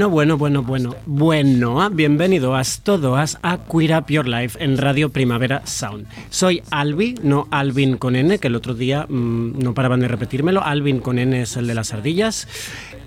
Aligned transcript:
Bueno, 0.00 0.38
bueno, 0.38 0.38
bueno, 0.38 0.62
bueno, 0.62 0.96
bueno, 1.04 1.90
bienvenidos 1.90 2.80
todos 2.82 3.36
a 3.42 3.58
Queer 3.58 3.98
Up 3.98 4.06
Your 4.08 4.26
Life 4.26 4.56
en 4.64 4.78
Radio 4.78 5.10
Primavera 5.10 5.60
Sound. 5.66 6.06
Soy 6.30 6.62
Albi, 6.70 7.16
no 7.22 7.48
Alvin 7.50 7.98
con 7.98 8.16
N, 8.16 8.38
que 8.38 8.46
el 8.48 8.56
otro 8.56 8.72
día 8.72 9.04
mm, 9.06 9.58
no 9.62 9.74
paraban 9.74 10.00
de 10.00 10.08
repetírmelo. 10.08 10.64
Alvin 10.64 11.00
con 11.00 11.18
N 11.18 11.42
es 11.42 11.54
el 11.58 11.66
de 11.66 11.74
las 11.74 11.92
ardillas. 11.92 12.48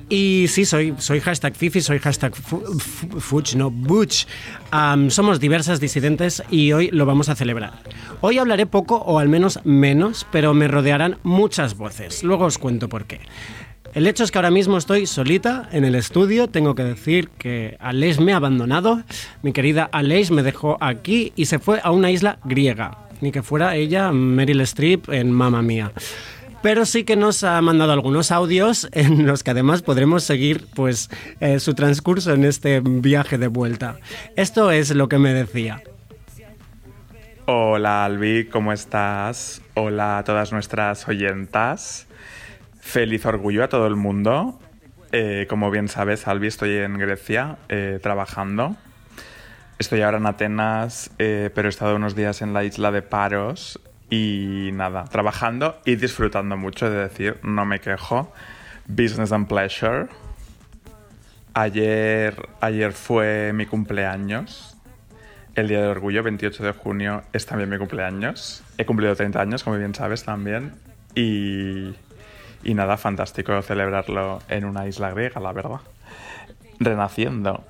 Y 0.07 0.45
sí, 0.49 0.65
soy, 0.65 0.93
hashtag 1.23 1.55
Fifi, 1.55 1.81
soy 1.81 1.97
hashtag 1.97 2.35
fu- 2.35 2.61
fu- 2.77 3.19
Fuch, 3.19 3.55
no 3.55 3.71
Butch. 3.71 4.27
Somos 5.09 5.39
diversas 5.39 5.79
disidentes 5.79 6.43
y 6.51 6.73
hoy 6.73 6.89
lo 6.91 7.07
vamos 7.07 7.27
a 7.29 7.35
celebrar. 7.35 7.73
Hoy 8.21 8.37
hablaré 8.37 8.67
poco 8.67 8.97
o 8.97 9.17
al 9.17 9.29
menos 9.29 9.59
menos, 9.63 10.27
pero 10.31 10.53
me 10.53 10.67
rodearán 10.67 11.17
muchas 11.23 11.75
voces. 11.75 12.23
Luego 12.23 12.45
os 12.45 12.59
cuento 12.59 12.87
por 12.87 13.05
qué. 13.05 13.21
El 13.93 14.07
hecho 14.07 14.23
es 14.23 14.31
que 14.31 14.39
ahora 14.39 14.49
mismo 14.49 14.77
estoy 14.77 15.05
solita 15.05 15.69
en 15.71 15.85
el 15.85 15.93
estudio. 15.93 16.47
Tengo 16.47 16.73
que 16.73 16.83
decir 16.83 17.29
que 17.29 17.77
Aleix 17.79 18.19
me 18.19 18.33
ha 18.33 18.37
abandonado. 18.37 19.03
Mi 19.43 19.53
querida 19.53 19.87
Aleix 19.91 20.31
me 20.31 20.41
dejó 20.41 20.77
aquí 20.81 21.31
y 21.35 21.45
se 21.45 21.59
fue 21.59 21.79
a 21.83 21.91
una 21.91 22.09
isla 22.09 22.39
griega. 22.43 22.97
Ni 23.21 23.31
que 23.31 23.43
fuera 23.43 23.75
ella 23.75 24.11
Meryl 24.11 24.61
Streep 24.61 25.09
en 25.09 25.31
Mamma 25.31 25.61
Mía. 25.61 25.91
Pero 26.63 26.87
sí 26.87 27.03
que 27.03 27.15
nos 27.15 27.43
ha 27.43 27.61
mandado 27.61 27.91
algunos 27.91 28.31
audios 28.31 28.89
en 28.93 29.27
los 29.27 29.43
que 29.43 29.51
además 29.51 29.83
podremos 29.83 30.23
seguir 30.23 30.65
pues, 30.73 31.11
eh, 31.39 31.59
su 31.59 31.75
transcurso 31.75 32.33
en 32.33 32.45
este 32.45 32.79
viaje 32.79 33.37
de 33.37 33.47
vuelta. 33.47 33.99
Esto 34.35 34.71
es 34.71 34.89
lo 34.95 35.07
que 35.07 35.19
me 35.19 35.33
decía. 35.33 35.83
Hola 37.45 38.05
Albi, 38.05 38.45
¿cómo 38.45 38.73
estás? 38.73 39.61
Hola 39.75 40.17
a 40.17 40.23
todas 40.23 40.51
nuestras 40.51 41.07
oyentas. 41.07 42.07
Feliz 42.83 43.25
orgullo 43.25 43.63
a 43.63 43.69
todo 43.69 43.87
el 43.87 43.95
mundo. 43.95 44.59
Eh, 45.13 45.47
como 45.49 45.71
bien 45.71 45.87
sabes, 45.87 46.27
Albi, 46.27 46.47
estoy 46.47 46.75
en 46.77 46.99
Grecia 46.99 47.57
eh, 47.69 47.97
trabajando. 48.03 48.75
Estoy 49.79 50.01
ahora 50.01 50.17
en 50.17 50.27
Atenas, 50.27 51.09
eh, 51.17 51.49
pero 51.55 51.69
he 51.69 51.71
estado 51.71 51.95
unos 51.95 52.13
días 52.13 52.43
en 52.43 52.53
la 52.53 52.65
isla 52.65 52.91
de 52.91 53.01
Paros 53.01 53.79
y 54.11 54.69
nada, 54.73 55.05
trabajando 55.05 55.79
y 55.85 55.95
disfrutando 55.95 56.55
mucho, 56.55 56.91
de 56.91 56.97
decir, 56.97 57.39
no 57.41 57.65
me 57.65 57.79
quejo. 57.79 58.31
Business 58.85 59.31
and 59.31 59.47
pleasure. 59.47 60.07
Ayer, 61.55 62.49
ayer 62.59 62.91
fue 62.91 63.53
mi 63.53 63.65
cumpleaños. 63.65 64.77
El 65.55 65.69
Día 65.69 65.79
del 65.79 65.89
Orgullo, 65.89 66.21
28 66.21 66.63
de 66.63 66.71
junio, 66.73 67.23
es 67.31 67.45
también 67.45 67.69
mi 67.69 67.77
cumpleaños. 67.77 68.61
He 68.77 68.85
cumplido 68.85 69.15
30 69.15 69.41
años, 69.41 69.63
como 69.63 69.77
bien 69.77 69.95
sabes 69.95 70.23
también. 70.25 70.73
Y, 71.15 71.95
y 72.63 72.73
nada, 72.73 72.97
fantástico 72.97 73.61
celebrarlo 73.61 74.39
en 74.49 74.65
una 74.65 74.87
isla 74.87 75.11
griega, 75.11 75.39
la 75.39 75.51
verdad. 75.51 75.81
Renaciendo. 76.79 77.63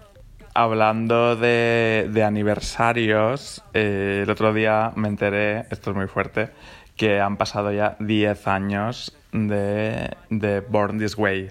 Hablando 0.53 1.35
de, 1.35 2.09
de 2.11 2.23
aniversarios, 2.23 3.63
eh, 3.73 4.21
el 4.23 4.29
otro 4.29 4.53
día 4.53 4.91
me 4.95 5.07
enteré, 5.07 5.65
esto 5.71 5.91
es 5.91 5.95
muy 5.95 6.07
fuerte, 6.07 6.49
que 6.95 7.19
han 7.19 7.37
pasado 7.37 7.71
ya 7.71 7.95
10 7.99 8.47
años 8.47 9.17
de, 9.31 10.15
de 10.29 10.59
Born 10.59 10.99
This 10.99 11.17
Way, 11.17 11.49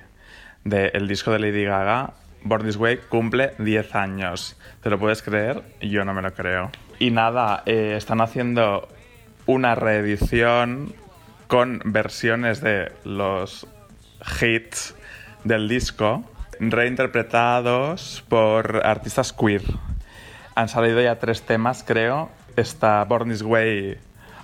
del 0.64 1.08
disco 1.08 1.32
de 1.32 1.40
Lady 1.40 1.64
Gaga. 1.64 2.12
Born 2.44 2.64
This 2.64 2.76
Way 2.76 2.98
cumple 3.08 3.52
10 3.58 3.94
años. 3.96 4.56
¿Te 4.82 4.90
lo 4.90 4.98
puedes 4.98 5.22
creer? 5.22 5.62
Yo 5.80 6.04
no 6.04 6.14
me 6.14 6.22
lo 6.22 6.32
creo. 6.32 6.70
Y 6.98 7.10
nada, 7.10 7.62
eh, 7.66 7.94
están 7.96 8.20
haciendo 8.20 8.88
una 9.46 9.74
reedición 9.74 10.94
con 11.52 11.82
versiones 11.84 12.62
de 12.62 12.92
los 13.04 13.66
hits 14.40 14.94
del 15.44 15.68
disco 15.68 16.24
reinterpretados 16.58 18.24
por 18.26 18.86
artistas 18.86 19.34
queer. 19.34 19.60
Han 20.54 20.70
salido 20.70 21.02
ya 21.02 21.18
tres 21.18 21.42
temas, 21.42 21.84
creo. 21.86 22.30
Está 22.56 23.04
Born 23.04 23.28
This 23.28 23.42
Way 23.42 23.98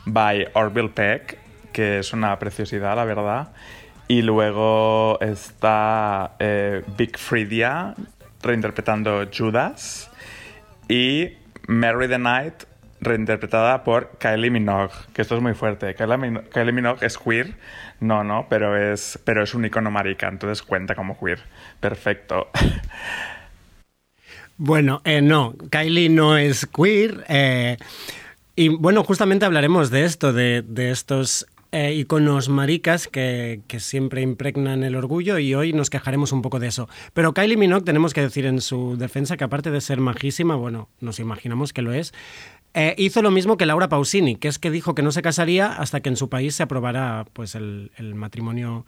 by 0.05 0.49
Orville 0.53 0.91
Peck, 0.91 1.39
que 1.73 2.01
es 2.01 2.13
una 2.13 2.39
preciosidad, 2.39 2.95
la 2.95 3.07
verdad. 3.07 3.53
Y 4.07 4.21
luego 4.21 5.19
está 5.23 6.33
eh, 6.39 6.85
Big 6.99 7.17
Freedia 7.17 7.95
reinterpretando 8.43 9.27
Judas. 9.35 10.11
Y 10.91 11.39
Mary 11.69 12.07
the 12.07 12.19
Night 12.19 12.65
reinterpretada 13.00 13.84
por 13.84 14.10
Kylie 14.19 14.50
Minogue, 14.50 14.92
que 15.12 15.22
esto 15.22 15.36
es 15.36 15.42
muy 15.42 15.54
fuerte. 15.54 15.94
Kylie, 15.94 16.16
Min- 16.16 16.41
Kylie 16.53 16.72
Minogue 16.72 17.04
es 17.06 17.16
queer, 17.19 17.54
no, 18.00 18.25
no, 18.25 18.47
pero 18.48 18.76
es, 18.76 19.19
pero 19.25 19.42
es 19.42 19.54
un 19.54 19.64
icono 19.64 19.91
marica, 19.91 20.28
entonces 20.28 20.62
cuenta 20.62 20.94
como 20.94 21.19
queer. 21.19 21.41
Perfecto. 21.81 22.48
Bueno, 24.56 25.00
eh, 25.04 25.20
no, 25.22 25.54
Kylie 25.70 26.09
no 26.09 26.36
es 26.36 26.66
queer. 26.66 27.25
eh, 27.28 27.76
y 28.56 28.69
bueno, 28.70 29.04
justamente 29.04 29.44
hablaremos 29.44 29.91
de 29.91 30.04
esto, 30.04 30.32
de, 30.32 30.62
de 30.66 30.91
estos 30.91 31.47
eh, 31.70 31.92
iconos 31.94 32.48
maricas 32.48 33.06
que, 33.06 33.60
que 33.69 33.78
siempre 33.78 34.20
impregnan 34.22 34.82
el 34.82 34.97
orgullo 34.97 35.38
y 35.38 35.54
hoy 35.54 35.72
nos 35.72 35.91
quejaremos 35.91 36.32
un 36.32 36.42
poco 36.42 36.59
de 36.59 36.66
eso. 36.66 36.88
Pero 37.12 37.34
Kylie 37.34 37.56
Minogue 37.56 37.84
tenemos 37.84 38.15
que 38.15 38.22
decir 38.22 38.47
en 38.47 38.60
su 38.60 38.97
defensa 38.97 39.36
que 39.36 39.44
aparte 39.44 39.70
de 39.70 39.80
ser 39.80 40.00
majísima, 40.00 40.56
bueno, 40.56 40.88
nos 41.00 41.20
imaginamos 41.20 41.72
que 41.72 41.82
lo 41.82 41.92
es, 41.92 42.12
eh, 42.75 42.95
hizo 42.99 43.23
lo 43.23 43.31
mismo 43.31 43.56
que 43.56 43.67
Laura 43.67 43.89
Pausini, 43.89 44.37
que 44.37 44.49
es 44.49 44.59
que 44.59 44.71
dijo 44.71 44.95
que 44.95 45.03
no 45.03 45.12
se 45.12 45.23
casaría 45.23 45.73
hasta 45.73 46.01
que 46.01 46.09
en 46.09 46.17
su 46.17 46.29
país 46.29 46.55
se 46.55 46.62
aprobara 46.62 47.27
pues, 47.33 47.55
el, 47.55 47.91
matrimonio 48.15 48.87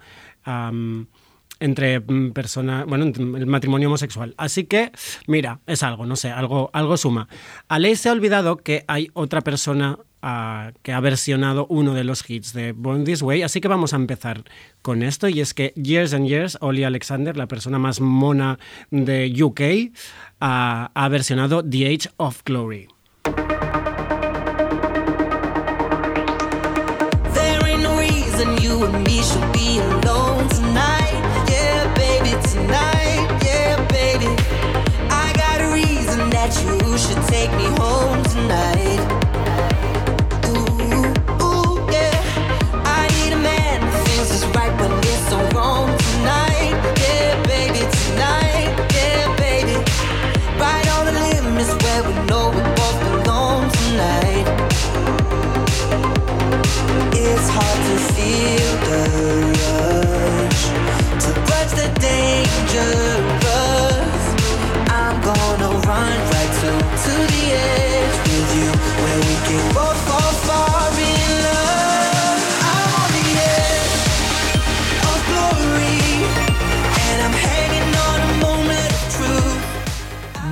entre 1.60 2.00
mm, 2.00 2.32
personas, 2.32 2.86
bueno, 2.86 3.04
el 3.04 3.46
matrimonio 3.46 3.88
homosexual. 3.88 4.34
Así 4.36 4.64
que, 4.64 4.90
mira, 5.26 5.60
es 5.66 5.82
algo, 5.82 6.06
no 6.06 6.16
sé, 6.16 6.30
algo, 6.30 6.70
algo 6.72 6.96
suma. 6.96 7.28
Aleix 7.68 8.00
se 8.00 8.08
ha 8.08 8.12
olvidado 8.12 8.56
que 8.56 8.84
hay 8.88 9.10
otra 9.12 9.42
persona 9.42 9.98
ah, 10.22 10.72
que 10.82 10.92
ha 10.92 11.00
versionado 11.00 11.66
uno 11.68 11.94
de 11.94 12.04
los 12.04 12.28
hits 12.28 12.52
de 12.52 12.72
Born 12.72 13.04
This 13.04 13.22
Way, 13.22 13.42
así 13.42 13.60
que 13.60 13.68
vamos 13.68 13.92
a 13.92 13.96
empezar 13.96 14.44
con 14.82 15.02
esto, 15.02 15.28
y 15.28 15.40
es 15.40 15.54
que 15.54 15.72
Years 15.76 16.14
and 16.14 16.26
Years, 16.26 16.58
Oli 16.60 16.84
Alexander, 16.84 17.36
la 17.36 17.46
persona 17.46 17.78
más 17.78 18.00
mona 18.00 18.58
de 18.90 19.32
UK, 19.42 19.92
ah, 20.40 20.90
ha 20.94 21.08
versionado 21.08 21.62
The 21.62 21.86
Age 21.86 22.10
of 22.16 22.42
Glory. 22.44 22.88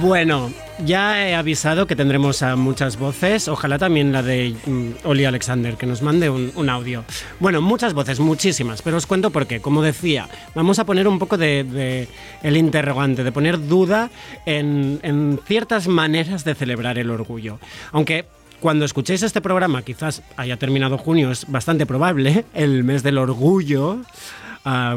Bueno, 0.08 0.50
ya 0.86 1.28
he 1.28 1.34
avisado 1.34 1.86
que 1.86 1.94
tendremos 1.94 2.40
a 2.40 2.56
muchas 2.56 2.96
voces, 2.96 3.46
ojalá 3.46 3.76
también 3.76 4.10
la 4.10 4.22
de 4.22 4.56
mm, 4.64 5.06
Oli 5.06 5.26
Alexander, 5.26 5.76
que 5.76 5.84
nos 5.84 6.00
mande 6.00 6.30
un, 6.30 6.70
audio. 6.70 7.04
Bueno, 7.40 7.60
muchas 7.60 7.92
voces, 7.92 8.18
muchísimas, 8.18 8.80
pero 8.80 8.96
os 8.96 9.04
cuento 9.04 9.28
por 9.28 9.46
qué. 9.46 9.60
Como 9.60 9.82
decía, 9.82 10.26
vamos 10.54 10.78
a 10.78 10.86
poner 10.86 11.06
un 11.08 11.18
poco 11.18 11.36
de, 11.36 11.62
de 11.62 12.08
el 12.42 12.56
interrogante, 12.56 13.22
de 13.22 13.32
poner 13.32 13.68
duda 13.68 14.08
en, 14.46 14.98
en 15.02 15.40
ciertas 15.46 15.88
maneras 15.88 16.42
de 16.42 16.54
celebrar 16.54 16.98
el 16.98 17.10
orgullo. 17.10 17.58
Aunque 17.92 18.24
cuando 18.60 18.86
escuchéis 18.86 19.22
este 19.22 19.42
programa, 19.42 19.82
quizás 19.82 20.22
haya 20.38 20.56
terminado 20.56 20.96
junio, 20.96 21.30
es 21.30 21.46
bastante 21.48 21.84
probable, 21.84 22.46
el 22.54 22.82
mes 22.82 23.02
del 23.02 23.18
orgullo. 23.18 23.98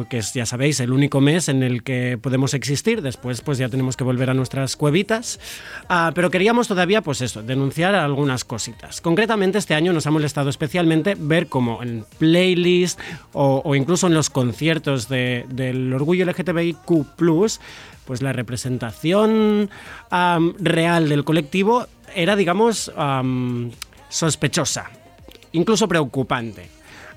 Que 0.09 0.18
es, 0.19 0.33
ya 0.33 0.45
sabéis, 0.45 0.79
el 0.79 0.91
único 0.91 1.21
mes 1.21 1.47
en 1.50 1.63
el 1.63 1.83
que 1.83 2.18
podemos 2.21 2.53
existir. 2.53 3.01
Después, 3.01 3.41
pues 3.41 3.57
ya 3.57 3.69
tenemos 3.69 3.95
que 3.97 4.03
volver 4.03 4.29
a 4.29 4.33
nuestras 4.33 4.75
cuevitas. 4.75 5.39
Ah, 5.89 6.12
pero 6.15 6.29
queríamos 6.29 6.68
todavía, 6.68 7.01
pues 7.01 7.21
eso, 7.21 7.41
denunciar 7.44 7.95
algunas 7.95 8.44
cositas. 8.44 9.01
Concretamente, 9.01 9.57
este 9.57 9.73
año 9.75 9.94
nos 9.94 10.07
ha 10.07 10.12
molestado 10.12 10.50
especialmente 10.50 11.15
ver 11.18 11.47
cómo 11.47 11.83
en 11.83 12.06
playlist 12.18 13.00
o, 13.33 13.75
incluso 13.75 14.07
en 14.07 14.13
los 14.13 14.29
conciertos 14.29 15.07
de- 15.07 15.45
del 15.50 15.94
orgullo 15.94 16.25
LGTBIQ, 16.25 17.06
pues 18.06 18.21
la 18.21 18.33
representación 18.33 19.69
real 20.59 21.07
del 21.09 21.24
colectivo 21.24 21.88
era, 22.13 22.35
digamos, 22.35 22.91
am, 22.97 23.71
sospechosa, 24.09 24.89
incluso 25.53 25.88
preocupante. 25.88 26.69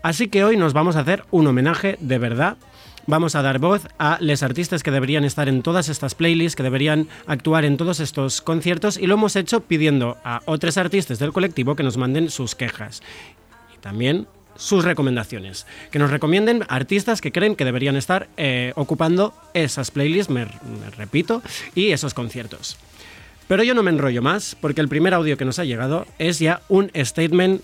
Así 0.04 0.28
que 0.28 0.44
hoy 0.44 0.58
nos 0.58 0.74
vamos 0.74 0.96
a 0.96 1.00
hacer 1.00 1.24
un 1.30 1.46
homenaje 1.46 1.96
de 1.98 2.18
verdad. 2.18 2.58
Vamos 3.06 3.34
a 3.36 3.40
dar 3.40 3.58
voz 3.58 3.88
a 3.98 4.18
los 4.20 4.42
artistas 4.42 4.82
que 4.82 4.90
deberían 4.90 5.24
estar 5.24 5.48
en 5.48 5.62
todas 5.62 5.88
estas 5.88 6.14
playlists, 6.14 6.56
que 6.56 6.62
deberían 6.62 7.08
actuar 7.26 7.64
en 7.64 7.78
todos 7.78 8.00
estos 8.00 8.42
conciertos 8.42 8.98
y 8.98 9.06
lo 9.06 9.14
hemos 9.14 9.34
hecho 9.34 9.60
pidiendo 9.60 10.18
a 10.22 10.42
otros 10.44 10.76
artistas 10.76 11.18
del 11.18 11.32
colectivo 11.32 11.74
que 11.74 11.82
nos 11.82 11.96
manden 11.96 12.28
sus 12.28 12.54
quejas 12.54 13.02
y 13.74 13.78
también 13.78 14.26
sus 14.56 14.84
recomendaciones. 14.84 15.66
Que 15.90 15.98
nos 15.98 16.10
recomienden 16.10 16.66
artistas 16.68 17.22
que 17.22 17.32
creen 17.32 17.56
que 17.56 17.64
deberían 17.64 17.96
estar 17.96 18.28
eh, 18.36 18.74
ocupando 18.76 19.32
esas 19.54 19.90
playlists, 19.90 20.30
me, 20.30 20.44
repito, 20.98 21.42
y 21.74 21.92
esos 21.92 22.12
conciertos. 22.12 22.76
Pero 23.48 23.62
yo 23.62 23.72
no 23.72 23.82
me 23.82 23.90
enrollo 23.90 24.20
más, 24.20 24.54
porque 24.60 24.82
el 24.82 24.88
primer 24.88 25.14
audio 25.14 25.38
que 25.38 25.46
nos 25.46 25.58
ha 25.58 25.64
llegado 25.64 26.06
es 26.18 26.40
ya 26.40 26.60
un 26.68 26.90
statement 26.94 27.62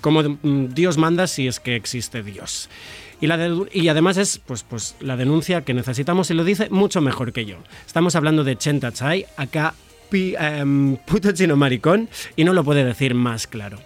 como 0.00 0.22
mm, 0.22 0.74
Dios 0.74 0.98
manda 0.98 1.26
si 1.26 1.46
es 1.48 1.60
que 1.60 1.76
existe 1.76 2.22
Dios. 2.22 2.68
Y, 3.20 3.26
la 3.28 3.36
de- 3.36 3.68
y 3.72 3.88
además 3.88 4.16
es 4.16 4.38
pues, 4.44 4.62
pues, 4.64 4.96
la 5.00 5.16
denuncia 5.16 5.62
que 5.62 5.74
necesitamos 5.74 6.30
y 6.30 6.34
lo 6.34 6.42
dice 6.44 6.68
mucho 6.70 7.00
mejor 7.00 7.32
que 7.32 7.44
yo. 7.44 7.56
Estamos 7.86 8.16
hablando 8.16 8.42
de 8.44 8.56
Chenta 8.56 8.90
Chai, 8.92 9.26
acá 9.36 9.74
pi- 10.10 10.34
em, 10.38 10.96
puto 10.96 11.30
chino 11.32 11.54
maricón, 11.56 12.08
y 12.36 12.44
no 12.44 12.52
lo 12.52 12.64
puede 12.64 12.84
decir 12.84 13.14
más 13.14 13.46
claro. 13.46 13.78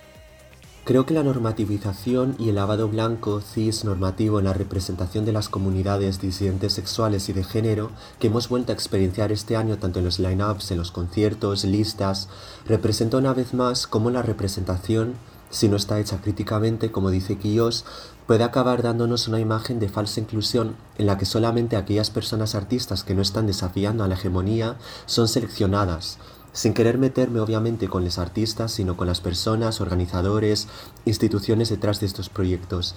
Creo 0.84 1.04
que 1.04 1.14
la 1.14 1.24
normativización 1.24 2.36
y 2.38 2.48
el 2.48 2.54
lavado 2.54 2.88
blanco 2.88 3.40
cis 3.40 3.84
normativo 3.84 4.38
en 4.38 4.44
la 4.44 4.52
representación 4.52 5.24
de 5.24 5.32
las 5.32 5.48
comunidades 5.48 6.20
disidentes 6.20 6.74
sexuales 6.74 7.28
y 7.28 7.32
de 7.32 7.42
género 7.42 7.90
que 8.20 8.28
hemos 8.28 8.48
vuelto 8.48 8.70
a 8.70 8.74
experienciar 8.76 9.32
este 9.32 9.56
año 9.56 9.78
tanto 9.78 9.98
en 9.98 10.04
los 10.04 10.20
line-ups, 10.20 10.70
en 10.70 10.78
los 10.78 10.92
conciertos, 10.92 11.64
listas, 11.64 12.28
representa 12.68 13.16
una 13.16 13.34
vez 13.34 13.52
más 13.52 13.88
cómo 13.88 14.10
la 14.10 14.22
representación, 14.22 15.14
si 15.50 15.68
no 15.68 15.76
está 15.76 15.98
hecha 16.00 16.20
críticamente, 16.20 16.90
como 16.90 17.10
dice 17.10 17.38
Quillos, 17.38 17.84
puede 18.26 18.44
acabar 18.44 18.82
dándonos 18.82 19.28
una 19.28 19.40
imagen 19.40 19.78
de 19.78 19.88
falsa 19.88 20.20
inclusión 20.20 20.76
en 20.98 21.06
la 21.06 21.16
que 21.16 21.26
solamente 21.26 21.76
aquellas 21.76 22.10
personas 22.10 22.54
artistas 22.54 23.04
que 23.04 23.14
no 23.14 23.22
están 23.22 23.46
desafiando 23.46 24.04
a 24.04 24.08
la 24.08 24.14
hegemonía 24.14 24.76
son 25.06 25.28
seleccionadas, 25.28 26.18
sin 26.52 26.74
querer 26.74 26.98
meterme 26.98 27.40
obviamente 27.40 27.88
con 27.88 28.04
los 28.04 28.18
artistas, 28.18 28.72
sino 28.72 28.96
con 28.96 29.06
las 29.06 29.20
personas, 29.20 29.80
organizadores, 29.80 30.68
instituciones 31.04 31.68
detrás 31.68 32.00
de 32.00 32.06
estos 32.06 32.28
proyectos. 32.28 32.96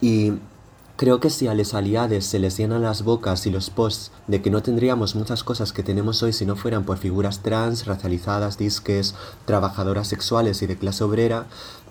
Y 0.00 0.34
creo 0.96 1.18
que 1.18 1.30
si 1.30 1.48
a 1.48 1.54
les 1.54 1.74
aliades 1.74 2.26
se 2.26 2.38
les 2.38 2.56
llenan 2.56 2.82
las 2.82 3.02
bocas 3.02 3.46
y 3.46 3.50
los 3.50 3.70
posts 3.70 4.12
de 4.26 4.42
que 4.42 4.50
no 4.50 4.62
tendríamos 4.62 5.14
muchas 5.14 5.42
cosas 5.42 5.72
que 5.72 5.82
tenemos 5.82 6.22
hoy 6.22 6.32
si 6.32 6.44
no 6.44 6.54
fueran 6.54 6.84
por 6.84 6.98
figuras 6.98 7.40
trans, 7.40 7.86
racializadas, 7.86 8.58
disques, 8.58 9.14
trabajadoras 9.44 10.08
sexuales 10.08 10.60
y 10.62 10.66
de 10.66 10.76
clase 10.76 11.02
obrera, 11.02 11.46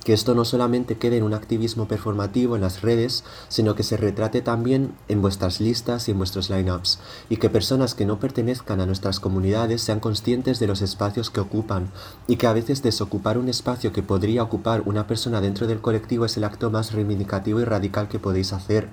que 0.08 0.14
esto 0.14 0.36
no 0.36 0.46
solamente 0.46 0.98
quede 0.98 1.18
en 1.18 1.24
un 1.24 1.34
activismo 1.34 1.90
performativo 1.90 2.56
en 2.56 2.62
las 2.62 2.82
redes, 2.82 3.26
sino 3.50 3.76
que 3.76 3.84
se 3.84 3.98
retrate 3.98 4.42
también 4.42 4.94
en 5.10 5.22
vuestras 5.22 5.60
listas 5.60 6.08
y 6.08 6.12
en 6.12 6.18
vuestros 6.18 6.50
lineups, 6.50 7.00
y 7.28 7.36
que 7.36 7.50
personas 7.50 7.94
que 7.94 8.06
no 8.06 8.18
pertenezcan 8.18 8.80
a 8.80 8.86
nuestras 8.86 9.20
comunidades 9.20 9.82
sean 9.82 10.00
conscientes 10.00 10.60
de 10.60 10.68
los 10.68 10.82
espacios 10.82 11.30
que 11.30 11.42
ocupan, 11.42 11.92
y 12.26 12.38
que 12.38 12.48
a 12.48 12.54
veces 12.54 12.82
desocupar 12.84 13.38
un 13.38 13.50
espacio 13.50 13.92
que 13.92 14.02
podría 14.02 14.44
ocupar 14.44 14.84
una 14.86 15.08
persona 15.08 15.42
dentro 15.42 15.68
del 15.68 15.82
colectivo 15.82 16.24
es 16.24 16.38
el 16.38 16.46
acto 16.46 16.72
más 16.72 16.94
reivindicativo 16.94 17.60
y 17.60 17.66
radical 17.66 18.08
que 18.08 18.18
podéis 18.18 18.54
hacer, 18.54 18.88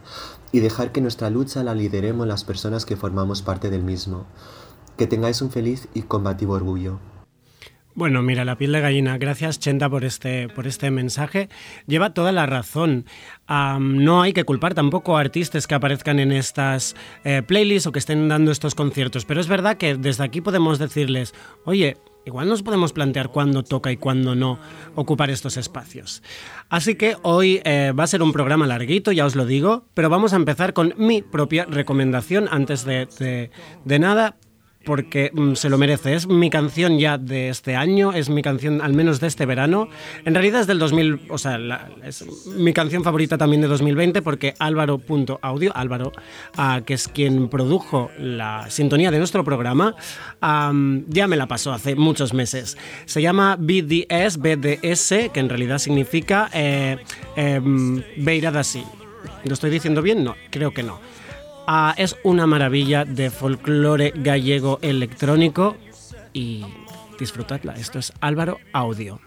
y 0.50 0.58
dejar 0.58 0.90
que 0.90 1.00
nuestra 1.00 1.30
lucha 1.30 1.62
la 1.62 1.76
lideremos 1.76 2.26
las 2.26 2.42
personas 2.42 2.84
que 2.84 2.96
formamos 2.96 3.40
parte 3.40 3.70
del 3.70 3.84
mismo. 3.84 4.24
Que 4.96 5.06
tengáis 5.06 5.42
un 5.42 5.52
feliz 5.52 5.86
y 5.94 6.02
combativo 6.02 6.54
orgullo. 6.54 6.98
Bueno, 7.96 8.22
mira, 8.22 8.44
la 8.44 8.56
piel 8.56 8.72
de 8.72 8.80
gallina. 8.80 9.18
Gracias, 9.18 9.60
Chenta, 9.60 9.88
por 9.88 10.04
este, 10.04 10.48
por 10.48 10.66
este 10.66 10.90
mensaje. 10.90 11.48
Lleva 11.86 12.12
toda 12.12 12.32
la 12.32 12.44
razón. 12.44 13.06
No 13.48 14.22
hay 14.22 14.32
que 14.32 14.42
culpar 14.42 14.74
tampoco 14.74 15.16
a 15.16 15.20
artistas 15.20 15.68
que 15.68 15.76
aparezcan 15.76 16.18
en 16.18 16.32
estas 16.32 16.96
eh, 17.22 17.42
playlists 17.46 17.86
o 17.86 17.92
que 17.92 18.00
estén 18.00 18.28
dando 18.28 18.50
estos 18.50 18.74
conciertos. 18.74 19.24
Pero 19.24 19.40
es 19.40 19.46
verdad 19.46 19.76
que 19.76 19.94
desde 19.94 20.24
aquí 20.24 20.40
podemos 20.40 20.80
decirles, 20.80 21.34
oye, 21.66 21.96
igual 22.26 22.48
nos 22.48 22.64
podemos 22.64 22.92
plantear 22.92 23.28
cuándo 23.28 23.62
toca 23.62 23.92
y 23.92 23.96
cuándo 23.96 24.34
no 24.34 24.58
ocupar 24.96 25.30
estos 25.30 25.56
espacios. 25.56 26.20
Así 26.68 26.96
que 26.96 27.16
hoy 27.22 27.60
eh, 27.64 27.92
va 27.96 28.02
a 28.02 28.08
ser 28.08 28.24
un 28.24 28.32
programa 28.32 28.66
larguito, 28.66 29.12
ya 29.12 29.24
os 29.24 29.36
lo 29.36 29.46
digo, 29.46 29.84
pero 29.94 30.10
vamos 30.10 30.32
a 30.32 30.36
empezar 30.36 30.72
con 30.72 30.94
mi 30.96 31.22
propia 31.22 31.64
recomendación 31.66 32.48
antes 32.50 32.84
de 32.84 33.50
nada 33.84 34.36
porque 34.84 35.30
mm, 35.34 35.54
se 35.54 35.68
lo 35.68 35.76
merece. 35.78 36.14
Es 36.14 36.26
mi 36.26 36.48
canción 36.50 36.98
ya 36.98 37.18
de 37.18 37.48
este 37.50 37.76
año, 37.76 38.12
es 38.12 38.30
mi 38.30 38.40
canción 38.42 38.80
al 38.80 38.92
menos 38.94 39.20
de 39.20 39.26
este 39.26 39.44
verano. 39.46 39.88
En 40.24 40.34
realidad 40.34 40.62
es 40.62 40.66
del 40.66 40.78
2000, 40.78 41.20
o 41.28 41.36
sea, 41.38 41.58
la- 41.58 41.90
es 42.04 42.24
mi 42.46 42.72
canción 42.72 43.04
favorita 43.04 43.36
también 43.36 43.60
de 43.62 43.68
2020 43.68 44.22
porque 44.22 44.54
Álvaro.audio, 44.58 45.72
Álvaro, 45.76 46.12
ah, 46.56 46.80
que 46.86 46.94
es 46.94 47.08
quien 47.08 47.48
produjo 47.48 48.10
la 48.18 48.70
sintonía 48.70 49.10
de 49.10 49.18
nuestro 49.18 49.44
programa, 49.44 49.94
am, 50.40 51.04
ya 51.08 51.26
me 51.28 51.36
la 51.36 51.46
pasó 51.48 51.72
hace 51.72 51.94
muchos 51.96 52.32
meses. 52.32 52.78
Se 53.04 53.20
llama 53.20 53.56
BDS, 53.58 54.38
BDS, 54.38 55.30
que 55.32 55.40
en 55.40 55.48
realidad 55.48 55.78
significa 55.78 56.48
eh, 56.54 56.96
em, 57.36 58.02
Beirada. 58.16 58.54
¿Lo 59.44 59.52
estoy 59.54 59.70
diciendo 59.70 60.00
bien? 60.00 60.22
No, 60.22 60.36
creo 60.50 60.70
que 60.72 60.82
no. 60.82 61.00
Ah, 61.66 61.94
es 61.96 62.16
una 62.24 62.46
maravilla 62.46 63.04
de 63.04 63.30
folclore 63.30 64.12
gallego 64.14 64.78
electrónico 64.82 65.76
y 66.32 66.64
disfrutadla. 67.18 67.74
Esto 67.74 67.98
es 67.98 68.12
Álvaro 68.20 68.58
Audio. 68.72 69.20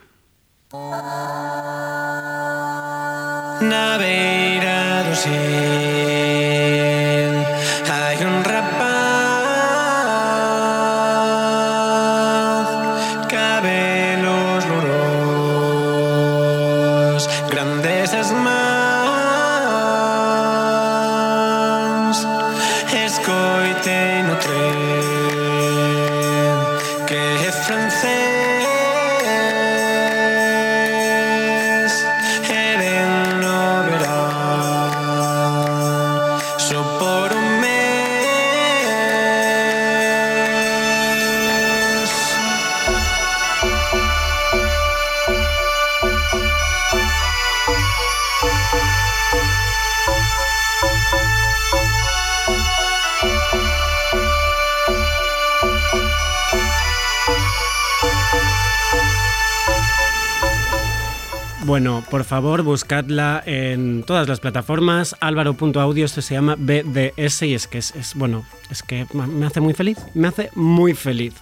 Bueno, 61.77 62.03
por 62.10 62.24
favor, 62.24 62.63
buscadla 62.63 63.43
en 63.46 64.01
todas 64.01 64.27
las 64.27 64.39
plataformas. 64.39 65.15
Álvaro.audio, 65.19 66.05
esto 66.05 66.24
se 66.24 66.34
llama 66.34 66.55
BDS 66.57 67.43
y 67.43 67.53
es 67.53 67.67
que 67.67 67.77
es, 67.77 67.93
es, 67.93 68.15
bueno, 68.15 68.48
es 68.69 68.83
que 68.83 69.05
me 69.13 69.45
hace 69.45 69.62
muy 69.62 69.74
feliz, 69.74 69.97
me 70.13 70.27
hace 70.27 70.50
muy 70.55 70.93
feliz. 70.93 71.33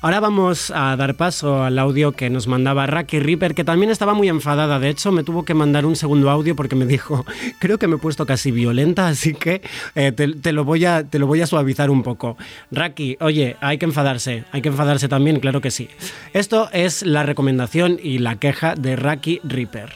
Ahora 0.00 0.20
vamos 0.20 0.70
a 0.70 0.94
dar 0.96 1.14
paso 1.14 1.62
al 1.62 1.78
audio 1.78 2.12
que 2.12 2.28
nos 2.28 2.46
mandaba 2.46 2.86
Raki 2.86 3.20
Ripper, 3.20 3.54
que 3.54 3.64
también 3.64 3.90
estaba 3.90 4.12
muy 4.12 4.28
enfadada. 4.28 4.78
De 4.78 4.90
hecho, 4.90 5.12
me 5.12 5.24
tuvo 5.24 5.44
que 5.44 5.54
mandar 5.54 5.86
un 5.86 5.96
segundo 5.96 6.30
audio 6.30 6.54
porque 6.54 6.76
me 6.76 6.84
dijo, 6.84 7.24
creo 7.58 7.78
que 7.78 7.88
me 7.88 7.96
he 7.96 7.98
puesto 7.98 8.26
casi 8.26 8.50
violenta, 8.50 9.08
así 9.08 9.32
que 9.34 9.62
eh, 9.94 10.12
te, 10.12 10.28
te 10.28 10.52
lo 10.52 10.64
voy 10.64 10.84
a, 10.84 11.04
te 11.04 11.18
lo 11.18 11.26
voy 11.26 11.40
a 11.40 11.46
suavizar 11.46 11.90
un 11.90 12.02
poco. 12.02 12.36
Raki, 12.70 13.16
oye, 13.20 13.56
hay 13.60 13.78
que 13.78 13.86
enfadarse, 13.86 14.44
hay 14.52 14.60
que 14.60 14.68
enfadarse 14.68 15.08
también, 15.08 15.40
claro 15.40 15.60
que 15.60 15.70
sí. 15.70 15.88
Esto 16.34 16.68
es 16.72 17.02
la 17.02 17.22
recomendación 17.22 17.98
y 18.02 18.18
la 18.18 18.36
queja 18.36 18.74
de 18.74 18.96
Raki 18.96 19.40
Ripper. 19.44 19.90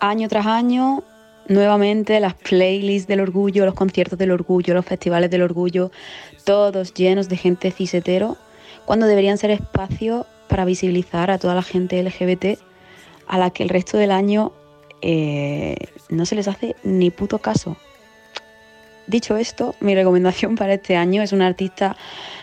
año 0.00 0.28
tras 0.28 0.46
año, 0.46 1.04
nuevamente 1.48 2.18
las 2.20 2.34
playlists 2.34 3.08
del 3.08 3.20
orgullo, 3.20 3.64
los 3.64 3.74
conciertos 3.74 4.18
del 4.18 4.30
orgullo, 4.30 4.74
los 4.74 4.84
festivales 4.84 5.30
del 5.30 5.42
orgullo, 5.42 5.90
todos 6.44 6.94
llenos 6.94 7.28
de 7.28 7.36
gente 7.36 7.70
cisetero, 7.70 8.36
cuando 8.84 9.06
deberían 9.06 9.38
ser 9.38 9.50
espacios 9.50 10.26
para 10.48 10.64
visibilizar 10.64 11.30
a 11.30 11.38
toda 11.38 11.54
la 11.54 11.62
gente 11.62 12.02
LGBT 12.02 12.58
a 13.26 13.38
la 13.38 13.50
que 13.50 13.62
el 13.62 13.68
resto 13.68 13.96
del 13.96 14.10
año 14.10 14.52
eh, 15.00 15.76
no 16.10 16.26
se 16.26 16.34
les 16.34 16.48
hace 16.48 16.76
ni 16.82 17.10
puto 17.10 17.38
caso. 17.38 17.76
Dicho 19.06 19.36
esto, 19.36 19.74
mi 19.80 19.94
recomendación 19.94 20.54
para 20.54 20.74
este 20.74 20.96
año 20.96 21.22
es 21.22 21.32
una 21.32 21.46
artista 21.46 21.96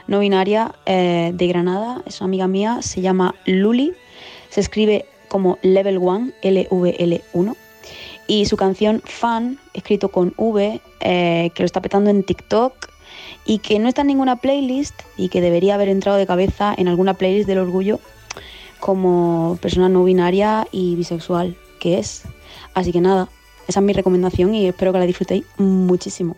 no 0.07 0.19
binaria 0.19 0.75
eh, 0.85 1.31
de 1.33 1.47
Granada, 1.47 2.01
es 2.05 2.19
una 2.19 2.25
amiga 2.25 2.47
mía, 2.47 2.79
se 2.81 3.01
llama 3.01 3.35
Luli, 3.45 3.93
se 4.49 4.59
escribe 4.59 5.05
como 5.29 5.57
Level 5.61 5.99
1, 5.99 6.31
L-V-L-1, 6.41 7.55
y 8.29 8.45
su 8.45 8.57
canción 8.57 9.01
Fan, 9.03 9.57
escrito 9.73 10.09
con 10.09 10.33
V, 10.37 10.79
eh, 10.99 11.51
que 11.55 11.63
lo 11.63 11.65
está 11.65 11.81
petando 11.81 12.11
en 12.11 12.23
TikTok 12.23 12.73
y 13.43 13.57
que 13.57 13.79
no 13.79 13.89
está 13.89 14.01
en 14.01 14.07
ninguna 14.07 14.35
playlist 14.35 14.93
y 15.17 15.29
que 15.29 15.41
debería 15.41 15.73
haber 15.73 15.89
entrado 15.89 16.19
de 16.19 16.27
cabeza 16.27 16.75
en 16.77 16.87
alguna 16.87 17.15
playlist 17.15 17.47
del 17.47 17.57
orgullo 17.57 17.99
como 18.79 19.57
persona 19.63 19.89
no 19.89 20.03
binaria 20.03 20.67
y 20.71 20.95
bisexual 20.95 21.57
que 21.79 21.97
es. 21.97 22.21
Así 22.75 22.91
que 22.91 23.01
nada, 23.01 23.29
esa 23.67 23.79
es 23.79 23.85
mi 23.85 23.93
recomendación 23.93 24.53
y 24.53 24.67
espero 24.67 24.93
que 24.93 24.99
la 24.99 25.05
disfrutéis 25.07 25.43
muchísimo. 25.57 26.37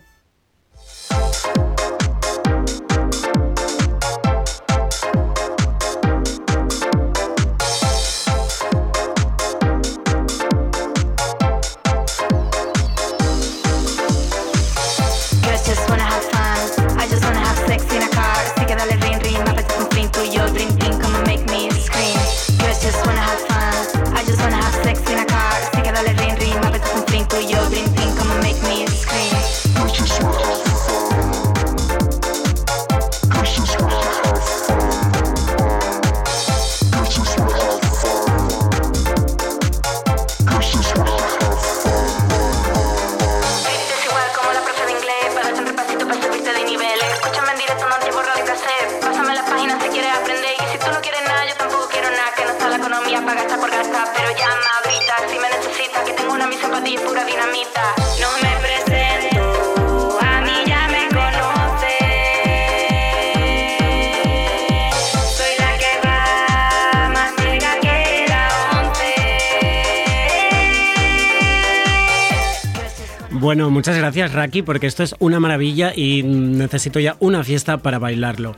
Muchas 73.82 73.98
gracias 73.98 74.32
Raki, 74.32 74.62
porque 74.62 74.86
esto 74.86 75.02
es 75.02 75.16
una 75.18 75.40
maravilla 75.40 75.92
y 75.92 76.22
necesito 76.22 77.00
ya 77.00 77.16
una 77.18 77.42
fiesta 77.42 77.78
para 77.78 77.98
bailarlo. 77.98 78.54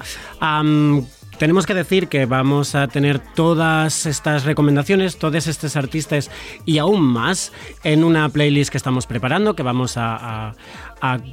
Tenemos 1.44 1.66
que 1.66 1.74
decir 1.74 2.08
que 2.08 2.24
vamos 2.24 2.74
a 2.74 2.88
tener 2.88 3.18
todas 3.18 4.06
estas 4.06 4.46
recomendaciones, 4.46 5.18
todos 5.18 5.46
estos 5.46 5.76
artistas 5.76 6.30
y 6.64 6.78
aún 6.78 7.02
más 7.02 7.52
en 7.82 8.02
una 8.02 8.26
playlist 8.30 8.70
que 8.70 8.78
estamos 8.78 9.06
preparando, 9.06 9.54
que 9.54 9.62
vamos 9.62 9.98
a, 9.98 10.54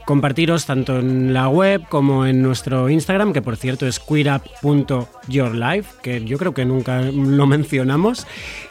compartiros 0.03 0.65
tanto 0.65 0.99
en 0.99 1.33
la 1.33 1.47
web 1.47 1.87
como 1.87 2.25
en 2.25 2.41
nuestro 2.41 2.89
Instagram, 2.89 3.31
que 3.31 3.41
por 3.41 3.55
cierto 3.55 3.87
es 3.87 4.01
queerup.yourlife, 4.01 6.01
que 6.03 6.25
yo 6.25 6.37
creo 6.37 6.53
que 6.53 6.65
nunca 6.65 7.03
lo 7.03 7.47
mencionamos. 7.47 8.27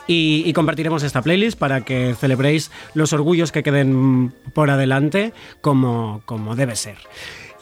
Y, 0.07 0.43
y 0.45 0.53
compartiremos 0.53 1.03
esta 1.05 1.23
playlist 1.23 1.59
para 1.59 1.87
que 1.87 2.15
celebréis 2.21 2.71
los 2.93 3.15
orgullos 3.15 3.51
que 3.51 3.63
queden 3.63 4.35
por 4.53 4.69
adelante 4.69 5.33
como, 5.63 6.21
como 6.27 6.55
debe 6.55 6.77
ser. 6.77 6.99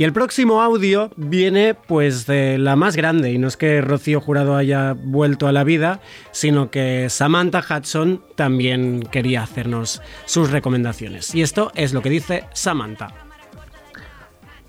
Y 0.01 0.05
el 0.05 0.13
próximo 0.13 0.63
audio 0.63 1.11
viene 1.17 1.75
pues 1.75 2.25
de 2.25 2.57
la 2.57 2.77
más 2.77 2.95
grande, 2.95 3.33
y 3.33 3.39
no 3.39 3.49
es 3.49 3.57
que 3.57 3.81
Rocío 3.81 4.21
Jurado 4.21 4.55
haya 4.55 4.95
vuelto 4.97 5.49
a 5.49 5.53
la 5.53 5.65
vida, 5.65 6.01
sino 6.31 6.71
que 6.71 7.11
Samantha 7.11 7.65
Hudson 7.69 8.23
también 8.37 9.03
quería 9.03 9.43
hacernos 9.43 10.01
sus 10.25 10.53
recomendaciones. 10.53 11.35
Y 11.35 11.43
esto 11.43 11.73
es 11.75 11.93
lo 11.93 12.01
que 12.01 12.11
dice 12.11 12.45
Samantha. 12.53 13.09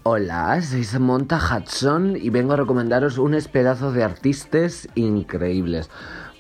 Hola, 0.02 0.60
soy 0.64 0.84
Samantha 0.84 1.38
Hudson 1.38 2.16
y 2.20 2.32
vengo 2.32 2.54
a 2.54 2.58
recomendaros 2.58 3.20
unos 3.20 3.48
pedazos 3.48 3.94
de 3.94 4.04
artistas 4.04 4.88
increíbles. 4.96 5.92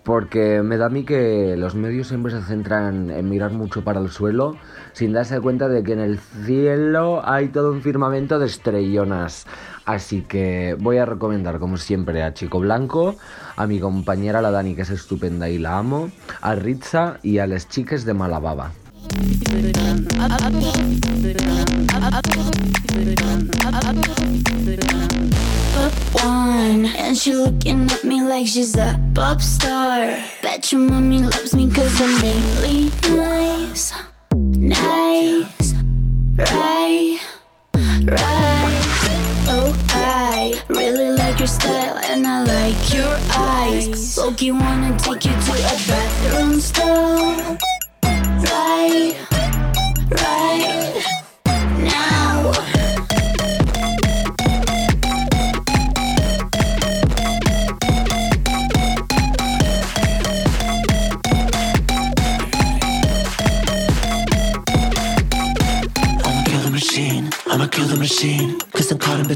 Porque 0.04 0.62
me 0.64 0.78
da 0.78 0.88
a 0.88 0.90
mí 0.90 1.04
que 1.04 1.56
los 1.58 1.76
medios 1.76 2.08
siempre 2.08 2.32
se 2.32 2.42
centran 2.42 3.12
en 3.12 3.30
mirar 3.30 3.52
mucho 3.52 3.84
para 3.84 4.00
el 4.00 4.10
suelo 4.10 4.58
sin 4.94 5.14
darse 5.14 5.40
cuenta 5.40 5.68
de 5.68 5.84
que 5.84 5.94
en 5.94 6.00
el 6.00 6.20
cielo 6.20 7.22
hay 7.24 7.50
todo 7.50 7.72
un 7.72 7.82
firmamento 7.82 8.40
de 8.40 8.48
estrellonas. 8.48 9.46
Así 9.86 10.22
que 10.22 10.76
voy 10.80 10.98
a 10.98 11.06
recomendar 11.06 11.60
como 11.60 11.78
siempre 11.78 12.24
a 12.24 12.34
Chico 12.34 12.60
Blanco, 12.60 13.16
a 13.56 13.68
mi 13.68 13.80
compañera 13.80 14.42
la 14.42 14.52
Dani 14.52 14.76
que 14.76 14.84
es 14.84 14.90
estupenda 14.90 15.50
y 15.50 15.58
la 15.58 15.78
amo, 15.78 16.12
a 16.42 16.56
Ritza 16.56 17.18
y 17.24 17.40
a 17.40 17.48
las 17.48 17.68
chicas 17.70 18.06
de 18.06 18.14
Malababa. 18.14 18.72
One. 26.12 26.86
And 26.86 27.18
she 27.18 27.34
looking 27.34 27.90
at 27.90 28.04
me 28.04 28.22
like 28.24 28.48
she's 28.48 28.76
a 28.78 29.00
pop 29.14 29.42
star. 29.42 30.18
Bet 30.42 30.72
your 30.72 30.82
mommy 30.82 31.20
loves 31.20 31.56
me 31.56 31.70
cause 31.72 32.02
I'm 32.02 32.22
really 32.22 32.92
nice. 33.16 33.94
Nice. 34.34 35.74
Right. 36.38 37.20
Right. 38.04 38.80
Oh, 39.52 39.74
I 39.90 40.62
really 40.70 41.12
like 41.12 41.40
your 41.40 41.48
style 41.48 41.98
and 42.10 42.26
I 42.26 42.44
like 42.44 42.94
your 42.94 43.18
eyes. 43.36 44.18
Loki 44.18 44.52
wanna 44.52 44.98
take 44.98 45.26
you 45.26 45.32
to 45.32 45.54
a 45.54 45.76
bathroom 45.88 46.60
stall 46.60 46.89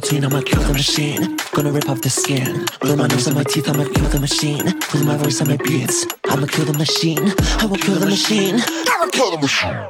Cause 0.03 0.12
I'm 0.12 0.19
caught 0.19 0.25
in 0.25 0.25
between, 0.25 0.25
I'ma 0.25 0.41
kill 0.41 0.63
the 0.63 0.74
machine. 0.74 1.38
Gonna 1.53 1.72
rip 1.72 1.89
off 1.89 2.01
the 2.01 2.10
skin. 2.10 2.65
Blue 2.81 2.95
my 2.95 3.07
nose 3.07 3.27
and 3.27 3.36
my 3.36 3.43
teeth, 3.43 3.69
I'ma 3.69 3.86
kill 3.86 4.10
the 4.10 4.19
machine. 4.19 4.65
With 4.65 5.05
my 5.05 5.15
voice 5.15 5.39
and 5.39 5.50
my 5.50 5.57
beats, 5.57 6.05
I'ma 6.25 6.45
kill 6.48 6.65
the 6.65 6.74
machine. 6.77 7.31
I 7.60 7.65
will 7.65 7.77
kill 7.77 7.95
the 7.95 8.05
machine. 8.05 8.60
I'ma 8.60 9.07
kill 9.12 9.31
the 9.31 9.38
machine. 9.38 9.88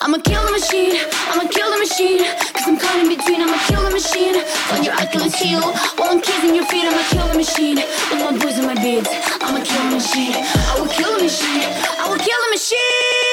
I'ma 0.00 0.18
kill 0.18 0.44
the 0.44 0.52
machine, 0.52 0.94
I'ma 1.32 1.48
kill 1.50 1.72
the 1.72 1.78
machine 1.78 2.22
Cause 2.54 2.68
I'm 2.68 2.78
caught 2.78 3.00
in 3.00 3.08
between, 3.08 3.40
I'ma 3.40 3.58
kill 3.66 3.82
the 3.82 3.90
machine 3.90 4.36
On 4.70 4.84
your 4.84 4.94
Achilles 4.94 5.34
heel, 5.34 5.60
while 5.98 6.12
I'm 6.12 6.20
kissing 6.20 6.54
your 6.54 6.66
feet 6.66 6.86
I'ma 6.86 7.02
kill 7.10 7.26
the 7.26 7.34
machine, 7.34 7.76
with 7.76 8.22
my 8.22 8.38
boys 8.38 8.58
and 8.58 8.66
my 8.68 8.74
beads 8.78 9.08
I'ma 9.42 9.58
kill 9.64 9.82
the 9.90 9.96
machine, 9.98 10.38
I 10.38 10.78
will 10.78 10.86
kill 10.86 11.18
the 11.18 11.24
machine 11.24 11.66
I 11.98 12.06
will 12.08 12.22
kill 12.22 12.38
the 12.46 12.50
machine 12.52 13.27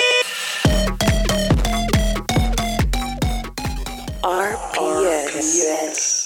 RPS. 4.26 6.25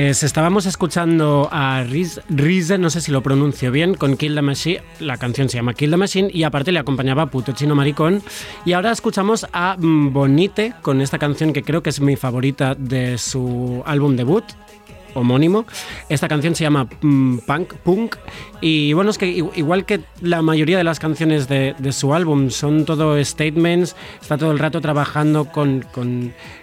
Pues 0.00 0.22
estábamos 0.22 0.64
escuchando 0.64 1.50
a 1.52 1.84
Riz, 1.84 2.22
Rize, 2.30 2.78
no 2.78 2.88
sé 2.88 3.02
si 3.02 3.12
lo 3.12 3.22
pronuncio 3.22 3.70
bien, 3.70 3.92
con 3.94 4.16
Kill 4.16 4.34
the 4.34 4.40
Machine. 4.40 4.80
La 4.98 5.18
canción 5.18 5.50
se 5.50 5.58
llama 5.58 5.74
Kill 5.74 5.90
the 5.90 5.98
Machine 5.98 6.30
y 6.32 6.44
aparte 6.44 6.72
le 6.72 6.78
acompañaba 6.78 7.26
Puto 7.26 7.52
Chino 7.52 7.74
Maricón. 7.74 8.22
Y 8.64 8.72
ahora 8.72 8.92
escuchamos 8.92 9.46
a 9.52 9.76
Bonite 9.78 10.72
con 10.80 11.02
esta 11.02 11.18
canción 11.18 11.52
que 11.52 11.62
creo 11.62 11.82
que 11.82 11.90
es 11.90 12.00
mi 12.00 12.16
favorita 12.16 12.74
de 12.74 13.18
su 13.18 13.82
álbum 13.84 14.16
debut, 14.16 14.44
homónimo. 15.14 15.66
Esta 16.08 16.28
canción 16.28 16.54
se 16.54 16.64
llama 16.64 16.88
mm, 17.00 17.38
Punk 17.38 17.74
Punk 17.74 18.16
y 18.60 18.92
bueno, 18.92 19.10
es 19.10 19.18
que 19.18 19.28
igual 19.28 19.84
que 19.84 20.00
la 20.20 20.42
mayoría 20.42 20.78
de 20.78 20.84
las 20.84 20.98
canciones 20.98 21.48
de, 21.48 21.74
su 21.92 22.14
álbum 22.14 22.50
son 22.50 22.84
todo 22.84 23.22
statements, 23.24 23.96
está 24.20 24.38
todo 24.38 24.52
el 24.52 24.58
rato 24.58 24.80
trabajando 24.80 25.46
con, 25.46 25.84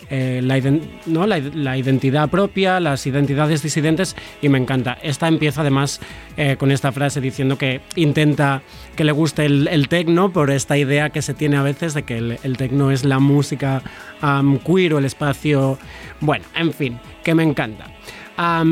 eh, 0.10 0.42
la, 0.44 1.77
identidad 1.77 2.30
propia, 2.30 2.80
las 2.80 3.06
identidades 3.08 3.62
disidentes 3.63 4.16
y 4.42 4.50
me 4.50 4.58
encanta. 4.58 4.98
Esta 5.01 5.27
empieza 5.27 5.62
además 5.62 6.00
eh, 6.38 6.56
con 6.58 6.72
esta 6.72 6.92
frase 6.92 7.20
diciendo 7.20 7.58
que 7.58 7.82
intenta 7.96 8.62
que 8.96 9.04
le 9.04 9.12
guste 9.12 9.46
el, 9.46 9.68
el 9.68 9.89
tecno 9.89 10.32
por 10.32 10.51
esta 10.51 10.77
idea 10.77 11.10
que 11.10 11.22
se 11.22 11.34
tiene 11.34 11.58
a 11.58 11.63
veces 11.63 11.94
de 11.94 12.04
que 12.04 12.18
el, 12.18 12.39
el 12.44 12.58
tecno 12.58 12.92
es 12.92 13.04
la 13.04 13.20
música 13.20 13.82
am, 14.22 14.60
queer 14.60 14.94
o 14.94 15.00
el 15.00 15.06
espacio... 15.06 15.77
Bueno, 16.20 16.46
en 16.56 16.74
fin, 16.74 17.00
que 17.24 17.36
me 17.36 17.44
encanta. 17.44 17.97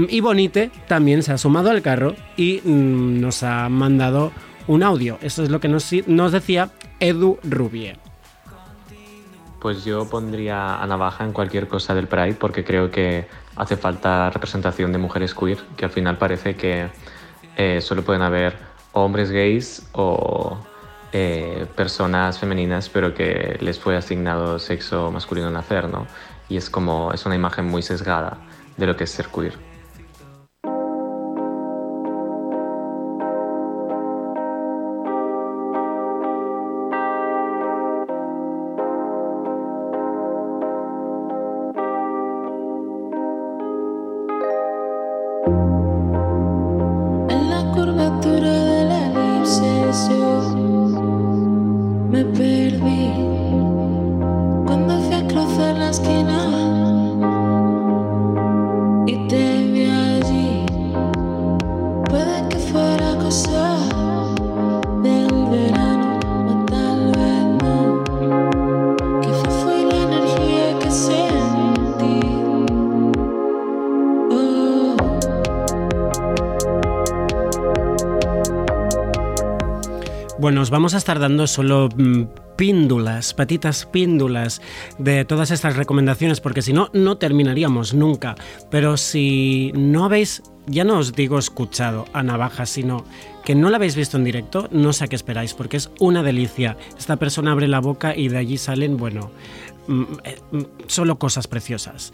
Y 0.09 0.21
Bonite 0.21 0.69
también 0.87 1.23
se 1.23 1.31
ha 1.31 1.39
sumado 1.39 1.71
al 1.71 1.81
carro 1.81 2.15
y 2.37 2.61
mm, 2.63 3.19
nos 3.19 3.41
ha 3.41 3.67
mandado 3.69 4.31
un 4.67 4.83
audio. 4.83 5.17
Eso 5.21 5.41
es 5.41 5.49
lo 5.49 5.59
que 5.59 5.67
nos, 5.67 5.89
decía 6.31 6.69
Edu 6.99 7.39
Rubier. 7.43 7.97
Pues 9.59 9.83
yo 9.83 10.07
pondría 10.07 10.81
a 10.81 10.85
Navaja 10.85 11.23
en 11.23 11.33
cualquier 11.33 11.67
cosa 11.67 11.95
del 11.95 12.07
Pride 12.07 12.35
porque 12.35 12.63
creo 12.63 12.91
que 12.91 13.27
hace 13.55 13.75
falta 13.75 14.29
representación 14.29 14.91
de 14.91 14.99
mujeres 14.99 15.33
queer, 15.33 15.57
que 15.75 15.85
al 15.85 15.91
final 15.91 16.19
parece 16.19 16.55
que 16.55 16.89
eh, 17.57 17.81
solo 17.81 18.03
pueden 18.03 18.21
haber 18.21 18.55
hombres 18.91 19.31
gays 19.31 19.87
o 19.93 20.59
eh, 21.11 21.65
personas 21.75 22.37
femeninas, 22.37 22.89
pero 22.89 23.15
que 23.15 23.57
les 23.61 23.79
fue 23.79 23.97
asignado 23.97 24.59
sexo 24.59 25.11
masculino 25.11 25.47
al 25.47 25.53
nacer, 25.53 25.89
¿no? 25.89 26.05
Y 26.49 26.57
es 26.57 26.69
como, 26.69 27.11
es 27.13 27.25
una 27.25 27.33
imagen 27.33 27.65
muy 27.65 27.81
sesgada 27.81 28.37
de 28.77 28.85
lo 28.85 28.95
que 28.95 29.05
es 29.05 29.11
ser 29.11 29.27
queer. 29.27 29.74
Dando 81.25 81.47
solo 81.47 81.89
mm, 81.89 82.25
píndulas, 82.55 83.33
patitas 83.33 83.87
píndulas 83.87 84.61
de 84.99 85.25
todas 85.25 85.49
estas 85.49 85.75
recomendaciones, 85.75 86.39
porque 86.39 86.61
si 86.61 86.71
no, 86.71 86.89
no 86.93 87.17
terminaríamos 87.17 87.95
nunca. 87.95 88.35
Pero 88.69 88.95
si 88.95 89.71
no 89.73 90.05
habéis, 90.05 90.43
ya 90.67 90.83
no 90.83 90.99
os 90.99 91.13
digo 91.13 91.39
escuchado 91.39 92.05
a 92.13 92.21
Navaja, 92.21 92.67
sino 92.67 93.05
que 93.43 93.55
no 93.55 93.71
la 93.71 93.77
habéis 93.77 93.95
visto 93.95 94.17
en 94.17 94.23
directo, 94.23 94.69
no 94.71 94.93
sé 94.93 95.05
a 95.05 95.07
qué 95.07 95.15
esperáis, 95.15 95.55
porque 95.55 95.77
es 95.77 95.89
una 95.99 96.21
delicia. 96.21 96.77
Esta 96.95 97.15
persona 97.15 97.51
abre 97.51 97.67
la 97.67 97.79
boca 97.79 98.15
y 98.15 98.27
de 98.27 98.37
allí 98.37 98.59
salen, 98.59 98.97
bueno, 98.97 99.31
mm, 99.87 100.03
eh, 100.25 100.37
mm, 100.51 100.61
solo 100.85 101.17
cosas 101.17 101.47
preciosas. 101.47 102.13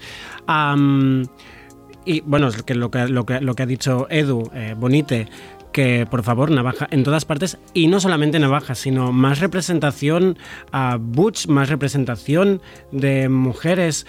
Y 2.04 2.20
bueno, 2.22 2.48
lo 2.48 2.64
que, 2.64 2.74
lo 2.74 2.90
que, 2.90 3.40
lo 3.40 3.54
que 3.54 3.62
ha 3.62 3.66
dicho 3.66 4.08
Edu, 4.10 4.50
eh, 4.54 4.74
Bonite, 4.76 5.28
que 5.72 6.06
por 6.10 6.22
favor, 6.22 6.50
navaja 6.50 6.86
en 6.90 7.02
todas 7.02 7.24
partes, 7.24 7.58
y 7.74 7.86
no 7.86 8.00
solamente 8.00 8.38
navaja, 8.38 8.74
sino 8.74 9.12
más 9.12 9.40
representación 9.40 10.38
a 10.70 10.98
Butch, 11.00 11.46
más 11.48 11.68
representación 11.68 12.60
de 12.90 13.28
mujeres, 13.28 14.06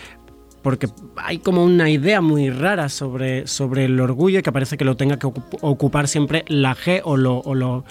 porque 0.62 0.88
hay 1.17 1.39
como 1.39 1.63
una 1.63 1.89
idea 1.89 2.21
muy 2.21 2.49
rara 2.49 2.88
sobre, 2.88 3.47
sobre 3.47 3.86
el 3.86 3.99
orgullo 3.99 4.41
que 4.41 4.52
parece 4.52 4.78
que 4.78 4.86
lo 4.86 4.95
tenga 4.95 5.19
que 5.19 5.28
ocup- 5.28 5.58
ocupar 5.62 6.08
siempre 6.08 6.45
la 6.47 6.73
G 6.76 7.02
o 7.04 7.17
lo, 7.17 7.39
o 7.39 7.54
lo 7.54 7.84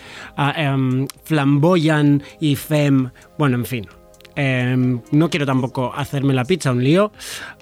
em, 0.57 1.07
flamboyan 1.25 2.23
y 2.41 2.57
fem, 2.57 3.11
bueno, 3.39 3.57
en 3.57 3.67
fin. 3.67 3.87
Em, 4.35 5.01
no 5.11 5.29
quiero 5.31 5.47
tampoco 5.47 5.93
hacerme 5.95 6.35
la 6.35 6.45
pizza 6.45 6.71
un 6.73 6.83
lío. 6.83 7.13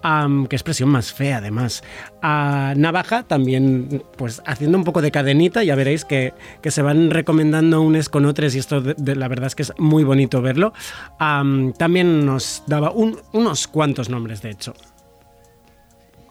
Am, 0.02 0.46
qué 0.46 0.56
expresión 0.56 0.88
más 0.88 1.12
fea, 1.12 1.38
además. 1.38 1.82
A 2.22 2.74
Navaja 2.76 3.22
también, 3.24 4.02
pues 4.16 4.42
haciendo 4.46 4.78
un 4.78 4.84
poco 4.84 5.02
de 5.02 5.10
cadenita, 5.10 5.62
ya 5.64 5.74
veréis 5.74 6.04
que, 6.04 6.34
que 6.62 6.70
se 6.70 6.82
van 6.82 7.10
recomendando 7.10 7.80
unos 7.82 8.08
con 8.08 8.24
otros 8.24 8.54
y 8.54 8.58
esto 8.58 8.80
de- 8.80 9.16
la 9.16 9.28
verdad 9.28 9.46
es 9.48 9.54
que 9.54 9.62
es 9.62 9.72
muy 9.78 10.04
bonito 10.04 10.40
verlo. 10.42 10.72
Am, 11.18 11.72
también 11.72 12.24
nos 12.24 12.62
daba 12.66 12.90
un- 12.90 13.18
unos 13.32 13.66
cuantos 13.66 14.08
nombres, 14.08 14.42
de 14.42 14.50
hecho. 14.50 14.74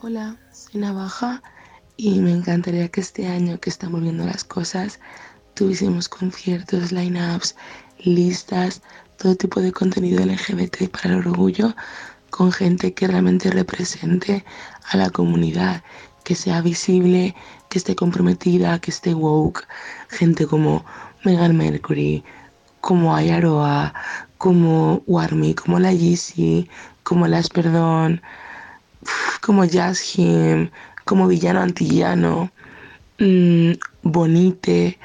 Hola, 0.01 0.37
soy 0.53 0.79
Navaja 0.81 1.41
y 1.97 2.19
me 2.19 2.31
encantaría 2.31 2.87
que 2.87 3.01
este 3.01 3.27
año 3.27 3.59
que 3.59 3.69
estamos 3.69 4.01
viendo 4.01 4.25
las 4.25 4.43
cosas 4.43 4.99
tuviésemos 5.53 6.07
conciertos, 6.07 6.93
line-ups, 6.93 7.55
listas, 8.05 8.81
todo 9.19 9.35
tipo 9.35 9.59
de 9.59 9.73
contenido 9.73 10.25
LGBT 10.25 10.87
para 10.89 11.09
el 11.09 11.27
orgullo 11.27 11.75
con 12.29 12.53
gente 12.53 12.93
que 12.93 13.05
realmente 13.05 13.51
represente 13.51 14.45
a 14.91 14.95
la 14.95 15.09
comunidad, 15.09 15.83
que 16.23 16.35
sea 16.35 16.61
visible, 16.61 17.35
que 17.69 17.79
esté 17.79 17.95
comprometida, 17.95 18.79
que 18.79 18.91
esté 18.91 19.13
woke, 19.13 19.67
gente 20.07 20.47
como 20.47 20.85
Megan 21.25 21.57
Mercury, 21.57 22.23
como 22.79 23.13
Ayaroa, 23.13 23.93
como 24.37 25.03
Warmy, 25.05 25.53
como 25.53 25.79
la 25.79 25.91
Yeezy, 25.91 26.69
como 27.03 27.27
Las 27.27 27.49
Perdón, 27.49 28.21
como 29.41 29.65
Jazz 29.65 30.15
como 31.03 31.27
Villano 31.27 31.59
Antillano, 31.59 32.51
mm, 33.19 33.71
Bonite. 34.03 34.97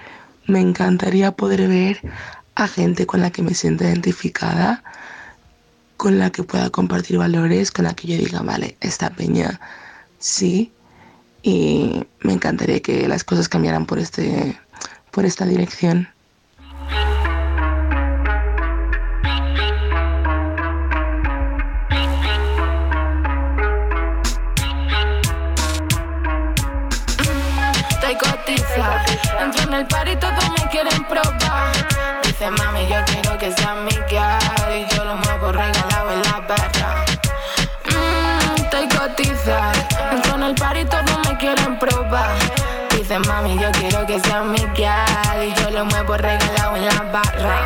Me 0.46 0.60
encantaría 0.60 1.32
poder 1.32 1.66
ver 1.68 2.00
a 2.54 2.68
gente 2.68 3.06
con 3.06 3.20
la 3.20 3.30
que 3.30 3.42
me 3.42 3.54
sienta 3.54 3.84
identificada, 3.84 4.82
con 5.96 6.18
la 6.18 6.30
que 6.30 6.42
pueda 6.42 6.70
compartir 6.70 7.18
valores, 7.18 7.70
con 7.70 7.84
la 7.84 7.94
que 7.94 8.08
yo 8.08 8.16
diga, 8.16 8.42
vale, 8.42 8.76
esta 8.80 9.10
peña 9.10 9.60
sí. 10.18 10.72
Y 11.42 12.06
me 12.20 12.32
encantaría 12.32 12.80
que 12.80 13.06
las 13.06 13.24
cosas 13.24 13.48
cambiaran 13.48 13.86
por, 13.86 13.98
este, 13.98 14.58
por 15.10 15.26
esta 15.26 15.44
dirección. 15.44 16.08
Barra. 36.46 37.04
Mm, 37.86 38.54
estoy 38.56 38.88
cotiza, 38.88 39.72
entro 40.10 40.34
en 40.36 40.42
el 40.42 40.54
par 40.54 40.76
y 40.76 40.84
todos 40.84 41.18
me 41.28 41.36
quieren 41.38 41.78
probar. 41.78 42.34
Dice 42.90 43.18
mami, 43.18 43.58
yo 43.58 43.70
quiero 43.72 44.06
que 44.06 44.20
sea 44.20 44.42
mi 44.42 44.58
girl 44.74 45.42
y 45.46 45.54
yo 45.60 45.70
lo 45.70 45.84
muevo 45.84 46.16
regalado 46.16 46.76
en 46.76 46.84
la 46.86 47.02
barra. 47.12 47.60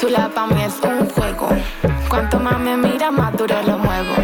Tú 0.00 0.08
la 0.08 0.28
pa' 0.28 0.46
mí 0.46 0.62
es 0.62 0.74
un 0.82 1.08
juego. 1.10 1.48
Cuanto 2.08 2.38
más 2.38 2.58
me 2.58 2.76
mira, 2.76 3.10
más 3.10 3.32
duro 3.36 3.62
lo 3.62 3.78
muevo. 3.78 4.14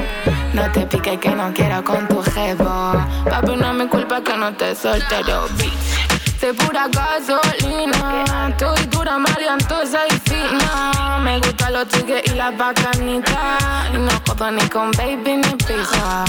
No 0.53 0.71
te 0.73 0.87
piques 0.87 1.19
que 1.19 1.31
no 1.31 1.53
quiero 1.55 1.83
con 1.85 2.07
tu 2.09 2.23
jevo. 2.23 2.93
Papi, 3.25 3.57
no 3.57 3.71
es 3.71 3.75
mi 3.75 3.87
culpa 3.89 4.21
que 4.21 4.37
no 4.37 4.53
te 4.55 4.75
soltero, 4.75 5.47
bitch. 5.57 6.10
Soy 6.41 6.55
pura 6.55 6.89
gasolina. 6.89 8.57
Tú 8.57 8.65
y 8.83 8.87
dura 8.87 9.19
maleantosa 9.19 9.99
y 10.09 10.13
fina. 10.27 11.19
Me 11.23 11.39
gustan 11.39 11.75
los 11.75 11.87
tigres 11.89 12.23
y 12.25 12.31
las 12.31 12.57
bacanitas. 12.57 13.91
Y 13.93 13.99
no 13.99 14.11
jodo 14.27 14.51
ni 14.51 14.67
con 14.71 14.91
baby 14.93 15.37
ni 15.37 15.55
pija. 15.57 16.25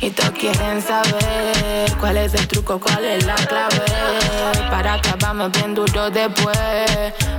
Y 0.00 0.10
Toditos 0.10 0.38
quieren 0.38 0.80
saber 0.80 1.92
cuál 1.98 2.18
es 2.18 2.34
el 2.34 2.46
truco, 2.46 2.78
cuál 2.78 3.04
es 3.04 3.26
la 3.26 3.34
clave. 3.34 3.82
Para 4.70 5.00
clavarme 5.00 5.48
bien 5.48 5.74
duro 5.74 6.10
después. 6.10 6.56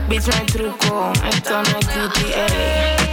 Beats 0.09 0.27
no 0.27 0.35
hay 0.35 0.45
truco, 0.47 1.13
esto 1.31 1.63
no 1.63 1.79
es 1.79 1.87
GTA. 1.87 3.05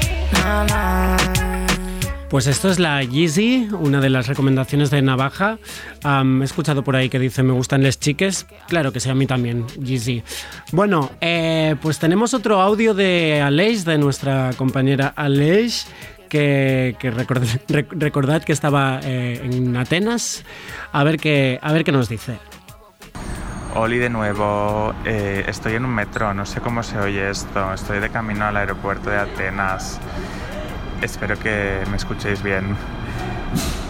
Pues 2.33 2.47
esto 2.47 2.71
es 2.71 2.79
la 2.79 3.03
Yeezy, 3.03 3.69
una 3.79 4.01
de 4.01 4.09
las 4.09 4.27
recomendaciones 4.27 4.91
de 4.91 5.03
Navaja. 5.03 5.59
Am, 6.03 6.41
he 6.41 6.47
escuchado 6.47 6.83
por 6.83 6.97
ahí 6.97 7.11
que 7.11 7.19
dice 7.19 7.43
me 7.43 7.53
gustan 7.53 7.83
les 7.83 8.01
chiques. 8.01 8.47
Claro 8.69 8.91
que 8.91 9.01
sí, 9.01 9.11
a 9.11 9.15
mí 9.15 9.27
también, 9.27 9.67
Yeezy. 9.79 10.23
Bueno, 10.73 11.11
eh, 11.21 11.77
pues 11.83 11.99
tenemos 11.99 12.33
otro 12.33 12.63
audio 12.63 12.95
de 12.95 13.43
Aleix, 13.43 13.85
de 13.85 13.99
nuestra 13.99 14.53
compañera 14.57 15.13
Aleix, 15.15 15.87
que, 16.31 16.97
que 16.99 17.13
record- 17.13 17.43
rec- 17.69 17.93
recordad 17.93 18.43
que 18.43 18.53
estaba 18.55 19.01
eh, 19.05 19.39
en 19.45 19.77
Atenas. 19.77 20.43
A 20.91 21.05
ver, 21.05 21.19
qué, 21.19 21.59
a 21.61 21.71
ver 21.75 21.85
qué 21.85 21.93
nos 21.93 22.09
dice. 22.09 22.39
Oli 23.75 23.99
de 23.99 24.09
nuevo, 24.09 24.95
eh, 25.05 25.45
estoy 25.49 25.75
en 25.75 25.85
un 25.85 25.95
metro, 25.95 26.33
no 26.33 26.47
sé 26.47 26.61
cómo 26.63 26.83
se 26.83 26.97
oye 26.99 27.29
esto, 27.29 27.75
estoy 27.75 28.01
de 28.01 28.09
camino 28.09 28.47
al 28.47 28.57
aeropuerto 28.57 29.11
de 29.11 29.17
Atenas. 29.19 30.01
Espero 31.03 31.37
que 31.37 31.83
me 31.91 31.97
escuchéis 31.97 32.43
bien. 32.45 32.77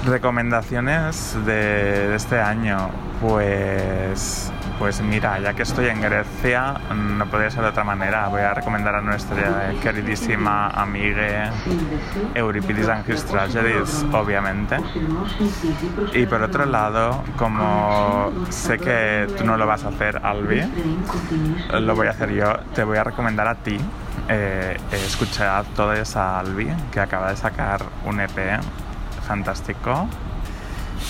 Recomendaciones 0.06 1.36
de, 1.44 2.14
este 2.14 2.40
año, 2.40 2.88
pues, 3.20 4.50
pues 4.78 5.00
mira, 5.00 5.38
ya 5.40 5.54
que 5.54 5.62
estoy 5.62 5.86
en 5.86 6.00
Grecia, 6.00 6.74
no 6.94 7.26
podría 7.26 7.50
ser 7.50 7.62
de 7.62 7.68
otra 7.68 7.84
manera. 7.84 8.28
Voy 8.28 8.40
a 8.40 8.54
recomendar 8.54 8.94
a 8.94 9.00
nuestra 9.00 9.72
queridísima 9.82 10.68
amiga 10.68 11.52
Euripides 12.34 12.88
and 12.88 13.08
His 13.08 13.24
Tragedies, 13.24 14.04
obviamente. 14.12 14.76
Y 16.14 16.26
por 16.26 16.42
otro 16.42 16.66
lado, 16.66 17.22
como 17.36 18.32
sé 18.50 18.78
que 18.78 19.26
tú 19.36 19.44
no 19.44 19.56
lo 19.56 19.66
vas 19.66 19.84
a 19.84 19.88
hacer, 19.88 20.20
Albi, 20.22 20.62
lo 21.72 21.94
voy 21.94 22.06
a 22.08 22.10
hacer 22.10 22.30
yo. 22.32 22.52
Te 22.74 22.84
voy 22.84 22.98
a 22.98 23.04
recomendar 23.04 23.48
a 23.48 23.54
ti 23.54 23.78
eh, 24.28 24.76
escuchar 24.92 25.64
todo 25.76 25.92
esa 25.92 26.38
Albi, 26.38 26.68
que 26.90 27.00
acaba 27.00 27.30
de 27.30 27.36
sacar 27.36 27.82
un 28.04 28.20
EP 28.20 28.60
fantástico. 29.26 30.08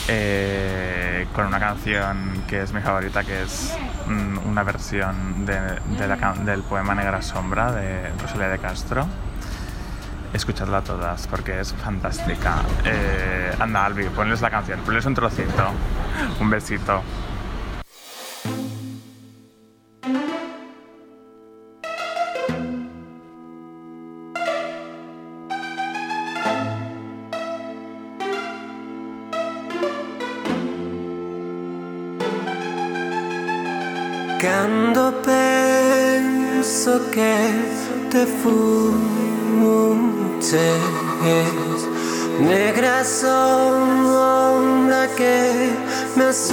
Eh, 0.08 1.26
con 1.34 1.46
una 1.46 1.58
canción 1.58 2.44
que 2.48 2.62
es 2.62 2.72
mi 2.72 2.80
favorita, 2.80 3.24
que 3.24 3.42
es 3.42 3.76
mm, 4.06 4.48
una 4.48 4.62
versión 4.62 5.46
del 5.46 6.62
poema 6.62 6.94
Negra 6.94 7.22
Sombra 7.22 7.72
de 7.72 8.10
Rosalía 8.20 8.48
de 8.48 8.58
Castro. 8.58 9.06
Escuchadla 10.32 10.82
todas 10.82 11.26
porque 11.26 11.60
es 11.60 11.72
fantástica. 11.74 12.62
Eh, 12.84 13.54
anda, 13.58 13.84
Albi, 13.84 14.04
ponles 14.08 14.40
la 14.40 14.50
canción, 14.50 14.80
ponles 14.80 15.04
un 15.04 15.14
trocito. 15.14 15.70
Un 16.40 16.50
besito. 16.50 17.02
Quando 35.12 35.22
penso 35.22 37.00
che 37.10 37.36
te 38.10 38.26
fugges 38.42 40.54
Negra 42.40 43.04
sombra 43.04 45.06
que 45.16 45.72
me 46.16 46.24
asombras 46.24 46.52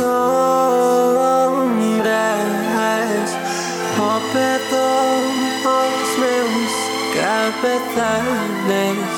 O 3.97 4.19
perdón 4.33 5.21
os 5.65 6.17
meus 6.19 6.71
cabezales 7.15 9.09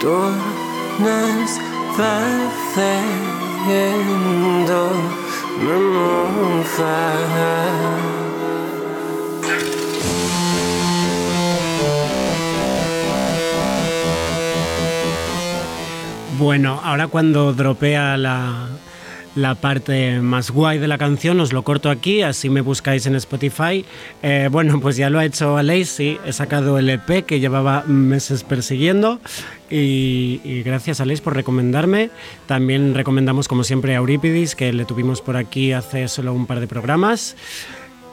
Tornas 0.00 1.52
facendo 1.96 3.48
me 5.58 5.76
mofar 6.60 8.27
Bueno, 16.38 16.80
ahora 16.84 17.08
cuando 17.08 17.52
dropea 17.52 18.16
la, 18.16 18.68
la 19.34 19.56
parte 19.56 20.20
más 20.20 20.52
guay 20.52 20.78
de 20.78 20.86
la 20.86 20.96
canción, 20.96 21.40
os 21.40 21.52
lo 21.52 21.64
corto 21.64 21.90
aquí, 21.90 22.22
así 22.22 22.48
me 22.48 22.60
buscáis 22.60 23.06
en 23.06 23.16
Spotify. 23.16 23.84
Eh, 24.22 24.48
bueno, 24.48 24.78
pues 24.80 24.96
ya 24.96 25.10
lo 25.10 25.18
ha 25.18 25.24
hecho 25.24 25.56
Aleix, 25.56 25.88
sí, 25.88 26.16
he 26.24 26.32
sacado 26.32 26.78
el 26.78 26.90
EP 26.90 27.26
que 27.26 27.40
llevaba 27.40 27.82
meses 27.88 28.44
persiguiendo. 28.44 29.18
Y, 29.68 30.40
y 30.44 30.62
gracias 30.62 31.00
Aleix 31.00 31.20
por 31.20 31.34
recomendarme. 31.34 32.10
También 32.46 32.94
recomendamos 32.94 33.48
como 33.48 33.64
siempre 33.64 33.94
a 33.94 33.98
Eurípides, 33.98 34.54
que 34.54 34.72
le 34.72 34.84
tuvimos 34.84 35.20
por 35.20 35.36
aquí 35.36 35.72
hace 35.72 36.06
solo 36.06 36.32
un 36.34 36.46
par 36.46 36.60
de 36.60 36.68
programas. 36.68 37.34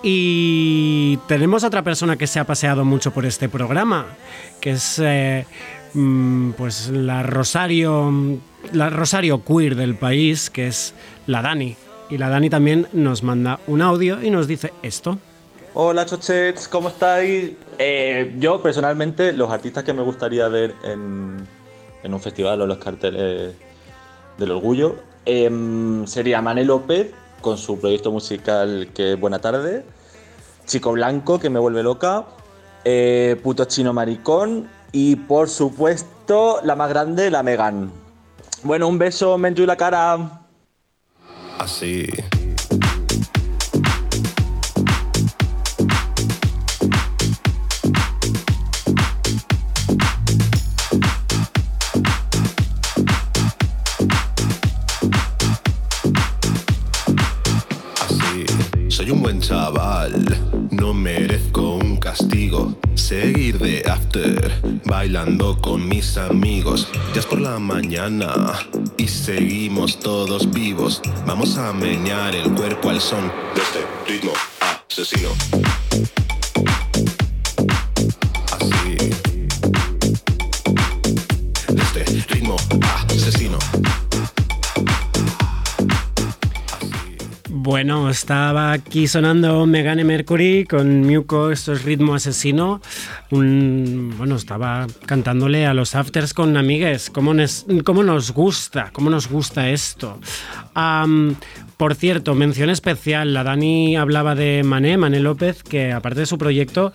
Y 0.07 1.17
tenemos 1.27 1.63
otra 1.63 1.81
persona 1.81 2.15
que 2.15 2.27
se 2.27 2.39
ha 2.39 2.43
paseado 2.43 2.85
mucho 2.85 3.09
por 3.09 3.25
este 3.25 3.49
programa, 3.49 4.05
que 4.61 4.73
es 4.73 5.01
eh, 5.03 5.47
mm, 5.95 6.51
pues 6.51 6.89
la 6.89 7.23
Rosario, 7.23 8.13
la 8.71 8.91
Rosario 8.91 9.43
queer 9.43 9.75
del 9.75 9.95
país, 9.95 10.51
que 10.51 10.67
es 10.67 10.93
la 11.25 11.41
Dani. 11.41 11.75
Y 12.11 12.19
la 12.19 12.29
Dani 12.29 12.51
también 12.51 12.87
nos 12.93 13.23
manda 13.23 13.59
un 13.65 13.81
audio 13.81 14.21
y 14.21 14.29
nos 14.29 14.47
dice 14.47 14.73
esto. 14.83 15.17
Hola 15.73 16.05
chochets, 16.05 16.67
¿cómo 16.67 16.89
estáis? 16.89 17.53
Eh, 17.79 18.35
yo 18.37 18.61
personalmente 18.61 19.33
los 19.33 19.49
artistas 19.49 19.83
que 19.83 19.93
me 19.93 20.03
gustaría 20.03 20.47
ver 20.49 20.75
en, 20.83 21.35
en 22.03 22.13
un 22.13 22.21
festival 22.21 22.61
o 22.61 22.67
los 22.67 22.77
carteles 22.77 23.55
del 24.37 24.51
orgullo 24.51 24.97
em, 25.25 26.05
sería 26.05 26.43
Mané 26.43 26.63
López 26.63 27.07
con 27.45 27.59
su 27.59 27.79
proyecto 27.79 28.11
musical 28.11 28.89
que 28.95 29.13
es 29.13 29.19
Buena 29.19 29.37
Tarde, 29.37 29.85
Chico 30.65 30.93
Blanco 30.93 31.37
que 31.37 31.51
me 31.51 31.59
vuelve 31.59 31.83
loca, 31.83 32.25
eh, 32.83 33.39
Puto 33.43 33.65
Chino 33.65 33.93
Maricón 33.93 34.67
y 34.91 35.15
por 35.15 35.47
supuesto 35.47 36.59
la 36.63 36.75
más 36.75 36.89
grande, 36.89 37.29
la 37.29 37.43
Megan. 37.43 37.91
Bueno, 38.63 38.87
un 38.87 38.97
beso, 38.97 39.37
y 39.37 39.65
la 39.67 39.75
cara. 39.75 40.41
Así. 41.59 42.07
Chaval, 59.47 60.25
no 60.71 60.91
merezco 60.91 61.75
un 61.75 61.97
castigo. 61.97 62.75
Seguir 62.95 63.59
de 63.59 63.83
after, 63.85 64.81
bailando 64.85 65.61
con 65.61 65.87
mis 65.87 66.17
amigos. 66.17 66.87
Ya 67.13 67.19
es 67.19 67.27
por 67.27 67.39
la 67.39 67.59
mañana 67.59 68.33
y 68.97 69.07
seguimos 69.07 69.99
todos 69.99 70.51
vivos. 70.51 71.01
Vamos 71.27 71.57
a 71.59 71.73
menear 71.73 72.33
el 72.33 72.51
cuerpo 72.53 72.89
al 72.89 72.99
son 72.99 73.31
de 73.53 73.61
este 73.61 73.85
ritmo 74.07 74.33
asesino. 74.89 75.29
Bueno, 87.65 88.11
estaba 88.11 88.73
aquí 88.73 89.07
sonando 89.07 89.65
Megane 89.65 90.03
Mercury 90.03 90.65
con 90.65 91.01
Muco, 91.01 91.49
esto 91.49 91.73
es 91.73 91.83
ritmo 91.83 92.13
asesino. 92.13 92.79
Bueno, 93.31 94.35
estaba 94.35 94.85
cantándole 95.07 95.65
a 95.65 95.73
los 95.73 95.95
afters 95.95 96.35
con 96.35 96.55
amigues. 96.57 97.09
¿Cómo 97.09 97.33
nos, 97.33 97.65
gusta? 98.33 98.91
¿Cómo 98.93 99.09
nos 99.09 99.27
gusta 99.27 99.71
esto? 99.71 100.19
Por 101.77 101.95
cierto, 101.95 102.35
mención 102.35 102.69
especial, 102.69 103.33
la 103.33 103.43
Dani 103.43 103.97
hablaba 103.97 104.35
de 104.35 104.61
Mané, 104.63 104.99
Mané 104.99 105.19
López, 105.19 105.63
que 105.63 105.91
aparte 105.91 106.19
de 106.19 106.25
su 106.27 106.37
proyecto, 106.37 106.93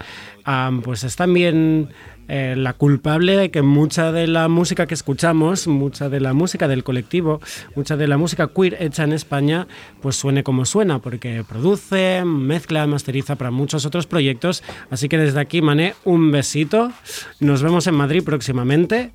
pues 0.84 1.02
es 1.02 1.16
también 1.16 1.88
eh, 2.32 2.54
la 2.56 2.74
culpable 2.74 3.36
de 3.36 3.50
que 3.50 3.60
mucha 3.60 4.12
de 4.12 4.28
la 4.28 4.46
música 4.46 4.86
que 4.86 4.94
escuchamos, 4.94 5.66
mucha 5.66 6.08
de 6.08 6.20
la 6.20 6.32
música 6.32 6.68
del 6.68 6.84
colectivo, 6.84 7.40
mucha 7.74 7.96
de 7.96 8.06
la 8.06 8.18
música 8.18 8.52
queer 8.54 8.80
hecha 8.80 9.02
en 9.02 9.12
España, 9.12 9.66
pues 10.00 10.14
suene 10.14 10.44
como 10.44 10.64
suena, 10.64 11.00
porque 11.00 11.42
produce, 11.42 12.24
mezcla, 12.24 12.86
masteriza 12.86 13.34
para 13.34 13.50
muchos 13.50 13.84
otros 13.84 14.06
proyectos. 14.06 14.62
Así 14.90 15.08
que 15.08 15.18
desde 15.18 15.40
aquí, 15.40 15.60
Mané, 15.60 15.94
un 16.04 16.30
besito. 16.30 16.92
Nos 17.40 17.64
vemos 17.64 17.88
en 17.88 17.96
Madrid 17.96 18.22
próximamente. 18.22 19.10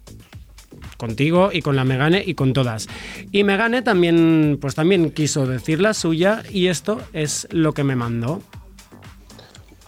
contigo 0.97 1.51
y 1.53 1.61
con 1.61 1.77
la 1.77 1.85
Megane 1.85 2.21
y 2.25 2.33
con 2.35 2.51
todas. 2.51 2.87
Y 3.31 3.45
Megane 3.45 3.81
también, 3.81 4.57
pues 4.59 4.75
también 4.75 5.11
quiso 5.11 5.47
decir 5.47 5.79
la 5.79 5.93
suya 5.93 6.43
y 6.51 6.67
esto 6.67 7.01
es 7.13 7.47
lo 7.51 7.73
que 7.73 7.85
me 7.85 7.95
mandó. 7.95 8.41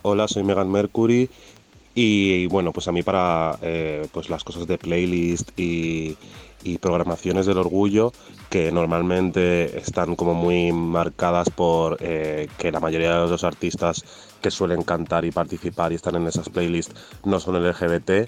Hola, 0.01 0.29
soy 0.29 0.43
Megan 0.43 0.71
Mercury 0.71 1.29
y 1.99 2.45
bueno, 2.45 2.73
pues 2.73 2.87
a 2.87 2.91
mí 2.91 3.01
para 3.01 3.57
eh, 3.63 4.07
pues 4.11 4.29
las 4.29 4.43
cosas 4.43 4.67
de 4.67 4.77
playlist 4.77 5.49
y, 5.57 6.15
programaciones 6.81 7.45
del 7.45 7.59
orgullo 7.59 8.11
que 8.49 8.73
normalmente 8.73 9.79
están 9.79 10.17
como 10.17 10.33
muy 10.33 10.73
marcadas 10.73 11.49
por 11.49 11.95
eh, 12.01 12.49
que 12.57 12.73
la 12.73 12.81
mayoría 12.81 13.21
de 13.21 13.29
los 13.29 13.45
artistas 13.45 14.03
que 14.41 14.51
suelen 14.51 14.83
cantar 14.83 15.23
y 15.23 15.31
participar 15.31 15.93
y 15.93 15.95
están 15.95 16.15
en 16.17 16.27
esas 16.27 16.49
playlists 16.49 16.93
no 17.23 17.39
son 17.39 17.63
LGBT. 17.63 18.27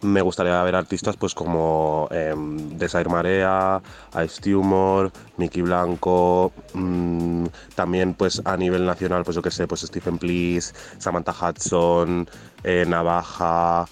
Me 0.00 0.22
gustaría 0.22 0.60
ver 0.64 0.74
artistas 0.74 1.16
pues 1.16 1.34
como 1.34 2.08
eh, 2.10 2.34
Desire 2.36 3.08
Marea, 3.08 3.80
Ice 4.24 4.40
Tumor, 4.42 5.12
Mickey 5.36 5.62
Blanco, 5.62 6.52
mm, 6.74 7.46
también 7.76 8.14
pues 8.14 8.42
a 8.44 8.56
nivel 8.56 8.84
nacional 8.84 9.22
pues 9.22 9.36
yo 9.36 9.42
que 9.42 9.52
sé, 9.52 9.68
pues 9.68 9.82
Stephen 9.82 10.18
Please, 10.18 10.74
Samantha 10.98 11.32
Hudson, 11.32 12.28
eh, 12.64 12.84
Navaja, 12.86 13.86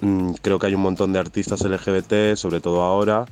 mm, 0.00 0.32
creo 0.42 0.58
que 0.58 0.66
hay 0.66 0.74
un 0.74 0.82
montón 0.82 1.12
de 1.12 1.18
artistas 1.18 1.62
LGBT, 1.62 2.36
sobre 2.36 2.60
todo 2.60 2.82
ahora, 2.82 3.26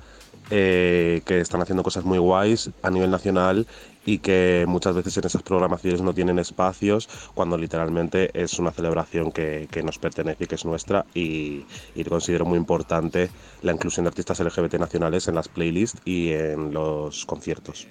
eh, 0.50 1.22
que 1.24 1.40
están 1.40 1.62
haciendo 1.62 1.82
cosas 1.82 2.04
muy 2.04 2.18
guays 2.18 2.70
a 2.82 2.90
nivel 2.90 3.10
nacional 3.10 3.66
y 4.04 4.18
que 4.18 4.64
muchas 4.68 4.94
veces 4.94 5.16
en 5.16 5.24
esas 5.24 5.42
programaciones 5.42 6.02
no 6.02 6.12
tienen 6.12 6.38
espacios 6.38 7.08
cuando 7.34 7.56
literalmente 7.56 8.30
es 8.34 8.58
una 8.58 8.72
celebración 8.72 9.32
que, 9.32 9.68
nos 9.84 9.98
pertenece 9.98 10.44
y 10.44 10.46
que 10.48 10.56
es 10.56 10.64
nuestra 10.64 11.06
y 11.14 11.64
considero 12.08 12.44
muy 12.44 12.58
importante 12.58 13.30
la 13.62 13.72
inclusión 13.72 14.04
de 14.04 14.08
artistas 14.08 14.40
LGBT 14.40 14.74
nacionales 14.74 15.28
en 15.28 15.36
las 15.36 15.48
playlists 15.48 16.00
y 16.04 16.32
en 16.32 16.74
los 16.74 17.24
conciertos. 17.24 17.86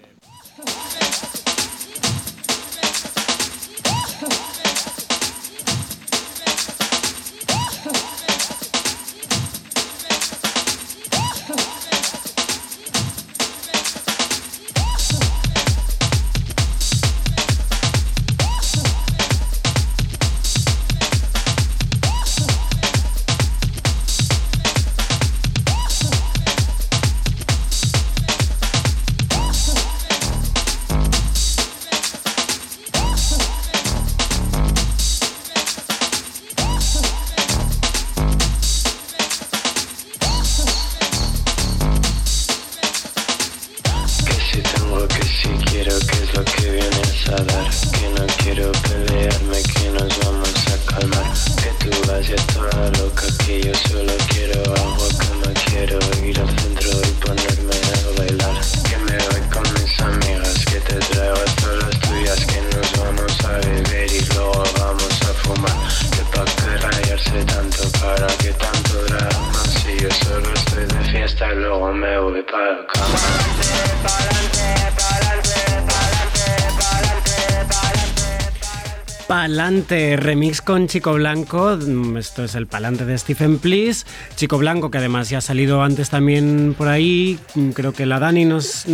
Palante, 79.92 80.16
remix 80.16 80.62
con 80.62 80.88
Chico 80.88 81.14
Blanco. 81.16 81.76
Mm, 81.76 82.16
Esto 82.16 82.46
es 82.46 82.56
el 82.56 82.66
Palante 82.66 83.04
de 83.04 83.18
Stephen 83.18 83.60
Please. 83.60 84.06
Chico 84.38 84.58
Blanco, 84.58 84.90
que 84.90 85.00
además 85.00 85.30
ya 85.30 85.40
ha 85.40 85.42
salido 85.42 85.84
antes 85.84 86.10
también 86.10 86.76
por 86.78 86.88
ahí. 86.88 87.38
Mm, 87.56 87.72
Creo 87.72 87.92
que 87.92 88.06
la 88.06 88.18
Dani 88.18 88.46
nos, 88.46 88.86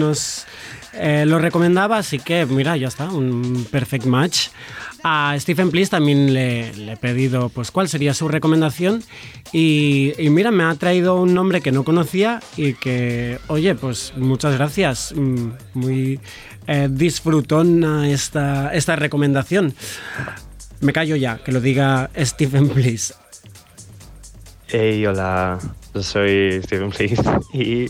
eh, 0.94 1.26
lo 1.28 1.38
recomendaba, 1.38 2.00
así 2.00 2.18
que 2.18 2.48
mira, 2.48 2.78
ya 2.78 2.88
está, 2.88 3.12
un 3.12 3.68
perfect 3.70 4.06
match. 4.06 4.48
A 5.04 5.36
Stephen 5.38 5.70
Please 5.70 5.92
también 5.92 6.34
le, 6.34 6.70
he 6.94 6.98
pedido 6.98 7.50
pues 7.50 7.70
cuál 7.70 7.88
sería 7.88 8.16
su 8.16 8.28
recomendación 8.28 9.04
y, 9.54 10.14
mira, 10.32 10.50
me 10.50 10.64
ha 10.64 10.74
traído 10.74 11.22
un 11.22 11.36
nombre 11.36 11.62
que 11.62 11.72
no 11.72 11.84
conocía 11.84 12.40
y 12.58 12.74
que, 12.74 13.38
oye, 13.46 13.76
pues 13.76 14.14
muchas 14.18 14.56
gracias, 14.56 15.14
Mm, 15.16 15.50
muy 15.76 16.20
eh, 16.66 16.88
disfrutona 16.90 18.10
esta, 18.10 18.74
esta 18.74 18.96
recomendación. 18.96 19.76
Me 20.80 20.94
callo 20.94 21.16
ya, 21.16 21.38
que 21.38 21.52
lo 21.52 21.60
diga 21.60 22.10
Stephen 22.18 22.70
Please. 22.70 23.14
Hey, 24.68 25.06
hola, 25.06 25.60
soy 26.02 26.62
Steven 26.64 26.92
Please 26.92 27.24
y 27.54 27.90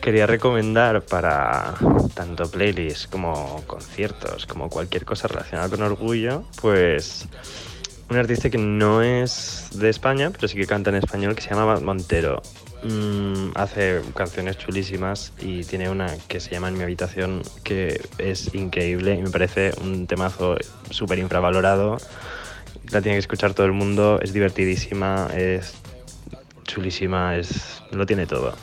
quería 0.00 0.26
recomendar 0.26 1.02
para 1.02 1.74
tanto 2.14 2.48
playlists 2.50 3.06
como 3.08 3.62
conciertos, 3.66 4.46
como 4.46 4.70
cualquier 4.70 5.04
cosa 5.04 5.28
relacionada 5.28 5.68
con 5.68 5.82
orgullo, 5.82 6.44
pues 6.62 7.26
un 8.08 8.16
artista 8.16 8.48
que 8.50 8.58
no 8.58 9.02
es 9.02 9.68
de 9.74 9.90
España, 9.90 10.30
pero 10.30 10.48
sí 10.48 10.56
que 10.56 10.66
canta 10.66 10.90
en 10.90 10.96
español, 10.96 11.34
que 11.34 11.42
se 11.42 11.50
llama 11.50 11.80
Montero. 11.80 12.40
Mm, 12.88 13.50
hace 13.56 14.00
canciones 14.14 14.58
chulísimas 14.58 15.32
y 15.40 15.64
tiene 15.64 15.90
una 15.90 16.06
que 16.28 16.38
se 16.38 16.50
llama 16.50 16.68
En 16.68 16.76
mi 16.76 16.84
habitación, 16.84 17.42
que 17.64 18.00
es 18.18 18.54
increíble 18.54 19.14
y 19.14 19.22
me 19.22 19.30
parece 19.30 19.72
un 19.82 20.06
temazo 20.06 20.56
súper 20.90 21.18
infravalorado. 21.18 21.96
La 22.92 23.02
tiene 23.02 23.16
que 23.16 23.20
escuchar 23.20 23.54
todo 23.54 23.66
el 23.66 23.72
mundo, 23.72 24.20
es 24.22 24.32
divertidísima, 24.32 25.28
es 25.34 25.74
chulísima, 26.64 27.36
es 27.36 27.82
lo 27.90 28.06
tiene 28.06 28.26
todo. 28.26 28.54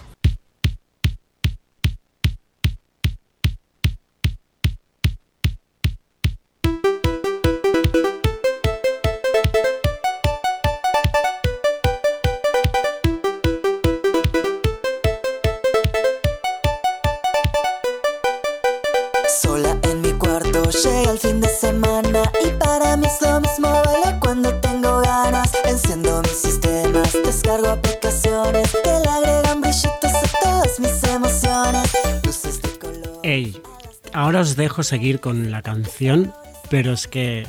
Os 34.35 34.55
dejo 34.55 34.83
seguir 34.83 35.19
con 35.19 35.51
la 35.51 35.61
canción, 35.61 36.33
pero 36.69 36.93
es 36.93 37.07
que 37.07 37.45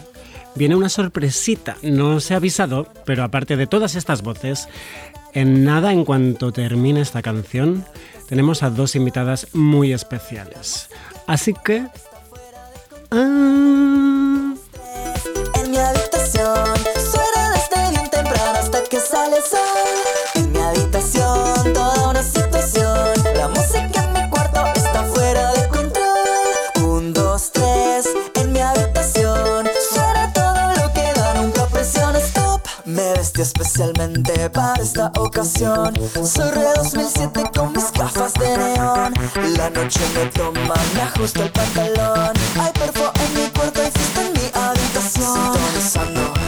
viene 0.55 0.77
una 0.77 0.89
sorpresita. 0.89 1.77
No 1.83 2.17
os 2.17 2.31
he 2.31 2.35
avisado, 2.35 2.87
pero 3.05 3.25
aparte 3.25 3.57
de 3.57 3.67
todas 3.67 3.95
estas 3.95 4.23
voces, 4.23 4.69
en 5.33 5.65
nada, 5.65 5.93
en 5.93 6.05
cuanto 6.05 6.53
termine 6.53 7.01
esta 7.01 7.23
canción, 7.23 7.85
tenemos 8.29 8.63
a 8.63 8.71
dos 8.71 8.97
invitadas 8.97 9.49
muy 9.53 9.93
especiales. 9.93 10.89
Así 11.27 11.55
que... 11.65 11.87
ah, 13.11 14.24
Especialmente 33.33 34.51
para 34.51 34.83
esta 34.83 35.11
ocasión. 35.17 35.95
Soy 36.23 36.51
re 36.51 36.67
2007 36.77 37.51
con 37.57 37.73
mis 37.73 37.91
gafas 37.93 38.35
de 38.35 38.57
neón. 38.57 39.15
La 39.57 39.71
noche 39.71 40.01
me 40.15 40.27
toma, 40.27 40.75
me 40.95 41.03
ajusto 41.03 41.43
el 41.43 41.51
pantalón. 41.51 42.33
Hay 42.61 42.73
perfo 42.73 43.11
en 43.15 43.35
mi 43.35 43.51
cuarto 43.51 43.81
y 43.83 43.91
fiesta 43.91 44.27
en 44.27 44.33
mi 44.35 44.51
habitación. 44.55 45.55
Sintonizando. 45.55 46.44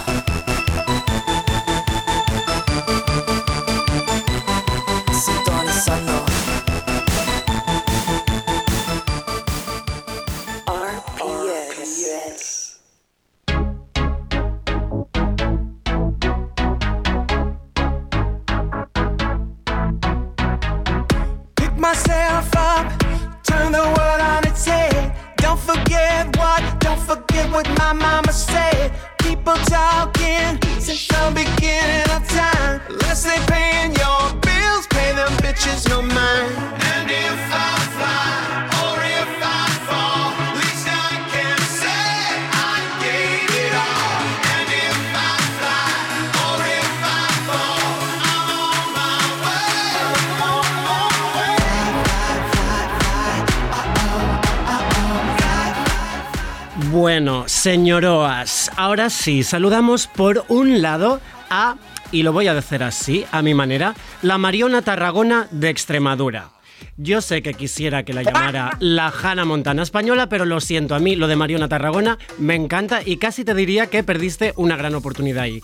Señoroas, 57.76 58.70
ahora 58.78 59.10
sí, 59.10 59.42
saludamos 59.42 60.06
por 60.06 60.46
un 60.48 60.80
lado 60.80 61.20
a, 61.50 61.76
y 62.10 62.22
lo 62.22 62.32
voy 62.32 62.48
a 62.48 62.54
decir 62.54 62.82
así, 62.82 63.26
a 63.32 63.42
mi 63.42 63.52
manera, 63.52 63.94
la 64.22 64.38
Mariona 64.38 64.80
Tarragona 64.80 65.46
de 65.50 65.68
Extremadura. 65.68 66.48
Yo 66.96 67.20
sé 67.20 67.42
que 67.42 67.52
quisiera 67.52 68.02
que 68.02 68.14
la 68.14 68.22
llamara 68.22 68.70
la 68.80 69.08
Hannah 69.08 69.44
Montana 69.44 69.82
española, 69.82 70.30
pero 70.30 70.46
lo 70.46 70.58
siento, 70.62 70.94
a 70.94 71.00
mí 71.00 71.16
lo 71.16 71.28
de 71.28 71.36
Mariona 71.36 71.68
Tarragona 71.68 72.16
me 72.38 72.54
encanta 72.54 73.02
y 73.04 73.18
casi 73.18 73.44
te 73.44 73.52
diría 73.52 73.88
que 73.88 74.02
perdiste 74.02 74.54
una 74.56 74.76
gran 74.76 74.94
oportunidad 74.94 75.42
ahí. 75.42 75.60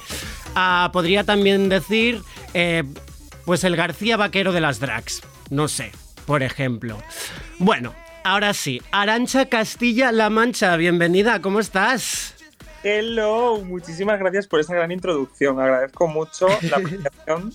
Ah, 0.55 0.91
podría 0.93 1.25
también 1.25 1.71
decir, 1.71 2.21
eh, 2.53 2.85
pues 3.47 3.65
el 3.65 3.75
García 3.75 4.19
Vaquero 4.19 4.53
de 4.53 4.61
las 4.61 4.81
drags, 4.81 5.23
no 5.49 5.67
sé, 5.67 5.93
por 6.27 6.43
ejemplo. 6.43 7.03
Bueno, 7.59 7.95
ahora 8.25 8.55
sí, 8.55 8.81
Arancha 8.91 9.47
Castilla-La 9.47 10.31
Mancha, 10.31 10.77
bienvenida, 10.77 11.41
¿cómo 11.41 11.61
estás? 11.61 12.35
Hello, 12.85 13.61
muchísimas 13.65 14.19
gracias 14.19 14.49
por 14.49 14.59
esa 14.59 14.75
gran 14.75 14.91
introducción. 14.91 15.61
Agradezco 15.61 16.09
mucho 16.09 16.49
la 16.63 16.79
presentación 16.83 17.53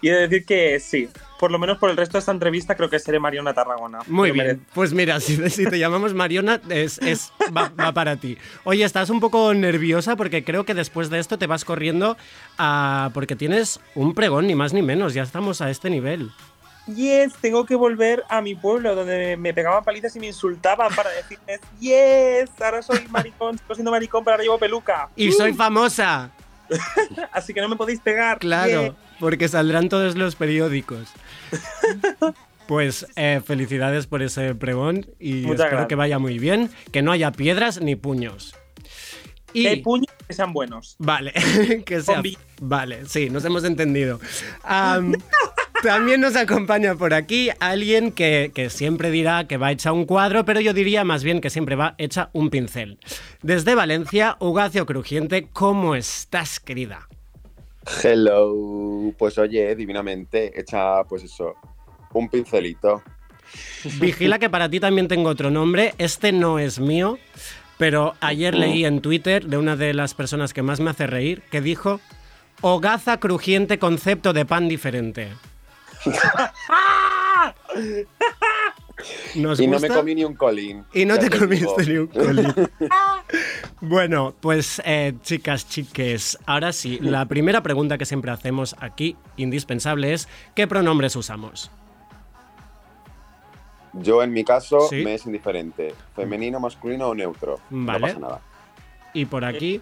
y 0.00 0.08
he 0.08 0.12
de 0.12 0.20
decir 0.28 0.44
que 0.44 0.78
sí, 0.78 1.08
por 1.40 1.50
lo 1.50 1.58
menos 1.58 1.78
por 1.78 1.90
el 1.90 1.96
resto 1.96 2.12
de 2.12 2.20
esta 2.20 2.30
entrevista 2.30 2.76
creo 2.76 2.88
que 2.88 3.00
seré 3.00 3.18
Mariona 3.18 3.52
Tarragona. 3.52 3.98
Muy 4.06 4.30
bien, 4.30 4.46
merezco. 4.46 4.64
pues 4.72 4.92
mira, 4.92 5.18
si, 5.18 5.50
si 5.50 5.66
te 5.66 5.76
llamamos 5.76 6.14
Mariona, 6.14 6.60
es, 6.68 6.98
es- 6.98 7.32
va, 7.56 7.72
va 7.80 7.90
para 7.92 8.14
ti. 8.14 8.38
Oye, 8.62 8.84
estás 8.84 9.10
un 9.10 9.18
poco 9.18 9.52
nerviosa 9.54 10.14
porque 10.14 10.44
creo 10.44 10.64
que 10.64 10.74
después 10.74 11.10
de 11.10 11.18
esto 11.18 11.36
te 11.36 11.48
vas 11.48 11.64
corriendo 11.64 12.16
a... 12.56 13.10
porque 13.12 13.34
tienes 13.34 13.80
un 13.96 14.14
pregón, 14.14 14.46
ni 14.46 14.54
más 14.54 14.72
ni 14.72 14.82
menos, 14.82 15.14
ya 15.14 15.24
estamos 15.24 15.62
a 15.62 15.70
este 15.70 15.90
nivel. 15.90 16.30
Yes, 16.94 17.32
tengo 17.40 17.64
que 17.66 17.74
volver 17.76 18.24
a 18.28 18.40
mi 18.40 18.54
pueblo 18.54 18.94
donde 18.94 19.36
me 19.36 19.52
pegaban 19.54 19.84
palizas 19.84 20.14
y 20.16 20.20
me 20.20 20.26
insultaban 20.28 20.94
para 20.94 21.10
decirles, 21.10 21.60
yes, 21.80 22.50
ahora 22.60 22.82
soy 22.82 23.06
maricón, 23.08 23.58
sigo 23.58 23.74
siendo 23.74 23.90
maricón, 23.90 24.24
pero 24.24 24.34
ahora 24.34 24.42
llevo 24.44 24.58
peluca. 24.58 25.08
Y 25.16 25.28
Uh, 25.30 25.32
soy 25.32 25.52
famosa, 25.54 26.30
Así 27.32 27.52
que 27.52 27.60
no 27.60 27.68
me 27.68 27.76
podéis 27.76 28.00
pegar. 28.00 28.38
claro, 28.38 28.94
porque 29.18 29.48
saldrán 29.48 29.88
todos 29.88 30.16
los 30.16 30.36
periódicos. 30.36 31.08
Pues 32.66 33.04
eh, 33.16 33.40
felicidades 33.44 34.06
por 34.06 34.22
ese 34.22 34.54
pregón 34.54 35.06
y 35.18 35.32
Muchas 35.42 35.50
espero 35.52 35.70
gracias. 35.70 35.88
que 35.88 35.94
vaya 35.96 36.18
muy 36.20 36.38
bien, 36.38 36.70
que 36.92 37.02
no 37.02 37.10
haya 37.10 37.32
piedras 37.32 37.80
ni 37.80 37.96
puños. 37.96 38.54
Que 39.52 39.68
hay 39.68 39.82
puños 39.82 40.12
que 40.26 40.34
sean 40.34 40.52
buenos. 40.52 40.96
Vale, 40.98 41.32
que 41.86 42.00
sea. 42.00 42.22
Vale, 42.60 43.06
sí, 43.06 43.30
nos 43.30 43.44
hemos 43.44 43.64
entendido. 43.64 44.20
Am, 44.62 45.14
también 45.82 46.20
nos 46.20 46.36
acompaña 46.36 46.94
por 46.94 47.14
aquí 47.14 47.50
alguien 47.60 48.12
que, 48.12 48.52
que 48.54 48.70
siempre 48.70 49.10
dirá 49.10 49.46
que 49.46 49.56
va 49.56 49.72
hecha 49.72 49.92
un 49.92 50.04
cuadro, 50.04 50.44
pero 50.44 50.60
yo 50.60 50.72
diría 50.72 51.04
más 51.04 51.24
bien 51.24 51.40
que 51.40 51.50
siempre 51.50 51.76
va 51.76 51.94
hecha 51.98 52.30
un 52.32 52.50
pincel. 52.50 52.98
Desde 53.42 53.74
Valencia, 53.74 54.36
Ugacio 54.40 54.86
Crujiente, 54.86 55.48
¿cómo 55.52 55.94
estás, 55.94 56.60
querida? 56.60 57.08
Hello, 58.02 59.12
pues 59.18 59.38
oye, 59.38 59.74
divinamente, 59.74 60.58
echa 60.58 61.02
pues 61.04 61.24
eso, 61.24 61.54
un 62.12 62.28
pincelito. 62.28 63.02
Vigila 63.98 64.38
que 64.38 64.50
para 64.50 64.68
ti 64.68 64.78
también 64.80 65.08
tengo 65.08 65.28
otro 65.28 65.50
nombre. 65.50 65.94
Este 65.98 66.30
no 66.32 66.58
es 66.58 66.78
mío, 66.78 67.18
pero 67.80 68.14
ayer 68.20 68.54
leí 68.54 68.84
en 68.84 69.00
Twitter 69.00 69.46
de 69.46 69.56
una 69.56 69.74
de 69.74 69.94
las 69.94 70.12
personas 70.12 70.52
que 70.52 70.60
más 70.60 70.80
me 70.80 70.90
hace 70.90 71.06
reír 71.06 71.40
que 71.50 71.62
dijo: 71.62 71.98
Hogaza 72.60 73.18
crujiente 73.18 73.78
concepto 73.78 74.34
de 74.34 74.44
pan 74.44 74.68
diferente. 74.68 75.28
¿Nos 79.34 79.58
y 79.60 79.66
no 79.66 79.80
me 79.80 79.88
comí 79.88 80.14
ni 80.14 80.24
un 80.24 80.34
colín. 80.34 80.84
Y 80.92 81.06
no 81.06 81.18
te 81.18 81.30
te 81.30 81.38
comiste 81.38 81.86
ni 81.86 81.96
un 81.96 82.06
colín. 82.08 82.54
Bueno, 83.80 84.34
pues 84.40 84.82
eh, 84.84 85.14
chicas, 85.22 85.66
chiques, 85.66 86.36
ahora 86.44 86.74
sí, 86.74 86.98
la 87.00 87.24
primera 87.24 87.62
pregunta 87.62 87.96
que 87.96 88.04
siempre 88.04 88.30
hacemos 88.30 88.76
aquí, 88.78 89.16
indispensable, 89.38 90.12
es 90.12 90.28
¿qué 90.54 90.66
pronombres 90.66 91.16
usamos? 91.16 91.70
Yo 93.92 94.22
en 94.22 94.32
mi 94.32 94.44
caso 94.44 94.88
Sí. 94.88 95.02
me 95.04 95.14
es 95.14 95.26
indiferente, 95.26 95.94
femenino, 96.14 96.60
masculino 96.60 97.08
o 97.08 97.14
neutro. 97.14 97.58
Vale. 97.70 97.98
No 98.00 98.06
pasa 98.06 98.18
nada. 98.20 98.40
Y 99.14 99.24
por 99.24 99.44
aquí, 99.44 99.80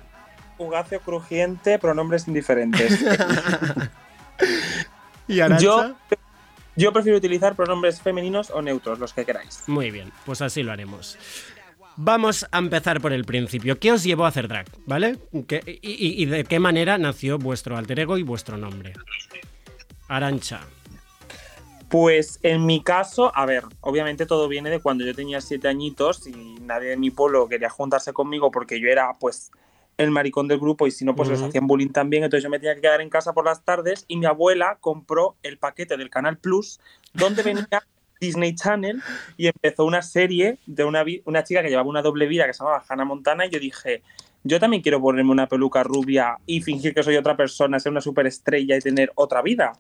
Ugacio 0.57 1.01
crujiente, 1.01 1.79
pronombres 1.79 2.27
indiferentes. 2.27 3.01
¿Y 5.29 5.41
Arantxa? 5.41 5.65
yo, 5.65 5.95
yo 6.77 6.93
prefiero 6.93 7.19
utilizar 7.19 7.55
pronombres 7.55 8.01
femeninos 8.01 8.51
o 8.51 8.63
neutros, 8.63 8.99
los 8.99 9.13
que 9.13 9.25
queráis. 9.25 9.63
Muy 9.67 9.91
bien, 9.91 10.11
pues 10.25 10.41
así 10.43 10.63
lo 10.63 10.73
haremos. 10.73 11.19
Vamos 11.97 12.47
a 12.51 12.59
empezar 12.59 13.01
por 13.01 13.13
el 13.13 13.25
principio. 13.25 13.79
¿Qué 13.79 13.93
os 13.93 14.05
llevó 14.05 14.25
a 14.25 14.29
hacer 14.29 14.49
drag? 14.49 14.67
¿Vale? 14.87 15.19
¿Qué- 15.49 15.81
y, 15.83 15.91
y- 15.91 16.23
y 16.23 16.27
de 16.27 16.45
qué 16.45 16.61
manera 16.61 16.97
nació 16.97 17.39
vuestro 17.39 17.77
alter 17.77 18.01
ego 18.01 18.17
y 18.19 18.23
vuestro 18.23 18.57
nombre? 18.57 18.93
Arancha. 20.09 20.61
Pues 21.89 22.39
en 22.43 22.67
mi 22.67 22.83
caso, 22.83 23.33
a 23.35 23.47
ver, 23.47 23.65
obviamente 23.81 24.27
todo 24.27 24.47
viene 24.49 24.69
de 24.69 24.81
cuando 24.81 25.05
yo 25.05 25.15
tenía 25.15 25.41
siete 25.41 25.69
añitos 25.69 26.27
y 26.27 26.57
nadie 26.61 26.91
de 26.91 26.97
mi 26.99 27.11
pueblo 27.11 27.49
quería 27.49 27.71
juntarse 27.71 28.13
conmigo 28.13 28.51
porque 28.51 28.79
yo 28.79 28.89
era 28.89 29.15
pues 29.19 29.51
el 29.97 30.11
maricón 30.11 30.49
del 30.49 30.59
grupo 30.59 30.87
y 30.87 30.91
si 30.91 31.05
no 31.05 31.17
pues 31.17 31.31
les 31.31 31.39
Ujú. 31.41 31.49
hacían 31.49 31.67
bullying 31.67 31.89
también, 31.89 32.25
entonces 32.25 32.45
yo 32.45 32.51
me 32.51 32.59
tenía 32.59 32.75
que 32.75 32.83
quedar 32.83 33.01
en 33.01 33.09
casa 33.09 33.33
por 33.33 33.47
las 33.47 33.65
tardes 33.65 34.05
y 34.07 34.17
mi 34.19 34.27
abuela 34.27 34.77
compró 34.81 35.37
el 35.43 35.59
paquete 35.59 35.97
del 35.97 36.11
Canal 36.11 36.37
Plus 36.37 36.79
donde 37.15 37.43
venía 37.43 37.67
Disney 38.21 38.55
Channel 38.55 39.03
y 39.37 39.47
empezó 39.47 39.85
una 39.85 40.03
serie 40.03 40.59
de 40.67 40.85
una, 40.85 41.05
una 41.25 41.43
chica 41.43 41.63
que 41.63 41.71
llevaba 41.71 41.89
una 41.89 42.03
doble 42.03 42.27
vida 42.27 42.47
que 42.47 42.53
se 42.53 42.59
llamaba 42.59 42.85
Hannah 42.87 43.05
Montana 43.05 43.47
y 43.47 43.51
yo 43.51 43.59
dije, 43.59 44.03
yo 44.45 44.61
también 44.61 44.83
quiero 44.83 45.01
ponerme 45.01 45.31
una 45.31 45.49
peluca 45.49 45.83
rubia 45.83 46.37
y 46.45 46.61
fingir 46.61 46.95
que 46.95 47.03
soy 47.03 47.17
otra 47.17 47.37
persona, 47.37 47.81
ser 47.81 47.93
una 47.93 48.01
superestrella 48.01 48.77
y 48.77 48.81
tener 48.81 49.11
otra 49.15 49.41
vida. 49.43 49.73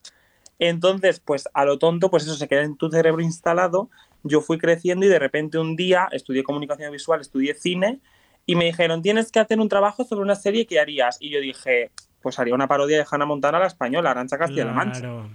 Entonces, 0.58 1.20
pues 1.20 1.48
a 1.54 1.64
lo 1.64 1.78
tonto, 1.78 2.10
pues 2.10 2.24
eso 2.24 2.34
se 2.34 2.48
queda 2.48 2.62
en 2.62 2.76
tu 2.76 2.90
cerebro 2.90 3.22
instalado. 3.22 3.90
Yo 4.24 4.40
fui 4.40 4.58
creciendo 4.58 5.06
y 5.06 5.08
de 5.08 5.18
repente 5.18 5.58
un 5.58 5.76
día 5.76 6.08
estudié 6.12 6.42
comunicación 6.42 6.90
visual, 6.92 7.20
estudié 7.20 7.54
cine 7.54 8.00
y 8.46 8.56
me 8.56 8.64
dijeron, 8.64 9.02
tienes 9.02 9.30
que 9.30 9.38
hacer 9.38 9.60
un 9.60 9.68
trabajo 9.68 10.04
sobre 10.04 10.22
una 10.22 10.34
serie 10.34 10.66
que 10.66 10.80
harías. 10.80 11.16
Y 11.20 11.30
yo 11.30 11.40
dije, 11.40 11.90
pues 12.20 12.38
haría 12.38 12.54
una 12.54 12.66
parodia 12.66 12.96
de 12.98 13.06
Hannah 13.08 13.26
Montana 13.26 13.58
a 13.58 13.60
la 13.60 13.66
española, 13.68 14.10
Arancha 14.10 14.38
Castilla-La 14.38 14.72
Mancha. 14.72 15.00
Claro. 15.00 15.30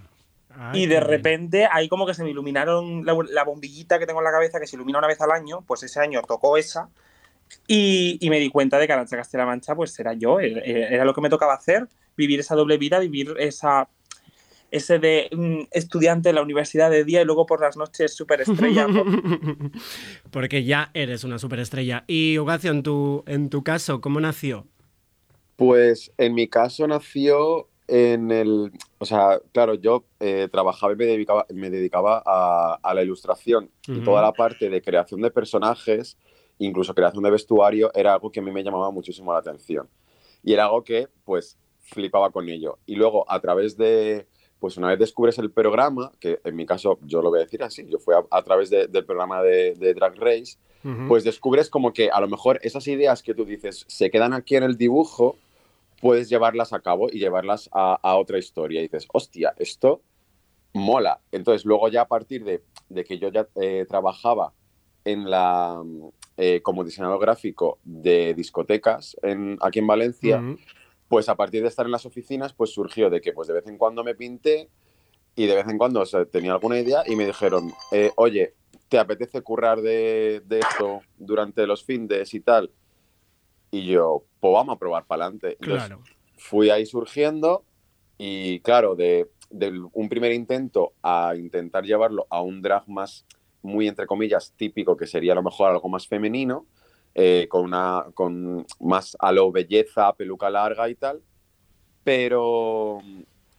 Ay, 0.55 0.83
Y 0.83 0.85
de 0.87 0.97
bien. 0.97 1.07
repente 1.07 1.67
ahí 1.71 1.87
como 1.87 2.05
que 2.05 2.13
se 2.13 2.23
me 2.23 2.29
iluminaron 2.29 3.05
la, 3.05 3.15
la 3.31 3.43
bombillita 3.43 3.97
que 3.97 4.05
tengo 4.05 4.19
en 4.19 4.25
la 4.25 4.31
cabeza 4.31 4.59
que 4.59 4.67
se 4.67 4.75
ilumina 4.75 4.99
una 4.99 5.07
vez 5.07 5.21
al 5.21 5.31
año, 5.31 5.63
pues 5.65 5.81
ese 5.83 5.99
año 5.99 6.21
tocó 6.27 6.57
esa 6.57 6.89
y, 7.67 8.17
y 8.19 8.29
me 8.29 8.39
di 8.39 8.49
cuenta 8.49 8.77
de 8.77 8.85
que 8.87 8.93
Arancha 8.93 9.15
Castilla-La 9.17 9.45
Mancha 9.47 9.75
pues 9.75 9.97
era 9.99 10.13
yo, 10.13 10.39
era, 10.39 10.61
era 10.61 11.05
lo 11.05 11.13
que 11.13 11.21
me 11.21 11.29
tocaba 11.29 11.53
hacer, 11.53 11.87
vivir 12.17 12.39
esa 12.39 12.55
doble 12.55 12.77
vida, 12.77 12.99
vivir 12.99 13.33
esa 13.39 13.87
ese 14.73 14.97
de 14.97 15.29
mm, 15.31 15.67
estudiante 15.71 16.29
en 16.29 16.35
la 16.35 16.41
universidad 16.41 16.89
de 16.89 17.03
día 17.03 17.21
y 17.21 17.25
luego 17.25 17.45
por 17.45 17.61
las 17.61 17.77
noches 17.77 18.15
superestrella. 18.15 18.87
Porque 20.31 20.63
ya 20.63 20.89
eres 20.95 21.23
una 21.23 21.37
superestrella. 21.37 22.03
Y 22.07 22.39
Ugacio, 22.39 22.71
en 22.71 22.81
tu, 22.81 23.23
en 23.27 23.51
tu 23.51 23.63
caso, 23.63 24.01
¿cómo 24.01 24.19
nació? 24.19 24.65
Pues 25.57 26.11
en 26.17 26.33
mi 26.33 26.47
caso 26.47 26.87
nació 26.87 27.69
en 27.87 28.31
el. 28.31 28.71
O 28.97 29.05
sea, 29.05 29.39
claro, 29.51 29.75
yo 29.75 30.05
eh, 30.19 30.49
trabajaba 30.51 30.93
y 30.93 30.95
me 30.95 31.05
dedicaba, 31.05 31.45
me 31.53 31.69
dedicaba 31.69 32.23
a, 32.25 32.79
a 32.81 32.93
la 32.95 33.03
ilustración. 33.03 33.69
Y 33.87 33.99
toda 33.99 34.23
la 34.23 34.33
parte 34.33 34.69
de 34.69 34.81
creación 34.81 35.21
de 35.21 35.29
personajes, 35.29 36.17
incluso 36.57 36.95
creación 36.95 37.23
de 37.23 37.29
vestuario, 37.29 37.91
era 37.93 38.13
algo 38.13 38.31
que 38.31 38.39
a 38.39 38.43
mí 38.43 38.51
me 38.51 38.63
llamaba 38.63 38.89
muchísimo 38.89 39.33
la 39.33 39.39
atención. 39.39 39.87
Y 40.41 40.53
era 40.53 40.65
algo 40.65 40.83
que, 40.83 41.09
pues, 41.25 41.59
flipaba 41.79 42.31
con 42.31 42.49
ello. 42.49 42.79
Y 42.87 42.95
luego, 42.95 43.29
a 43.31 43.39
través 43.39 43.77
de. 43.77 44.25
Pues 44.63 44.77
una 44.77 44.87
vez 44.87 44.99
descubres 44.99 45.37
el 45.39 45.51
programa, 45.51 46.11
que 46.21 46.39
en 46.45 46.55
mi 46.55 46.65
caso 46.65 46.97
yo 47.03 47.21
lo 47.21 47.29
voy 47.31 47.39
a 47.39 47.43
decir 47.43 47.61
así, 47.63 47.85
yo 47.89 47.99
fui 47.99 48.15
a, 48.15 48.23
a 48.31 48.41
través 48.43 48.69
de- 48.69 48.87
del 48.87 49.03
programa 49.03 49.41
de, 49.43 49.73
de 49.73 49.93
Drag 49.93 50.15
Race, 50.17 50.55
pues 51.09 51.25
descubres 51.25 51.69
como 51.69 51.91
que 51.91 52.09
a 52.09 52.19
lo 52.21 52.27
mejor 52.29 52.59
esas 52.63 52.87
ideas 52.87 53.21
que 53.23 53.33
tú 53.33 53.43
dices 53.43 53.83
se 53.87 54.09
quedan 54.09 54.31
aquí 54.31 54.55
en 54.55 54.63
el 54.63 54.77
dibujo, 54.77 55.35
puedes 56.01 56.29
llevarlas 56.29 56.71
a 56.71 56.79
cabo 56.79 57.09
y 57.11 57.19
llevarlas 57.19 57.69
a, 57.73 57.99
a 58.01 58.15
otra 58.15 58.37
historia. 58.37 58.79
Y 58.79 58.83
dices, 58.83 59.05
hostia, 59.11 59.53
esto 59.57 60.01
mola. 60.73 61.19
Entonces 61.33 61.65
luego 61.65 61.87
ya 61.89 62.01
a 62.01 62.07
partir 62.07 62.43
de, 62.45 62.63
de 62.89 63.03
que 63.03 63.17
yo 63.17 63.29
ya 63.31 63.47
eh, 63.61 63.85
trabajaba 63.89 64.53
en 65.05 65.29
la, 65.29 65.81
eh, 66.37 66.61
como 66.61 66.83
diseñador 66.85 67.19
gráfico 67.19 67.79
de 67.83 68.33
discotecas 68.33 69.17
en, 69.23 69.57
aquí 69.61 69.79
en 69.79 69.87
Valencia. 69.87 70.37
Pues 71.13 71.29
a 71.29 71.35
partir 71.35 71.61
de 71.61 71.67
estar 71.67 71.85
en 71.85 71.91
las 71.91 72.07
oficinas, 72.07 72.53
pues 72.53 72.71
surgió 72.71 73.11
de 73.11 73.21
que 73.21 73.33
pues 73.33 73.47
de 73.47 73.53
vez 73.53 73.67
en 73.67 73.77
cuando 73.77 74.03
me 74.03 74.15
pinté 74.15 74.67
y 75.35 75.45
de 75.45 75.53
vez 75.53 75.67
en 75.67 75.77
cuando 75.77 76.01
o 76.01 76.05
sea, 76.07 76.25
tenía 76.25 76.53
alguna 76.53 76.79
idea 76.79 77.03
y 77.05 77.15
me 77.15 77.27
dijeron, 77.27 77.71
eh, 77.91 78.11
oye, 78.15 78.55
¿te 78.89 78.97
apetece 78.97 79.43
currar 79.43 79.79
de, 79.83 80.41
de 80.43 80.57
esto 80.57 81.01
durante 81.19 81.67
los 81.67 81.83
findes 81.83 82.33
y 82.33 82.39
tal? 82.39 82.71
Y 83.69 83.85
yo, 83.85 84.23
pues 84.39 84.53
vamos 84.53 84.75
a 84.75 84.79
probar 84.79 85.05
para 85.05 85.25
adelante. 85.25 85.55
Claro. 85.61 86.01
Fui 86.35 86.71
ahí 86.71 86.87
surgiendo 86.87 87.63
y 88.17 88.59
claro, 88.61 88.95
de, 88.95 89.29
de 89.51 89.71
un 89.93 90.09
primer 90.09 90.31
intento 90.31 90.93
a 91.03 91.35
intentar 91.37 91.83
llevarlo 91.83 92.25
a 92.31 92.41
un 92.41 92.59
drag 92.63 92.89
más, 92.89 93.23
muy 93.61 93.87
entre 93.87 94.07
comillas, 94.07 94.51
típico, 94.57 94.97
que 94.97 95.05
sería 95.05 95.33
a 95.33 95.35
lo 95.35 95.43
mejor 95.43 95.69
algo 95.69 95.89
más 95.89 96.07
femenino, 96.07 96.65
eh, 97.15 97.47
con, 97.49 97.63
una, 97.65 98.05
con 98.13 98.65
más 98.79 99.15
a 99.19 99.31
lo 99.31 99.51
belleza, 99.51 100.13
peluca 100.13 100.49
larga 100.49 100.89
y 100.89 100.95
tal, 100.95 101.21
pero 102.03 102.99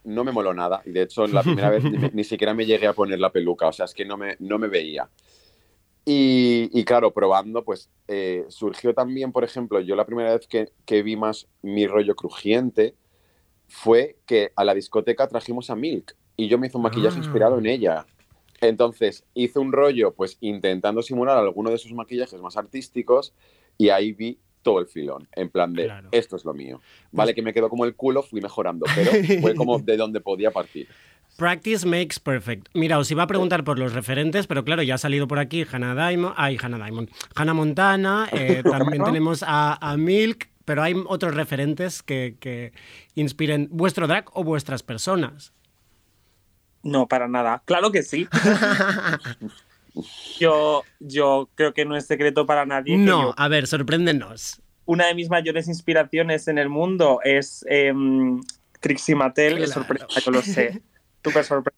no 0.03 0.23
me 0.23 0.31
moló 0.31 0.53
nada. 0.53 0.81
Y 0.85 0.91
de 0.91 1.03
hecho, 1.03 1.25
la 1.27 1.41
primera 1.43 1.69
vez 1.69 1.83
ni, 1.83 1.97
ni 2.13 2.23
siquiera 2.23 2.53
me 2.53 2.65
llegué 2.65 2.87
a 2.87 2.93
poner 2.93 3.19
la 3.19 3.31
peluca, 3.31 3.67
o 3.67 3.73
sea, 3.73 3.85
es 3.85 3.93
que 3.93 4.05
no 4.05 4.17
me, 4.17 4.35
no 4.39 4.57
me 4.59 4.67
veía. 4.67 5.09
Y, 6.07 6.69
y 6.71 6.83
claro, 6.85 7.11
probando, 7.11 7.63
pues 7.63 7.89
eh, 8.07 8.45
surgió 8.49 8.93
también, 8.93 9.31
por 9.31 9.43
ejemplo, 9.43 9.79
yo 9.79 9.95
la 9.95 10.05
primera 10.05 10.33
vez 10.35 10.47
que, 10.47 10.69
que 10.85 11.01
vi 11.01 11.15
más 11.15 11.47
mi 11.63 11.87
rollo 11.87 12.15
crujiente 12.15 12.93
fue 13.67 14.17
que 14.27 14.51
a 14.55 14.63
la 14.63 14.75
discoteca 14.75 15.27
trajimos 15.27 15.71
a 15.71 15.75
Milk 15.75 16.15
y 16.37 16.47
yo 16.47 16.59
me 16.59 16.67
hice 16.67 16.77
un 16.77 16.83
maquillaje 16.83 17.15
Ah. 17.17 17.23
inspirado 17.23 17.57
en 17.57 17.65
ella. 17.65 18.05
Entonces 18.61 19.25
hice 19.33 19.59
un 19.59 19.71
rollo, 19.71 20.13
pues 20.13 20.37
intentando 20.41 21.01
simular 21.01 21.37
alguno 21.37 21.69
de 21.69 21.75
esos 21.75 21.91
maquillajes 21.93 22.41
más 22.41 22.57
artísticos 22.57 23.33
y 23.77 23.89
ahí 23.89 24.13
vi 24.13 24.39
todo 24.61 24.79
el 24.79 24.87
filón, 24.87 25.27
en 25.33 25.49
plan 25.49 25.73
de, 25.73 25.91
esto 26.11 26.35
es 26.35 26.43
lo 26.43 26.53
mío. 26.53 26.81
Vale, 27.11 27.35
que 27.35 27.43
me 27.43 27.53
quedó 27.53 27.69
como 27.69 27.85
el 27.85 27.95
culo, 27.95 28.23
fui 28.23 28.41
mejorando, 28.41 28.85
pero 28.95 29.11
fue 29.41 29.53
como 29.53 29.77
de 29.77 29.95
donde 29.95 30.21
podía 30.21 30.49
partir. 30.49 30.87
Practice 31.37 31.85
makes 31.85 32.19
perfect. 32.19 32.67
Mira, 32.73 32.97
os 32.97 33.11
iba 33.11 33.21
a 33.23 33.27
preguntar 33.27 33.63
por 33.63 33.77
los 33.77 33.93
referentes, 33.93 34.47
pero 34.47 34.63
claro, 34.63 34.81
ya 34.81 34.95
ha 34.95 34.97
salido 34.97 35.27
por 35.27 35.37
aquí 35.37 35.65
Hannah 35.69 35.93
Diamond, 35.93 36.33
ay, 36.37 36.57
Hannah 36.59 36.77
Diamond, 36.77 37.11
Hannah 37.35 37.53
Montana, 37.53 38.27
eh, 38.31 38.63
también 38.69 39.03
tenemos 39.03 39.43
a, 39.43 39.75
a 39.75 39.97
Milk, 39.97 40.49
pero 40.63 40.81
hay 40.81 40.95
otros 41.07 41.35
referentes 41.35 42.01
que, 42.01 42.37
que 42.39 42.73
inspiren 43.13 43.67
vuestro 43.69 44.07
drag 44.07 44.25
o 44.33 44.43
vuestras 44.43 44.81
personas. 44.81 45.53
No, 46.85 47.07
para 47.07 47.27
nada. 47.27 47.63
Claro 47.65 47.91
que 47.91 48.03
sí. 48.03 48.27
yo, 50.39 50.83
yo 50.99 51.49
creo 51.55 51.73
que 51.73 51.85
no 51.85 51.95
es 51.95 52.05
secreto 52.05 52.45
para 52.45 52.65
nadie. 52.65 52.97
No, 52.97 53.29
yo- 53.29 53.33
a 53.37 53.47
ver, 53.47 53.67
sorpréndenos. 53.67 54.61
una 54.85 55.07
de 55.07 55.15
mis 55.15 55.29
mayores 55.29 55.67
inspiraciones 55.67 56.47
en 56.47 56.57
el 56.59 56.69
mundo 56.69 57.19
es 57.23 57.65
em, 57.67 58.41
Trixie 58.81 59.15
Mattel. 59.15 59.57
Es 59.63 59.71
sorpresa, 59.71 60.05
yo 60.23 60.31
lo 60.31 60.41
sé. 60.41 60.81
Súper 61.23 61.43
sorpresa. 61.43 61.77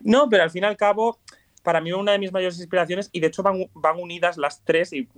No, 0.00 0.28
pero 0.28 0.42
al 0.42 0.50
fin 0.50 0.64
y 0.64 0.66
al 0.66 0.76
cabo, 0.76 1.18
para 1.62 1.80
mí 1.80 1.92
una 1.92 2.12
de 2.12 2.18
mis 2.18 2.32
mayores 2.32 2.58
inspiraciones, 2.58 3.08
y 3.12 3.20
de 3.20 3.28
hecho 3.28 3.42
van, 3.42 3.66
van 3.74 3.98
unidas 3.98 4.36
las 4.36 4.62
tres, 4.64 4.92
y 4.92 5.08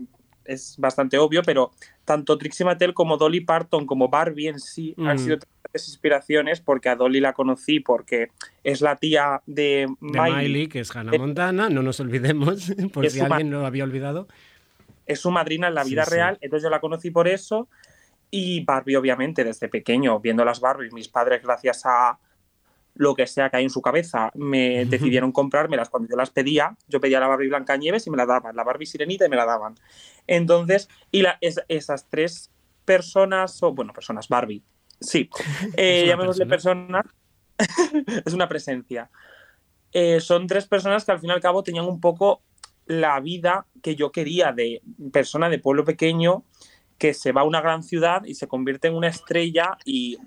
es 0.45 0.77
bastante 0.79 1.19
obvio, 1.19 1.43
pero 1.43 1.73
tanto 2.05 2.37
Trixie 2.39 2.65
Mattel 2.67 2.95
como 2.95 3.17
Dolly 3.17 3.41
Parton, 3.41 3.85
como 3.87 4.09
Barbie 4.09 4.49
en 4.49 4.61
sí, 4.61 4.95
han 4.99 5.17
Mm. 5.17 5.19
sido 5.19 5.39
tres 5.73 5.89
inspiraciones, 5.89 6.61
porque 6.61 6.89
a 6.91 6.97
Dolly 6.97 7.21
la 7.21 7.33
conocí 7.33 7.81
porque 7.81 8.29
es 8.63 8.81
la 8.81 8.97
tía 8.97 9.43
de 9.47 9.87
De 10.01 10.21
Miley. 10.21 10.33
Miley, 10.49 10.69
que 10.69 10.81
es 10.81 10.95
Hannah 10.95 11.17
Montana, 11.19 11.69
no 11.71 11.83
nos 11.83 11.99
olvidemos, 12.01 12.73
por 12.93 13.09
si 13.11 13.21
alguien 13.21 13.51
lo 13.51 13.67
había 13.67 13.85
olvidado. 13.85 14.29
es 15.07 15.19
su 15.21 15.31
madrina 15.31 15.69
en 15.69 15.75
la 15.75 15.85
vida 15.85 16.05
sí. 16.05 16.11
real, 16.15 16.39
entonces 16.41 16.63
yo 16.65 16.71
la 16.71 16.81
conocí 16.81 17.11
por 17.11 17.27
eso. 17.27 17.69
Y 18.31 18.65
Barbie, 18.65 18.97
obviamente, 18.97 19.45
desde 19.45 19.69
pequeño, 19.69 20.19
viendo 20.21 20.45
las 20.45 20.61
Barbies, 20.61 20.93
mis 20.95 21.09
padres, 21.09 21.43
gracias 21.43 21.83
a 21.85 22.19
lo 22.95 23.15
que 23.15 23.27
sea 23.27 23.51
que 23.51 23.57
hay 23.59 23.65
en 23.65 23.71
su 23.71 23.83
cabeza, 23.83 24.31
me 24.35 24.85
decidieron 24.87 25.33
comprármelas 25.33 25.91
cuando 25.91 26.09
yo 26.09 26.17
las 26.17 26.31
pedía. 26.31 26.77
Yo 26.89 27.01
pedía 27.01 27.21
la 27.21 27.27
Barbie 27.27 27.49
Blanca 27.49 27.77
Nieves 27.77 28.07
y 28.07 28.11
me 28.11 28.17
la 28.17 28.25
daban, 28.27 28.57
la 28.57 28.65
Barbie 28.65 28.87
Sirenita 28.87 29.27
y 29.27 29.29
me 29.29 29.37
la 29.37 29.45
daban. 29.45 29.75
Entonces, 30.27 30.89
y 31.11 31.23
la- 31.23 31.37
es- 31.43 31.61
esas 31.69 32.09
tres 32.09 32.51
personas, 32.87 33.63
o 33.63 33.73
bueno, 33.73 33.93
personas, 33.93 34.29
Barbie, 34.29 34.63
sí, 35.03 35.29
eh, 35.77 36.05
llamémosle 36.07 36.47
personas, 36.47 37.07
es 38.27 38.33
una 38.33 38.49
presencia. 38.49 39.11
Eh, 39.93 40.21
son 40.21 40.47
tres 40.47 40.67
personas 40.67 41.05
que 41.05 41.13
al 41.13 41.21
fin 41.21 41.31
y 41.31 41.33
al 41.33 41.41
cabo 41.41 41.63
tenían 41.63 41.85
un 41.85 42.01
poco 42.01 42.43
la 42.87 43.21
vida 43.21 43.67
que 43.83 43.95
yo 43.95 44.11
quería 44.11 44.53
de 44.53 44.83
persona 45.13 45.49
de 45.49 45.59
pueblo 45.59 45.85
pequeño 45.85 46.45
que 46.99 47.15
se 47.15 47.33
va 47.33 47.43
a 47.43 47.45
una 47.45 47.61
gran 47.61 47.83
ciudad 47.83 48.25
y 48.25 48.35
se 48.35 48.49
convierte 48.49 48.89
en 48.89 48.95
una 48.95 49.09
estrella 49.09 49.77
y, 49.85 50.19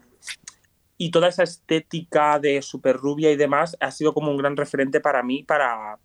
y 0.97 1.09
toda 1.09 1.29
esa 1.29 1.43
estética 1.43 2.39
de 2.39 2.61
super 2.61 2.95
rubia 2.95 3.31
y 3.31 3.35
demás 3.35 3.75
ha 3.79 3.91
sido 3.91 4.13
como 4.13 4.31
un 4.31 4.37
gran 4.37 4.55
referente 4.55 4.99
para 4.99 5.23
mí 5.23 5.43
para 5.43 5.97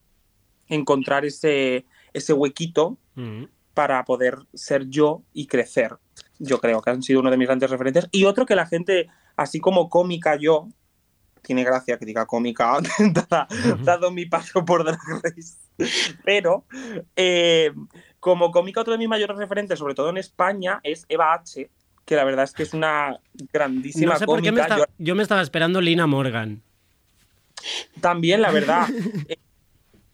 encontrar 0.69 1.25
ese, 1.25 1.85
ese 2.13 2.33
huequito 2.33 2.99
Mm. 3.21 3.45
para 3.75 4.05
poder 4.05 4.39
ser 4.55 4.89
yo 4.89 5.23
y 5.33 5.47
crecer. 5.47 5.97
Yo 6.41 6.59
creo 6.59 6.83
que 6.83 6.91
han 6.91 7.03
sido 7.03 7.21
uno 7.21 7.31
de 7.31 7.37
mis 7.37 7.47
grandes 7.47 7.71
referentes. 7.71 8.09
Y 8.11 8.25
otro 8.25 8.47
que 8.47 8.57
la 8.57 8.67
gente, 8.67 9.09
así 9.37 9.61
como 9.61 9.89
cómica 9.89 10.37
yo, 10.37 10.69
tiene 11.43 11.65
gracia 11.65 11.99
que 11.99 12.05
diga 12.05 12.27
cómica, 12.27 12.79
dado 13.85 14.11
mi 14.11 14.27
paso 14.27 14.65
por 14.65 14.85
Drag 14.85 14.99
Race. 15.23 15.57
Pero 16.25 16.65
eh, 17.17 17.73
como 18.19 18.51
cómica, 18.51 18.81
otro 18.81 18.93
de 18.93 18.99
mis 18.99 19.09
mayores 19.09 19.37
referentes, 19.37 19.79
sobre 19.79 19.95
todo 19.95 20.11
en 20.11 20.19
España, 20.19 20.81
es 20.83 21.07
Eva 21.09 21.33
H., 21.35 21.71
que 22.05 22.17
la 22.17 22.25
verdad 22.25 22.45
es 22.45 22.53
que 22.53 22.65
es 22.65 22.75
una 22.75 23.21
grandísima 23.53 24.15
No 24.15 24.19
sé 24.19 24.27
por 24.27 24.43
qué 24.43 24.51
me 24.51 24.67
cómica. 24.67 24.89
yo 24.99 25.15
me 25.15 25.23
estaba 25.23 25.43
esperando 25.43 25.81
Lina 25.81 26.07
Morgan. 26.07 26.63
También, 28.01 28.43
la 28.43 28.51
verdad. 28.51 28.89
eh, 29.29 29.39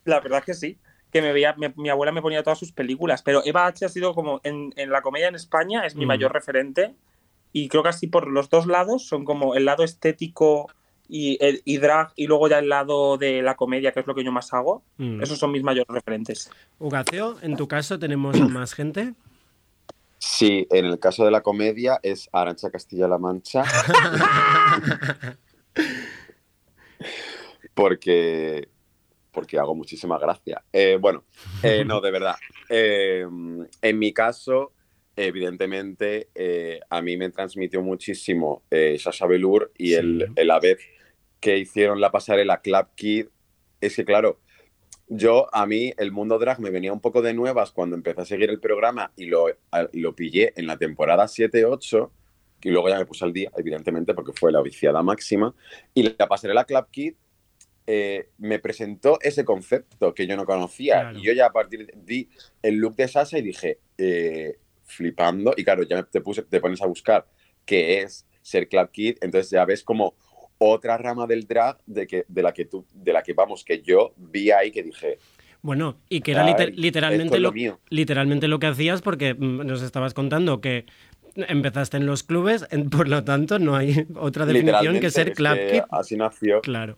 la 0.05 0.21
verdad 0.21 0.45
que 0.45 0.55
sí. 0.55 0.79
Que 1.17 1.23
me 1.23 1.33
veía, 1.33 1.55
me- 1.57 1.73
mi 1.77 1.89
abuela 1.89 2.13
me 2.13 2.21
ponía 2.21 2.43
todas 2.43 2.59
sus 2.59 2.73
películas. 2.73 3.23
Pero 3.23 3.41
Eva 3.47 3.67
H 3.67 3.87
ha 3.87 3.89
sido 3.89 4.15
como 4.15 4.41
en, 4.45 4.75
en 4.77 4.91
la 4.91 5.01
comedia 5.01 5.29
en 5.29 5.35
España, 5.35 5.87
es 5.87 5.95
mi 5.97 6.05
Mm. 6.05 6.09
mayor 6.09 6.33
referente. 6.33 6.95
Y 7.53 7.69
creo 7.69 7.83
que 7.83 7.89
así 7.89 8.07
por 8.07 8.27
los 8.29 8.51
dos 8.51 8.67
lados 8.67 9.07
son 9.09 9.25
como 9.25 9.55
el 9.55 9.65
lado 9.65 9.83
estético 9.83 10.69
y, 11.09 11.39
el- 11.43 11.63
y 11.65 11.79
drag, 11.79 12.13
y 12.17 12.27
luego 12.27 12.49
ya 12.49 12.59
el 12.59 12.69
lado 12.69 13.17
de 13.17 13.41
la 13.41 13.55
comedia, 13.57 13.93
que 13.93 14.01
es 14.01 14.07
lo 14.07 14.15
que 14.15 14.25
yo 14.25 14.31
más 14.33 14.53
hago. 14.53 14.83
Mm. 14.99 15.23
Esos 15.23 15.39
son 15.39 15.53
mis 15.53 15.63
mayores 15.63 15.89
referentes. 15.89 16.51
Ugacio, 16.79 17.37
en 17.41 17.57
tu 17.57 17.67
caso 17.67 17.99
tenemos 17.99 18.33
más 18.51 18.75
gente. 18.75 19.15
Sí, 20.19 20.67
en 20.71 20.85
el 20.85 20.99
caso 20.99 21.25
de 21.25 21.31
la 21.31 21.41
comedia 21.43 21.99
es 22.03 22.29
Arancha 22.33 22.71
Castilla-La 22.71 23.17
Mancha. 23.17 23.65
porque, 27.75 28.69
porque 29.37 29.59
hago 29.59 29.75
muchísima 29.75 30.19
gracia. 30.19 30.65
Eh, 30.73 30.97
bueno, 30.99 31.25
eh, 31.63 31.85
no, 31.85 32.01
de 32.01 32.11
verdad. 32.11 32.37
Eh, 32.71 33.27
en 33.83 33.99
mi 33.99 34.13
caso, 34.15 34.73
evidentemente, 35.15 36.29
a 36.91 37.03
mí 37.03 37.17
me 37.17 37.31
transmitió 37.31 37.83
muchísimo 37.83 38.63
Sasha 38.99 39.27
Velour 39.27 39.71
y 39.77 39.93
el, 39.93 40.33
el 40.35 40.47
la 40.49 40.59
vez 40.59 40.79
que 41.39 41.59
hicieron 41.59 42.01
la 42.01 42.11
pasarela 42.11 42.61
Club 42.63 42.87
Kid. 42.97 43.27
Es 43.81 43.95
que, 43.97 44.05
claro, 44.07 44.41
yo, 45.09 45.55
a 45.55 45.67
mí, 45.67 45.93
el 45.99 46.11
mundo 46.11 46.39
drag 46.39 46.59
me 46.61 46.71
venía 46.71 46.93
un 46.93 47.01
poco 47.01 47.21
de 47.23 47.35
nuevas 47.35 47.71
cuando 47.71 47.95
empecé 47.95 48.23
a 48.23 48.25
seguir 48.25 48.49
el 48.51 48.59
programa 48.59 49.13
y 49.17 49.27
lo, 49.27 49.47
a- 49.71 49.89
y 49.93 50.01
lo 50.01 50.15
pillé 50.17 50.53
en 50.57 50.67
la 50.67 50.79
temporada 50.79 51.27
7-8, 51.29 52.11
y 52.63 52.71
luego 52.71 52.89
ya 52.89 52.99
me 52.99 53.07
puse 53.07 53.25
al 53.25 53.33
día, 53.35 53.51
evidentemente, 53.57 54.15
porque 54.15 54.33
fue 54.33 54.51
la 54.51 54.63
viciada 54.63 55.03
máxima. 55.03 55.55
Y 55.95 56.03
la 56.05 56.27
pasarela 56.27 56.65
Club 56.65 56.87
Kid 56.91 57.15
eh, 57.87 58.31
me 58.39 58.59
presentó 58.59 59.19
ese 59.21 59.45
concepto 59.45 60.13
que 60.15 60.27
yo 60.27 60.37
no 60.37 60.45
conocía. 60.45 61.01
Claro. 61.03 61.19
Y 61.19 61.23
yo 61.23 61.33
ya 61.33 61.47
a 61.47 61.53
partir 61.53 61.87
de 61.87 61.95
di 62.05 62.29
el 62.63 62.77
look 62.77 62.97
de 62.97 63.09
Sasha 63.09 63.39
y 63.39 63.43
dije, 63.43 63.79
eh, 63.99 64.59
flipando, 64.85 65.53
y 65.57 65.65
claro, 65.65 65.83
ya 65.83 66.03
te, 66.05 66.21
puse, 66.21 66.43
te 66.43 66.61
pones 66.61 66.81
a 66.83 66.87
buscar 66.87 67.27
qué 67.65 68.01
es 68.03 68.27
ser 68.43 68.69
Club 68.69 68.91
Kid, 68.93 69.17
entonces 69.21 69.51
ya 69.51 69.65
ves 69.65 69.83
como 69.83 70.15
otra 70.59 70.97
rama 70.97 71.27
del 71.27 71.47
drag 71.47 71.79
de, 71.87 72.07
que, 72.07 72.25
de 72.29 72.43
la 72.43 72.53
que 72.53 72.65
tú, 72.65 72.87
de 72.95 73.13
la 73.13 73.23
que 73.23 73.33
vamos, 73.33 73.65
que 73.65 73.83
yo 73.83 74.15
vi 74.17 74.51
ahí 74.53 74.71
que 74.71 74.83
dije, 74.83 75.19
Bueno, 75.61 75.99
y 76.09 76.21
que 76.21 76.31
era 76.31 76.45
liter- 76.47 76.73
literalmente 76.77 77.41
lo 77.41 77.53
literalmente 77.91 78.47
lo 78.49 78.59
que 78.61 78.67
hacías 78.69 79.03
porque 79.03 79.35
mm, 79.35 79.67
nos 79.67 79.83
estabas 79.83 80.15
contando 80.15 80.61
que 80.61 80.87
empezaste 81.37 81.97
en 81.97 82.07
los 82.07 82.23
clubes, 82.23 82.67
por 82.91 83.09
lo 83.09 83.25
tanto 83.25 83.59
no 83.59 83.77
hay 83.77 84.07
otra 84.17 84.47
definición 84.47 85.01
que 85.01 85.11
ser 85.11 85.33
club 85.35 85.55
que 85.55 85.71
kid. 85.73 85.81
así 85.91 86.17
nació. 86.17 86.61
Claro. 86.61 86.97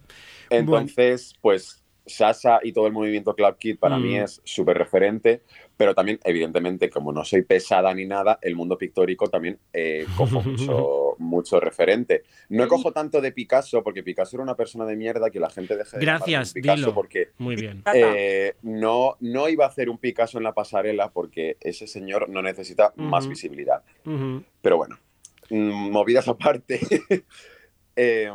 Entonces, 0.51 1.34
pues 1.41 1.82
Sasa 2.07 2.61
y 2.62 2.72
todo 2.72 2.86
el 2.86 2.95
movimiento 2.95 3.34
Club 3.34 3.59
Kid 3.59 3.78
para 3.78 3.99
Mm. 3.99 4.03
mí 4.03 4.16
es 4.18 4.41
súper 4.45 4.78
referente, 4.78 5.43
pero 5.78 5.94
también, 5.94 6.18
evidentemente, 6.24 6.90
como 6.90 7.12
no 7.12 7.24
soy 7.24 7.42
pesada 7.42 7.94
ni 7.94 8.04
nada, 8.04 8.40
el 8.42 8.56
mundo 8.56 8.76
pictórico 8.76 9.28
también 9.28 9.60
eh, 9.72 10.06
cojo 10.16 10.42
mucho, 10.42 11.14
mucho 11.18 11.60
referente. 11.60 12.24
No 12.48 12.66
cojo 12.66 12.92
tanto 12.92 13.20
de 13.20 13.30
Picasso, 13.30 13.84
porque 13.84 14.02
Picasso 14.02 14.36
era 14.36 14.42
una 14.42 14.56
persona 14.56 14.84
de 14.84 14.96
mierda 14.96 15.30
que 15.30 15.38
la 15.38 15.48
gente 15.48 15.76
deje 15.76 15.98
de 15.98 16.04
Gracias, 16.04 16.52
Picasso 16.52 16.76
dilo. 16.80 16.94
porque 16.94 17.28
Muy 17.38 17.54
bien. 17.54 17.84
eh, 17.94 18.56
no, 18.62 19.16
no 19.20 19.48
iba 19.48 19.66
a 19.66 19.68
hacer 19.68 19.88
un 19.88 19.98
Picasso 19.98 20.38
en 20.38 20.44
la 20.44 20.52
pasarela 20.52 21.12
porque 21.12 21.56
ese 21.60 21.86
señor 21.86 22.28
no 22.28 22.42
necesita 22.42 22.92
más 22.96 23.28
visibilidad. 23.28 23.84
Pero 24.60 24.76
bueno, 24.76 24.98
mm, 25.48 25.92
movidas 25.92 26.26
aparte. 26.26 26.80
eh, 27.94 28.32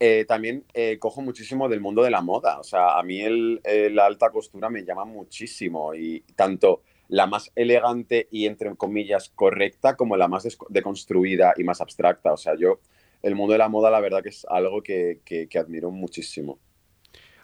eh, 0.00 0.24
también 0.26 0.64
eh, 0.74 0.98
cojo 0.98 1.20
muchísimo 1.22 1.68
del 1.68 1.80
mundo 1.80 2.02
de 2.02 2.10
la 2.10 2.20
moda. 2.20 2.58
O 2.60 2.64
sea, 2.64 2.98
a 2.98 3.02
mí 3.02 3.20
el, 3.20 3.60
eh, 3.64 3.90
la 3.92 4.06
alta 4.06 4.30
costura 4.30 4.70
me 4.70 4.84
llama 4.84 5.04
muchísimo. 5.04 5.94
Y 5.94 6.20
tanto 6.36 6.82
la 7.08 7.26
más 7.26 7.50
elegante 7.56 8.28
y, 8.30 8.46
entre 8.46 8.74
comillas, 8.76 9.30
correcta, 9.34 9.96
como 9.96 10.16
la 10.16 10.28
más 10.28 10.46
deconstruida 10.68 11.54
y 11.56 11.64
más 11.64 11.80
abstracta. 11.80 12.32
O 12.32 12.36
sea, 12.36 12.54
yo, 12.56 12.80
el 13.22 13.34
mundo 13.34 13.52
de 13.52 13.58
la 13.58 13.68
moda, 13.68 13.90
la 13.90 14.00
verdad 14.00 14.22
que 14.22 14.28
es 14.28 14.46
algo 14.48 14.82
que, 14.82 15.20
que- 15.24 15.48
que 15.48 15.58
admiro 15.58 15.90
muchísimo. 15.90 16.58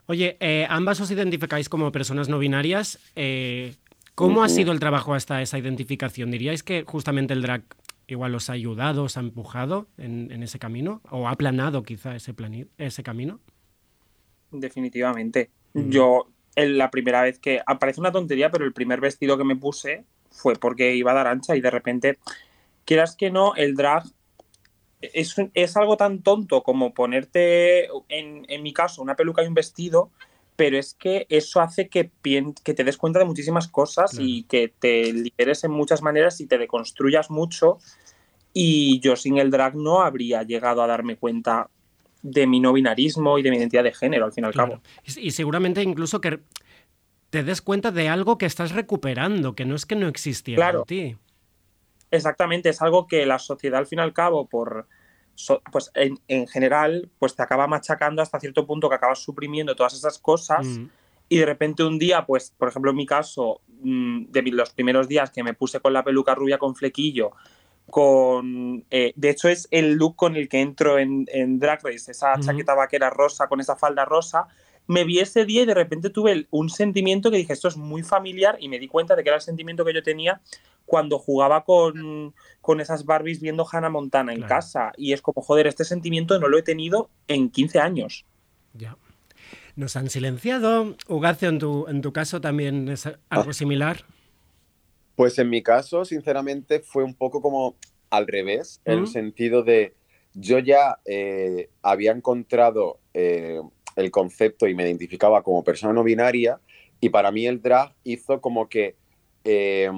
Oye, 0.07 0.37
eh, 0.41 0.67
ambas 0.69 1.01
os 1.01 1.11
identificáis 1.11 1.69
como 1.69 1.91
personas 1.91 2.29
no 2.29 2.39
binarias. 2.39 2.99
¿Cómo 4.15 4.45
ha 4.45 4.49
sido 4.49 4.71
el 4.73 4.79
trabajo 4.79 5.15
hasta 5.15 5.43
esa 5.43 5.59
identificación? 5.59 6.31
¿Diríais 6.31 6.63
que 6.63 6.85
justamente 6.87 7.33
el 7.35 7.43
drag 7.43 7.63
igual 8.07 8.35
os 8.35 8.51
ha 8.51 8.55
ayudado, 8.55 9.05
os 9.05 9.17
ha 9.17 9.21
empujado 9.21 9.87
en, 9.99 10.31
en 10.31 10.43
ese 10.43 10.59
camino? 10.59 11.01
¿O 11.11 11.29
ha 11.29 11.33
aplanado 11.33 11.83
quizá 11.83 12.15
ese, 12.17 12.35
ese 12.79 13.03
camino? 13.03 13.41
Definitivamente. 14.51 15.51
Yo, 15.75 16.29
la 16.57 16.91
primera 16.91 17.23
vez 17.23 17.39
que. 17.39 17.61
ah, 17.67 17.79
Parece 17.79 18.01
una 18.01 18.13
tontería, 18.13 18.51
pero 18.51 18.65
el 18.65 18.73
primer 18.73 19.01
vestido 19.01 19.37
que 19.37 19.45
me 19.45 19.57
puse 19.57 20.05
fue 20.31 20.55
porque 20.55 20.95
iba 20.95 21.13
a 21.13 21.15
dar 21.15 21.27
ancha 21.27 21.57
y 21.57 21.61
de 21.61 21.71
repente, 21.71 22.19
quieras 22.85 23.17
que 23.17 23.31
no, 23.31 23.55
el 23.55 23.75
drag 23.75 24.05
es, 25.01 25.35
es 25.55 25.77
algo 25.77 25.97
tan 25.97 26.23
tonto 26.23 26.63
como 26.63 26.95
ponerte, 26.95 27.87
en, 28.09 28.47
en 28.49 28.63
mi 28.63 28.73
caso, 28.73 29.03
una 29.03 29.17
peluca 29.17 29.43
y 29.43 29.47
un 29.47 29.55
vestido, 29.55 30.11
pero 30.57 30.79
es 30.79 30.95
que 30.95 31.27
eso 31.29 31.61
hace 31.61 31.89
que, 31.89 32.11
que 32.23 32.75
te 32.75 32.85
des 32.85 32.97
cuenta 32.97 33.19
de 33.19 33.25
muchísimas 33.25 33.69
cosas 33.69 34.17
y 34.19 34.45
que 34.45 34.73
te 34.79 35.13
liberes 35.13 35.65
en 35.65 35.73
muchas 35.73 36.03
maneras 36.03 36.41
y 36.41 36.47
te 36.47 36.59
deconstruyas 36.59 37.31
mucho. 37.31 37.79
Y 38.53 39.01
yo 39.01 39.17
sin 39.17 39.39
el 39.39 39.51
drag 39.51 39.75
no 39.75 40.03
habría 40.03 40.43
llegado 40.45 40.83
a 40.83 40.87
darme 40.87 41.17
cuenta 41.17 41.69
de 42.23 42.47
mi 42.47 42.61
no 42.61 42.73
binarismo 42.73 43.39
y 43.39 43.43
de 43.43 43.51
mi 43.51 43.57
identidad 43.57 43.83
de 43.83 43.93
género, 43.93 44.25
al 44.25 44.33
fin 44.33 44.45
y 44.45 44.47
al 44.47 44.55
cabo. 44.55 44.81
Y, 45.05 45.29
y 45.29 45.31
seguramente 45.33 45.83
incluso 45.83 46.21
que 46.21 46.41
te 47.31 47.43
des 47.43 47.61
cuenta 47.61 47.91
de 47.91 48.09
algo 48.09 48.39
que 48.39 48.47
estás 48.47 48.73
recuperando, 48.73 49.57
que 49.57 49.65
no 49.65 49.75
es 49.75 49.87
que 49.87 49.97
no 49.97 50.07
existiera 50.07 50.63
Claro. 50.63 50.81
en 50.81 50.85
ti. 50.85 51.17
Exactamente, 52.13 52.69
es 52.69 52.81
algo 52.81 53.09
que 53.09 53.27
la 53.27 53.41
sociedad 53.41 53.81
al 53.81 53.87
fin 53.87 53.99
y 53.99 54.03
al 54.03 54.13
cabo, 54.13 54.47
por 54.47 54.87
so- 55.35 55.62
pues 55.72 55.91
en, 55.95 56.18
en 56.28 56.47
general, 56.47 57.11
pues 57.18 57.35
te 57.35 57.43
acaba 57.43 57.66
machacando 57.66 58.22
hasta 58.22 58.41
cierto 58.41 58.66
punto 58.66 58.89
que 58.89 58.95
acabas 58.95 59.18
suprimiendo 59.18 59.74
todas 59.76 59.95
esas 59.95 60.18
cosas 60.18 60.66
Mm. 60.66 60.87
y 61.28 61.39
de 61.39 61.47
repente 61.47 61.82
un 61.85 61.99
día, 61.99 62.24
pues 62.26 62.53
por 62.57 62.68
ejemplo 62.68 62.91
en 62.91 62.97
mi 62.97 63.07
caso, 63.07 63.61
mm, 63.80 64.26
de 64.30 64.43
los 64.43 64.70
primeros 64.70 65.09
días 65.09 65.30
que 65.30 65.43
me 65.43 65.55
puse 65.55 65.80
con 65.80 65.93
la 65.93 66.05
peluca 66.05 66.35
rubia 66.35 66.59
con 66.59 66.74
flequillo, 66.74 67.32
con 67.91 68.85
eh, 68.91 69.12
de 69.14 69.30
hecho 69.30 69.49
es 69.49 69.68
el 69.70 69.95
look 69.95 70.16
con 70.16 70.37
el 70.37 70.49
que 70.49 70.61
entro 70.61 70.99
en, 70.99 71.26
en 71.28 71.59
Drag 71.59 71.80
Race, 71.85 72.11
esa 72.11 72.35
Ujú. 72.35 72.43
chaqueta 72.43 72.74
vaquera 72.74 73.11
rosa 73.11 73.47
con 73.47 73.61
esa 73.61 73.76
falda 73.76 74.05
rosa, 74.05 74.47
me 74.87 75.05
vi 75.05 75.18
ese 75.20 75.45
día 75.45 75.62
y 75.62 75.66
de 75.66 75.74
repente 75.74 76.11
tuve 76.11 76.47
un 76.51 76.68
sentimiento 76.70 77.30
que 77.30 77.37
dije, 77.39 77.53
esto 77.53 77.68
es 77.68 77.76
muy 77.76 78.03
familiar 78.03 78.57
y 78.61 78.68
me 78.68 78.78
di 78.78 78.89
cuenta 78.89 79.16
de 79.16 79.22
que 79.22 79.30
era 79.30 79.37
el 79.37 79.43
sentimiento 79.43 79.85
que 79.85 79.95
yo 79.95 80.03
tenía 80.03 80.41
cuando 80.87 81.18
jugaba 81.18 81.64
con, 81.64 82.35
con 82.61 82.80
esas 82.80 83.07
Barbies 83.07 83.41
viendo 83.41 83.66
Hannah 83.70 83.89
Montana 83.89 84.32
en 84.32 84.41
Claro. 84.41 84.55
casa. 84.55 84.93
Y 84.99 85.14
es 85.14 85.22
como, 85.22 85.41
joder, 85.43 85.66
este 85.66 85.85
sentimiento 85.85 86.39
no 86.39 86.49
lo 86.49 86.59
he 86.59 86.62
tenido 86.62 87.09
en 87.28 87.49
15 87.51 87.78
años. 87.80 88.26
Ya. 88.74 88.97
Nos 89.76 89.97
han 89.97 90.11
silenciado. 90.11 90.95
Ugacio, 91.09 91.49
en 91.49 91.59
tu, 91.59 91.87
en 91.89 92.03
tu 92.03 92.12
caso 92.12 92.41
también 92.43 92.89
es 92.91 93.09
algo 93.30 93.53
similar. 93.55 94.05
Pues 95.16 95.39
en 95.39 95.49
mi 95.49 95.62
caso, 95.62 96.05
sinceramente, 96.05 96.80
fue 96.80 97.03
un 97.05 97.14
poco 97.14 97.41
como 97.41 97.76
al 98.11 98.26
revés, 98.26 98.80
en 98.85 98.99
Mm. 98.99 99.03
el 99.03 99.09
sentido 99.09 99.62
de 99.62 99.95
yo 100.35 100.59
ya 100.59 100.99
eh, 101.05 101.70
había 101.82 102.12
encontrado 102.12 102.99
eh, 103.14 103.61
el 103.97 104.11
concepto 104.11 104.66
y 104.66 104.74
me 104.74 104.84
identificaba 104.84 105.42
como 105.42 105.64
persona 105.64 105.92
no 105.92 106.05
binaria 106.05 106.61
y 107.01 107.11
para 107.11 107.30
mí 107.30 107.47
el 107.47 107.61
drag 107.61 107.95
hizo 108.05 108.40
como 108.40 108.68
que 108.68 108.97
eh, 109.45 109.90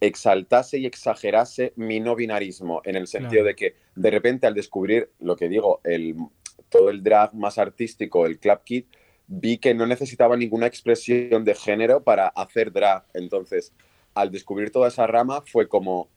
exaltase 0.00 0.78
y 0.78 0.86
exagerase 0.86 1.72
mi 1.76 2.00
no 2.00 2.16
binarismo, 2.16 2.82
en 2.84 2.96
el 2.96 3.06
sentido 3.06 3.30
Claro. 3.30 3.46
de 3.46 3.54
que 3.54 3.74
de 3.94 4.10
repente 4.10 4.46
al 4.46 4.54
descubrir 4.54 5.10
lo 5.20 5.36
que 5.36 5.48
digo, 5.48 5.80
el, 5.84 6.16
todo 6.68 6.90
el 6.90 7.02
drag 7.02 7.34
más 7.34 7.56
artístico, 7.58 8.26
el 8.26 8.38
club 8.38 8.60
kid, 8.64 8.84
vi 9.28 9.58
que 9.58 9.74
no 9.74 9.86
necesitaba 9.86 10.36
ninguna 10.36 10.66
expresión 10.66 11.44
de 11.44 11.54
género 11.54 12.02
para 12.02 12.28
hacer 12.28 12.72
drag. 12.72 13.04
Entonces, 13.14 13.72
al 14.14 14.30
descubrir 14.30 14.70
toda 14.70 14.88
esa 14.88 15.06
rama 15.06 15.42
fue 15.46 15.68
como, 15.68 16.08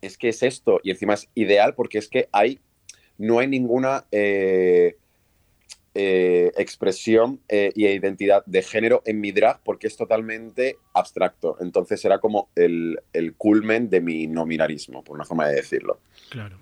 es 0.00 0.18
que 0.18 0.28
es 0.28 0.42
esto, 0.42 0.80
y 0.82 0.90
encima 0.90 1.14
es 1.14 1.28
ideal 1.34 1.74
porque 1.74 1.98
es 1.98 2.08
que 2.08 2.28
hay, 2.32 2.60
no 3.18 3.38
hay 3.38 3.48
ninguna 3.48 4.04
eh, 4.12 4.96
eh, 5.98 6.52
expresión 6.58 7.40
eh, 7.48 7.72
y 7.74 7.86
identidad 7.86 8.44
de 8.44 8.62
género 8.62 9.02
en 9.06 9.18
mi 9.18 9.32
drag 9.32 9.60
porque 9.64 9.86
es 9.86 9.96
totalmente 9.96 10.76
abstracto. 10.92 11.56
Entonces 11.58 12.04
era 12.04 12.18
como 12.18 12.50
el, 12.54 13.00
culmen 13.38 13.88
de 13.88 14.02
mi 14.02 14.26
nominarismo, 14.26 15.02
por 15.02 15.16
una 15.16 15.24
forma 15.24 15.48
de 15.48 15.54
decirlo. 15.54 16.00
Claro. 16.28 16.58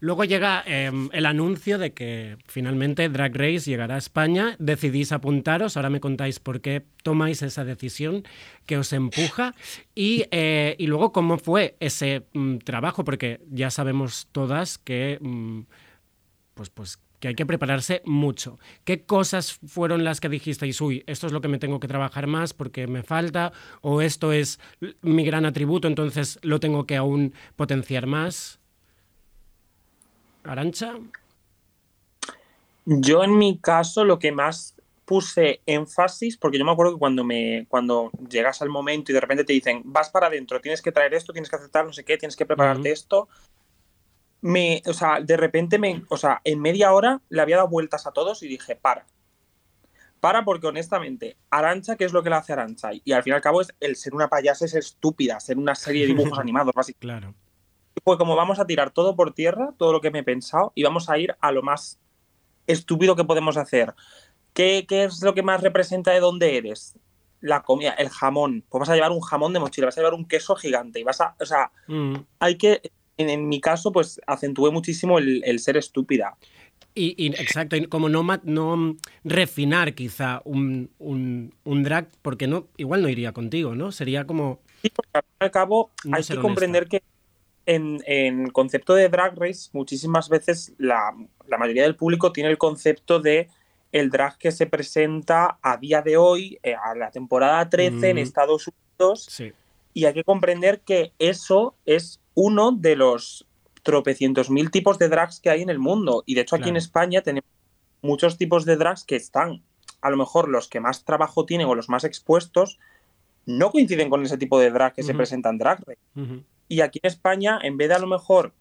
Luego 0.00 0.24
llega 0.24 0.64
eh, 0.66 0.90
el 1.12 1.26
anuncio 1.26 1.76
de 1.76 1.92
que 1.92 2.38
finalmente 2.46 3.10
Drag 3.10 3.36
Race 3.36 3.70
llegará 3.70 3.96
a 3.96 3.98
España. 3.98 4.56
Decidís 4.58 5.12
apuntaros. 5.12 5.76
Ahora 5.76 5.90
me 5.90 6.00
contáis 6.00 6.40
por 6.40 6.62
qué 6.62 6.84
tomáis 7.02 7.42
esa 7.42 7.66
decisión 7.66 8.24
que 8.64 8.78
os 8.78 8.92
empuja. 8.94 9.54
Y, 9.94 10.24
eh, 10.30 10.76
y 10.78 10.86
luego 10.86 11.12
cómo 11.12 11.36
fue 11.36 11.76
ese 11.80 12.22
mm, 12.32 12.58
trabajo, 12.58 13.04
porque 13.04 13.40
ya 13.50 13.70
sabemos 13.70 14.28
todas 14.32 14.78
que, 14.78 15.18
mm, 15.20 15.62
pues, 16.54 16.70
pues, 16.70 16.98
que 17.20 17.28
hay 17.28 17.34
que 17.34 17.46
prepararse 17.46 18.02
mucho. 18.04 18.58
¿Qué 18.84 19.04
cosas 19.04 19.58
fueron 19.66 20.04
las 20.04 20.20
que 20.20 20.28
dijisteis, 20.28 20.80
uy, 20.80 21.04
esto 21.06 21.26
es 21.26 21.32
lo 21.32 21.40
que 21.40 21.48
me 21.48 21.58
tengo 21.58 21.80
que 21.80 21.88
trabajar 21.88 22.26
más 22.26 22.54
porque 22.54 22.86
me 22.86 23.02
falta? 23.02 23.52
¿O 23.80 24.00
esto 24.00 24.32
es 24.32 24.60
mi 25.02 25.24
gran 25.24 25.44
atributo, 25.44 25.88
entonces 25.88 26.38
lo 26.42 26.60
tengo 26.60 26.86
que 26.86 26.96
aún 26.96 27.34
potenciar 27.56 28.06
más? 28.06 28.60
Arancha. 30.44 30.94
Yo 32.86 33.22
en 33.22 33.36
mi 33.36 33.58
caso 33.58 34.04
lo 34.04 34.18
que 34.18 34.32
más 34.32 34.74
puse 35.04 35.60
énfasis, 35.64 36.36
porque 36.36 36.58
yo 36.58 36.66
me 36.66 36.70
acuerdo 36.70 36.92
que 36.92 36.98
cuando 36.98 37.24
me 37.24 37.66
cuando 37.68 38.10
llegas 38.28 38.60
al 38.60 38.68
momento 38.68 39.10
y 39.10 39.14
de 39.14 39.20
repente 39.20 39.44
te 39.44 39.54
dicen, 39.54 39.82
vas 39.84 40.10
para 40.10 40.26
adentro, 40.26 40.60
tienes 40.60 40.82
que 40.82 40.92
traer 40.92 41.14
esto, 41.14 41.32
tienes 41.32 41.48
que 41.48 41.56
aceptar 41.56 41.86
no 41.86 41.94
sé 41.94 42.04
qué, 42.04 42.18
tienes 42.18 42.36
que 42.36 42.44
prepararte 42.44 42.90
esto, 42.90 43.26
me, 44.40 44.82
o 44.86 44.92
sea, 44.92 45.20
de 45.20 45.36
repente 45.36 45.78
me, 45.78 46.04
o 46.08 46.16
sea, 46.16 46.40
en 46.44 46.60
media 46.60 46.92
hora 46.92 47.20
le 47.28 47.42
había 47.42 47.56
dado 47.56 47.68
vueltas 47.68 48.06
a 48.06 48.12
todos 48.12 48.42
y 48.42 48.48
dije, 48.48 48.76
para. 48.76 49.06
Para 50.20 50.44
porque 50.44 50.66
honestamente, 50.66 51.36
Arancha, 51.50 51.96
¿qué 51.96 52.04
es 52.04 52.12
lo 52.12 52.22
que 52.24 52.30
le 52.30 52.36
hace 52.36 52.52
Arancha? 52.52 52.90
Y 53.04 53.12
al 53.12 53.22
fin 53.22 53.32
y 53.32 53.36
al 53.36 53.40
cabo 53.42 53.60
es 53.60 53.72
el 53.78 53.94
ser 53.94 54.14
una 54.14 54.28
payasa 54.28 54.64
es 54.64 54.74
estúpida, 54.74 55.38
ser 55.38 55.58
una 55.58 55.74
serie 55.76 56.02
de 56.02 56.14
dibujos 56.14 56.38
animados, 56.40 56.74
básicamente. 56.74 57.20
Claro. 57.20 57.34
Fue 58.04 58.18
como 58.18 58.34
vamos 58.36 58.58
a 58.58 58.66
tirar 58.66 58.90
todo 58.90 59.14
por 59.16 59.32
tierra, 59.32 59.74
todo 59.76 59.92
lo 59.92 60.00
que 60.00 60.10
me 60.10 60.20
he 60.20 60.24
pensado, 60.24 60.72
y 60.74 60.82
vamos 60.82 61.08
a 61.08 61.18
ir 61.18 61.36
a 61.40 61.52
lo 61.52 61.62
más 61.62 61.98
estúpido 62.66 63.14
que 63.16 63.24
podemos 63.24 63.56
hacer. 63.56 63.94
¿Qué, 64.54 64.86
qué 64.88 65.04
es 65.04 65.22
lo 65.22 65.34
que 65.34 65.42
más 65.42 65.62
representa 65.62 66.10
de 66.10 66.20
dónde 66.20 66.56
eres? 66.56 66.98
La 67.40 67.62
comida, 67.62 67.92
el 67.92 68.08
jamón. 68.08 68.64
Pues 68.68 68.80
vas 68.80 68.88
a 68.88 68.94
llevar 68.94 69.12
un 69.12 69.20
jamón 69.20 69.52
de 69.52 69.60
mochila, 69.60 69.86
vas 69.86 69.96
a 69.98 70.00
llevar 70.00 70.14
un 70.14 70.26
queso 70.26 70.56
gigante 70.56 70.98
y 70.98 71.04
vas 71.04 71.20
a. 71.20 71.36
O 71.40 71.46
sea, 71.46 71.70
Mm. 71.86 72.16
hay 72.40 72.56
que. 72.58 72.82
En, 73.18 73.28
en 73.28 73.48
mi 73.48 73.60
caso, 73.60 73.92
pues 73.92 74.20
acentué 74.26 74.70
muchísimo 74.70 75.18
el, 75.18 75.42
el 75.44 75.58
ser 75.58 75.76
estúpida. 75.76 76.36
Y, 76.94 77.14
y- 77.16 77.28
exacto, 77.28 77.76
y 77.76 77.86
como 77.86 78.08
no, 78.08 78.24
no 78.44 78.96
refinar 79.24 79.94
quizá 79.94 80.40
un, 80.44 80.90
un- 80.98 81.54
un 81.64 81.82
drag, 81.82 82.08
porque 82.22 82.46
no, 82.46 82.66
igual 82.76 83.02
no 83.02 83.08
iría 83.08 83.32
contigo, 83.32 83.74
¿no? 83.74 83.92
Sería 83.92 84.24
como... 84.26 84.60
al 85.12 85.22
fin 85.22 85.30
y 85.40 85.44
al 85.44 85.50
cabo, 85.50 85.90
No 86.04 86.16
hay 86.16 86.24
que 86.24 86.36
comprender 86.38 86.86
que 86.88 87.02
en, 87.66 87.98
en 88.06 88.48
concepto 88.50 88.94
de 88.94 89.08
Drag 89.10 89.38
Race, 89.38 89.68
muchísimas 89.74 90.28
veces 90.30 90.72
la, 90.78 91.14
la 91.46 91.58
mayoría 91.58 91.82
del 91.82 91.96
público 91.96 92.32
tiene 92.32 92.48
el 92.50 92.56
concepto 92.58 93.20
de 93.20 93.48
el 93.92 94.10
drag 94.10 94.36
que 94.38 94.52
se 94.52 94.66
presenta 94.66 95.58
a 95.62 95.76
día 95.76 96.02
de 96.02 96.16
hoy, 96.16 96.58
eh, 96.62 96.74
a 96.74 96.94
la 96.94 97.10
temporada 97.10 97.68
13 97.68 98.10
en 98.10 98.16
Mm. 98.16 98.20
Estados 98.20 98.68
Unidos, 98.68 99.26
Sí. 99.30 99.52
y 99.94 100.04
hay 100.06 100.14
que 100.14 100.24
comprender 100.24 100.80
que 100.80 101.12
eso 101.18 101.74
es 101.86 102.20
uno 102.40 102.70
de 102.70 102.94
los 102.94 103.46
tropecientos 103.82 104.48
mil 104.48 104.70
tipos 104.70 104.96
de 104.98 105.08
drags 105.08 105.40
que 105.40 105.50
hay 105.50 105.62
en 105.62 105.70
el 105.70 105.80
mundo. 105.80 106.22
Y 106.24 106.34
de 106.36 106.42
hecho 106.42 106.54
aquí 106.54 106.68
en. 106.68 106.76
España 106.76 107.20
tenemos 107.20 107.48
muchos 108.00 108.38
tipos 108.38 108.64
de 108.64 108.76
drags 108.76 109.02
que 109.04 109.16
están 109.16 109.64
a 110.02 110.10
lo 110.10 110.16
mejor 110.16 110.48
los 110.48 110.68
que 110.68 110.78
más 110.78 111.04
trabajo 111.04 111.44
tienen 111.46 111.66
o 111.66 111.74
los 111.74 111.88
más 111.88 112.04
expuestos, 112.04 112.78
no 113.46 113.72
coinciden 113.72 114.08
con 114.08 114.22
ese 114.24 114.38
tipo 114.38 114.60
de 114.60 114.70
drag 114.70 114.92
que 114.94 115.02
se 115.02 115.10
Ujú. 115.10 115.16
presenta 115.18 115.48
en 115.50 115.58
Drag. 115.58 115.80
Ujú. 116.14 116.44
Y 116.68 116.80
aquí 116.82 117.00
en 117.02 117.08
España, 117.08 117.58
en 117.60 117.76
vez 117.76 117.88
de 117.88 117.94
a 117.94 117.98
lo 117.98 118.06
mejor, 118.06 118.52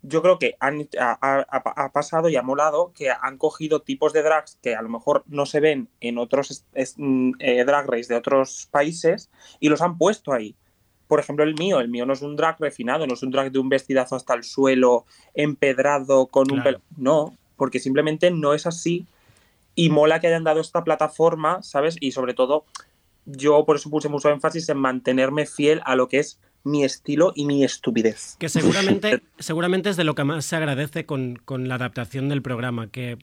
yo 0.00 0.22
creo 0.22 0.38
que 0.38 0.56
han, 0.58 0.88
ha, 0.98 1.18
ha- 1.20 1.84
ha 1.84 1.92
pasado 1.92 2.28
y 2.30 2.36
ha 2.36 2.42
molado 2.42 2.92
que 2.94 3.10
han 3.10 3.36
cogido 3.36 3.82
tipos 3.82 4.12
de 4.14 4.22
drags 4.22 4.58
que 4.62 4.74
a 4.74 4.80
lo 4.82 4.88
mejor 4.88 5.22
no 5.26 5.44
se 5.44 5.60
ven 5.60 5.88
en 6.00 6.16
otros 6.16 6.50
es- 6.50 6.64
es- 6.72 6.94
mm, 6.96 7.32
eh, 7.38 7.64
drag 7.64 7.86
race 7.86 8.08
de 8.08 8.16
otros 8.16 8.68
países 8.70 9.30
y 9.60 9.68
los 9.68 9.82
han 9.82 9.98
puesto 9.98 10.32
ahí. 10.32 10.56
Por 11.12 11.20
ejemplo, 11.20 11.44
el 11.44 11.54
mío, 11.56 11.78
el 11.78 11.90
mío 11.90 12.06
no 12.06 12.14
es 12.14 12.22
un 12.22 12.36
drag 12.36 12.58
refinado, 12.58 13.06
no 13.06 13.12
es 13.12 13.22
un 13.22 13.30
drag 13.30 13.52
de 13.52 13.58
un 13.58 13.68
vestidazo 13.68 14.16
hasta 14.16 14.32
el 14.32 14.44
suelo, 14.44 15.04
empedrado, 15.34 16.24
con 16.24 16.50
un 16.50 16.62
pelo. 16.62 16.80
No, 16.96 17.36
porque 17.58 17.80
simplemente 17.80 18.30
no 18.30 18.54
es 18.54 18.66
así. 18.66 19.04
Y 19.74 19.90
mola 19.90 20.20
que 20.20 20.28
hayan 20.28 20.42
dado 20.42 20.62
esta 20.62 20.84
plataforma, 20.84 21.62
¿sabes? 21.62 21.98
Y 22.00 22.12
sobre 22.12 22.32
todo, 22.32 22.64
yo 23.26 23.66
por 23.66 23.76
eso 23.76 23.90
puse 23.90 24.08
mucho 24.08 24.30
énfasis 24.30 24.70
en 24.70 24.78
mantenerme 24.78 25.44
fiel 25.44 25.82
a 25.84 25.96
lo 25.96 26.08
que 26.08 26.18
es 26.18 26.40
mi 26.64 26.82
estilo 26.82 27.34
y 27.36 27.44
mi 27.44 27.62
estupidez. 27.62 28.36
Que 28.38 28.48
seguramente, 28.48 29.20
seguramente 29.38 29.90
es 29.90 29.98
de 29.98 30.04
lo 30.04 30.14
que 30.14 30.24
más 30.24 30.46
se 30.46 30.56
agradece 30.56 31.04
con, 31.04 31.36
con 31.44 31.68
la 31.68 31.74
adaptación 31.74 32.30
del 32.30 32.40
programa, 32.40 32.90
que, 32.90 33.18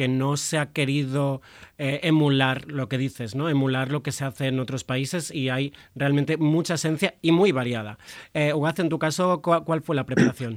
que 0.00 0.08
no 0.08 0.38
se 0.38 0.56
ha 0.56 0.72
querido 0.72 1.42
eh, 1.76 2.00
emular 2.04 2.64
lo 2.72 2.88
que 2.88 2.96
dices, 2.96 3.34
¿no? 3.34 3.50
Emular 3.50 3.90
lo 3.92 4.02
que 4.02 4.12
se 4.12 4.24
hace 4.24 4.46
en 4.46 4.58
otros 4.58 4.82
países 4.82 5.30
y 5.30 5.50
hay 5.50 5.74
realmente 5.94 6.38
mucha 6.38 6.72
esencia 6.76 7.16
y 7.20 7.32
muy 7.32 7.52
variada. 7.52 7.98
Eh, 8.32 8.54
Ugaz, 8.54 8.78
en 8.78 8.88
tu 8.88 8.98
caso, 8.98 9.42
¿cuál, 9.42 9.82
fue 9.82 9.94
la 9.94 10.06
preparación? 10.06 10.56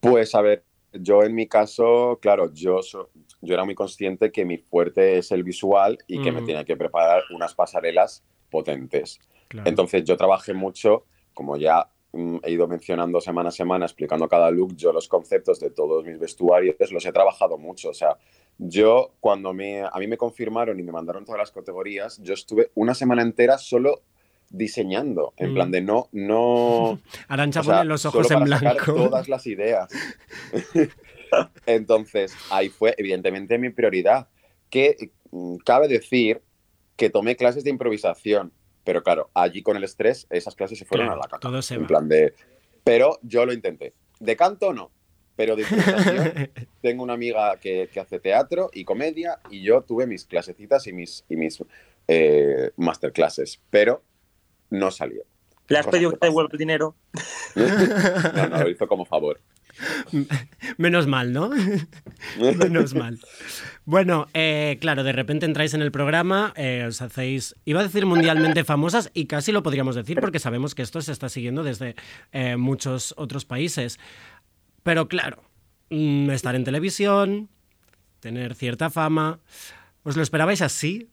Pues 0.00 0.34
a 0.34 0.40
ver, 0.40 0.64
yo 0.94 1.24
en 1.24 1.34
mi 1.34 1.46
caso, 1.46 2.18
claro, 2.22 2.50
yo, 2.54 2.82
so- 2.82 3.10
yo 3.42 3.52
era 3.52 3.66
muy 3.66 3.74
consciente 3.74 4.32
que 4.32 4.46
mi 4.46 4.56
fuerte 4.56 5.18
es 5.18 5.30
el 5.30 5.44
visual 5.44 5.98
y 6.06 6.22
que 6.22 6.32
me 6.32 6.40
Mm. 6.40 6.46
tenía 6.46 6.64
que 6.64 6.78
preparar 6.78 7.24
unas 7.34 7.54
pasarelas 7.54 8.24
potentes. 8.48 9.20
Claro. 9.48 9.68
Entonces 9.68 10.04
yo 10.04 10.16
trabajé 10.16 10.54
mucho, 10.54 11.04
como 11.34 11.58
ya 11.58 11.86
he 12.42 12.50
ido 12.50 12.68
mencionando 12.68 13.20
semana 13.20 13.48
a 13.48 13.52
semana, 13.52 13.86
explicando 13.86 14.28
cada 14.28 14.50
look, 14.50 14.76
yo 14.76 14.92
los 14.92 15.08
conceptos 15.08 15.58
de 15.60 15.70
todos 15.70 16.04
mis 16.04 16.18
vestuarios 16.18 16.76
los 16.92 17.06
he 17.06 17.12
trabajado 17.12 17.56
mucho. 17.58 17.88
O 17.90 17.94
sea, 17.94 18.16
yo 18.58 19.12
cuando 19.20 19.52
me, 19.54 19.80
a 19.82 19.92
mí 19.98 20.06
me 20.06 20.18
confirmaron 20.18 20.78
y 20.78 20.82
me 20.82 20.92
mandaron 20.92 21.24
todas 21.24 21.38
las 21.38 21.50
categorías, 21.52 22.18
yo 22.22 22.34
estuve 22.34 22.70
una 22.74 22.94
semana 22.94 23.22
entera 23.22 23.56
solo 23.58 24.02
diseñando, 24.50 25.32
en 25.38 25.52
Mm. 25.52 25.54
plan 25.54 25.70
de 25.70 25.80
no, 25.80 26.08
no, 26.12 27.00
Arancha 27.28 27.62
pone 27.62 27.84
los 27.86 28.04
ojos 28.04 28.26
solo 28.28 28.44
en 28.44 28.50
para 28.50 28.58
sacar 28.58 28.74
blanco. 28.84 28.94
todas 29.08 29.28
las 29.28 29.46
ideas. 29.46 29.88
Entonces, 31.66 32.34
ahí 32.50 32.68
fue 32.68 32.94
evidentemente 32.98 33.58
mi 33.58 33.70
prioridad. 33.70 34.28
Que 34.68 35.10
mm, 35.30 35.56
cabe 35.64 35.88
decir 35.88 36.42
que 36.96 37.10
tomé 37.10 37.36
clases 37.36 37.64
de 37.64 37.70
improvisación, 37.70 38.52
pero 38.84 39.02
claro, 39.02 39.30
allí 39.34 39.62
con 39.62 39.76
el 39.76 39.84
estrés, 39.84 40.26
esas 40.30 40.54
clases 40.54 40.78
se 40.78 40.84
fueron 40.84 41.06
Claro, 41.08 41.20
a 41.20 41.24
la 41.24 41.28
caca. 41.30 41.40
todo 41.40 41.62
se 41.62 41.74
en 41.74 41.82
va. 41.82 41.86
plan 41.86 42.08
de. 42.08 42.34
Pero 42.84 43.18
yo 43.22 43.46
lo 43.46 43.52
intenté. 43.52 43.92
De 44.20 44.36
canto 44.36 44.72
no, 44.72 44.90
pero 45.36 45.56
de 45.56 45.62
improvisación 45.62 46.50
tengo 46.82 47.02
una 47.02 47.12
amiga 47.14 47.56
que, 47.58 47.88
que 47.92 48.00
hace 48.00 48.18
teatro 48.20 48.70
y 48.72 48.84
comedia 48.84 49.38
y 49.50 49.62
yo 49.62 49.82
tuve 49.82 50.06
mis 50.06 50.24
clasecitas 50.24 50.86
y 50.86 50.92
mis, 50.92 51.24
y 51.28 51.36
mis 51.36 51.62
eh, 52.08 52.70
masterclasses, 52.76 53.60
pero 53.70 54.02
no 54.70 54.90
salió. 54.90 55.22
¿Le 55.68 55.78
has 55.78 55.86
pedido 55.86 56.10
que 56.10 56.16
que 56.16 56.20
te 56.20 56.26
devuelva 56.26 56.50
el 56.52 56.58
dinero? 56.58 56.94
No, 57.54 58.48
no, 58.48 58.62
lo 58.62 58.68
hizo 58.70 58.86
como 58.88 59.04
favor. 59.04 59.38
Menos 60.78 61.06
mal, 61.06 61.32
¿no? 61.32 61.50
Menos 62.38 62.94
mal. 62.94 63.18
Bueno, 63.84 64.26
eh, 64.34 64.78
claro, 64.80 65.02
de 65.02 65.12
repente 65.12 65.46
entráis 65.46 65.74
en 65.74 65.82
el 65.82 65.90
programa, 65.90 66.52
eh, 66.56 66.84
os 66.86 67.02
hacéis, 67.02 67.56
iba 67.64 67.80
a 67.80 67.82
decir 67.82 68.06
mundialmente 68.06 68.64
famosas 68.64 69.10
y 69.12 69.26
casi 69.26 69.50
lo 69.52 69.62
podríamos 69.62 69.96
decir 69.96 70.20
porque 70.20 70.38
sabemos 70.38 70.74
que 70.74 70.82
esto 70.82 71.00
se 71.00 71.12
está 71.12 71.28
siguiendo 71.28 71.64
desde 71.64 71.96
eh, 72.32 72.56
muchos 72.56 73.14
otros 73.16 73.44
países. 73.44 73.98
Pero 74.82 75.08
claro, 75.08 75.42
mm, 75.90 76.30
estar 76.30 76.54
en 76.54 76.64
televisión, 76.64 77.48
tener 78.20 78.54
cierta 78.54 78.90
fama, 78.90 79.40
¿os 80.04 80.16
lo 80.16 80.22
esperabais 80.22 80.62
así? 80.62 81.08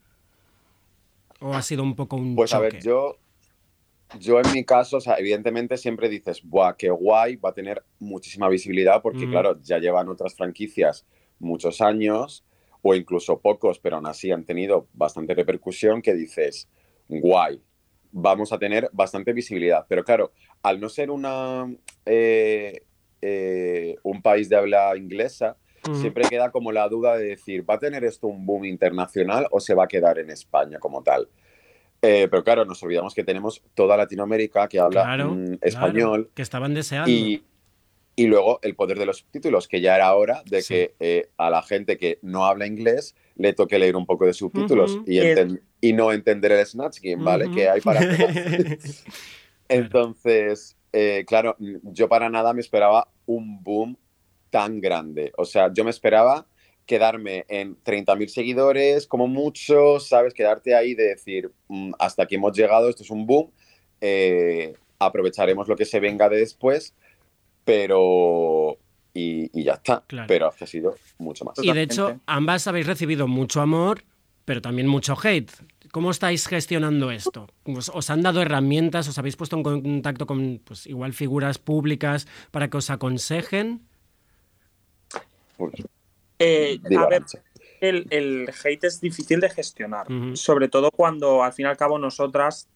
¿O 1.39 1.53
ha 1.55 1.61
sido 1.61 1.83
un 1.83 1.95
poco 1.95 2.17
un 2.17 2.35
Pues 2.35 2.53
a 2.53 2.59
ver, 2.59 2.81
yo, 2.83 3.17
yo 4.17 4.39
en 4.39 4.51
mi 4.51 4.63
caso, 4.63 4.97
o 4.97 5.01
sea, 5.01 5.15
evidentemente 5.15 5.77
siempre 5.77 6.09
dices, 6.09 6.41
¡buah, 6.43 6.75
qué 6.75 6.89
guay! 6.89 7.35
Va 7.35 7.49
a 7.49 7.53
tener 7.53 7.83
muchísima 7.99 8.49
visibilidad 8.49 9.01
porque, 9.01 9.25
Ujú. 9.25 9.31
claro, 9.31 9.59
ya 9.61 9.77
llevan 9.77 10.09
otras 10.09 10.35
franquicias 10.35 11.05
muchos 11.37 11.81
años 11.81 12.43
o 12.81 12.95
incluso 12.95 13.39
pocos, 13.39 13.79
pero 13.79 13.97
aún 13.97 14.07
así 14.07 14.31
han 14.31 14.45
tenido 14.45 14.87
bastante 14.93 15.35
repercusión 15.35 16.01
que 16.01 16.13
dices, 16.13 16.67
guay, 17.07 17.61
vamos 18.11 18.51
a 18.51 18.57
tener 18.59 18.89
bastante 18.93 19.33
visibilidad. 19.33 19.85
Pero 19.87 20.03
claro, 20.03 20.31
al 20.63 20.79
no 20.79 20.89
ser 20.89 21.11
una, 21.11 21.71
eh, 22.05 22.83
eh, 23.21 23.95
un 24.03 24.21
país 24.21 24.49
de 24.49 24.55
habla 24.55 24.95
inglesa, 24.97 25.57
Ujú. 25.85 25.95
siempre 25.95 26.27
queda 26.29 26.51
como 26.51 26.71
la 26.71 26.87
duda 26.89 27.17
de 27.17 27.25
decir, 27.25 27.69
¿va 27.69 27.75
a 27.75 27.79
tener 27.79 28.03
esto 28.03 28.27
un 28.27 28.45
boom 28.45 28.65
internacional 28.65 29.47
o 29.51 29.59
se 29.59 29.73
va 29.73 29.85
a 29.85 29.87
quedar 29.87 30.19
en 30.19 30.29
España 30.29 30.79
como 30.79 31.03
tal? 31.03 31.29
Eh, 32.01 32.27
pero 32.31 32.43
claro, 32.43 32.63
nos 32.65 32.81
olvidamos 32.83 33.13
que 33.13 33.23
tenemos 33.23 33.61
toda 33.73 33.97
Latinoamérica 33.97 34.67
que 34.69 34.79
habla 34.79 35.03
Claro, 35.03 35.31
mm, 35.31 35.45
claro, 35.45 35.57
español 35.61 36.31
que 36.33 36.41
estaban 36.41 36.73
deseando. 36.73 37.09
y, 37.11 37.43
y 38.15 38.27
luego 38.27 38.59
el 38.63 38.75
poder 38.75 38.97
de 38.99 39.05
los 39.05 39.17
subtítulos, 39.19 39.67
que 39.67 39.81
ya 39.81 39.95
era 39.95 40.13
hora 40.15 40.41
de 40.45 40.61
Sí. 40.61 40.73
que 40.73 40.95
eh, 40.99 41.29
a 41.37 41.49
la 41.49 41.61
gente 41.61 41.97
que 41.97 42.19
no 42.21 42.45
habla 42.45 42.65
inglés 42.67 43.15
le 43.35 43.53
toque 43.53 43.79
leer 43.79 43.95
un 43.97 44.05
poco 44.05 44.25
de 44.25 44.33
subtítulos 44.33 44.95
Ujú. 44.95 45.03
y, 45.07 45.17
enten- 45.19 45.61
y 45.81 45.93
no 45.93 46.11
entender 46.13 46.51
el 46.53 46.65
Snatch 46.65 46.99
Game, 47.01 47.23
¿vale? 47.23 47.45
Ujú. 47.47 47.55
Que 47.55 47.69
hay 47.69 47.81
para. 47.81 47.99
Entonces, 49.67 50.77
eh, 50.93 51.23
claro, 51.27 51.55
yo 51.83 52.09
para 52.09 52.29
nada 52.29 52.53
me 52.53 52.61
esperaba 52.61 53.09
un 53.25 53.61
boom 53.63 53.97
tan 54.49 54.81
grande. 54.81 55.31
O 55.37 55.45
sea, 55.45 55.71
yo 55.71 55.83
me 55.83 55.89
esperaba 55.91 56.47
quedarme 56.89 57.45
en 57.49 57.77
30.000 57.83 58.27
seguidores, 58.29 59.05
como 59.05 59.27
mucho, 59.27 59.99
¿sabes? 59.99 60.33
Quedarte 60.33 60.73
ahí 60.73 60.95
de 60.95 61.03
decir, 61.09 61.51
"Mm, 61.67 61.91
hasta 61.99 62.23
aquí 62.23 62.33
hemos 62.33 62.57
llegado, 62.57 62.89
esto 62.89 63.03
es 63.03 63.11
un 63.11 63.27
boom, 63.27 63.51
eh, 64.01 64.73
aprovecharemos 64.97 65.67
lo 65.67 65.75
que 65.75 65.85
se 65.85 65.99
venga 65.99 66.27
de 66.29 66.37
después, 66.37 66.95
pero... 67.63 68.77
Y, 69.13 69.51
y 69.53 69.63
ya 69.65 69.73
está. 69.73 70.03
Claro. 70.07 70.27
Pero 70.27 70.47
ha 70.47 70.65
sido 70.65 70.95
mucho 71.19 71.45
más. 71.45 71.59
Y 71.61 71.71
de 71.71 71.81
hecho, 71.83 72.19
ambas 72.25 72.65
habéis 72.65 72.87
recibido 72.87 73.27
mucho 73.27 73.61
amor, 73.61 74.03
pero 74.45 74.59
también 74.59 74.87
mucho 74.87 75.15
hate. 75.21 75.51
¿Cómo 75.91 76.09
estáis 76.09 76.47
gestionando 76.47 77.11
esto? 77.11 77.47
¿Os, 77.65 77.89
os 77.89 78.09
han 78.09 78.23
dado 78.23 78.41
herramientas? 78.41 79.07
¿Os 79.07 79.17
habéis 79.19 79.35
puesto 79.35 79.57
en 79.57 79.63
contacto 79.63 80.25
con, 80.25 80.59
pues, 80.63 80.87
igual, 80.87 81.13
figuras 81.13 81.59
públicas 81.59 82.27
para 82.49 82.67
que 82.69 82.77
os 82.77 82.89
aconsejen? 82.89 83.81
Eh, 86.39 86.79
a 86.97 87.05
ver, 87.07 87.23
el, 87.81 88.07
el 88.09 88.49
hate 88.63 88.85
es 88.85 89.01
difícil 89.01 89.39
de 89.39 89.49
gestionar, 89.49 90.07
sobre 90.33 90.67
todo 90.69 90.89
cuando 90.91 91.43
al 91.43 91.53
fin 91.53 91.65
y 91.65 91.69
al 91.69 91.77
cabo 91.77 91.99
nosotras, 91.99 92.67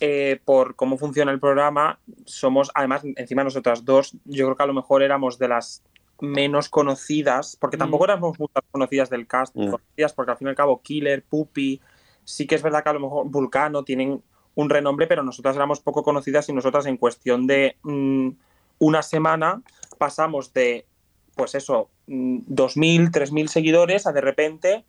eh, 0.00 0.40
por 0.44 0.74
cómo 0.74 0.98
funciona 0.98 1.30
el 1.32 1.38
programa, 1.40 1.98
somos, 2.24 2.70
además, 2.74 3.02
encima 3.16 3.44
nosotras 3.44 3.84
dos, 3.84 4.16
yo 4.24 4.46
creo 4.46 4.56
que 4.56 4.62
a 4.62 4.66
lo 4.66 4.74
mejor 4.74 5.02
éramos 5.02 5.38
de 5.38 5.48
las 5.48 5.82
menos 6.20 6.68
conocidas, 6.68 7.56
porque 7.60 7.76
tampoco 7.76 8.04
Mm. 8.04 8.10
éramos 8.10 8.38
muchas 8.40 8.62
conocidas 8.70 9.10
del 9.10 9.26
cast, 9.26 9.54
Mm. 9.56 9.70
conocidas, 9.70 10.12
porque 10.12 10.32
al 10.32 10.38
fin 10.38 10.46
y 10.48 10.50
al 10.50 10.56
cabo 10.56 10.80
Killer, 10.82 11.22
Puppy, 11.22 11.80
sí 12.24 12.46
que 12.46 12.54
es 12.54 12.62
verdad 12.62 12.82
que 12.82 12.88
a 12.90 12.94
lo 12.94 13.00
mejor 13.00 13.26
Vulcano 13.28 13.84
tienen 13.84 14.22
un 14.54 14.70
renombre, 14.70 15.06
pero 15.06 15.22
nosotras 15.22 15.56
éramos 15.56 15.80
poco 15.80 16.02
conocidas 16.02 16.48
y 16.48 16.52
nosotras 16.52 16.86
en 16.86 16.96
cuestión 16.96 17.46
de 17.46 17.76
mm, 17.82 18.30
una 18.78 19.02
semana 19.02 19.62
pasamos 19.98 20.52
de, 20.52 20.86
pues 21.34 21.54
eso, 21.54 21.90
mm, 22.06 22.38
2.000, 22.48 23.10
3.000 23.10 23.48
seguidores 23.48 24.06
a 24.06 24.12
de 24.12 24.20
repente 24.20 24.84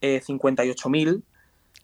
eh, 0.00 0.22
58.000 0.26 1.22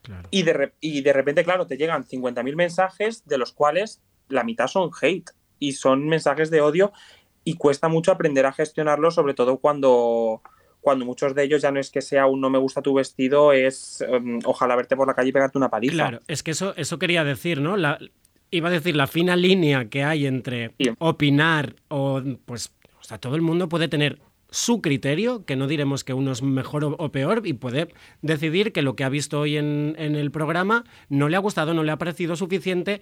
Claro. 0.02 0.28
y, 0.32 0.42
de 0.42 0.72
y 0.80 1.02
de 1.02 1.12
repente, 1.12 1.44
claro, 1.44 1.68
te 1.68 1.76
llegan 1.76 2.04
50.000 2.04 2.56
mensajes 2.56 3.24
de 3.24 3.38
los 3.38 3.52
cuales 3.52 4.02
la 4.28 4.42
mitad 4.42 4.66
son 4.66 4.90
hate 5.00 5.30
y 5.60 5.72
son 5.72 6.08
mensajes 6.08 6.50
de 6.50 6.60
odio 6.60 6.92
y 7.44 7.54
cuesta 7.54 7.88
mucho 7.88 8.10
aprender 8.10 8.46
a 8.46 8.52
gestionarlo, 8.52 9.10
sobre 9.12 9.34
todo 9.34 9.58
cuando, 9.58 10.42
cuando 10.80 11.04
muchos 11.04 11.34
de 11.34 11.44
ellos 11.44 11.62
ya 11.62 11.70
no 11.70 11.78
es 11.78 11.90
que 11.90 12.00
sea 12.02 12.26
un 12.26 12.40
no 12.40 12.50
me 12.50 12.58
gusta 12.58 12.82
tu 12.82 12.94
vestido, 12.94 13.52
es 13.52 14.04
em, 14.08 14.40
ojalá 14.44 14.74
verte 14.74 14.96
por 14.96 15.06
la 15.06 15.14
calle 15.14 15.28
y 15.28 15.32
pegarte 15.32 15.58
una 15.58 15.70
paliza. 15.70 15.94
Claro, 15.94 16.20
es 16.26 16.42
que 16.42 16.50
eso, 16.50 16.74
eso 16.76 16.98
quería 16.98 17.22
decir, 17.22 17.60
¿no? 17.60 17.76
La, 17.76 17.98
iba 18.50 18.68
a 18.68 18.72
decir 18.72 18.94
la 18.96 19.06
fina 19.06 19.36
línea 19.36 19.88
que 19.88 20.04
hay 20.04 20.26
entre 20.26 20.74
opinar 20.98 21.76
o, 21.88 22.22
pues, 22.44 22.72
sea, 23.12 23.18
todo 23.18 23.34
el 23.36 23.42
mundo 23.42 23.68
puede 23.68 23.88
tener 23.88 24.20
su 24.50 24.82
criterio, 24.82 25.44
que 25.46 25.56
no 25.56 25.66
diremos 25.66 26.04
que 26.04 26.12
uno 26.12 26.32
es 26.32 26.42
mejor 26.42 26.84
o, 26.84 27.12
peor, 27.12 27.42
y 27.46 27.54
puede 27.54 27.88
decidir 28.20 28.72
que 28.72 28.82
lo 28.82 28.96
que 28.96 29.04
ha 29.04 29.08
visto 29.08 29.40
hoy 29.40 29.56
en, 29.56 29.94
en 29.98 30.14
el 30.14 30.30
programa 30.30 30.84
no 31.08 31.28
le 31.28 31.36
ha 31.36 31.40
gustado, 31.40 31.72
no 31.72 31.82
le 31.84 31.92
ha 31.92 31.96
parecido 31.98 32.36
suficiente. 32.36 33.00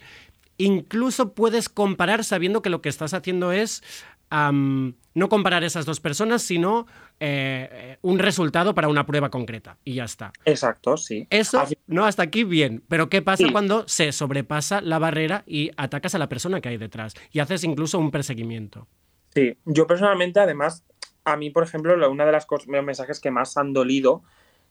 Incluso 0.59 1.33
puedes 1.35 1.69
comparar 1.69 2.23
sabiendo 2.23 2.63
que 2.63 2.71
lo 2.71 2.83
que 2.83 2.89
estás 2.89 3.15
haciendo 3.15 3.51
es 3.51 3.83
no 4.31 5.29
comparar 5.29 5.65
esas 5.65 5.87
dos 5.87 5.99
personas, 6.01 6.43
sino 6.43 6.87
eh, 7.19 7.69
eh, 7.73 7.99
un 8.03 8.19
resultado 8.19 8.75
para 8.75 8.89
una 8.89 9.05
prueba 9.05 9.29
concreta. 9.31 9.77
Y 9.85 9.95
ya 9.95 10.05
está. 10.05 10.33
Exacto, 10.45 10.97
sí. 10.97 11.27
Eso, 11.31 11.65
no, 11.89 12.05
hasta 12.05 12.23
aquí 12.23 12.45
bien. 12.45 12.85
Pero 12.89 13.09
¿qué 13.09 13.23
pasa 13.23 13.45
Sí. 13.45 13.53
cuando 13.53 13.89
se 13.89 14.13
sobrepasa 14.13 14.81
la 14.81 14.99
barrera 14.99 15.43
y 15.47 15.71
atacas 15.77 16.15
a 16.15 16.19
la 16.19 16.29
persona 16.29 16.61
que 16.61 16.69
hay 16.69 16.77
detrás? 16.77 17.15
Y 17.33 17.41
haces 17.41 17.65
incluso 17.65 17.99
un 17.99 18.13
perseguimiento. 18.13 18.87
Sí, 19.35 19.57
yo 19.65 19.87
personalmente, 19.87 20.41
además, 20.41 20.85
a 21.25 21.37
mí, 21.37 21.51
por 21.51 21.63
ejemplo, 21.63 22.11
una 22.11 22.27
de 22.27 22.33
las 22.33 22.47
cosas, 22.47 22.69
los 22.69 22.85
mensajes 22.85 23.21
que 23.21 23.31
más 23.31 23.57
han 23.57 23.73
dolido, 23.73 24.23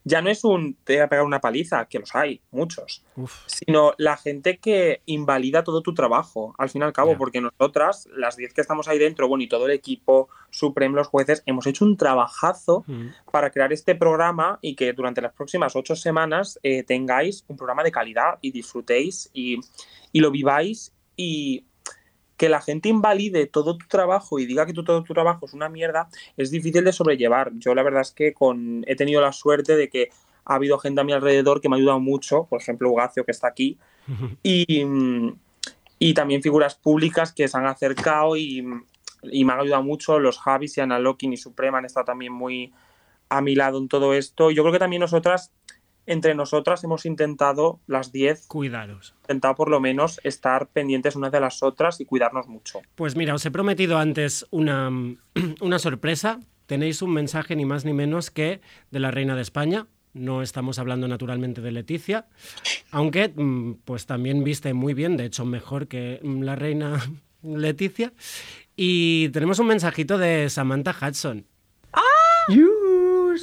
ya 0.03 0.21
no 0.21 0.29
es 0.29 0.43
un 0.43 0.75
te 0.83 0.93
voy 0.93 1.03
a 1.03 1.09
pegar 1.09 1.25
una 1.25 1.41
paliza, 1.41 1.85
que 1.85 1.99
los 1.99 2.15
hay, 2.15 2.41
muchos, 2.51 3.03
sino 3.45 3.93
la 3.97 4.17
gente 4.17 4.57
que 4.57 5.01
invalida 5.05 5.63
todo 5.63 5.81
tu 5.81 5.93
trabajo, 5.93 6.55
al 6.57 6.69
fin 6.69 6.81
y 6.81 6.85
al 6.85 6.93
cabo, 6.93 7.17
porque 7.17 7.41
nosotras, 7.41 8.07
las 8.15 8.35
10 8.37 8.53
que 8.53 8.61
estamos 8.61 8.87
ahí 8.87 8.97
dentro, 8.97 9.27
bueno, 9.27 9.43
y 9.43 9.49
todo 9.49 9.65
el 9.65 9.71
equipo, 9.71 10.29
Supreme, 10.49 10.95
los 10.95 11.07
jueces, 11.07 11.43
hemos 11.45 11.67
hecho 11.67 11.85
un 11.85 11.97
trabajazo 11.97 12.85
para 13.31 13.51
crear 13.51 13.73
este 13.73 13.95
programa 13.95 14.57
y 14.61 14.75
que 14.75 14.93
durante 14.93 15.21
las 15.21 15.33
próximas 15.33 15.75
ocho 15.75 15.95
semanas 15.95 16.59
eh, 16.63 16.83
tengáis 16.83 17.43
un 17.47 17.57
programa 17.57 17.83
de 17.83 17.91
calidad 17.91 18.39
y 18.41 18.51
disfrutéis 18.51 19.29
y, 19.33 19.59
y 20.11 20.19
lo 20.21 20.31
viváis 20.31 20.93
y 21.15 21.65
que 22.39 22.49
la 22.49 22.61
gente 22.61 22.89
invalide 22.89 23.45
todo 23.45 23.77
tu 23.77 23.85
trabajo 23.87 24.39
y 24.39 24.47
diga 24.47 24.65
que 24.65 24.73
tu- 24.73 24.83
todo 24.83 25.03
tu 25.03 25.13
trabajo 25.13 25.45
es 25.45 25.53
una 25.53 25.69
mierda 25.69 26.09
es 26.37 26.49
difícil 26.49 26.83
de 26.85 26.93
sobrellevar. 26.93 27.51
Yo 27.59 27.75
la 27.75 27.83
verdad 27.83 28.01
es 28.01 28.11
que 28.11 28.33
con, 28.33 28.83
he 28.87 28.95
tenido 28.95 29.21
la 29.21 29.31
suerte 29.33 29.75
de 29.75 29.89
que 29.89 30.09
ha 30.45 30.55
habido 30.55 30.79
gente 30.79 31.01
a 31.01 31.03
mi 31.03 31.13
alrededor 31.13 31.61
que 31.61 31.69
me 31.69 31.75
ha 31.75 31.77
ayudado 31.79 31.99
mucho, 31.99 32.45
por 32.49 32.61
ejemplo 32.61 32.89
Ugacio 32.89 33.25
que 33.25 33.31
está 33.31 33.47
aquí, 33.49 33.77
y, 34.43 34.85
y 35.99 36.13
también 36.13 36.41
figuras 36.41 36.75
públicas 36.75 37.33
que 37.33 37.47
se 37.47 37.57
han 37.57 37.65
acercado 37.67 38.37
y, 38.37 38.65
y 39.23 39.45
me 39.45 39.53
han 39.53 39.59
ayudado 39.59 39.83
mucho. 39.83 40.17
Los 40.19 40.39
Javis 40.39 40.77
y 40.77 40.81
Ana 40.81 40.97
Lokin 40.99 41.33
y 41.33 41.37
Suprema 41.37 41.77
han 41.79 41.85
estado 41.85 42.05
también 42.05 42.31
muy 42.33 42.73
a 43.29 43.41
mi 43.41 43.53
lado 43.55 43.77
en 43.77 43.87
todo 43.89 44.13
esto. 44.13 44.49
Yo 44.49 44.63
creo 44.63 44.73
que 44.73 44.79
también 44.79 45.01
nosotras, 45.01 45.51
entre 46.09 46.33
nosotras, 46.35 46.83
hemos 46.83 47.05
intentado, 47.05 47.79
las 47.87 48.11
10, 48.11 48.47
Cuidaros. 48.47 49.15
intentado 49.21 49.55
por 49.55 49.69
lo 49.69 49.79
menos 49.79 50.19
estar 50.23 50.67
pendientes 50.67 51.15
unas 51.15 51.31
de 51.31 51.39
las 51.39 51.61
otras 51.63 52.01
y 52.01 52.05
cuidarnos 52.05 52.47
mucho. 52.47 52.81
Pues 52.95 53.15
mira, 53.15 53.35
os 53.35 53.45
he 53.45 53.51
prometido 53.51 53.97
antes 53.99 54.45
una, 54.49 54.89
una 55.61 55.79
sorpresa. 55.79 56.39
Tenéis 56.65 57.01
un 57.01 57.13
mensaje 57.13 57.55
ni 57.55 57.65
más 57.65 57.85
ni 57.85 57.93
menos 57.93 58.31
que 58.31 58.59
de 58.91 58.99
la 58.99 59.11
Reina 59.11 59.35
de 59.35 59.41
España. 59.41 59.87
No 60.13 60.41
estamos 60.41 60.79
hablando 60.79 61.07
naturalmente 61.07 61.61
de 61.61 61.71
Leticia, 61.71 62.25
aunque 62.89 63.29
mm, 63.29 63.73
pues 63.85 64.07
también 64.07 64.43
viste 64.43 64.73
muy 64.73 64.95
bien, 64.95 65.17
de 65.17 65.25
hecho 65.25 65.45
mejor 65.45 65.87
que 65.87 66.19
mm, 66.23 66.41
la 66.41 66.55
Reina 66.55 66.99
Leticia. 67.43 68.13
Y 68.75 69.29
tenemos 69.29 69.59
un 69.59 69.67
mensajito 69.67 70.17
de 70.17 70.49
Samantha 70.49 70.95
Hudson. 70.99 71.45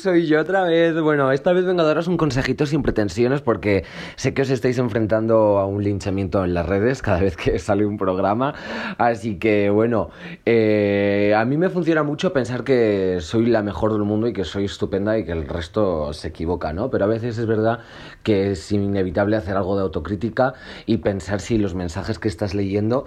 Soy 0.03 0.27
yo 0.27 0.41
otra 0.41 0.63
vez. 0.65 0.95
Bueno, 1.01 1.33
esta 1.33 1.53
vez 1.55 1.65
vengo 1.65 1.81
a 1.81 1.85
daros 1.85 2.07
un 2.07 2.19
consejito 2.19 2.67
sin 2.67 2.83
pretensiones 2.83 3.41
porque 3.41 3.85
sé 4.17 4.35
que 4.35 4.43
os 4.43 4.51
estáis 4.51 4.77
enfrentando 4.79 5.59
a 5.59 5.67
un 5.67 5.83
linchamiento 5.83 6.45
en 6.45 6.53
las 6.53 6.67
redes 6.67 7.01
cada 7.01 7.21
vez 7.21 7.37
que 7.37 7.59
sale 7.59 7.87
un 7.87 7.97
programa. 7.97 8.55
Así 8.99 9.39
que, 9.39 9.71
bueno, 9.71 10.11
eh, 10.45 11.35
a 11.37 11.45
mí 11.47 11.57
me 11.57 11.71
funciona 11.71 12.03
mucho 12.03 12.33
pensar 12.35 12.63
que 12.63 13.19
soy 13.21 13.47
la 13.47 13.63
mejor 13.63 13.93
del 13.93 14.03
mundo 14.03 14.29
y 14.29 14.35
que 14.35 14.45
soy 14.45 14.67
estupenda 14.67 15.17
y 15.19 15.25
que 15.25 15.33
el 15.33 15.49
resto 15.49 16.13
se 16.13 16.29
equivoca, 16.29 16.75
¿no? 16.75 16.91
Pero 16.91 17.05
a 17.05 17.09
veces 17.09 17.39
es 17.39 17.47
verdad 17.47 17.81
que 18.23 18.51
es 18.51 18.71
inevitable 18.73 19.37
hacer 19.37 19.57
algo 19.57 19.77
de 19.77 19.83
autocrítica 19.83 20.55
y 20.85 20.99
pensar 20.99 21.41
si 21.41 21.57
los 21.57 21.75
mensajes 21.75 22.19
que 22.19 22.29
estás 22.29 22.55
leyendo 22.55 23.07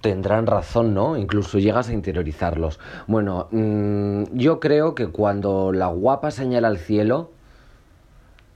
tendrán 0.00 0.46
razón, 0.46 0.94
¿no? 0.94 1.16
Incluso 1.16 1.58
llegas 1.58 1.88
a 1.88 1.92
interiorizarlos. 1.92 2.78
Bueno, 3.06 3.48
mm, 3.50 4.24
yo 4.32 4.60
creo 4.60 4.94
que 4.94 5.08
cuando 5.08 5.72
la 5.72 5.88
guapa 5.88 6.30
señala 6.30 6.68
al 6.68 6.78
cielo, 6.78 7.30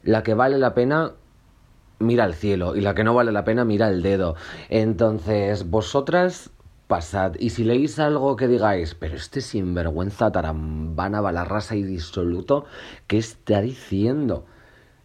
la 0.03 0.23
que 0.23 0.35
vale 0.35 0.59
la 0.59 0.75
pena 0.75 1.13
mira 1.99 2.25
al 2.25 2.35
cielo 2.35 2.77
y 2.77 2.81
la 2.81 2.95
que 2.95 3.05
no 3.05 3.15
vale 3.15 3.33
la 3.33 3.45
pena 3.45 3.65
mira 3.65 3.89
el 3.89 4.03
dedo. 4.03 4.37
Entonces, 4.69 5.69
vosotras 5.69 6.51
pasad 6.89 7.35
y 7.39 7.51
si 7.51 7.63
leéis 7.63 7.99
algo 8.01 8.35
que 8.37 8.49
digáis, 8.49 8.95
pero 8.95 9.15
este 9.17 9.41
sinvergüenza 9.41 10.33
tarambana, 10.33 11.21
balarrasa 11.21 11.77
y 11.77 11.85
disoluto, 11.85 12.65
¿qué 13.07 13.19
está 13.19 13.61
diciendo? 13.61 14.45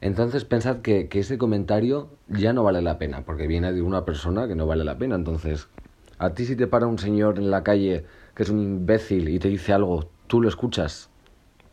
Entonces 0.01 0.45
pensad 0.45 0.77
que, 0.81 1.07
que 1.09 1.19
ese 1.19 1.37
comentario 1.37 2.09
ya 2.27 2.53
no 2.53 2.63
vale 2.63 2.81
la 2.81 2.97
pena, 2.97 3.23
porque 3.23 3.47
viene 3.47 3.71
de 3.71 3.81
una 3.81 4.03
persona 4.03 4.47
que 4.47 4.55
no 4.55 4.65
vale 4.65 4.83
la 4.83 4.97
pena. 4.97 5.15
Entonces, 5.15 5.67
a 6.17 6.33
ti 6.33 6.45
si 6.45 6.55
te 6.55 6.67
para 6.67 6.87
un 6.87 6.97
señor 6.97 7.37
en 7.37 7.51
la 7.51 7.63
calle 7.63 8.05
que 8.35 8.43
es 8.43 8.49
un 8.49 8.59
imbécil 8.59 9.29
y 9.29 9.39
te 9.39 9.47
dice 9.47 9.73
algo, 9.73 10.09
¿tú 10.27 10.41
lo 10.41 10.49
escuchas? 10.49 11.09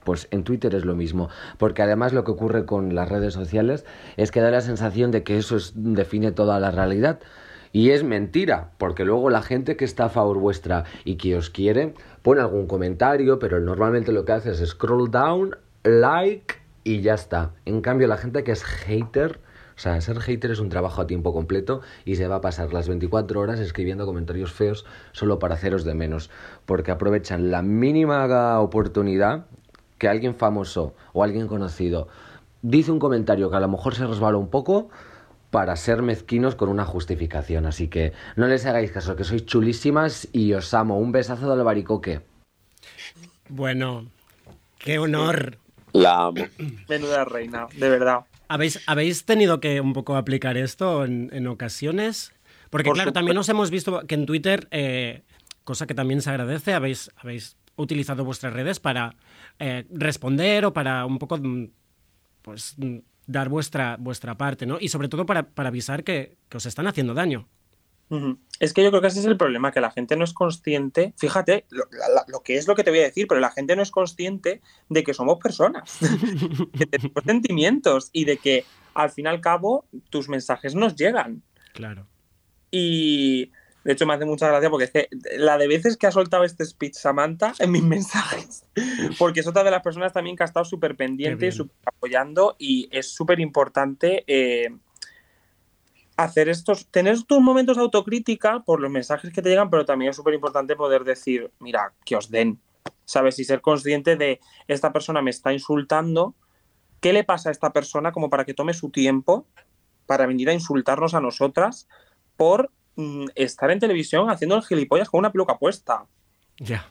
Pues 0.04 0.28
en 0.30 0.42
Twitter 0.44 0.74
es 0.74 0.84
lo 0.84 0.94
mismo, 0.96 1.28
porque 1.58 1.82
además 1.82 2.12
lo 2.12 2.24
que 2.24 2.32
ocurre 2.32 2.64
con 2.66 2.94
las 2.94 3.08
redes 3.08 3.34
sociales 3.34 3.84
es 4.16 4.30
que 4.30 4.40
da 4.40 4.50
la 4.50 4.60
sensación 4.60 5.10
de 5.10 5.22
que 5.22 5.38
eso 5.38 5.56
es- 5.56 5.72
define 5.76 6.32
toda 6.32 6.58
la 6.60 6.70
realidad. 6.70 7.20
Y 7.72 7.90
es 7.90 8.04
mentira, 8.04 8.72
porque 8.78 9.04
luego 9.04 9.30
la 9.30 9.42
gente 9.42 9.76
que 9.76 9.84
está 9.84 10.06
a 10.06 10.08
favor 10.10 10.38
vuestra 10.38 10.84
y 11.04 11.16
que 11.16 11.36
os 11.36 11.50
quiere 11.50 11.94
pone 12.22 12.40
algún 12.40 12.66
comentario, 12.66 13.38
pero 13.38 13.60
normalmente 13.60 14.12
lo 14.12 14.24
que 14.24 14.32
hace 14.32 14.50
es 14.50 14.58
scroll 14.68 15.10
down, 15.10 15.56
like 15.84 16.56
y 16.84 17.00
ya 17.00 17.14
está. 17.14 17.52
En 17.64 17.80
cambio, 17.80 18.08
la 18.08 18.18
gente 18.18 18.44
que 18.44 18.52
es 18.52 18.62
hater, 18.64 19.40
o 19.76 19.78
sea, 19.78 20.00
ser 20.00 20.20
hater 20.20 20.50
es 20.50 20.60
un 20.60 20.68
trabajo 20.68 21.00
a 21.00 21.06
tiempo 21.06 21.32
completo 21.32 21.80
y 22.04 22.16
se 22.16 22.28
va 22.28 22.36
a 22.36 22.40
pasar 22.40 22.72
las 22.72 22.88
24 22.88 23.40
horas 23.40 23.60
escribiendo 23.60 24.06
comentarios 24.06 24.52
feos 24.52 24.84
solo 25.12 25.38
para 25.38 25.54
haceros 25.54 25.84
de 25.84 25.94
menos, 25.94 26.30
porque 26.66 26.90
aprovechan 26.90 27.50
la 27.50 27.62
mínima 27.62 28.60
oportunidad 28.60 29.46
que 29.98 30.08
alguien 30.08 30.34
famoso 30.34 30.94
o 31.12 31.22
alguien 31.22 31.46
conocido 31.46 32.08
dice 32.62 32.92
un 32.92 32.98
comentario 32.98 33.50
que 33.50 33.56
a 33.56 33.60
lo 33.60 33.68
mejor 33.68 33.94
se 33.94 34.06
resbala 34.06 34.38
un 34.38 34.48
poco 34.48 34.88
para 35.50 35.76
ser 35.76 36.00
mezquinos 36.00 36.54
con 36.54 36.70
una 36.70 36.84
justificación. 36.84 37.66
Así 37.66 37.88
que 37.88 38.12
no 38.36 38.46
les 38.46 38.64
hagáis 38.64 38.90
caso, 38.90 39.16
que 39.16 39.24
sois 39.24 39.44
chulísimas 39.44 40.26
y 40.32 40.54
os 40.54 40.72
amo. 40.72 40.98
Un 40.98 41.12
besazo 41.12 41.54
del 41.54 41.62
baricoque. 41.62 42.22
Bueno, 43.48 44.06
qué 44.78 44.98
honor. 44.98 45.58
La 45.92 46.24
amo. 46.24 46.46
Menuda 46.88 47.24
reina, 47.26 47.66
de 47.76 47.88
verdad. 47.90 48.24
¿Habéis, 48.48 48.80
¿Habéis 48.86 49.24
tenido 49.24 49.60
que 49.60 49.80
un 49.80 49.92
poco 49.92 50.16
aplicar 50.16 50.56
esto 50.56 51.04
en, 51.04 51.30
en 51.32 51.46
ocasiones? 51.46 52.32
Porque 52.70 52.88
Por 52.88 52.94
claro, 52.94 53.10
supuesto. 53.10 53.12
también 53.12 53.38
os 53.38 53.48
hemos 53.48 53.70
visto 53.70 54.06
que 54.06 54.14
en 54.14 54.26
Twitter, 54.26 54.68
eh, 54.70 55.22
cosa 55.64 55.86
que 55.86 55.94
también 55.94 56.22
se 56.22 56.30
agradece, 56.30 56.74
habéis, 56.74 57.10
habéis 57.16 57.56
utilizado 57.76 58.24
vuestras 58.24 58.52
redes 58.52 58.80
para 58.80 59.16
eh, 59.58 59.86
responder 59.90 60.64
o 60.66 60.72
para 60.72 61.06
un 61.06 61.18
poco 61.18 61.38
mm, 61.38 61.68
pues 62.42 62.74
mm, 62.78 62.98
dar 63.26 63.48
vuestra, 63.48 63.96
vuestra 63.98 64.36
parte, 64.36 64.66
¿no? 64.66 64.78
Y 64.80 64.88
sobre 64.88 65.08
todo 65.08 65.24
para, 65.26 65.44
para 65.50 65.68
avisar 65.68 66.04
que, 66.04 66.36
que 66.48 66.56
os 66.56 66.66
están 66.66 66.86
haciendo 66.86 67.14
daño. 67.14 67.48
Es 68.60 68.72
que 68.74 68.82
yo 68.84 68.90
creo 68.90 69.00
que 69.00 69.08
ese 69.08 69.20
es 69.20 69.24
el 69.26 69.36
problema, 69.36 69.72
que 69.72 69.80
la 69.80 69.90
gente 69.90 70.16
no 70.16 70.24
es 70.24 70.32
consciente, 70.34 71.14
fíjate 71.16 71.64
lo, 71.70 71.84
la- 71.90 72.08
la- 72.08 72.24
lo 72.28 72.40
que 72.40 72.56
es 72.56 72.68
lo 72.68 72.74
que 72.74 72.84
te 72.84 72.90
voy 72.90 73.00
a 73.00 73.04
decir, 73.04 73.26
pero 73.26 73.40
la 73.40 73.50
gente 73.50 73.74
no 73.74 73.82
es 73.82 73.90
consciente 73.90 74.60
de 74.88 75.02
que 75.02 75.14
somos 75.14 75.38
personas, 75.38 75.98
que 76.78 76.86
tenemos 76.86 77.24
sentimientos 77.24 78.10
y 78.12 78.24
de 78.26 78.36
que 78.36 78.64
al 78.94 79.10
fin 79.10 79.24
y 79.24 79.28
al 79.28 79.40
cabo 79.40 79.86
tus 80.10 80.28
mensajes 80.28 80.74
nos 80.74 80.94
llegan. 80.96 81.42
Claro. 81.72 82.06
Y 82.70 83.50
de 83.84 83.92
hecho 83.94 84.06
me 84.06 84.14
hace 84.14 84.24
mucha 84.24 84.46
gracia 84.48 84.70
porque 84.70 84.84
es 84.84 84.90
que 84.90 85.08
la 85.38 85.58
de 85.58 85.66
veces 85.66 85.96
que 85.96 86.06
ha 86.06 86.12
soltado 86.12 86.44
este 86.44 86.64
speech 86.64 86.94
Samantha 86.94 87.52
en 87.58 87.70
mis 87.72 87.82
mensajes, 87.96 88.64
porque 89.18 89.40
es 89.40 89.46
otra 89.46 89.64
de 89.64 89.70
las 89.70 89.82
personas 89.82 90.12
también 90.12 90.36
que 90.36 90.42
ha 90.42 90.46
estado 90.46 90.64
súper 90.64 90.96
pendiente 90.96 91.46
y 91.46 91.52
súper 91.52 91.76
apoyando 91.86 92.54
y 92.58 92.88
es 92.92 93.08
súper 93.12 93.40
importante 93.40 94.22
eh, 94.26 94.68
hacer 96.24 96.48
estos, 96.48 96.86
tener 96.86 97.22
tus 97.22 97.40
momentos 97.40 97.76
de 97.76 97.82
autocrítica 97.82 98.60
por 98.60 98.80
los 98.80 98.90
mensajes 98.90 99.32
que 99.32 99.42
te 99.42 99.48
llegan, 99.48 99.70
pero 99.70 99.84
también 99.84 100.10
es 100.10 100.16
súper 100.16 100.34
importante 100.34 100.76
poder 100.76 101.04
decir, 101.04 101.50
mira, 101.58 101.92
que 102.04 102.16
os 102.16 102.30
den, 102.30 102.60
¿sabes? 103.04 103.38
Y 103.38 103.44
ser 103.44 103.60
consciente 103.60 104.16
de 104.16 104.40
esta 104.68 104.92
persona 104.92 105.22
me 105.22 105.30
está 105.30 105.52
insultando, 105.52 106.34
¿qué 107.00 107.12
le 107.12 107.24
pasa 107.24 107.48
a 107.48 107.52
esta 107.52 107.72
persona 107.72 108.12
como 108.12 108.30
para 108.30 108.44
que 108.44 108.54
tome 108.54 108.74
su 108.74 108.90
tiempo 108.90 109.46
para 110.06 110.26
venir 110.26 110.48
a 110.48 110.52
insultarnos 110.52 111.14
a 111.14 111.20
nosotras 111.20 111.88
por 112.36 112.70
mm, 112.96 113.26
estar 113.34 113.70
en 113.70 113.80
televisión 113.80 114.30
haciendo 114.30 114.56
el 114.56 114.62
gilipollas 114.62 115.10
con 115.10 115.18
una 115.18 115.32
peluca 115.32 115.58
puesta? 115.58 116.06
Ya, 116.58 116.88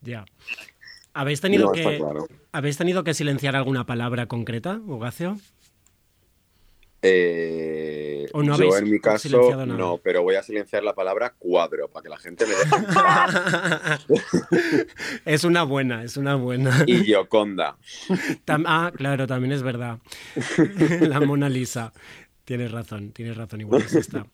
ya. 0.00 0.24
¿Habéis 1.12 1.40
tenido, 1.40 1.66
No, 1.66 1.72
que, 1.72 1.98
claro. 1.98 2.26
¿Habéis 2.52 2.76
tenido 2.76 3.04
que 3.04 3.14
silenciar 3.14 3.56
alguna 3.56 3.84
palabra 3.84 4.26
concreta, 4.26 4.80
Ugacio? 4.86 5.36
Eh, 7.02 8.26
¿O 8.32 8.42
no 8.42 8.58
yo 8.58 8.76
en 8.76 8.90
mi 8.90 9.00
caso 9.00 9.50
nada? 9.50 9.64
no, 9.64 9.98
pero 9.98 10.22
voy 10.22 10.34
a 10.34 10.42
silenciar 10.42 10.84
la 10.84 10.94
palabra 10.94 11.34
cuadro 11.38 11.88
para 11.88 12.02
que 12.02 12.08
la 12.10 12.18
gente 12.18 12.44
me 12.46 12.52
deje 12.52 12.70
es 15.24 15.44
una 15.44 15.62
buena, 15.62 16.04
es 16.04 16.18
una 16.18 16.34
buena. 16.34 16.84
y 16.86 17.04
Gioconda. 17.04 17.78
Tam- 18.44 18.64
ah, 18.66 18.92
claro, 18.94 19.26
también 19.26 19.52
es 19.52 19.62
verdad. 19.62 19.98
la 21.00 21.20
Mona 21.20 21.48
Lisa. 21.48 21.92
Tienes 22.44 22.72
razón, 22.72 23.12
tienes 23.12 23.36
razón, 23.36 23.60
igual 23.60 23.82
es 23.82 23.94
esta. 23.94 24.26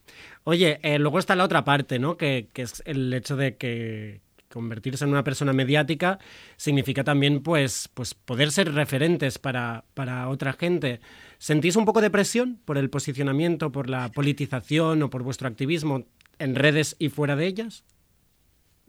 Oye, 0.44 0.80
eh, 0.82 0.98
luego 0.98 1.18
está 1.18 1.36
la 1.36 1.44
otra 1.44 1.64
parte, 1.64 1.98
¿no? 1.98 2.16
Que, 2.16 2.48
que 2.52 2.62
es 2.62 2.82
el 2.86 3.12
hecho 3.12 3.36
de 3.36 3.56
que, 3.56 4.22
convertirse 4.56 5.04
en 5.04 5.10
una 5.10 5.22
persona 5.22 5.52
mediática 5.52 6.18
significa 6.56 7.04
también 7.04 7.42
pues, 7.42 7.90
pues 7.92 8.14
poder 8.14 8.50
ser 8.50 8.72
referentes 8.72 9.38
para, 9.38 9.84
para 9.92 10.28
otra 10.28 10.54
gente. 10.54 11.00
¿Sentís 11.38 11.76
un 11.76 11.84
poco 11.84 12.00
de 12.00 12.10
presión 12.10 12.58
por 12.64 12.78
el 12.78 12.90
posicionamiento, 12.90 13.70
por 13.72 13.88
la 13.90 14.10
politización 14.10 15.02
o 15.02 15.10
por 15.10 15.22
vuestro 15.22 15.48
activismo 15.48 16.04
en 16.38 16.54
redes 16.54 16.96
y 16.98 17.08
fuera 17.08 17.36
de 17.36 17.46
ellas? 17.46 17.84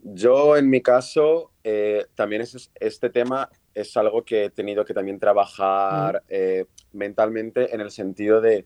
Yo, 0.00 0.56
en 0.56 0.70
mi 0.70 0.80
caso, 0.80 1.50
eh, 1.64 2.06
también 2.14 2.42
es, 2.42 2.70
este 2.76 3.10
tema 3.10 3.50
es 3.74 3.96
algo 3.96 4.24
que 4.24 4.44
he 4.44 4.50
tenido 4.50 4.84
que 4.84 4.94
también 4.94 5.18
trabajar 5.18 6.22
eh, 6.28 6.64
mentalmente 6.92 7.74
en 7.74 7.80
el 7.80 7.90
sentido 7.90 8.40
de 8.40 8.64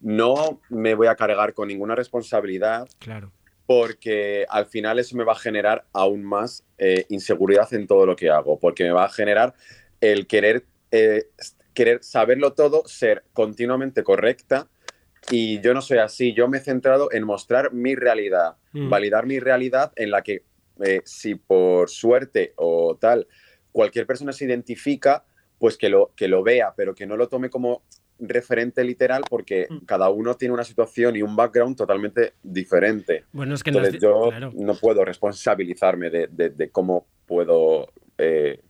no 0.00 0.60
me 0.70 0.94
voy 0.94 1.06
a 1.08 1.14
cargar 1.16 1.52
con 1.52 1.68
ninguna 1.68 1.94
responsabilidad 1.94 2.88
Claro. 2.98 3.30
porque 3.66 4.46
al 4.48 4.66
final 4.66 4.98
eso 4.98 5.16
me 5.16 5.24
va 5.24 5.32
a 5.32 5.36
generar 5.36 5.84
aún 5.92 6.24
más 6.24 6.64
eh, 6.78 7.04
inseguridad 7.10 7.72
en 7.74 7.86
todo 7.86 8.06
lo 8.06 8.16
que 8.16 8.30
hago, 8.30 8.58
porque 8.58 8.84
me 8.84 8.90
va 8.92 9.04
a 9.04 9.10
generar 9.10 9.54
el 10.00 10.26
querer, 10.26 10.64
eh, 10.90 11.26
querer 11.80 12.02
saberlo 12.04 12.52
todo, 12.52 12.82
ser 12.86 13.24
continuamente 13.32 14.02
correcta. 14.02 14.68
Y 15.30 15.60
yo 15.62 15.72
no 15.72 15.80
soy 15.80 15.96
así, 15.96 16.34
yo 16.34 16.46
me 16.46 16.58
he 16.58 16.60
centrado 16.60 17.10
en 17.10 17.24
mostrar 17.24 17.72
mi 17.72 17.94
realidad, 17.94 18.56
Mm. 18.72 18.90
validar 18.90 19.24
mi 19.24 19.38
realidad 19.40 19.90
en 19.96 20.10
la 20.10 20.20
que 20.22 20.42
eh, 20.84 21.00
si 21.06 21.36
por 21.36 21.88
suerte 21.88 22.52
o 22.56 22.96
tal 23.00 23.26
cualquier 23.72 24.06
persona 24.06 24.32
se 24.32 24.44
identifica, 24.44 25.24
pues 25.58 25.78
que 25.78 25.88
lo, 25.88 26.12
que 26.14 26.28
lo 26.28 26.42
vea, 26.42 26.74
pero 26.76 26.94
que 26.94 27.06
no 27.06 27.16
lo 27.16 27.28
tome 27.28 27.48
como 27.48 27.82
referente 28.18 28.84
literal 28.84 29.22
porque 29.30 29.66
cada 29.86 30.10
uno 30.10 30.34
tiene 30.36 30.52
una 30.52 30.64
situación 30.64 31.16
y 31.16 31.22
un 31.22 31.34
background 31.34 31.76
totalmente 31.76 32.34
diferente. 32.42 33.24
Bueno, 33.32 33.54
es 33.54 33.62
que 33.62 33.70
Entonces 33.70 33.94
di- 33.94 34.00
yo 34.00 34.28
claro. 34.28 34.52
no 34.54 34.74
puedo 34.74 35.02
responsabilizarme 35.04 36.10
de, 36.10 36.26
de- 36.30 36.50
de 36.50 36.70
cómo 36.70 37.06
puedo 37.26 37.90
eh, 38.18 38.60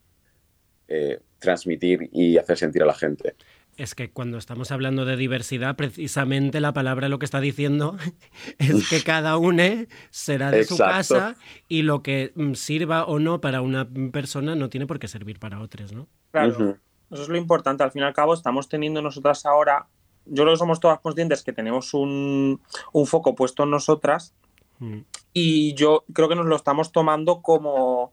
eh, 0.88 1.18
transmitir 1.40 2.08
y 2.12 2.38
hacer 2.38 2.58
sentir 2.58 2.82
a 2.82 2.86
la 2.86 2.94
gente. 2.94 3.34
Es 3.76 3.94
que 3.94 4.10
cuando 4.10 4.36
estamos 4.36 4.70
hablando 4.72 5.04
de 5.04 5.16
diversidad, 5.16 5.74
precisamente 5.74 6.60
la 6.60 6.72
palabra 6.72 7.08
lo 7.08 7.18
que 7.18 7.24
está 7.24 7.40
diciendo 7.40 7.96
es 8.58 8.88
que 8.88 9.02
cada 9.02 9.36
uno 9.38 9.62
será 10.10 10.50
de 10.50 10.64
su 10.64 10.76
casa 10.76 11.36
y 11.66 11.82
lo 11.82 12.02
que 12.02 12.32
mm, 12.34 12.52
sirva 12.54 13.04
o 13.04 13.18
no 13.18 13.40
para 13.40 13.62
una 13.62 13.88
persona 14.12 14.54
no 14.54 14.68
tiene 14.68 14.86
por 14.86 14.98
qué 14.98 15.08
servir 15.08 15.38
para 15.38 15.60
otras, 15.60 15.92
¿no? 15.92 16.06
Claro, 16.30 16.78
eso 17.10 17.22
es 17.22 17.28
lo 17.28 17.36
importante. 17.36 17.82
Al 17.82 17.90
fin 17.90 18.02
y 18.02 18.04
al 18.04 18.14
cabo, 18.14 18.34
estamos 18.34 18.68
teniendo 18.68 19.02
nosotras 19.02 19.46
ahora, 19.46 19.86
yo 20.26 20.44
creo 20.44 20.54
que 20.54 20.58
somos 20.58 20.78
todas 20.78 21.00
conscientes 21.00 21.42
que 21.42 21.52
tenemos 21.52 21.94
un, 21.94 22.60
un 22.92 23.06
foco 23.06 23.34
puesto 23.34 23.64
en 23.64 23.70
nosotras 23.70 24.34
Mm. 24.80 25.00
y 25.34 25.74
yo 25.74 26.04
creo 26.12 26.28
que 26.28 26.34
nos 26.34 26.46
lo 26.46 26.56
estamos 26.56 26.90
tomando 26.90 27.42
como 27.42 28.12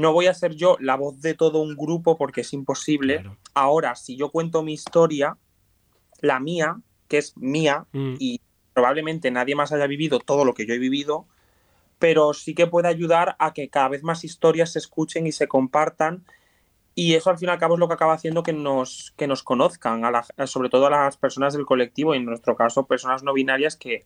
no 0.00 0.12
voy 0.12 0.26
a 0.26 0.34
ser 0.34 0.54
yo 0.54 0.76
la 0.80 0.96
voz 0.96 1.20
de 1.20 1.34
todo 1.34 1.60
un 1.60 1.76
grupo 1.76 2.16
porque 2.16 2.42
es 2.42 2.52
imposible. 2.52 3.24
Ahora, 3.54 3.94
si 3.96 4.16
yo 4.16 4.30
cuento 4.30 4.62
mi 4.62 4.72
historia, 4.72 5.36
la 6.20 6.40
mía, 6.40 6.80
que 7.08 7.18
es 7.18 7.36
mía, 7.36 7.86
Mm. 7.92 8.14
y 8.18 8.40
probablemente 8.74 9.30
nadie 9.30 9.54
más 9.54 9.72
haya 9.72 9.86
vivido 9.86 10.18
todo 10.20 10.44
lo 10.44 10.54
que 10.54 10.66
yo 10.66 10.74
he 10.74 10.78
vivido, 10.78 11.26
pero 11.98 12.32
sí 12.32 12.54
que 12.54 12.66
puede 12.66 12.88
ayudar 12.88 13.34
a 13.38 13.52
que 13.52 13.68
cada 13.68 13.88
vez 13.88 14.02
más 14.04 14.22
historias 14.24 14.72
se 14.72 14.78
escuchen 14.78 15.26
y 15.26 15.32
se 15.32 15.48
compartan. 15.48 16.24
Y 16.94 17.14
eso 17.14 17.30
al 17.30 17.38
fin 17.38 17.48
y 17.48 17.52
al 17.52 17.58
cabo 17.58 17.74
es 17.74 17.80
lo 17.80 17.88
que 17.88 17.94
acaba 17.94 18.12
haciendo 18.14 18.42
que 18.42 18.52
nos, 18.52 19.12
que 19.16 19.26
nos 19.26 19.42
conozcan, 19.42 20.04
a 20.04 20.10
la- 20.10 20.46
sobre 20.46 20.68
todo 20.68 20.86
a 20.86 20.90
las 20.90 21.16
personas 21.16 21.54
del 21.54 21.64
colectivo, 21.66 22.14
y 22.14 22.18
en 22.18 22.24
nuestro 22.24 22.56
caso 22.56 22.86
personas 22.86 23.22
no 23.22 23.32
binarias, 23.32 23.76
que 23.76 24.04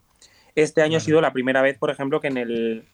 este 0.55 0.83
año 0.83 0.99
ha 0.99 1.01
sido 1.01 1.21
la 1.23 1.33
primera 1.33 1.63
vez, 1.63 1.79
por 1.79 1.91
ejemplo, 1.91 2.21
que 2.21 2.29
en 2.29 2.37
el, 2.37 2.85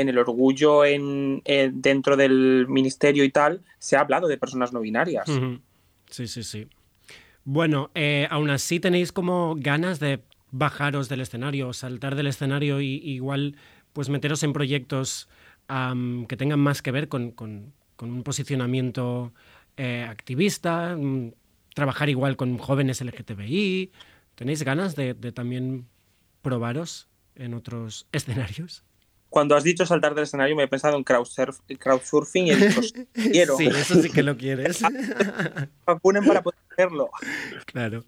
en 0.00 0.08
el 0.08 0.18
orgullo 0.18 0.84
en, 0.84 1.42
dentro 1.72 2.16
del 2.16 2.66
ministerio 2.68 3.24
y 3.24 3.30
tal 3.30 3.62
se 3.78 3.96
ha 3.96 4.00
hablado 4.00 4.28
de 4.28 4.38
personas 4.38 4.72
no 4.72 4.80
binarias. 4.80 5.28
Sí, 6.08 6.26
sí, 6.28 6.42
sí. 6.42 6.66
Bueno, 7.44 7.90
eh, 7.94 8.26
aún 8.30 8.50
así 8.50 8.78
tenéis 8.80 9.10
como 9.12 9.54
ganas 9.58 9.98
de 10.00 10.20
bajaros 10.50 11.08
del 11.08 11.20
escenario, 11.20 11.72
saltar 11.72 12.14
del 12.14 12.28
escenario 12.28 12.80
y 12.80 12.94
igual 13.04 13.56
pues 13.92 14.08
meteros 14.08 14.42
en 14.42 14.52
proyectos 14.52 15.28
que 15.66 16.36
tengan 16.36 16.60
más 16.60 16.80
que 16.80 16.90
ver 16.92 17.08
con, 17.08 17.30
con- 17.32 17.72
un 18.00 18.22
posicionamiento 18.22 19.32
eh, 19.76 20.06
activista, 20.08 20.96
mm, 20.96 21.32
trabajar 21.74 22.08
igual 22.08 22.36
con 22.36 22.56
jóvenes 22.56 23.00
LGTBI. 23.00 23.90
¿Tenéis 24.36 24.62
ganas 24.62 24.94
de 24.94 25.14
también 25.32 25.86
probaros 26.42 27.08
en 27.34 27.54
otros 27.54 28.06
escenarios? 28.12 28.84
Cuando 29.30 29.54
has 29.56 29.64
dicho 29.64 29.84
saltar 29.84 30.14
del 30.14 30.24
escenario 30.24 30.56
me 30.56 30.62
he 30.64 30.68
pensado 30.68 30.96
en 30.96 31.04
crowdsurf- 31.04 31.60
crowdsurfing 31.78 32.46
y 32.46 32.50
he 32.52 32.56
dicho, 32.68 32.80
quiero. 33.12 33.56
Sí, 33.56 33.66
eso 33.66 34.00
sí 34.02 34.10
que 34.10 34.22
lo 34.22 34.36
quieres. 34.36 34.80
Vacunen 35.86 36.24
para 36.24 36.42
poder 36.42 36.58
hacerlo. 36.70 37.10
Claro. 37.66 38.04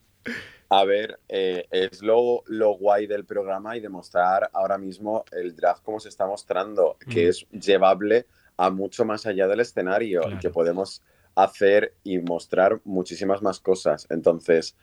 A 0.70 0.84
ver, 0.84 1.18
eh, 1.28 1.66
es 1.70 2.00
lo, 2.02 2.42
lo 2.46 2.74
guay 2.78 3.06
del 3.06 3.24
programa 3.24 3.76
y 3.76 3.80
demostrar 3.80 4.48
ahora 4.52 4.78
mismo 4.78 5.24
el 5.32 5.54
drag 5.56 5.82
como 5.82 5.98
se 6.00 6.08
está 6.08 6.26
mostrando, 6.26 6.96
que 7.10 7.26
Mm. 7.26 7.28
es 7.28 7.46
llevable 7.50 8.26
a 8.56 8.70
mucho 8.70 9.04
más 9.04 9.26
allá 9.26 9.46
del 9.48 9.60
escenario 9.60 10.22
y 10.30 10.38
que 10.38 10.50
podemos 10.50 11.02
hacer 11.34 11.94
y 12.04 12.18
mostrar 12.18 12.80
muchísimas 12.84 13.42
más 13.42 13.58
cosas. 13.60 14.06
Entonces, 14.10 14.76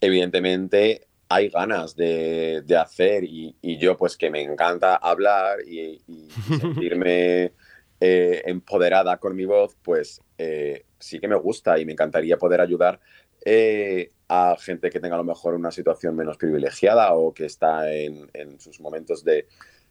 evidentemente 0.00 1.07
hay 1.28 1.48
ganas 1.50 1.94
de, 1.94 2.62
de 2.64 2.76
hacer 2.76 3.24
y, 3.24 3.54
y 3.60 3.76
yo 3.78 3.96
pues 3.96 4.16
que 4.16 4.30
me 4.30 4.42
encanta 4.42 4.96
hablar 4.96 5.58
y, 5.66 6.00
y 6.06 6.28
sentirme 6.58 7.52
eh, 8.00 8.42
empoderada 8.46 9.18
con 9.18 9.34
mi 9.36 9.44
voz, 9.44 9.76
pues 9.82 10.20
eh, 10.38 10.84
sí 10.98 11.18
que 11.20 11.28
me 11.28 11.36
gusta 11.36 11.78
y 11.78 11.84
me 11.84 11.92
encantaría 11.92 12.38
poder 12.38 12.60
ayudar 12.60 13.00
eh, 13.44 14.12
a 14.28 14.56
gente 14.58 14.90
que 14.90 15.00
tenga 15.00 15.14
a 15.16 15.18
lo 15.18 15.24
mejor 15.24 15.54
una 15.54 15.70
situación 15.70 16.14
menos 16.16 16.36
privilegiada 16.36 17.12
o 17.14 17.32
que 17.34 17.46
está 17.46 17.92
en, 17.92 18.30
en 18.34 18.58
sus 18.60 18.80
momentos 18.80 19.24
de, 19.24 19.46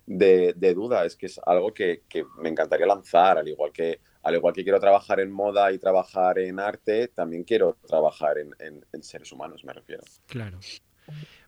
de- 0.05 0.53
de 0.55 0.73
duda. 0.73 1.05
Es 1.05 1.15
que 1.15 1.25
es 1.27 1.39
algo 1.45 1.73
que, 1.73 2.03
que 2.09 2.23
me 2.39 2.49
encantaría 2.49 2.85
lanzar, 2.85 3.37
al 3.37 3.47
igual 3.47 3.71
que 3.71 3.99
al 4.23 4.35
igual 4.35 4.53
que 4.53 4.63
quiero 4.63 4.79
trabajar 4.79 5.21
en 5.21 5.31
moda 5.31 5.71
y 5.71 5.77
trabajar 5.79 6.37
en 6.39 6.59
arte, 6.59 7.07
también 7.07 7.45
quiero 7.45 7.77
trabajar 7.87 8.37
en, 8.37 8.53
en- 8.59 8.85
en 8.91 9.03
seres 9.03 9.31
humanos, 9.31 9.63
me 9.63 9.71
refiero. 9.71 10.03
Claro. 10.25 10.59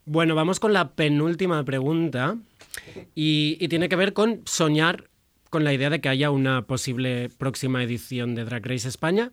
Bueno, 0.04 0.34
vamos 0.34 0.60
con 0.60 0.72
la 0.72 0.92
penúltima 0.92 1.64
pregunta 1.64 2.36
y, 3.14 3.56
y 3.60 3.68
tiene 3.68 3.88
que 3.88 3.96
ver 3.96 4.12
con 4.12 4.42
soñar 4.46 5.08
con 5.50 5.64
la 5.64 5.72
idea 5.72 5.90
de 5.90 6.00
que 6.00 6.08
haya 6.08 6.30
una 6.30 6.62
posible 6.62 7.28
próxima 7.36 7.82
edición 7.82 8.34
de 8.34 8.44
Drag 8.44 8.64
Race 8.66 8.88
España. 8.88 9.32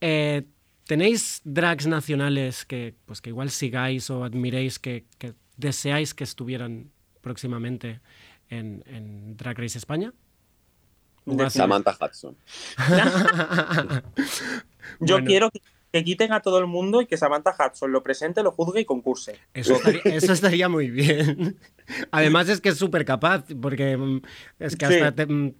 Eh, 0.00 0.42
¿Tenéis 0.86 1.40
drags 1.44 1.86
nacionales 1.86 2.64
que, 2.64 2.94
pues, 3.06 3.20
que 3.20 3.30
igual 3.30 3.50
sigáis 3.50 4.10
o 4.10 4.24
admiréis, 4.24 4.78
que, 4.80 5.04
que 5.18 5.34
deseáis 5.56 6.12
que 6.14 6.24
estuvieran 6.24 6.90
próximamente 7.20 8.00
en, 8.50 8.82
en 8.86 9.36
Drag 9.36 9.56
Race 9.58 9.78
España? 9.78 10.12
Samantha 11.50 11.96
Hudson. 12.00 12.36
Yo 15.00 15.14
Bueno. 15.14 15.26
quiero 15.26 15.50
que, 15.52 15.60
que 15.92 16.02
quiten 16.04 16.32
a 16.32 16.40
todo 16.40 16.58
el 16.58 16.66
mundo 16.66 17.02
y 17.02 17.06
que 17.06 17.18
Samantha 17.18 17.54
Hudson 17.54 17.92
lo 17.92 18.02
presente, 18.02 18.42
lo 18.42 18.50
juzgue 18.52 18.80
y 18.80 18.84
concurse. 18.86 19.38
Eso 19.52 19.74
estaría, 19.74 20.00
eso 20.04 20.32
estaría 20.32 20.68
muy 20.68 20.90
bien. 20.90 21.58
Además 22.10 22.48
es 22.48 22.60
que 22.60 22.70
es 22.70 22.78
súper 22.78 23.04
capaz, 23.04 23.44
porque 23.60 23.96
mm, 23.96 24.22
es 24.58 24.76
que 24.76 24.86
Sí. 24.86 24.94
hasta 24.94 25.12
te, 25.14 25.26
mm, 25.26 25.52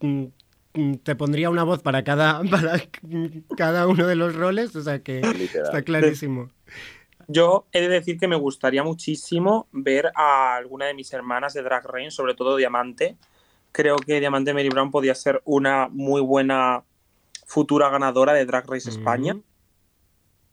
mm, 0.72 0.95
te 1.03 1.16
pondría 1.16 1.51
una 1.51 1.64
voz 1.64 1.83
para 1.83 2.03
cada, 2.03 2.43
para 2.51 2.80
cada 3.59 3.87
uno 3.87 4.07
de 4.07 4.16
los 4.16 4.35
roles, 4.35 4.74
o 4.74 4.83
sea 4.83 5.03
que 5.03 5.20
está 5.20 5.83
clarísimo. 5.83 6.51
Yo 7.28 7.66
he 7.72 7.83
de 7.83 7.89
decir 7.89 8.18
que 8.18 8.26
me 8.26 8.37
gustaría 8.37 8.83
muchísimo 8.83 9.68
ver 9.70 10.12
a 10.14 10.57
alguna 10.57 10.87
de 10.87 10.95
mis 10.95 11.12
hermanas 11.12 11.53
de 11.53 11.62
Drag 11.62 11.85
Race, 11.87 12.11
sobre 12.11 12.35
todo 12.35 12.57
Diamante. 12.57 13.16
Creo 13.70 13.97
que 13.97 14.18
Diamante 14.18 14.53
Mary 14.55 14.70
Brown 14.70 14.91
podía 14.91 15.14
ser 15.14 15.41
una 15.45 15.89
muy 15.89 16.20
buena 16.20 16.85
futura 17.47 17.91
ganadora 17.91 18.33
de 18.33 18.45
Drag 18.47 18.66
Race 18.68 18.89
España. 18.91 19.37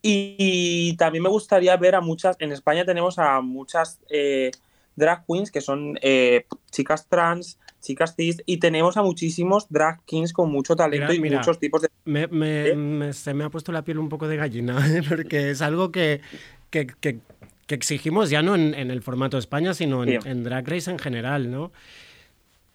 Y, 0.02 0.96
también 0.98 1.24
me 1.24 1.30
gustaría 1.30 1.76
ver 1.78 1.96
a 1.96 2.02
muchas, 2.02 2.36
en 2.40 2.52
España 2.52 2.86
tenemos 2.86 3.20
a 3.20 3.42
muchas 3.42 4.00
eh, 4.10 4.52
drag 4.96 5.26
queens 5.26 5.52
que 5.52 5.62
son 5.62 5.98
eh, 6.02 6.46
chicas 6.72 7.08
trans, 7.10 7.60
chicas 7.82 8.16
cis, 8.16 8.42
y 8.46 8.58
tenemos 8.58 8.96
a 8.98 9.02
muchísimos 9.04 9.68
drag 9.70 10.02
kings 10.06 10.32
con 10.34 10.52
mucho 10.52 10.76
talento 10.76 11.08
Mira, 11.08 11.16
y 11.16 11.20
mira, 11.22 11.38
muchos 11.40 11.60
tipos 11.60 11.82
de... 11.82 11.90
Me, 12.06 12.28
me- 12.28 12.74
me- 12.76 13.14
se 13.14 13.34
me 13.34 13.44
ha 13.44 13.50
puesto 13.50 13.72
la 13.72 13.84
piel 13.84 14.00
un 14.00 14.10
poco 14.10 14.28
de 14.28 14.38
gallina, 14.38 14.78
porque 15.10 15.52
es 15.52 15.62
algo 15.62 15.92
que, 15.92 16.22
que- 16.70 16.88
que- 16.88 17.20
que 17.68 17.76
exigimos 17.76 18.30
ya 18.32 18.42
no 18.42 18.56
en, 18.56 18.74
en 18.74 18.90
el 18.92 19.02
formato 19.04 19.38
España, 19.38 19.74
sino 19.74 20.04
en, 20.04 20.22
Sí. 20.22 20.30
en 20.30 20.44
Drag 20.44 20.68
Race 20.68 20.90
en 20.90 20.98
general, 20.98 21.52
¿no? 21.52 21.72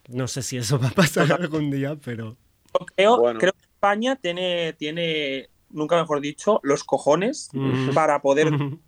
No 0.09 0.29
sé 0.29 0.43
si 0.43 0.57
eso 0.59 0.79
va 0.79 0.89
a 0.89 0.93
pasar 0.93 1.33
algún 1.33 1.71
día, 1.71 1.97
pero... 2.05 2.37
Creo, 2.97 3.23
creo 3.39 3.53
que 3.53 3.61
España 3.63 4.17
tiene, 4.17 4.73
tiene, 4.75 5.49
nunca 5.75 6.01
mejor 6.01 6.21
dicho, 6.23 6.61
los 6.63 6.85
cojones 6.85 7.51
Mm. 7.53 7.91
para 7.95 8.21
poder... 8.23 8.49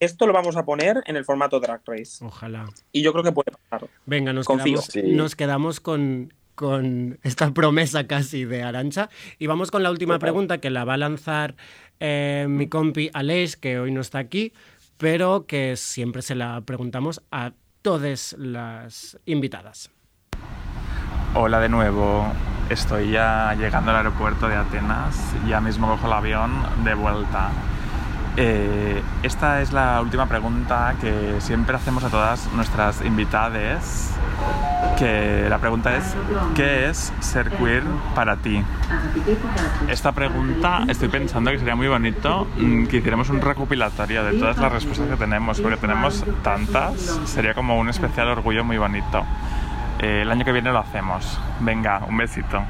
Esto 0.00 0.26
lo 0.26 0.32
vamos 0.32 0.56
a 0.56 0.64
poner 0.64 1.02
en 1.06 1.16
el 1.16 1.24
formato 1.24 1.60
Drag 1.60 1.80
Race. 1.86 2.22
Ojalá. 2.22 2.66
Y 2.92 3.02
yo 3.02 3.12
creo 3.12 3.22
que 3.24 3.32
puede 3.32 3.52
pasar. 3.52 3.88
Venga, 4.06 4.32
nos 4.32 4.44
Confío. 4.46 4.80
quedamos, 4.92 5.14
nos 5.16 5.36
quedamos 5.36 5.80
con, 5.80 6.34
con 6.56 7.18
esta 7.22 7.52
promesa 7.54 8.06
casi 8.06 8.44
de 8.44 8.62
Arancha. 8.64 9.08
Y 9.38 9.46
vamos 9.46 9.70
con 9.70 9.82
la 9.82 9.90
última 9.90 10.18
pregunta 10.18 10.58
que 10.58 10.68
la 10.68 10.84
va 10.84 10.94
a 10.94 10.98
lanzar 10.98 11.54
eh, 12.00 12.46
mi 12.48 12.66
compi 12.68 13.08
Aleix, 13.14 13.56
que 13.56 13.78
hoy 13.78 13.92
no 13.92 14.00
está 14.00 14.18
aquí, 14.18 14.52
pero 14.98 15.46
que 15.46 15.76
siempre 15.76 16.22
se 16.22 16.34
la 16.34 16.60
preguntamos 16.62 17.22
a 17.30 17.52
todas 17.80 18.34
las 18.38 19.18
invitadas. 19.26 19.90
Hola 21.34 21.60
de 21.60 21.68
nuevo. 21.68 22.26
Estoy 22.70 23.10
ya 23.10 23.54
llegando 23.54 23.90
al 23.90 23.98
aeropuerto 23.98 24.48
de 24.48 24.56
Atenas. 24.56 25.16
Ya 25.46 25.60
mismo 25.60 25.86
cojo 25.86 26.06
el 26.06 26.12
avión 26.12 26.50
de 26.82 26.94
vuelta. 26.94 27.50
Eh, 28.36 29.00
esta 29.22 29.60
es 29.60 29.72
la 29.72 30.00
última 30.00 30.26
pregunta 30.26 30.94
que 31.00 31.36
siempre 31.40 31.76
hacemos 31.76 32.02
a 32.04 32.08
todas 32.08 32.50
nuestras 32.52 33.04
invitadas. 33.04 34.10
Que 34.98 35.46
la 35.48 35.58
pregunta 35.58 35.96
es, 35.96 36.16
¿qué 36.54 36.88
es 36.88 37.12
ser 37.20 37.50
queer 37.50 37.82
para 38.14 38.36
ti? 38.36 38.62
Esta 39.88 40.12
pregunta 40.12 40.84
estoy 40.88 41.08
pensando 41.08 41.50
que 41.50 41.58
sería 41.58 41.76
muy 41.76 41.88
bonito 41.88 42.46
mm, 42.56 42.86
que 42.86 42.98
hiciéramos 42.98 43.28
un 43.28 43.40
recopilatorio 43.40 44.24
de 44.24 44.38
todas 44.38 44.56
las 44.58 44.72
respuestas 44.72 45.08
que 45.08 45.16
tenemos, 45.16 45.60
porque 45.60 45.76
tenemos 45.76 46.24
tantas, 46.42 47.20
sería 47.24 47.54
como 47.54 47.78
un 47.78 47.88
especial 47.88 48.28
orgullo 48.28 48.64
muy 48.64 48.78
bonito. 48.78 49.24
Eh, 50.04 50.20
el 50.20 50.30
año 50.30 50.44
que 50.44 50.52
viene 50.52 50.70
lo 50.70 50.80
hacemos. 50.80 51.38
Venga, 51.60 52.04
un 52.06 52.18
besito. 52.18 52.62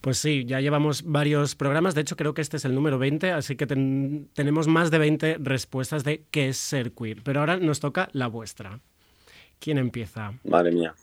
Pues 0.00 0.18
sí, 0.18 0.44
ya 0.44 0.60
llevamos 0.60 1.02
varios 1.02 1.56
programas, 1.56 1.96
de 1.96 2.02
hecho 2.02 2.16
creo 2.16 2.32
que 2.32 2.40
este 2.42 2.58
es 2.58 2.64
el 2.64 2.76
número 2.76 2.96
20, 2.96 3.32
así 3.32 3.56
que 3.56 3.66
ten- 3.66 4.28
tenemos 4.34 4.68
más 4.68 4.92
de 4.92 4.98
20 5.00 5.36
respuestas 5.40 6.04
de 6.04 6.22
qué 6.30 6.50
es 6.50 6.58
ser 6.58 6.92
queer. 6.92 7.24
Pero 7.24 7.40
ahora 7.40 7.56
nos 7.56 7.80
toca 7.80 8.08
la 8.12 8.28
vuestra. 8.28 8.78
¿Quién 9.58 9.78
empieza? 9.78 10.32
Madre 10.44 10.70
mía. 10.70 10.94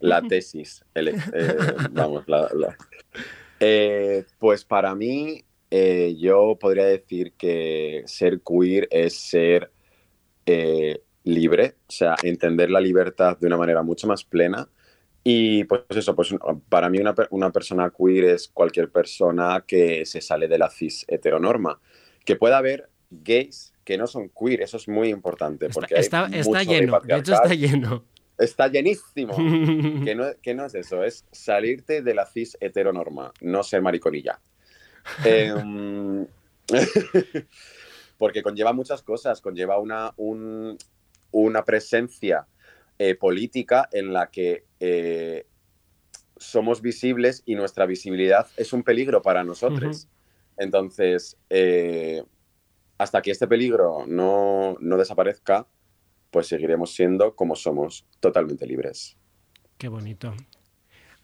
La 0.00 0.22
tesis. 0.28 0.84
el- 0.92 1.08
eh, 1.10 1.56
vamos, 1.92 2.24
la, 2.26 2.48
la- 2.52 2.76
Eh, 3.60 4.24
pues 4.38 4.64
para 4.64 4.92
mí, 4.96 5.44
eh, 5.70 6.16
yo 6.18 6.56
podría 6.60 6.86
decir 6.86 7.34
que 7.38 8.02
ser 8.06 8.40
queer 8.40 8.88
es 8.90 9.16
ser 9.16 9.70
eh, 10.46 11.00
libre, 11.28 11.76
o 11.88 11.92
sea, 11.92 12.14
entender 12.22 12.70
la 12.70 12.80
libertad 12.80 13.36
de 13.38 13.46
una 13.46 13.56
manera 13.56 13.82
mucho 13.82 14.06
más 14.06 14.24
plena. 14.24 14.68
Y 15.24 15.64
pues 15.64 15.82
eso, 15.90 16.14
pues 16.14 16.34
para 16.68 16.88
mí 16.88 16.98
una, 16.98 17.14
una 17.30 17.50
persona 17.52 17.90
queer 17.96 18.24
es 18.24 18.48
cualquier 18.48 18.90
persona 18.90 19.64
que 19.66 20.06
se 20.06 20.20
sale 20.20 20.48
de 20.48 20.58
la 20.58 20.70
cis 20.70 21.04
heteronorma. 21.08 21.80
Que 22.24 22.36
pueda 22.36 22.58
haber 22.58 22.88
gays 23.10 23.72
que 23.84 23.98
no 23.98 24.06
son 24.06 24.30
queer, 24.30 24.62
eso 24.62 24.76
es 24.76 24.88
muy 24.88 25.08
importante. 25.08 25.68
Porque 25.70 25.94
Está, 25.94 26.26
está 26.26 26.62
lleno, 26.62 27.00
de 27.00 27.16
hecho 27.16 27.34
está 27.34 27.54
lleno. 27.54 28.04
Está 28.38 28.68
llenísimo. 28.68 29.34
que, 30.04 30.14
no, 30.14 30.26
que 30.40 30.54
no 30.54 30.66
es 30.66 30.74
eso, 30.74 31.02
es 31.02 31.24
salirte 31.32 32.02
de 32.02 32.14
la 32.14 32.24
cis 32.26 32.56
heteronorma, 32.60 33.32
no 33.40 33.62
ser 33.62 33.82
mariconilla. 33.82 34.40
Em, 35.24 36.26
porque 38.18 38.42
conlleva 38.42 38.72
muchas 38.72 39.02
cosas, 39.02 39.40
conlleva 39.40 39.78
una, 39.78 40.12
un- 40.16 40.76
una 41.30 41.64
presencia 41.64 42.46
eh, 42.98 43.14
política 43.14 43.88
en 43.92 44.12
la 44.12 44.30
que 44.30 44.66
eh, 44.80 45.46
somos 46.36 46.82
visibles 46.82 47.42
y 47.46 47.54
nuestra 47.54 47.86
visibilidad 47.86 48.46
es 48.56 48.72
un 48.72 48.82
peligro 48.82 49.22
para 49.22 49.44
nosotros. 49.44 50.08
Entonces, 50.56 51.36
eh, 51.50 52.22
hasta 52.98 53.22
que 53.22 53.30
este 53.30 53.46
peligro 53.46 54.04
no, 54.06 54.76
no 54.80 54.96
desaparezca, 54.96 55.66
pues 56.30 56.46
seguiremos 56.48 56.92
siendo 56.94 57.34
como 57.36 57.54
somos, 57.56 58.06
totalmente 58.20 58.66
libres. 58.66 59.16
Qué 59.78 59.88
bonito. 59.88 60.34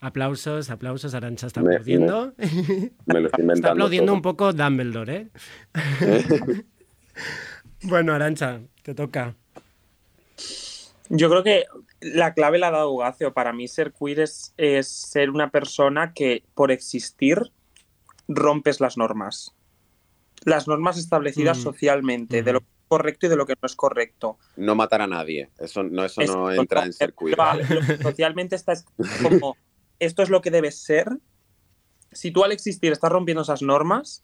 Aplausos, 0.00 0.70
aplausos, 0.70 1.14
Arancha 1.14 1.46
está 1.46 1.62
Me- 1.62 1.74
aplaudiendo. 1.74 2.34
Me 3.06 3.20
lo 3.20 3.26
estoy. 3.26 3.50
Está 3.52 3.70
aplaudiendo 3.72 4.06
todo. 4.12 4.16
un 4.16 4.22
poco 4.22 4.52
Dumbledore, 4.52 5.16
¿eh? 5.16 5.28
bueno, 7.82 8.12
Arancha, 8.14 8.60
te 8.82 8.94
toca. 8.94 9.34
Yo 11.10 11.28
creo 11.28 11.42
que 11.44 11.64
la 12.00 12.32
clave 12.34 12.58
la 12.58 12.68
ha 12.68 12.72
dado 12.72 12.96
Gacio. 12.96 13.34
Para 13.34 13.52
mí 13.52 13.68
ser 13.68 13.92
queer 13.92 14.20
es, 14.20 14.54
es 14.56 14.88
ser 14.88 15.30
una 15.30 15.50
persona 15.50 16.12
que 16.14 16.42
por 16.54 16.70
existir 16.72 17.52
rompes 18.26 18.80
las 18.80 18.96
normas. 18.96 19.54
Las 20.44 20.66
normas 20.66 20.98
establecidas 20.98 21.58
Mm. 21.58 21.62
socialmente, 21.62 22.42
de 22.42 22.52
lo 22.54 22.60
que 22.60 22.66
es 22.66 22.88
correcto 22.88 23.26
y 23.26 23.28
de 23.28 23.36
lo 23.36 23.46
que 23.46 23.54
no 23.60 23.66
es 23.66 23.76
correcto. 23.76 24.38
No 24.56 24.74
matar 24.74 25.02
a 25.02 25.06
nadie. 25.06 25.50
Eso 25.58 25.82
no, 25.82 26.04
eso 26.04 26.20
Es- 26.22 26.30
no 26.30 26.50
entra 26.50 26.84
en 26.84 26.92
ser 26.92 27.14
queer. 27.14 27.36
Lo- 27.38 28.02
socialmente 28.02 28.56
está 28.56 28.72
es- 28.72 28.84
como 29.22 29.56
esto 29.98 30.22
es 30.22 30.30
lo 30.30 30.40
que 30.40 30.50
debe 30.50 30.70
ser. 30.72 31.18
Si 32.12 32.30
tú 32.30 32.44
al 32.44 32.52
existir 32.52 32.92
estás 32.92 33.10
rompiendo 33.12 33.42
esas 33.42 33.60
normas, 33.62 34.22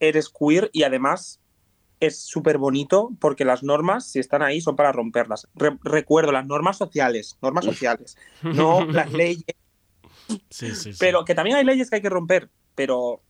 eres 0.00 0.28
queer 0.30 0.70
y 0.72 0.82
además 0.82 1.40
es 2.00 2.18
súper 2.22 2.58
bonito 2.58 3.10
porque 3.20 3.44
las 3.44 3.62
normas, 3.62 4.06
si 4.10 4.18
están 4.18 4.42
ahí, 4.42 4.60
son 4.60 4.74
para 4.76 4.90
romperlas. 4.92 5.48
Re- 5.54 5.78
recuerdo, 5.82 6.32
las 6.32 6.46
normas 6.46 6.76
sociales, 6.78 7.36
normas 7.42 7.64
sociales, 7.64 8.16
no 8.42 8.84
las 8.86 9.12
leyes, 9.12 9.44
Sí, 10.48 10.74
sí, 10.74 10.92
sí. 10.92 10.98
pero 10.98 11.24
que 11.24 11.34
también 11.34 11.56
hay 11.56 11.64
leyes 11.64 11.90
que 11.90 11.96
hay 11.96 12.02
que 12.02 12.08
romper, 12.08 12.50
pero 12.74 13.20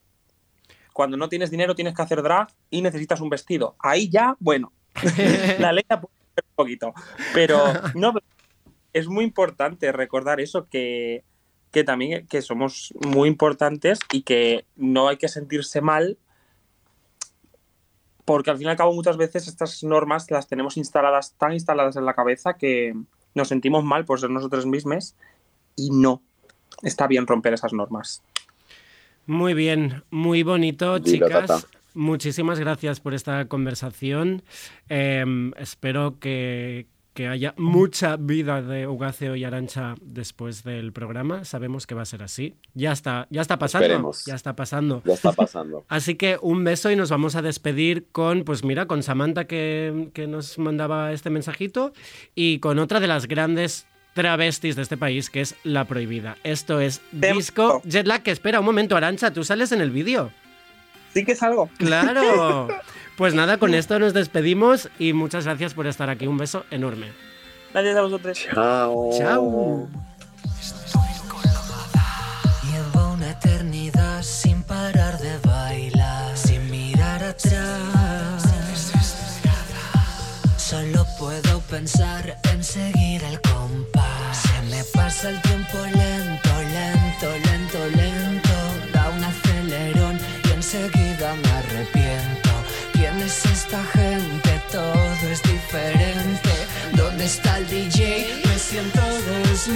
cuando 0.92 1.16
no 1.16 1.28
tienes 1.28 1.50
dinero 1.50 1.74
tienes 1.74 1.94
que 1.94 2.02
hacer 2.02 2.22
drag 2.22 2.48
y 2.68 2.82
necesitas 2.82 3.20
un 3.20 3.30
vestido. 3.30 3.74
Ahí 3.78 4.08
ya, 4.10 4.36
bueno, 4.38 4.72
la 5.58 5.72
ley 5.72 5.84
la 5.88 6.00
puede 6.00 6.14
romper 6.14 6.44
un 6.48 6.54
poquito, 6.56 6.94
pero 7.32 7.58
no, 7.94 8.12
es 8.92 9.08
muy 9.08 9.24
importante 9.24 9.92
recordar 9.92 10.40
eso, 10.40 10.68
que, 10.68 11.24
que 11.70 11.84
también 11.84 12.26
que 12.26 12.42
somos 12.42 12.92
muy 13.06 13.28
importantes 13.28 13.98
y 14.12 14.22
que 14.22 14.66
no 14.76 15.08
hay 15.08 15.16
que 15.16 15.28
sentirse 15.28 15.80
mal 15.80 16.18
porque 18.24 18.50
al 18.50 18.58
fin 18.58 18.66
y 18.66 18.70
al 18.70 18.76
cabo 18.76 18.92
muchas 18.92 19.16
veces 19.16 19.48
estas 19.48 19.82
normas 19.82 20.30
las 20.30 20.46
tenemos 20.46 20.76
instaladas 20.76 21.34
tan 21.38 21.52
instaladas 21.52 21.96
en 21.96 22.04
la 22.04 22.14
cabeza 22.14 22.54
que 22.54 22.94
nos 23.34 23.48
sentimos 23.48 23.84
mal 23.84 24.04
por 24.04 24.20
ser 24.20 24.30
nosotros 24.30 24.66
mismos 24.66 25.14
y 25.76 25.90
no. 25.90 26.22
Está 26.82 27.06
bien 27.06 27.26
romper 27.26 27.54
esas 27.54 27.72
normas. 27.72 28.22
Muy 29.26 29.54
bien, 29.54 30.02
muy 30.10 30.42
bonito, 30.42 30.98
chicas. 30.98 31.46
tata. 31.46 31.60
Muchísimas 31.94 32.58
gracias 32.60 33.00
por 33.00 33.14
esta 33.14 33.46
conversación. 33.46 34.42
Eh, 34.88 35.24
espero 35.56 36.18
que, 36.20 36.86
que 37.20 37.28
haya 37.28 37.52
mucha 37.58 38.16
vida 38.16 38.62
de 38.62 38.86
Ugaceo 38.86 39.36
y 39.36 39.44
Arancha 39.44 39.94
después 40.00 40.64
del 40.64 40.90
programa. 40.90 41.44
Sabemos 41.44 41.86
que 41.86 41.94
va 41.94 42.00
a 42.00 42.06
ser 42.06 42.22
así. 42.22 42.54
Ya 42.72 42.92
está, 42.92 43.26
ya 43.28 43.42
está 43.42 43.58
pasando. 43.58 43.84
Esperemos. 43.84 44.24
Ya 44.24 44.34
está 44.34 44.56
pasando. 44.56 45.02
Ya 45.04 45.12
está 45.12 45.32
pasando. 45.32 45.84
Así 45.90 46.14
que 46.14 46.38
un 46.40 46.64
beso 46.64 46.90
y 46.90 46.96
nos 46.96 47.10
vamos 47.10 47.36
a 47.36 47.42
despedir 47.42 48.06
con, 48.10 48.44
pues 48.44 48.64
mira, 48.64 48.86
con 48.86 49.02
Samantha 49.02 49.46
que, 49.46 50.08
que 50.14 50.26
nos 50.26 50.58
mandaba 50.58 51.12
este 51.12 51.28
mensajito 51.28 51.92
y 52.34 52.58
con 52.58 52.78
otra 52.78 53.00
de 53.00 53.06
las 53.06 53.28
grandes 53.28 53.86
travestis 54.14 54.74
de 54.76 54.80
este 54.80 54.96
país 54.96 55.28
que 55.28 55.42
es 55.42 55.56
La 55.62 55.84
Prohibida. 55.84 56.38
Esto 56.42 56.80
es 56.80 57.02
Disco 57.12 57.82
Jetlag, 57.84 58.22
que 58.22 58.30
espera 58.30 58.60
un 58.60 58.64
momento, 58.64 58.96
Arancha, 58.96 59.30
tú 59.30 59.44
sales 59.44 59.72
en 59.72 59.82
el 59.82 59.90
vídeo. 59.90 60.30
Sí 61.12 61.26
que 61.26 61.34
salgo. 61.34 61.68
Claro. 61.76 62.68
Pues 63.20 63.34
nada, 63.34 63.58
con 63.58 63.74
esto 63.74 63.98
nos 63.98 64.14
despedimos 64.14 64.88
y 64.98 65.12
muchas 65.12 65.44
gracias 65.44 65.74
por 65.74 65.86
estar 65.86 66.08
aquí. 66.08 66.26
Un 66.26 66.38
beso 66.38 66.64
enorme. 66.70 67.12
Gracias 67.70 67.94
a 67.98 68.00
vosotros. 68.00 68.38
Chao. 68.38 69.10
Chao. 69.12 69.88
Llevo 72.64 73.12
una 73.12 73.32
eternidad 73.32 74.22
sin 74.22 74.62
parar 74.62 75.18
de 75.18 75.36
bailar, 75.46 76.34
sin 76.34 76.70
mirar 76.70 77.22
atrás. 77.22 78.42
Solo 80.56 81.04
puedo 81.18 81.60
pensar 81.68 82.38
en 82.50 82.64
seguir 82.64 83.22
el 83.22 83.38
compás. 83.42 84.38
Se 84.38 84.74
me 84.74 84.82
pasa 84.94 85.28
el 85.28 85.42
tiempo 85.42 85.76
lento, 85.92 86.48
lento, 86.72 87.28
lento, 87.50 87.96
lento. 87.98 88.92
Da 88.94 89.10
un 89.10 89.22
acelerón 89.24 90.18
y 90.48 90.52
enseguida 90.52 90.99
está 97.30 97.58
el 97.58 97.66
DJ? 97.68 98.42
Me 98.44 98.58
siento 98.58 99.00
vueltas, 99.00 99.68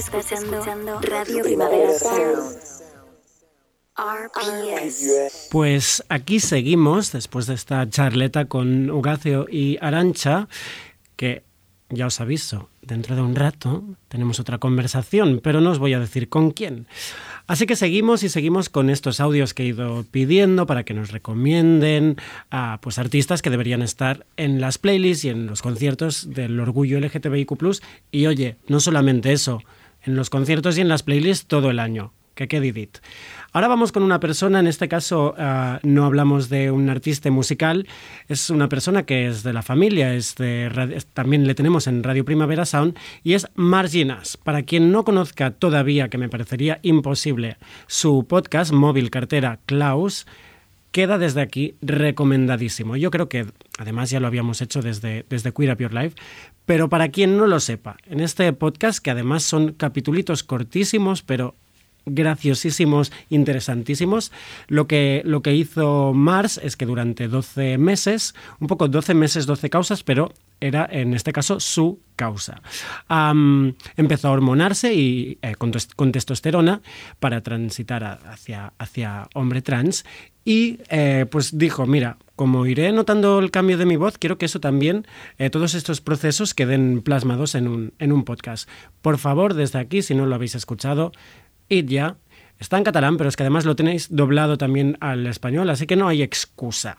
Estás, 0.00 0.32
escuchando, 0.32 0.98
Radio 1.02 1.42
Primavera 1.42 1.92
Sound. 1.92 2.56
RPS. 3.98 5.48
Pues 5.50 6.02
aquí 6.08 6.40
seguimos, 6.40 7.12
después 7.12 7.46
de 7.46 7.52
esta 7.52 7.86
charleta 7.86 8.46
con 8.46 8.88
Ugacio 8.88 9.46
y 9.50 9.76
Arancha, 9.82 10.48
que 11.16 11.42
ya 11.90 12.06
os 12.06 12.18
aviso, 12.18 12.70
dentro 12.80 13.14
de 13.14 13.20
un 13.20 13.36
rato 13.36 13.84
tenemos 14.08 14.40
otra 14.40 14.56
conversación, 14.56 15.38
pero 15.42 15.60
no 15.60 15.70
os 15.70 15.78
voy 15.78 15.92
a 15.92 16.00
decir 16.00 16.30
con 16.30 16.52
quién. 16.52 16.86
Así 17.46 17.66
que 17.66 17.76
seguimos 17.76 18.22
y 18.22 18.30
seguimos 18.30 18.70
con 18.70 18.88
estos 18.88 19.20
audios 19.20 19.52
que 19.52 19.64
he 19.64 19.66
ido 19.66 20.06
pidiendo 20.10 20.64
para 20.64 20.84
que 20.84 20.94
nos 20.94 21.10
recomienden 21.10 22.16
a 22.50 22.78
pues, 22.80 22.98
artistas 22.98 23.42
que 23.42 23.50
deberían 23.50 23.82
estar 23.82 24.24
en 24.38 24.62
las 24.62 24.78
playlists 24.78 25.26
y 25.26 25.28
en 25.28 25.46
los 25.46 25.60
conciertos 25.60 26.30
del 26.30 26.58
orgullo 26.58 26.98
LGTBIQ. 27.00 27.82
Y 28.10 28.26
oye, 28.26 28.56
no 28.66 28.80
solamente 28.80 29.32
eso, 29.32 29.62
en 30.04 30.16
los 30.16 30.30
conciertos 30.30 30.78
y 30.78 30.80
en 30.80 30.88
las 30.88 31.02
playlists 31.02 31.46
todo 31.46 31.70
el 31.70 31.78
año. 31.78 32.12
Que 32.34 32.48
quede 32.48 32.68
edit. 32.68 32.98
Ahora 33.52 33.68
vamos 33.68 33.92
con 33.92 34.02
una 34.02 34.20
persona, 34.20 34.60
en 34.60 34.66
este 34.66 34.88
caso 34.88 35.34
uh, 35.36 35.78
no 35.82 36.04
hablamos 36.06 36.48
de 36.48 36.70
un 36.70 36.88
artista 36.88 37.30
musical, 37.30 37.86
es 38.28 38.48
una 38.48 38.68
persona 38.68 39.02
que 39.02 39.26
es 39.26 39.42
de 39.42 39.52
la 39.52 39.60
familia, 39.62 40.14
es 40.14 40.36
de 40.36 41.02
también 41.12 41.46
le 41.46 41.54
tenemos 41.54 41.86
en 41.86 42.02
Radio 42.02 42.24
Primavera 42.24 42.64
Sound 42.64 42.96
y 43.24 43.34
es 43.34 43.48
Marginas. 43.56 44.38
Para 44.38 44.62
quien 44.62 44.90
no 44.90 45.04
conozca 45.04 45.50
todavía, 45.50 46.08
que 46.08 46.16
me 46.16 46.30
parecería 46.30 46.78
imposible, 46.82 47.58
su 47.88 48.24
podcast 48.26 48.72
móvil 48.72 49.10
cartera 49.10 49.58
Klaus, 49.66 50.26
queda 50.90 51.18
desde 51.18 51.40
aquí 51.40 51.76
recomendadísimo. 51.82 52.96
Yo 52.96 53.10
creo 53.10 53.28
que 53.28 53.46
además 53.78 54.10
ya 54.10 54.20
lo 54.20 54.26
habíamos 54.26 54.60
hecho 54.60 54.82
desde, 54.82 55.24
desde 55.28 55.52
Queer 55.52 55.72
Up 55.72 55.78
Your 55.78 55.94
Life, 55.94 56.16
pero 56.66 56.88
para 56.88 57.08
quien 57.08 57.36
no 57.36 57.46
lo 57.46 57.60
sepa, 57.60 57.96
en 58.06 58.20
este 58.20 58.52
podcast, 58.52 59.02
que 59.02 59.10
además 59.10 59.42
son 59.42 59.72
capitulitos 59.72 60.42
cortísimos, 60.42 61.22
pero 61.22 61.54
graciosísimos, 62.06 63.12
interesantísimos. 63.28 64.32
Lo 64.68 64.86
que, 64.86 65.22
lo 65.24 65.42
que 65.42 65.54
hizo 65.54 66.12
Mars 66.14 66.60
es 66.62 66.76
que 66.76 66.86
durante 66.86 67.28
12 67.28 67.78
meses, 67.78 68.34
un 68.58 68.66
poco 68.66 68.88
12 68.88 69.14
meses, 69.14 69.46
12 69.46 69.70
causas, 69.70 70.02
pero 70.02 70.32
era 70.60 70.86
en 70.90 71.14
este 71.14 71.32
caso 71.32 71.58
su 71.58 72.00
causa. 72.16 72.60
Empezó 73.96 74.28
a 74.28 74.32
hormonarse 74.32 74.92
y 74.94 75.38
eh, 75.42 75.54
con, 75.56 75.72
con, 75.96 76.12
testosterona 76.12 76.82
para 77.18 77.40
transitar 77.40 78.04
hacia, 78.04 78.74
hacia 78.78 79.28
hombre 79.34 79.62
trans 79.62 80.04
y 80.44 80.80
eh, 80.88 81.26
pues 81.30 81.58
dijo, 81.58 81.86
mira, 81.86 82.16
como 82.36 82.66
iré 82.66 82.90
notando 82.92 83.38
el 83.38 83.50
cambio 83.50 83.76
de 83.76 83.86
mi 83.86 83.96
voz, 83.96 84.18
quiero 84.18 84.38
que 84.38 84.46
eso 84.46 84.60
también, 84.60 85.06
eh, 85.38 85.50
todos 85.50 85.74
estos 85.74 86.00
procesos 86.00 86.54
queden 86.54 87.02
plasmados 87.02 87.54
en 87.54 87.68
un, 87.68 87.92
en 87.98 88.12
un 88.12 88.24
podcast. 88.24 88.68
Por 89.02 89.18
favor, 89.18 89.54
desde 89.54 89.78
aquí, 89.78 90.02
si 90.02 90.14
no 90.14 90.26
lo 90.26 90.34
habéis 90.34 90.54
escuchado, 90.54 91.12
id 91.68 91.86
ya. 91.86 92.16
Está 92.58 92.76
en 92.76 92.84
catalán, 92.84 93.16
pero 93.16 93.28
es 93.28 93.36
que 93.36 93.42
además 93.42 93.64
lo 93.64 93.76
tenéis 93.76 94.08
doblado 94.14 94.58
también 94.58 94.98
al 95.00 95.26
español, 95.26 95.70
así 95.70 95.86
que 95.86 95.96
no 95.96 96.08
hay 96.08 96.22
excusa. 96.22 96.98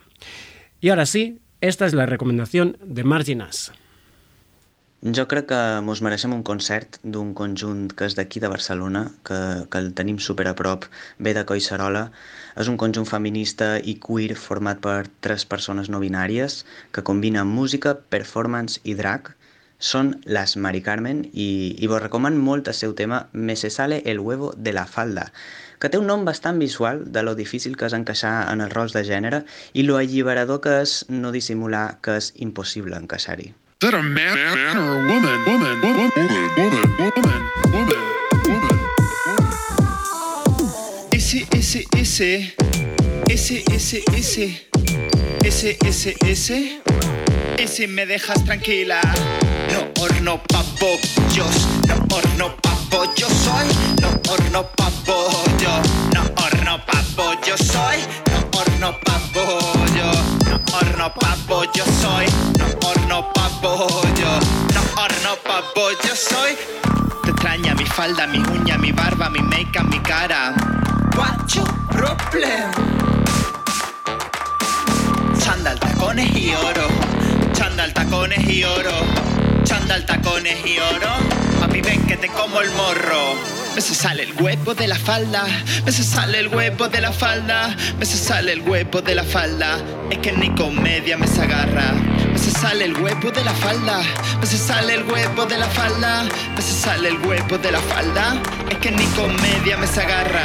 Y 0.79 0.89
ahora 0.89 1.05
sí, 1.05 1.39
esta 1.61 1.85
és 1.85 1.93
la 1.93 2.07
recomendació 2.09 2.73
de 2.81 3.03
Marginas. 3.05 3.69
Jo 5.01 5.23
crec 5.25 5.47
que 5.49 5.59
mos 5.81 5.99
mereixem 6.05 6.33
un 6.35 6.43
concert 6.47 6.99
d'un 7.13 7.29
conjunt 7.37 7.87
que 7.97 8.05
és 8.05 8.13
d'aquí 8.17 8.37
de 8.41 8.49
Barcelona, 8.51 8.99
que, 9.25 9.37
que 9.73 9.79
el 9.81 9.87
tenim 9.97 10.19
super 10.21 10.43
a 10.45 10.51
prop, 10.59 10.83
ve 11.17 11.31
de 11.33 11.41
Collserola. 11.51 12.03
És 12.63 12.67
un 12.69 12.77
conjunt 12.83 13.07
feminista 13.09 13.69
i 13.81 13.95
queer 14.03 14.35
format 14.37 14.77
per 14.83 15.07
tres 15.27 15.47
persones 15.53 15.89
no 15.89 16.01
binàries 16.03 16.59
que 16.93 17.01
combina 17.07 17.41
música, 17.53 17.95
performance 18.15 18.77
i 18.83 18.93
drag. 18.99 19.31
Són 19.91 20.11
les 20.37 20.53
Mari 20.67 20.83
Carmen 20.85 21.23
i, 21.33 21.49
i 21.81 21.89
vos 21.89 22.03
recoman 22.03 22.37
molt 22.37 22.69
el 22.69 22.77
seu 22.77 22.93
tema 22.93 23.23
Me 23.33 23.57
se 23.57 23.73
sale 23.73 24.03
el 24.05 24.21
huevo 24.21 24.53
de 24.55 24.75
la 24.77 24.85
falda, 24.85 25.31
que 25.81 25.89
té 25.89 25.97
un 25.97 26.05
nom 26.13 26.29
bastant 26.29 26.61
visual 26.61 27.07
de 27.09 27.25
lo 27.25 27.33
difícil 27.33 27.73
que 27.73 27.89
és 27.89 27.97
encaixar 27.97 28.35
en 28.53 28.61
els 28.61 28.77
rols 28.77 28.93
de 28.93 29.01
gènere 29.09 29.41
i 29.73 29.89
lo 29.89 29.97
alliberador 29.97 30.61
que 30.61 30.77
és 30.85 30.99
no 31.09 31.33
dissimular 31.33 31.87
que 32.05 32.21
és 32.21 32.31
impossible 32.37 33.01
encaixar-hi. 33.01 33.49
That 33.81 33.95
a 33.95 34.03
man, 34.03 34.35
man 34.35 34.77
or 34.77 34.93
a 34.93 35.07
woman, 35.07 35.43
woman, 35.43 35.81
woman, 35.81 36.11
woman, 36.13 36.45
woman, 36.55 37.41
woman, 37.73 38.01
woman. 38.45 38.77
Ese, 41.11 41.47
ese, 41.51 41.87
ese, 41.97 42.53
ese, 43.27 43.63
ese, 43.71 44.03
ese, 44.13 44.67
ese, 45.43 45.77
ese, 45.81 46.15
ese, 46.21 46.81
ese 47.57 47.87
me 47.87 48.05
dejas 48.05 48.45
tranquila. 48.45 49.01
No 49.71 49.89
horno 49.99 50.43
pa' 50.43 50.63
pollos, 50.79 51.67
no 51.87 51.95
horno 52.13 52.55
pa' 52.61 52.77
pollo 52.91 53.27
soy, 53.29 53.67
no 53.99 54.09
horno 54.29 54.61
pa' 54.77 54.91
pollo, 55.05 55.81
no 56.13 56.21
horno 56.37 56.85
pa' 56.85 57.03
pollo 57.15 57.57
soy, 57.57 57.97
no 58.29 58.37
horno 58.59 58.91
pa' 59.03 59.19
pollo, 59.33 59.73
no 59.73 59.80
horno 60.73 61.13
pa' 61.13 61.35
pollo 61.47 61.85
soy, 62.01 62.25
no 62.57 62.65
horno 62.87 63.31
pa' 63.33 63.49
pollo, 63.61 64.31
no 64.73 64.81
horno 65.01 65.35
pa' 65.43 65.61
pollo 65.73 66.15
soy. 66.15 66.55
Te 67.23 67.31
extraña 67.31 67.73
mi 67.75 67.85
falda, 67.85 68.27
mi 68.27 68.39
uña, 68.39 68.77
mi 68.77 68.91
barba, 68.91 69.29
mi 69.29 69.39
make 69.39 69.79
mi 69.89 69.99
cara. 69.99 70.53
What's 71.15 71.55
your 71.55 71.67
problem? 71.89 72.71
Chandal, 75.39 75.79
tacones 75.79 76.35
y 76.35 76.53
oro. 76.53 76.87
Chandal, 77.53 77.93
tacones 77.93 78.47
y 78.47 78.63
oro. 78.63 78.95
Chandal, 79.63 80.05
tacones 80.05 80.57
y 80.65 80.79
oro. 80.79 81.11
Papi, 81.59 81.81
ven 81.81 82.05
que 82.07 82.17
te 82.17 82.27
como 82.29 82.61
el 82.61 82.71
morro. 82.71 83.60
Me 83.75 83.79
se 83.79 83.95
sale 83.95 84.23
el 84.23 84.33
huevo 84.41 84.73
de 84.73 84.87
la 84.87 84.95
falda. 84.95 85.45
Me 85.85 85.91
se 85.91 86.03
sale 86.03 86.39
el 86.39 86.49
huevo 86.49 86.89
de 86.89 86.99
la 86.99 87.11
falda. 87.13 87.75
Me 87.97 88.05
se 88.05 88.17
sale 88.17 88.51
el 88.51 88.61
huevo 88.61 89.01
de 89.01 89.15
la 89.15 89.23
falda. 89.23 89.77
Es 90.09 90.17
que 90.17 90.33
ni 90.33 90.49
comedia 90.55 91.17
me 91.17 91.25
se 91.25 91.41
agarra. 91.41 91.93
Me 92.31 92.37
se 92.37 92.51
sale 92.51 92.85
el 92.85 92.97
huevo 92.97 93.31
de 93.31 93.43
la 93.43 93.53
falda. 93.53 94.01
Me 94.39 94.45
se 94.45 94.57
sale 94.57 94.95
el 94.95 95.03
huevo 95.03 95.45
de 95.45 95.57
la 95.57 95.67
falda. 95.67 96.23
Me 96.55 96.61
se 96.61 96.73
sale 96.73 97.09
el 97.09 97.17
huevo 97.25 97.57
de 97.57 97.71
la 97.71 97.79
falda. 97.79 98.41
Es 98.69 98.77
que 98.79 98.91
ni 98.91 99.05
comedia 99.05 99.77
me 99.77 99.87
se 99.87 100.01
agarra. 100.01 100.43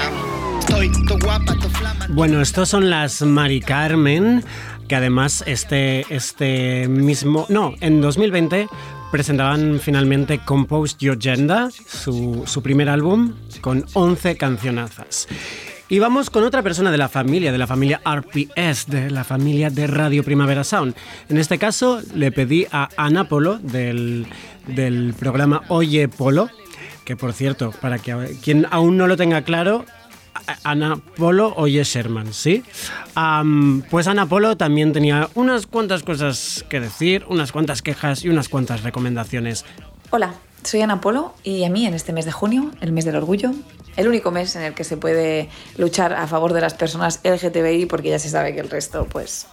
Estoy 0.60 0.90
to 1.06 1.18
guapa, 1.18 1.54
to 1.54 1.68
flama. 1.70 2.06
Bueno, 2.08 2.40
estos 2.40 2.68
son 2.68 2.90
las 2.90 3.22
Mari 3.22 3.60
Carmen, 3.60 4.44
que 4.88 4.96
además 4.96 5.42
este, 5.46 6.06
este 6.14 6.88
mismo... 6.88 7.46
No, 7.48 7.74
en 7.80 8.00
2020 8.00 8.68
presentaban 9.16 9.80
finalmente 9.80 10.40
Compose 10.44 10.94
Your 10.98 11.16
Agenda, 11.16 11.70
su, 11.70 12.42
su 12.44 12.62
primer 12.62 12.90
álbum, 12.90 13.32
con 13.62 13.86
11 13.94 14.36
cancionazas. 14.36 15.26
Y 15.88 16.00
vamos 16.00 16.28
con 16.28 16.44
otra 16.44 16.62
persona 16.62 16.90
de 16.90 16.98
la 16.98 17.08
familia, 17.08 17.50
de 17.50 17.56
la 17.56 17.66
familia 17.66 18.02
RPS, 18.04 18.88
de 18.88 19.10
la 19.10 19.24
familia 19.24 19.70
de 19.70 19.86
Radio 19.86 20.22
Primavera 20.22 20.64
Sound. 20.64 20.94
En 21.30 21.38
este 21.38 21.56
caso 21.56 22.02
le 22.14 22.30
pedí 22.30 22.66
a 22.70 22.90
Ana 22.98 23.26
Polo 23.26 23.56
del, 23.56 24.26
del 24.66 25.14
programa 25.18 25.62
Oye 25.68 26.08
Polo, 26.08 26.50
que 27.06 27.16
por 27.16 27.32
cierto, 27.32 27.72
para 27.80 27.98
que 27.98 28.36
quien 28.42 28.66
aún 28.70 28.98
no 28.98 29.06
lo 29.06 29.16
tenga 29.16 29.40
claro, 29.40 29.86
Ana 30.64 30.96
Polo 31.16 31.54
oye 31.56 31.82
Sherman, 31.84 32.32
¿sí? 32.32 32.62
Pues 33.90 34.06
Ana 34.06 34.26
Polo 34.26 34.56
también 34.56 34.92
tenía 34.92 35.28
unas 35.34 35.66
cuantas 35.66 36.02
cosas 36.02 36.64
que 36.68 36.80
decir, 36.80 37.24
unas 37.28 37.52
cuantas 37.52 37.82
quejas 37.82 38.24
y 38.24 38.28
unas 38.28 38.48
cuantas 38.48 38.82
recomendaciones. 38.82 39.64
Hola, 40.10 40.34
soy 40.62 40.82
Ana 40.82 41.00
Polo 41.00 41.34
y 41.42 41.64
a 41.64 41.70
mí 41.70 41.86
en 41.86 41.94
este 41.94 42.12
mes 42.12 42.24
de 42.24 42.32
junio, 42.32 42.70
el 42.80 42.92
mes 42.92 43.04
del 43.04 43.16
orgullo, 43.16 43.52
el 43.96 44.08
único 44.08 44.30
mes 44.30 44.56
en 44.56 44.62
el 44.62 44.74
que 44.74 44.84
se 44.84 44.96
puede 44.96 45.48
luchar 45.76 46.12
a 46.12 46.26
favor 46.26 46.52
de 46.52 46.60
las 46.60 46.74
personas 46.74 47.20
LGTBI 47.24 47.86
porque 47.86 48.10
ya 48.10 48.18
se 48.18 48.28
sabe 48.28 48.54
que 48.54 48.60
el 48.60 48.70
resto 48.70 49.06
pues 49.10 49.46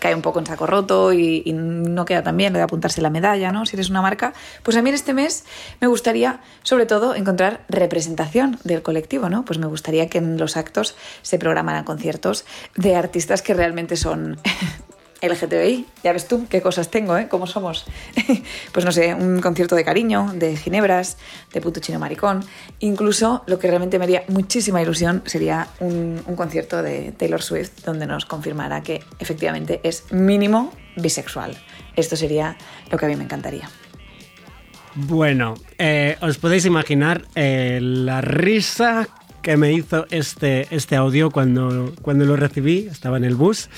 cae 0.00 0.14
un 0.14 0.22
poco 0.22 0.38
en 0.38 0.46
saco 0.46 0.66
roto 0.66 1.12
y, 1.12 1.42
no 1.52 2.04
queda 2.04 2.22
tan 2.22 2.36
bien 2.36 2.52
lo 2.52 2.58
de 2.58 2.64
apuntarse 2.64 3.00
la 3.02 3.10
medalla, 3.10 3.52
¿no? 3.52 3.66
Si 3.66 3.76
eres 3.76 3.90
una 3.90 4.02
marca. 4.02 4.32
Pues 4.62 4.76
a 4.76 4.82
mí 4.82 4.88
en 4.88 4.94
este 4.94 5.14
mes 5.14 5.44
me 5.80 5.86
gustaría, 5.86 6.40
sobre 6.62 6.86
todo, 6.86 7.14
encontrar 7.14 7.64
representación 7.68 8.58
del 8.64 8.82
colectivo, 8.82 9.28
¿no? 9.28 9.44
Pues 9.44 9.58
me 9.58 9.66
gustaría 9.66 10.08
que 10.08 10.18
en 10.18 10.38
los 10.38 10.56
actos 10.56 10.96
se 11.22 11.38
programaran 11.38 11.84
conciertos 11.84 12.44
de 12.76 12.96
artistas 12.96 13.42
que 13.42 13.54
realmente 13.54 13.96
son 13.96 14.38
LGTBI. 15.22 15.86
Ya 16.02 16.12
ves 16.12 16.26
tú 16.26 16.46
qué 16.48 16.60
cosas 16.60 16.90
tengo, 16.90 17.16
¿eh? 17.16 17.28
¿Cómo 17.28 17.46
somos? 17.46 17.86
pues 18.72 18.84
no 18.84 18.92
sé, 18.92 19.14
un 19.14 19.40
concierto 19.40 19.76
de 19.76 19.84
cariño, 19.84 20.32
de 20.34 20.56
ginebras, 20.56 21.16
de 21.52 21.60
puto 21.60 21.80
chino 21.80 21.98
maricón. 21.98 22.44
Incluso 22.80 23.44
lo 23.46 23.58
que 23.58 23.68
realmente 23.68 23.98
me 23.98 24.04
haría 24.04 24.24
muchísima 24.28 24.82
ilusión 24.82 25.22
sería 25.24 25.68
un, 25.80 26.22
concierto 26.36 26.82
de 26.82 27.12
Taylor 27.12 27.42
Swift 27.42 27.84
donde 27.84 28.06
nos 28.06 28.24
confirmara 28.26 28.82
que 28.82 29.02
efectivamente 29.18 29.80
es 29.84 30.12
mínimo 30.12 30.72
bisexual. 30.96 31.56
Esto 31.94 32.16
sería 32.16 32.56
lo 32.90 32.98
que 32.98 33.06
a 33.06 33.08
mí 33.08 33.16
me 33.16 33.24
encantaría. 33.24 33.68
Bueno, 34.94 35.54
eh, 35.78 36.16
os 36.20 36.36
podéis 36.38 36.66
imaginar 36.66 37.24
eh, 37.34 37.78
la 37.80 38.20
risa 38.20 39.08
que 39.42 39.56
me 39.56 39.72
hizo 39.72 40.06
este, 40.10 40.68
este 40.70 40.96
audio 40.96 41.30
cuando, 41.30 41.92
cuando 42.02 42.24
lo 42.24 42.36
recibí, 42.36 42.86
estaba 42.90 43.16
en 43.16 43.24
el 43.24 43.34
bus. 43.34 43.68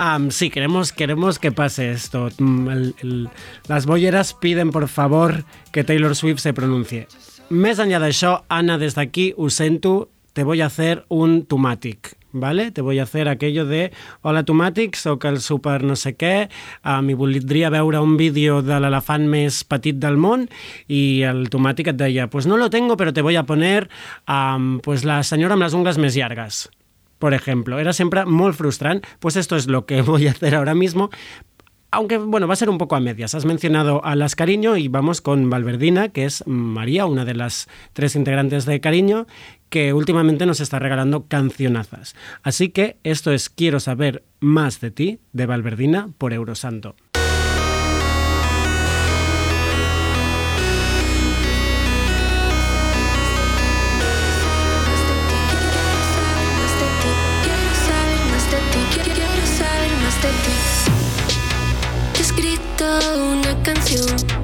Um, 0.00 0.30
sí, 0.30 0.50
queremos, 0.50 0.92
queremos 0.92 1.38
que 1.38 1.52
pase 1.52 1.92
esto. 1.92 2.28
El, 2.38 2.94
el, 3.02 3.28
las 3.68 3.86
bolleras 3.86 4.34
piden 4.34 4.70
por 4.70 4.88
favor 4.88 5.44
que 5.72 5.84
Taylor 5.84 6.16
Swift 6.16 6.40
se 6.40 6.52
pronuncie. 6.52 7.06
Més 7.50 7.80
enllà 7.82 7.98
d'això, 7.98 8.44
Anna, 8.46 8.76
des 8.78 8.94
d'aquí 8.94 9.32
ho 9.34 9.48
sento, 9.50 10.08
te 10.38 10.44
voy 10.46 10.60
a 10.62 10.68
hacer 10.70 11.04
un 11.10 11.42
tomàtic. 11.50 12.14
¿Vale? 12.32 12.70
Te 12.70 12.80
voy 12.80 13.00
a 13.00 13.02
hacer 13.02 13.28
aquello 13.28 13.66
de 13.66 13.90
Hola 14.22 14.44
tomàtic, 14.46 14.94
sóc 14.94 15.24
el 15.26 15.40
super 15.42 15.82
no 15.82 15.96
sé 15.98 16.14
què 16.14 16.48
um, 16.86 17.08
i 17.10 17.16
voldria 17.18 17.72
veure 17.74 17.98
un 17.98 18.16
vídeo 18.20 18.60
de 18.62 18.78
l'elefant 18.78 19.26
més 19.26 19.64
petit 19.66 19.98
del 19.98 20.20
món 20.20 20.46
i 20.86 21.22
el 21.26 21.48
tomàtic 21.50 21.90
et 21.90 21.98
deia 21.98 22.28
pues 22.30 22.46
no 22.46 22.60
lo 22.60 22.70
tengo 22.70 22.96
pero 22.96 23.12
te 23.12 23.26
voy 23.26 23.34
a 23.34 23.46
poner 23.48 23.88
um, 24.30 24.78
pues 24.84 25.02
la 25.02 25.24
senyora 25.26 25.58
amb 25.58 25.66
les 25.66 25.74
ungles 25.74 25.98
més 25.98 26.14
llargues 26.14 26.68
por 27.20 27.34
ejemplo. 27.34 27.78
Era 27.78 27.92
siempre 27.92 28.24
muy 28.24 28.52
frustrante. 28.52 29.06
Pues 29.20 29.36
esto 29.36 29.54
es 29.54 29.68
lo 29.68 29.86
que 29.86 30.02
voy 30.12 30.26
a 30.26 30.32
hacer 30.32 30.56
ahora 30.56 30.74
mismo. 30.74 31.10
Aunque, 31.92 32.18
bueno, 32.18 32.46
va 32.46 32.54
a 32.54 32.56
ser 32.56 32.70
un 32.70 32.78
poco 32.78 32.94
a 32.94 33.00
medias. 33.00 33.34
Has 33.34 33.44
mencionado 33.44 34.04
a 34.04 34.14
las 34.14 34.36
Cariño 34.36 34.76
y 34.76 34.88
vamos 34.88 35.20
con 35.20 35.50
Valverdina, 35.50 36.10
que 36.10 36.24
es 36.24 36.46
María, 36.46 37.06
una 37.06 37.24
de 37.24 37.34
las 37.34 37.68
tres 37.92 38.14
integrantes 38.14 38.64
de 38.64 38.80
Cariño, 38.80 39.26
que 39.70 39.92
últimamente 39.92 40.46
nos 40.46 40.60
está 40.60 40.78
regalando 40.78 41.26
cancionazas. 41.26 42.14
Así 42.42 42.68
que 42.68 42.98
esto 43.02 43.32
es 43.32 43.50
Quiero 43.50 43.80
saber 43.80 44.24
más 44.38 44.80
de 44.80 44.90
ti, 44.90 45.18
de 45.32 45.46
Valverdina, 45.46 46.10
por 46.16 46.32
Eurosanto. 46.32 46.94
Una 63.62 64.39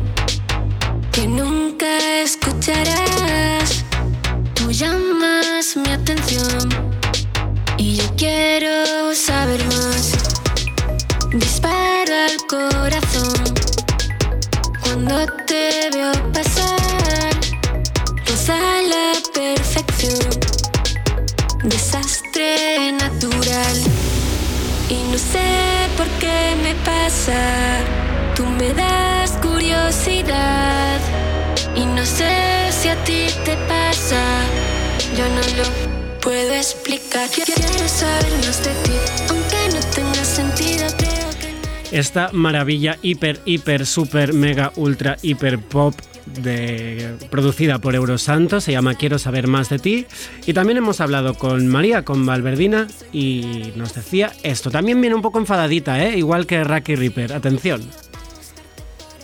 esta 41.98 42.30
maravilla 42.32 42.98
hiper, 43.00 43.40
hiper, 43.46 43.86
super, 43.86 44.34
mega, 44.34 44.70
ultra, 44.76 45.16
hiper 45.22 45.58
pop 45.58 45.94
de, 46.26 47.16
producida 47.30 47.78
por 47.78 47.94
Eurosanto, 47.94 48.60
se 48.60 48.72
llama 48.72 48.96
Quiero 48.96 49.18
saber 49.18 49.46
más 49.46 49.70
de 49.70 49.78
ti. 49.78 50.06
Y 50.44 50.52
también 50.52 50.76
hemos 50.76 51.00
hablado 51.00 51.34
con 51.34 51.66
María, 51.68 52.04
con 52.04 52.26
Valverdina, 52.26 52.86
y 53.12 53.72
nos 53.76 53.94
decía 53.94 54.32
esto. 54.42 54.70
También 54.70 55.00
viene 55.00 55.16
un 55.16 55.22
poco 55.22 55.38
enfadadita, 55.38 56.04
¿eh? 56.04 56.18
igual 56.18 56.46
que 56.46 56.62
Raki 56.64 56.96
Ripper. 56.96 57.32
Atención. 57.32 57.82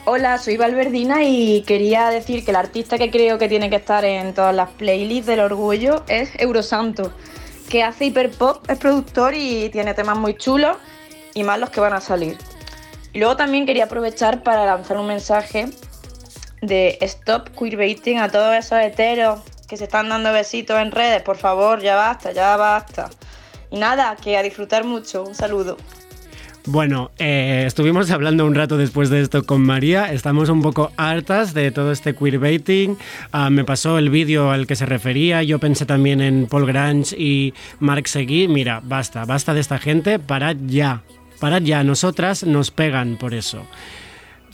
Hola, 0.06 0.38
soy 0.38 0.56
Valverdina 0.56 1.22
y 1.24 1.62
quería 1.62 2.08
decir 2.08 2.44
que 2.44 2.52
el 2.52 2.56
artista 2.56 2.96
que 2.98 3.10
creo 3.10 3.38
que 3.38 3.48
tiene 3.48 3.68
que 3.68 3.76
estar 3.76 4.04
en 4.04 4.32
todas 4.32 4.54
las 4.54 4.70
playlists 4.70 5.26
del 5.26 5.40
orgullo 5.40 6.04
es 6.08 6.30
Eurosanto, 6.38 7.12
que 7.68 7.82
hace 7.82 8.06
hiperpop, 8.06 8.68
es 8.68 8.78
productor 8.78 9.34
y 9.34 9.68
tiene 9.68 9.94
temas 9.94 10.16
muy 10.16 10.34
chulos 10.34 10.76
y 11.34 11.44
más 11.44 11.60
los 11.60 11.70
que 11.70 11.80
van 11.80 11.92
a 11.92 12.00
salir. 12.00 12.36
Y 13.12 13.18
luego 13.18 13.36
también 13.36 13.66
quería 13.66 13.84
aprovechar 13.84 14.42
para 14.42 14.64
lanzar 14.64 14.96
un 14.96 15.06
mensaje 15.06 15.68
de 16.62 16.96
stop 17.02 17.50
queerbaiting 17.58 18.18
a 18.18 18.28
todos 18.28 18.54
esos 18.54 18.78
heteros 18.78 19.40
que 19.68 19.76
se 19.76 19.84
están 19.84 20.08
dando 20.08 20.32
besitos 20.32 20.78
en 20.78 20.92
redes. 20.92 21.22
Por 21.22 21.36
favor, 21.36 21.80
ya 21.80 21.96
basta, 21.96 22.32
ya 22.32 22.56
basta. 22.56 23.10
Y 23.70 23.78
nada, 23.78 24.16
que 24.16 24.36
a 24.36 24.42
disfrutar 24.42 24.84
mucho. 24.84 25.24
Un 25.24 25.34
saludo. 25.34 25.76
Bueno, 26.64 27.10
eh, 27.18 27.64
estuvimos 27.66 28.10
hablando 28.12 28.46
un 28.46 28.54
rato 28.54 28.76
después 28.76 29.10
de 29.10 29.20
esto 29.20 29.44
con 29.44 29.62
María. 29.62 30.12
Estamos 30.12 30.48
un 30.48 30.62
poco 30.62 30.92
hartas 30.96 31.54
de 31.54 31.72
todo 31.72 31.90
este 31.90 32.14
queerbaiting. 32.14 32.96
Ah, 33.32 33.50
me 33.50 33.64
pasó 33.64 33.98
el 33.98 34.10
vídeo 34.10 34.52
al 34.52 34.66
que 34.66 34.76
se 34.76 34.86
refería. 34.86 35.42
Yo 35.42 35.58
pensé 35.58 35.86
también 35.86 36.20
en 36.20 36.46
Paul 36.46 36.66
Grange 36.66 37.16
y 37.18 37.52
Mark 37.80 38.06
Seguí. 38.06 38.46
Mira, 38.46 38.80
basta, 38.84 39.24
basta 39.24 39.54
de 39.54 39.60
esta 39.60 39.78
gente. 39.78 40.20
Parad 40.20 40.56
ya. 40.66 41.02
Parad 41.42 41.62
ya. 41.62 41.82
Nosotras 41.82 42.44
nos 42.44 42.70
pegan 42.70 43.16
por 43.18 43.34
eso. 43.34 43.66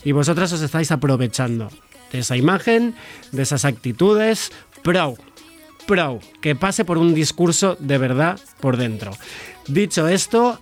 Y 0.03 0.11
vosotras 0.11 0.51
os 0.53 0.63
estáis 0.63 0.89
aprovechando 0.89 1.69
de 2.11 2.17
esa 2.17 2.35
imagen, 2.35 2.95
de 3.31 3.43
esas 3.43 3.63
actitudes. 3.63 4.51
Pro, 4.81 5.13
pro, 5.85 6.19
que 6.41 6.55
pase 6.55 6.85
por 6.85 6.97
un 6.97 7.13
discurso 7.13 7.77
de 7.79 7.99
verdad 7.99 8.39
por 8.59 8.77
dentro. 8.77 9.11
Dicho 9.67 10.07
esto, 10.07 10.59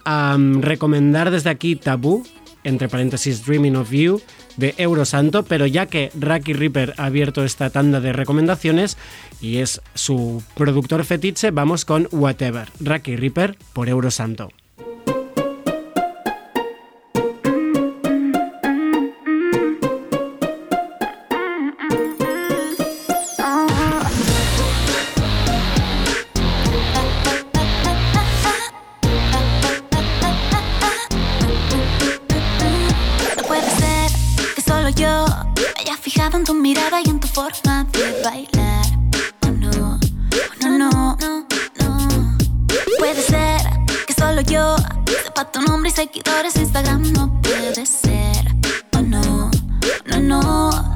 recomendar 0.60 1.32
desde 1.32 1.50
aquí 1.50 1.78
Tabú, 1.78 2.28
entre 2.66 2.90
paréntesis 2.90 3.46
Dreaming 3.46 3.78
of 3.78 3.92
You, 3.92 4.22
de 4.58 4.76
Eurosanto, 4.78 5.44
pero 5.44 5.66
ya 5.66 5.86
que 5.86 6.12
Raki 6.20 6.52
Ripper 6.52 6.94
ha 6.98 7.06
abierto 7.06 7.46
esta 7.46 7.70
tanda 7.70 8.02
de 8.02 8.12
recomendaciones 8.12 8.98
y 9.40 9.60
es 9.60 9.80
su 9.94 10.44
productor 10.56 11.06
fetiche, 11.06 11.52
vamos 11.52 11.86
con 11.86 12.10
Whatever, 12.12 12.68
Raki 12.82 13.16
Ripper 13.16 13.58
por 13.72 13.88
Eurosanto. 13.88 14.50
Mirada 36.68 37.00
y 37.02 37.10
en 37.10 37.18
tu 37.22 37.30
forma 37.30 37.86
de 37.94 38.22
bailar. 38.22 38.86
Oh 39.46 39.52
no, 39.52 40.00
oh 40.64 40.68
no, 40.68 40.78
no, 40.78 41.18
no, 41.18 41.46
no. 41.80 42.38
Puede 43.00 43.22
ser 43.22 43.62
que 44.06 44.14
solo 44.14 44.42
yo 44.42 44.76
sepa 45.24 45.50
tu 45.50 45.62
nombre 45.62 45.90
y 45.92 45.94
seguidores 45.94 46.58
Instagram. 46.58 47.14
No 47.14 47.42
puede 47.42 47.86
ser. 47.86 48.54
Oh 48.98 49.02
no, 49.02 49.50
no, 50.08 50.20
no. 50.20 50.87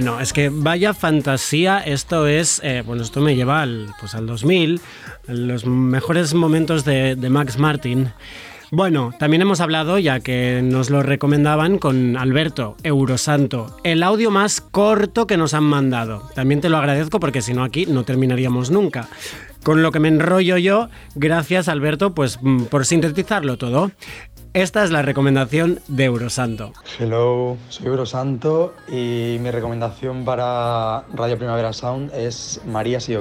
Bueno, 0.00 0.18
es 0.18 0.32
que 0.32 0.48
vaya 0.48 0.94
fantasía, 0.94 1.80
esto 1.80 2.26
es, 2.26 2.62
eh, 2.64 2.82
bueno, 2.86 3.02
esto 3.02 3.20
me 3.20 3.36
lleva 3.36 3.60
al, 3.60 3.88
pues 4.00 4.14
al 4.14 4.24
2000, 4.24 4.80
los 5.26 5.66
mejores 5.66 6.32
momentos 6.32 6.86
de, 6.86 7.16
de 7.16 7.28
Max 7.28 7.58
Martin. 7.58 8.10
Bueno, 8.70 9.12
también 9.18 9.42
hemos 9.42 9.60
hablado, 9.60 9.98
ya 9.98 10.20
que 10.20 10.62
nos 10.64 10.88
lo 10.88 11.02
recomendaban, 11.02 11.76
con 11.76 12.16
Alberto 12.16 12.76
Eurosanto, 12.82 13.76
el 13.84 14.02
audio 14.02 14.30
más 14.30 14.62
corto 14.62 15.26
que 15.26 15.36
nos 15.36 15.52
han 15.52 15.64
mandado. 15.64 16.30
También 16.34 16.62
te 16.62 16.70
lo 16.70 16.78
agradezco 16.78 17.20
porque 17.20 17.42
si 17.42 17.52
no 17.52 17.62
aquí 17.62 17.84
no 17.84 18.04
terminaríamos 18.04 18.70
nunca. 18.70 19.06
Con 19.62 19.82
lo 19.82 19.92
que 19.92 20.00
me 20.00 20.08
enrollo 20.08 20.56
yo, 20.56 20.88
gracias 21.14 21.68
Alberto, 21.68 22.14
pues 22.14 22.38
mm, 22.40 22.64
por 22.64 22.86
sintetizarlo 22.86 23.58
todo. 23.58 23.90
Esta 24.52 24.82
es 24.82 24.90
la 24.90 25.02
recomendación 25.02 25.78
de 25.86 26.06
Eurosanto. 26.06 26.72
Hello, 26.98 27.56
soy 27.68 27.86
Eurosanto 27.86 28.74
y 28.88 29.36
mi 29.40 29.48
recomendación 29.52 30.24
para 30.24 31.04
Radio 31.14 31.38
Primavera 31.38 31.72
Sound 31.72 32.12
es 32.12 32.60
María 32.66 32.98
sí 32.98 33.14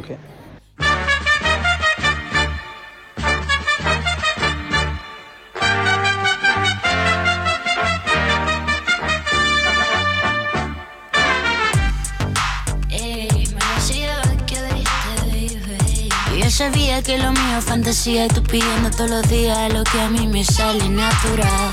Que 17.05 17.17
lo 17.17 17.31
mío 17.31 17.57
es 17.57 17.65
fantasía 17.65 18.25
y 18.25 18.27
tú 18.27 18.43
pidiendo 18.43 18.91
todos 18.91 19.09
los 19.09 19.29
días 19.29 19.73
lo 19.73 19.83
que 19.85 19.99
a 19.99 20.09
mí 20.09 20.27
me 20.27 20.43
sale 20.43 20.87
natural. 20.89 21.71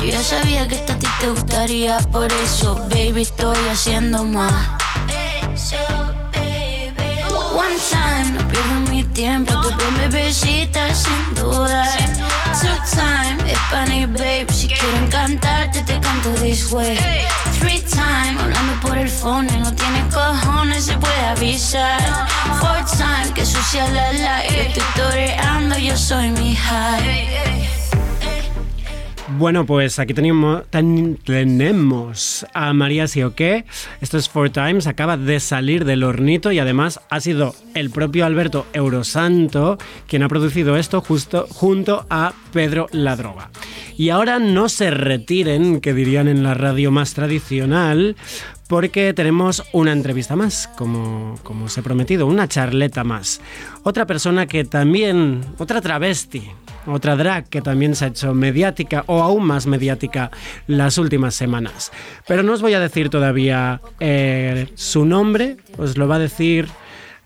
Yo 0.00 0.06
ya 0.06 0.22
sabía 0.22 0.66
que 0.68 0.76
esto 0.76 0.92
a 0.92 0.98
ti 0.98 1.06
te 1.20 1.28
gustaría, 1.28 1.98
por 2.12 2.32
eso, 2.32 2.76
baby, 2.88 3.22
estoy 3.22 3.58
haciendo 3.70 4.24
más. 4.24 4.68
One 7.52 7.76
time, 7.90 8.38
no 8.38 8.48
pierdo 8.48 8.80
mi 8.88 9.02
tiempo, 9.04 9.52
tu 9.60 9.68
me 9.92 10.08
bebecita 10.08 10.94
sin 10.94 11.34
dudar. 11.34 11.98
Two 12.60 12.68
time, 12.94 13.54
Spanish 13.66 14.06
babe, 14.12 14.46
si 14.50 14.68
quiero 14.68 14.96
encantarte 14.96 15.82
te 15.82 16.00
canto 16.00 16.30
this 16.40 16.70
way. 16.70 16.96
Three 17.60 17.80
time, 17.80 18.40
hablando 18.40 18.80
por 18.80 18.96
el 18.96 19.08
phone, 19.08 19.46
no 19.60 19.72
tienes 19.74 20.14
cojones, 20.14 20.84
se 20.84 20.96
puede 20.96 21.26
avisar. 21.26 22.00
Four 22.60 22.84
time, 22.96 23.34
que 23.34 23.44
sucia 23.44 23.88
la 23.88 24.12
la, 24.12 24.46
yo 24.46 24.62
estoy 24.62 24.82
toreando, 24.94 25.78
yo 25.78 25.96
soy 25.96 26.30
mi 26.30 26.54
high. 26.54 27.77
Bueno, 29.36 29.66
pues 29.66 29.98
aquí 29.98 30.14
tenemos, 30.14 30.62
ten- 30.70 31.16
tenemos 31.22 32.46
a 32.54 32.72
María 32.72 33.06
Sioque. 33.06 33.66
Esto 34.00 34.16
es 34.16 34.28
Four 34.28 34.50
Times, 34.50 34.86
acaba 34.86 35.18
de 35.18 35.38
salir 35.38 35.84
del 35.84 36.02
hornito 36.02 36.50
y 36.50 36.58
además 36.58 37.00
ha 37.10 37.20
sido 37.20 37.54
el 37.74 37.90
propio 37.90 38.24
Alberto 38.24 38.64
Eurosanto 38.72 39.76
quien 40.06 40.22
ha 40.22 40.28
producido 40.28 40.76
esto 40.78 41.02
justo 41.02 41.46
junto 41.50 42.06
a 42.08 42.32
Pedro 42.54 42.86
Ladroga. 42.90 43.50
Y 43.98 44.08
ahora 44.08 44.38
no 44.38 44.70
se 44.70 44.90
retiren, 44.90 45.80
que 45.82 45.92
dirían 45.92 46.26
en 46.26 46.42
la 46.42 46.54
radio 46.54 46.90
más 46.90 47.12
tradicional, 47.12 48.16
porque 48.66 49.12
tenemos 49.12 49.62
una 49.72 49.92
entrevista 49.92 50.36
más, 50.36 50.68
como, 50.76 51.38
como 51.42 51.66
os 51.66 51.76
he 51.76 51.82
prometido, 51.82 52.26
una 52.26 52.48
charleta 52.48 53.04
más. 53.04 53.40
Otra 53.82 54.06
persona 54.06 54.46
que 54.46 54.64
también, 54.64 55.40
otra 55.58 55.80
travesti, 55.80 56.44
otra 56.88 57.16
drag 57.16 57.48
que 57.48 57.60
también 57.62 57.94
se 57.94 58.04
ha 58.04 58.08
hecho 58.08 58.34
mediática 58.34 59.04
o 59.06 59.22
aún 59.22 59.44
más 59.44 59.66
mediática 59.66 60.30
las 60.66 60.98
últimas 60.98 61.34
semanas. 61.34 61.92
Pero 62.26 62.42
no 62.42 62.52
os 62.52 62.62
voy 62.62 62.74
a 62.74 62.80
decir 62.80 63.10
todavía 63.10 63.80
eh, 64.00 64.68
su 64.74 65.04
nombre, 65.04 65.56
os 65.76 65.96
lo 65.96 66.08
va 66.08 66.16
a 66.16 66.20
decir 66.20 66.68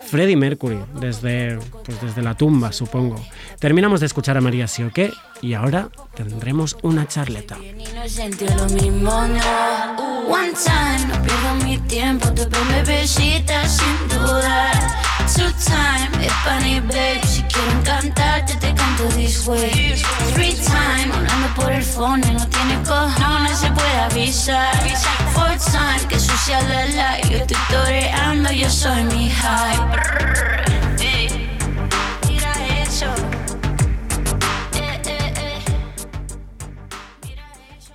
Freddie 0.01 0.37
Mercury 0.37 0.79
desde, 1.01 1.59
pues 1.85 2.01
desde 2.01 2.23
la 2.23 2.37
tumba, 2.37 2.73
supongo. 2.73 3.25
Terminamos 3.59 4.01
de 4.01 4.07
escuchar 4.07 4.37
a 4.37 4.41
María 4.41 4.67
Sioque 4.67 5.11
y 5.43 5.55
ahora 5.55 5.91
tendremos 6.15 6.77
una 6.83 7.07
charleta. 7.07 7.59
Y 7.59 7.85
no 7.95 8.09
sentí 8.09 8.47
lo 8.47 8.67
mismo, 8.67 9.11
no. 9.11 10.13
One 10.29 10.53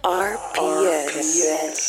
RPS. 0.07 1.79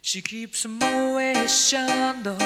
She 0.00 0.22
keeps 0.22 0.64
a 0.64 0.68
Moet 0.68 1.48
Chandon 1.48 2.40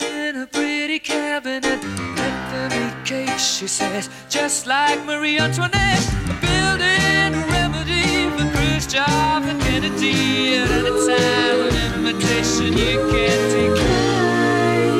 in 0.00 0.36
a 0.36 0.46
pretty 0.46 1.00
cabinet. 1.00 1.84
Anthony 1.84 3.04
cake, 3.04 3.38
she 3.38 3.66
says, 3.66 4.08
just 4.30 4.66
like 4.66 5.04
Marie 5.04 5.38
Antoinette. 5.38 6.02
A 6.30 6.34
building 6.40 7.34
a 7.34 7.46
remedy 7.52 8.30
for 8.30 8.48
Khrushchev 8.56 9.44
and 9.50 9.60
Kennedy. 9.60 10.56
At 10.56 10.70
any 10.70 10.92
time, 11.06 11.60
an 11.68 11.74
invitation 11.92 12.72
you 12.72 13.06
can't 13.12 13.44
decline. 13.52 14.94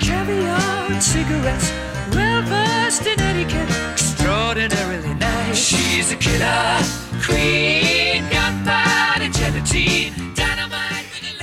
Caviar 0.00 0.92
and 0.92 1.02
cigarettes, 1.02 1.72
well 2.14 2.75
She's 5.66 6.12
a 6.12 6.16
killer 6.16 6.78
queen. 7.26 7.76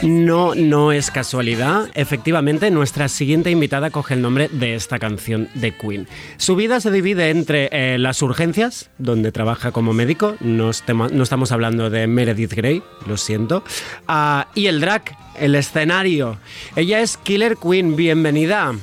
No, 0.03 0.53
no 0.53 0.91
es 0.91 1.11
casualidad. 1.11 1.89
Efectivamente, 1.93 2.69
nuestra 2.71 3.07
siguiente 3.07 3.51
invitada 3.51 3.89
coge 3.89 4.13
el 4.13 4.21
nombre 4.21 4.49
de 4.49 4.75
esta 4.75 4.99
canción 4.99 5.47
de 5.53 5.73
Queen. 5.75 6.07
Su 6.35 6.57
vida 6.57 6.81
se 6.81 6.91
divide 6.91 7.29
entre 7.29 7.69
eh, 7.71 7.97
las 7.97 8.21
urgencias, 8.21 8.89
donde 8.97 9.31
trabaja 9.31 9.71
como 9.71 9.93
médico, 9.93 10.35
no 10.41 10.71
estamos 10.71 11.51
hablando 11.53 11.89
de 11.89 12.07
Meredith 12.07 12.53
Grey, 12.53 12.83
lo 13.07 13.15
siento, 13.15 13.63
ah, 14.07 14.47
y 14.55 14.67
el 14.67 14.81
drag, 14.81 15.17
el 15.39 15.55
escenario. 15.55 16.37
Ella 16.75 16.99
es 16.99 17.15
Killer 17.15 17.55
Queen, 17.55 17.95
bienvenida. 17.95 18.73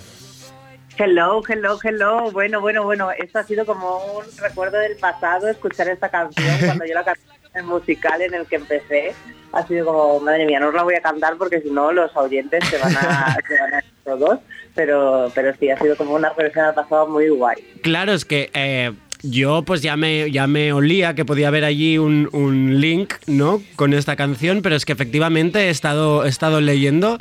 Hello, 1.03 1.41
hello, 1.49 1.79
hello. 1.83 2.31
Bueno, 2.31 2.61
bueno, 2.61 2.85
bueno. 2.85 3.11
Esto 3.11 3.39
ha 3.39 3.45
sido 3.45 3.65
como 3.65 4.19
un 4.19 4.25
recuerdo 4.37 4.77
del 4.77 4.97
pasado, 4.97 5.49
escuchar 5.49 5.89
esta 5.89 6.11
canción 6.11 6.59
cuando 6.67 6.85
yo 6.85 6.93
la 6.93 7.05
canté 7.05 7.23
en 7.55 7.61
el 7.61 7.65
musical 7.65 8.21
en 8.21 8.35
el 8.35 8.45
que 8.45 8.57
empecé. 8.57 9.15
Ha 9.53 9.67
sido 9.67 9.87
como, 9.87 10.21
madre 10.21 10.45
mía, 10.45 10.61
no 10.61 10.69
os 10.69 10.75
la 10.75 10.83
voy 10.83 10.97
a 10.97 11.01
cantar 11.01 11.39
porque 11.39 11.63
si 11.63 11.71
no 11.71 11.91
los 11.91 12.15
oyentes 12.15 12.63
se 12.69 12.77
van 12.77 12.95
a, 12.99 13.35
se 13.49 13.59
van 13.59 13.75
a 13.77 13.85
todos. 14.05 14.41
Pero, 14.75 15.33
pero 15.35 15.57
sí, 15.59 15.71
ha 15.71 15.79
sido 15.79 15.97
como 15.97 16.13
una 16.13 16.35
regresión 16.35 16.67
al 16.67 16.75
pasado 16.75 17.09
muy 17.09 17.31
guay. 17.31 17.57
Claro, 17.83 18.13
es 18.13 18.27
que 18.27 18.51
eh, 18.53 18.93
yo 19.23 19.63
pues 19.63 19.81
ya 19.81 19.97
me, 19.97 20.31
ya 20.31 20.47
me 20.47 20.75
olía 20.75 21.15
que 21.15 21.25
podía 21.25 21.49
haber 21.49 21.65
allí 21.65 21.97
un, 21.97 22.29
un 22.33 22.79
link, 22.79 23.15
¿no? 23.27 23.63
Con 23.75 23.95
esta 23.95 24.17
canción, 24.17 24.61
pero 24.61 24.77
es 24.77 24.85
que 24.85 24.93
efectivamente 24.93 25.61
he 25.61 25.71
estado, 25.71 26.27
he 26.27 26.29
estado 26.29 26.61
leyendo 26.61 27.19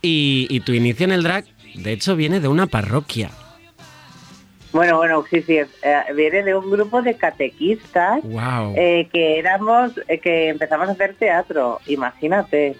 y, 0.00 0.46
y 0.48 0.60
tu 0.60 0.72
inicio 0.72 1.04
en 1.04 1.12
el 1.12 1.22
drag, 1.22 1.44
de 1.74 1.92
hecho, 1.92 2.16
viene 2.16 2.40
de 2.40 2.48
una 2.48 2.66
parroquia. 2.66 3.30
Bueno, 4.72 4.98
bueno, 4.98 5.24
sí, 5.28 5.42
sí. 5.42 5.56
eh, 5.58 5.66
viene 6.14 6.44
de 6.44 6.54
un 6.54 6.70
grupo 6.70 7.02
de 7.02 7.16
catequistas 7.16 8.22
Wow. 8.22 8.74
eh, 8.76 9.08
que 9.12 9.38
éramos, 9.38 9.92
eh, 10.06 10.18
que 10.20 10.48
empezamos 10.48 10.88
a 10.88 10.92
hacer 10.92 11.14
teatro. 11.14 11.80
Imagínate. 11.86 12.76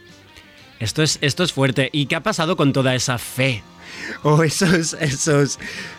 Esto 0.78 1.02
es, 1.02 1.18
esto 1.20 1.42
es 1.42 1.52
fuerte. 1.52 1.88
¿Y 1.92 2.06
qué 2.06 2.14
ha 2.16 2.20
pasado 2.22 2.56
con 2.56 2.72
toda 2.72 2.94
esa 2.94 3.18
fe? 3.18 3.62
O 4.22 4.42
esos, 4.44 4.94
esos, 4.94 5.58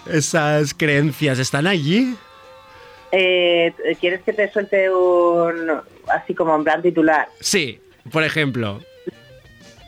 esas 0.09 0.73
creencias, 0.73 1.39
¿están 1.39 1.67
allí? 1.67 2.15
Eh, 3.11 3.73
¿Quieres 3.99 4.21
que 4.21 4.31
te 4.31 4.49
suelte 4.49 4.89
un, 4.89 5.69
así 6.07 6.33
como 6.33 6.55
en 6.55 6.63
plan 6.63 6.81
titular? 6.81 7.27
Sí, 7.41 7.81
por 8.09 8.23
ejemplo. 8.23 8.79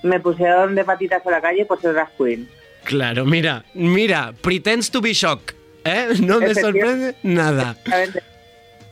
Me 0.04 0.20
pusieron 0.20 0.76
de 0.76 0.84
patitas 0.84 1.26
a 1.26 1.32
la 1.32 1.40
calle 1.40 1.66
por 1.66 1.80
ser 1.80 1.94
drag 1.94 2.10
queen. 2.18 2.50
Claro, 2.86 3.26
mira, 3.26 3.64
mira, 3.74 4.34
pretends 4.42 4.90
to 4.92 5.02
be 5.02 5.14
shocked. 5.14 5.56
¿eh? 5.86 6.08
No 6.22 6.40
me 6.40 6.54
sorprende 6.54 7.16
nada. 7.24 7.76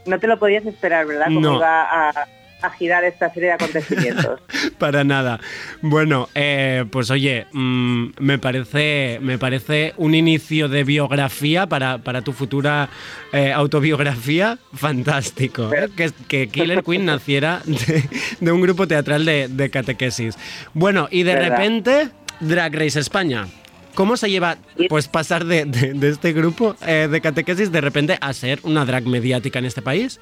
No 0.05 0.19
te 0.19 0.27
lo 0.27 0.39
podías 0.39 0.65
esperar, 0.65 1.05
¿verdad? 1.05 1.25
Cómo 1.25 1.39
No. 1.41 1.55
iba 1.57 1.81
a, 1.83 2.27
a 2.63 2.69
girar 2.71 3.03
esta 3.03 3.31
serie 3.33 3.49
de 3.49 3.53
acontecimientos. 3.55 4.39
Para 4.79 5.03
nada. 5.03 5.39
Bueno, 5.81 6.27
eh, 6.33 6.85
pues 6.89 7.11
oye, 7.11 7.45
mm, 7.51 8.05
me, 8.19 8.39
parece, 8.39 9.19
me 9.21 9.37
parece 9.37 9.93
un 9.97 10.15
inicio 10.15 10.69
de 10.69 10.83
biografía 10.83 11.67
para, 11.67 11.99
para 11.99 12.21
tu 12.21 12.33
futura 12.33 12.89
eh, 13.31 13.51
autobiografía 13.51 14.57
fantástico. 14.73 15.71
¿eh? 15.73 15.89
Que, 15.95 16.11
que 16.27 16.47
Killer 16.49 16.83
Queen 16.83 17.05
naciera 17.05 17.61
de, 17.65 18.03
de 18.39 18.51
un 18.51 18.61
grupo 18.61 18.87
teatral 18.87 19.25
de, 19.25 19.47
de 19.49 19.69
catequesis. 19.69 20.35
Bueno, 20.73 21.07
y 21.11 21.23
de 21.23 21.33
¿Verdad? 21.35 21.49
repente, 21.49 22.09
Drag 22.39 22.73
Race 22.75 22.99
España. 22.99 23.47
¿Cómo 23.95 24.17
se 24.17 24.29
lleva 24.29 24.57
pues 24.89 25.07
pasar 25.07 25.45
de, 25.45 25.65
de- 25.65 25.93
de 25.93 26.09
este 26.09 26.33
grupo 26.33 26.75
eh, 26.85 27.07
de 27.11 27.21
catequesis 27.21 27.71
de 27.71 27.81
repente 27.81 28.17
a 28.21 28.33
ser 28.33 28.59
una 28.63 28.85
drag 28.85 29.05
mediática 29.05 29.59
en 29.59 29.65
este 29.65 29.81
país? 29.81 30.19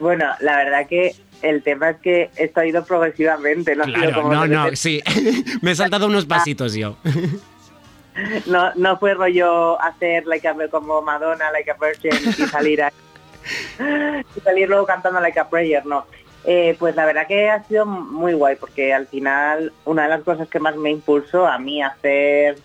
bueno, 0.00 0.26
la 0.40 0.56
verdad 0.56 0.86
que 0.88 1.14
el 1.40 1.62
tema 1.62 1.90
es 1.90 1.96
que 1.98 2.30
esto 2.36 2.60
ha 2.60 2.66
ido 2.66 2.84
progresivamente. 2.84 3.74
No, 3.76 3.84
Claro, 3.84 4.22
como 4.22 4.34
no, 4.34 4.46
no, 4.46 4.76
sí. 4.76 5.00
Me 5.62 5.70
he 5.70 5.74
saltado 5.74 6.06
unos 6.08 6.26
pasitos 6.26 6.74
yo. 6.74 6.96
no, 8.46 8.74
no 8.74 8.98
fue 8.98 9.14
rollo 9.14 9.80
hacer 9.80 10.26
like 10.26 10.46
a- 10.46 10.54
como 10.70 11.00
Madonna, 11.02 11.50
like 11.52 11.70
a 11.70 11.74
virgin 11.74 12.10
y 12.38 12.46
salir 12.48 12.82
a- 12.82 12.92
y 14.36 14.40
salir 14.40 14.68
luego 14.68 14.84
cantando 14.86 15.20
like 15.20 15.38
a 15.38 15.48
prayer, 15.48 15.84
no. 15.86 16.06
Eh, 16.46 16.76
pues 16.78 16.94
la 16.94 17.06
verdad 17.06 17.26
que 17.26 17.48
ha 17.48 17.62
sido 17.64 17.86
muy 17.86 18.34
guay 18.34 18.56
porque 18.56 18.92
al 18.92 19.06
final 19.06 19.72
una 19.86 20.02
de 20.02 20.08
las 20.10 20.22
cosas 20.22 20.46
que 20.48 20.58
más 20.60 20.76
me 20.76 20.90
impulsó 20.90 21.46
a 21.46 21.58
mí 21.58 21.80
a 21.82 21.86
hacer 21.88 22.56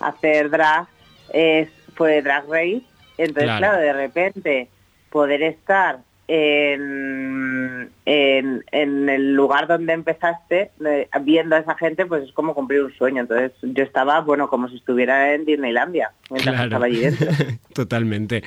hacer 0.00 0.50
drag 0.50 0.86
es 1.32 1.68
fue 1.94 2.20
drag 2.22 2.44
race 2.48 2.82
entonces 3.16 3.44
Claro. 3.44 3.58
claro, 3.58 3.78
de 3.78 3.92
repente 3.92 4.68
poder 5.10 5.42
estar 5.42 6.00
en, 6.30 7.90
en, 8.04 8.64
en 8.70 9.08
el 9.08 9.34
lugar 9.34 9.66
donde 9.66 9.94
empezaste, 9.94 10.70
eh, 10.84 11.08
viendo 11.22 11.56
a 11.56 11.60
esa 11.60 11.74
gente, 11.74 12.04
pues 12.06 12.24
es 12.24 12.32
como 12.32 12.54
cumplir 12.54 12.82
un 12.82 12.92
sueño. 12.92 13.22
Entonces 13.22 13.52
yo 13.62 13.82
estaba, 13.82 14.20
bueno, 14.20 14.48
como 14.50 14.68
si 14.68 14.76
estuviera 14.76 15.32
en 15.34 15.46
Disneylandia, 15.46 16.12
mientras 16.30 16.54
Claro. 16.54 16.68
estaba 16.68 16.84
allí 16.86 16.98
dentro. 17.00 17.28
Totalmente. 17.74 18.42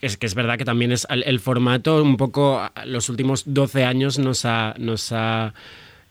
Es 0.00 0.16
que 0.16 0.26
es 0.26 0.34
verdad 0.34 0.58
que 0.58 0.64
también 0.64 0.92
es 0.92 1.06
el, 1.10 1.40
formato 1.40 2.02
un 2.02 2.16
poco 2.16 2.70
los 2.84 3.08
últimos 3.08 3.42
12 3.46 3.84
años 3.84 4.18
nos 4.18 4.44
ha, 4.44 4.74
nos 4.78 5.12
ha 5.12 5.54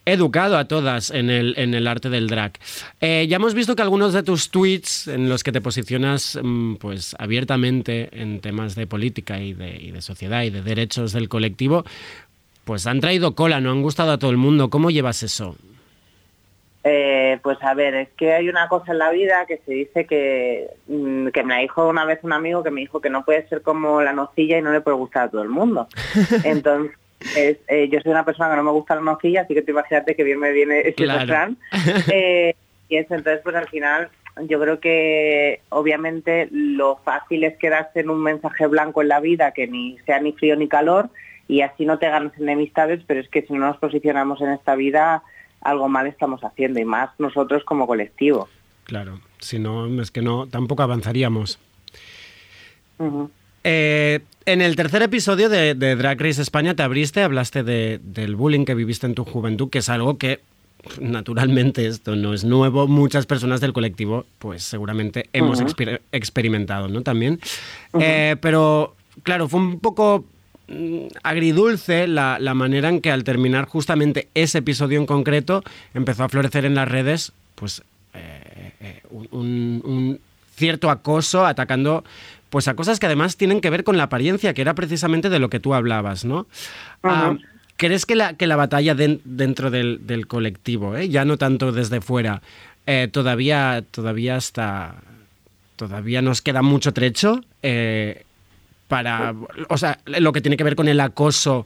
educado 0.05 0.57
a 0.57 0.65
todas 0.65 1.09
en 1.09 1.29
el, 1.29 1.55
en 1.57 1.73
el 1.73 1.87
arte 1.87 2.09
del 2.09 2.27
drag. 2.27 2.53
Eh, 3.01 3.25
ya 3.27 3.37
hemos 3.37 3.53
visto 3.53 3.75
que 3.75 3.81
algunos 3.81 4.13
de 4.13 4.23
tus 4.23 4.49
tweets 4.49 5.07
en 5.07 5.29
los 5.29 5.43
que 5.43 5.51
te 5.51 5.61
posicionas 5.61 6.39
mm, 6.41 6.75
pues 6.75 7.15
abiertamente 7.19 8.09
en 8.11 8.39
temas 8.39 8.75
de 8.75 8.87
política 8.87 9.39
y 9.39 9.53
de, 9.53 9.75
y 9.75 9.91
de 9.91 10.01
sociedad 10.01 10.43
y 10.43 10.51
de 10.51 10.61
derechos 10.61 11.11
del 11.11 11.27
colectivo, 11.27 11.85
pues 12.65 12.87
han 12.87 12.99
traído 12.99 13.35
cola, 13.35 13.61
no 13.61 13.71
han 13.71 13.81
gustado 13.81 14.11
a 14.11 14.19
todo 14.19 14.31
el 14.31 14.37
mundo. 14.37 14.69
¿Cómo 14.69 14.91
llevas 14.91 15.23
eso? 15.23 15.55
Eh, 16.87 17.39
pues 17.41 17.57
a 17.63 17.73
ver, 17.73 17.95
es 17.95 18.09
que 18.09 18.33
hay 18.33 18.47
una 18.47 18.67
cosa 18.67 18.91
en 18.91 18.99
la 18.99 19.09
vida 19.09 19.47
que 19.47 19.57
se 19.65 19.73
dice 19.73 20.05
que, 20.05 20.69
mm, 20.87 21.29
que 21.29 21.43
me 21.43 21.55
la 21.55 21.61
dijo 21.61 21.89
una 21.89 22.05
vez 22.05 22.19
un 22.21 22.31
amigo 22.31 22.63
que 22.63 22.69
me 22.69 22.81
dijo 22.81 23.01
que 23.01 23.09
no 23.09 23.25
puede 23.25 23.47
ser 23.49 23.63
como 23.63 24.03
la 24.03 24.13
nocilla 24.13 24.59
y 24.59 24.61
no 24.61 24.71
le 24.71 24.81
puede 24.81 24.95
gustar 24.95 25.23
a 25.23 25.31
todo 25.31 25.41
el 25.41 25.49
mundo. 25.49 25.87
Entonces, 26.43 26.91
eh, 27.67 27.89
yo 27.91 27.99
soy 28.01 28.11
una 28.11 28.23
persona 28.23 28.51
que 28.51 28.57
no 28.57 28.63
me 28.63 28.69
gusta 28.69 28.93
la 28.93 29.01
nocilla, 29.01 29.41
así 29.41 29.55
que 29.55 29.63
tú 29.63 29.71
imagínate 29.71 30.15
que 30.15 30.23
bien 30.23 30.39
me 30.39 30.51
viene 30.51 30.81
este 30.81 31.05
Claro. 31.05 31.55
Eh, 32.13 32.53
y 32.87 32.97
eso, 32.97 33.15
entonces, 33.15 33.41
pues 33.43 33.55
al 33.55 33.67
final, 33.67 34.09
yo 34.43 34.59
creo 34.59 34.79
que 34.79 35.61
obviamente 35.69 36.49
lo 36.51 36.97
fácil 36.97 37.45
es 37.45 37.57
quedarse 37.57 38.01
en 38.01 38.11
un 38.11 38.21
mensaje 38.21 38.67
blanco 38.67 39.01
en 39.01 39.07
la 39.07 39.19
vida 39.19 39.53
que 39.53 39.65
ni 39.65 39.97
sea 40.05 40.19
ni 40.19 40.33
frío 40.33 40.55
ni 40.55 40.67
calor 40.67 41.09
y 41.47 41.61
así 41.61 41.83
no 41.85 41.97
te 41.97 42.09
ganas 42.09 42.37
enemistades, 42.39 43.01
pero 43.07 43.21
es 43.21 43.29
que 43.29 43.41
si 43.41 43.53
no 43.53 43.59
nos 43.59 43.77
posicionamos 43.77 44.39
en 44.41 44.51
esta 44.51 44.75
vida, 44.75 45.23
algo 45.65 45.89
mal 45.89 46.07
estamos 46.07 46.41
haciendo 46.43 46.79
y 46.79 46.85
más 46.85 47.09
nosotros 47.19 47.63
como 47.65 47.85
colectivo. 47.87 48.47
Claro, 48.85 49.19
si 49.39 49.59
no, 49.59 50.01
es 50.01 50.11
que 50.11 50.21
no, 50.21 50.47
tampoco 50.47 50.83
avanzaríamos. 50.83 51.59
Eh, 53.63 54.19
en 54.45 54.61
el 54.61 54.75
tercer 54.75 55.01
episodio 55.01 55.49
de, 55.49 55.73
de 55.73 55.95
Drag 55.95 56.21
Race 56.21 56.41
España 56.41 56.75
te 56.75 56.83
abriste, 56.83 57.23
hablaste 57.23 57.63
de- 57.63 57.99
del 58.03 58.35
bullying 58.35 58.63
que 58.63 58.75
viviste 58.75 59.07
en 59.07 59.15
tu 59.15 59.25
juventud, 59.25 59.69
que 59.69 59.79
es 59.79 59.89
algo 59.89 60.17
que 60.17 60.39
naturalmente 61.01 61.87
esto 61.87 62.15
no 62.15 62.33
es 62.35 62.43
nuevo, 62.43 62.87
muchas 62.87 63.25
personas 63.25 63.59
del 63.59 63.73
colectivo 63.73 64.25
pues 64.37 64.61
seguramente 64.63 65.29
hemos 65.33 65.59
exper- 65.61 65.99
experimentado, 66.11 66.87
¿no? 66.87 67.01
También. 67.01 67.39
Eh, 67.99 68.35
pero 68.39 68.95
claro, 69.23 69.49
fue 69.49 69.59
un 69.59 69.79
poco 69.79 70.25
agridulce 71.23 72.07
la, 72.07 72.37
la 72.39 72.53
manera 72.53 72.89
en 72.89 73.01
que 73.01 73.11
al 73.11 73.23
terminar 73.23 73.65
justamente 73.65 74.29
ese 74.33 74.59
episodio 74.59 74.99
en 74.99 75.05
concreto 75.05 75.63
empezó 75.93 76.23
a 76.23 76.29
florecer 76.29 76.65
en 76.65 76.75
las 76.75 76.87
redes 76.87 77.33
pues 77.55 77.83
eh, 78.13 78.71
eh, 78.81 79.01
un, 79.31 80.19
cierto 80.55 80.89
acoso 80.89 81.45
atacando 81.45 82.03
pues 82.49 82.67
a 82.67 82.73
cosas 82.75 82.99
que 82.99 83.05
además 83.05 83.37
tienen 83.37 83.59
que 83.61 83.69
ver 83.69 83.83
con 83.83 83.97
la 83.97 84.03
apariencia, 84.03 84.53
que 84.53 84.61
era 84.61 84.73
precisamente 84.73 85.29
de 85.29 85.39
lo 85.39 85.49
que 85.49 85.59
tú 85.59 85.73
hablabas, 85.73 86.23
¿no? 86.23 86.47
Ah, 87.03 87.35
¿Crees 87.75 88.05
que 88.05 88.15
la, 88.15 88.33
que 88.35 88.47
la 88.47 88.55
batalla 88.55 88.95
den- 88.95 89.19
dentro 89.25 89.69
del, 89.69 90.07
del 90.07 90.27
colectivo, 90.27 90.95
eh, 90.95 91.09
ya 91.09 91.25
no 91.25 91.37
tanto 91.37 91.73
desde 91.73 91.99
fuera, 91.99 92.41
todavía, 93.11 93.83
todavía 93.91 94.37
está. 94.37 94.95
Todavía 95.75 96.21
nos 96.21 96.41
queda 96.41 96.61
mucho 96.61 96.93
trecho 96.93 97.43
eh, 97.61 98.23
para. 98.87 99.33
O 99.69 99.77
sea, 99.77 99.99
lo 100.05 100.31
que 100.31 100.41
tiene 100.41 100.57
que 100.57 100.63
ver 100.63 100.75
con 100.75 100.87
el 100.87 100.99
acoso 100.99 101.65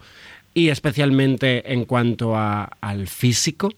y 0.54 0.70
especialmente 0.70 1.72
en 1.74 1.86
cuanto 1.86 2.36
a- 2.36 2.70
al 2.82 3.08
físico? 3.08 3.70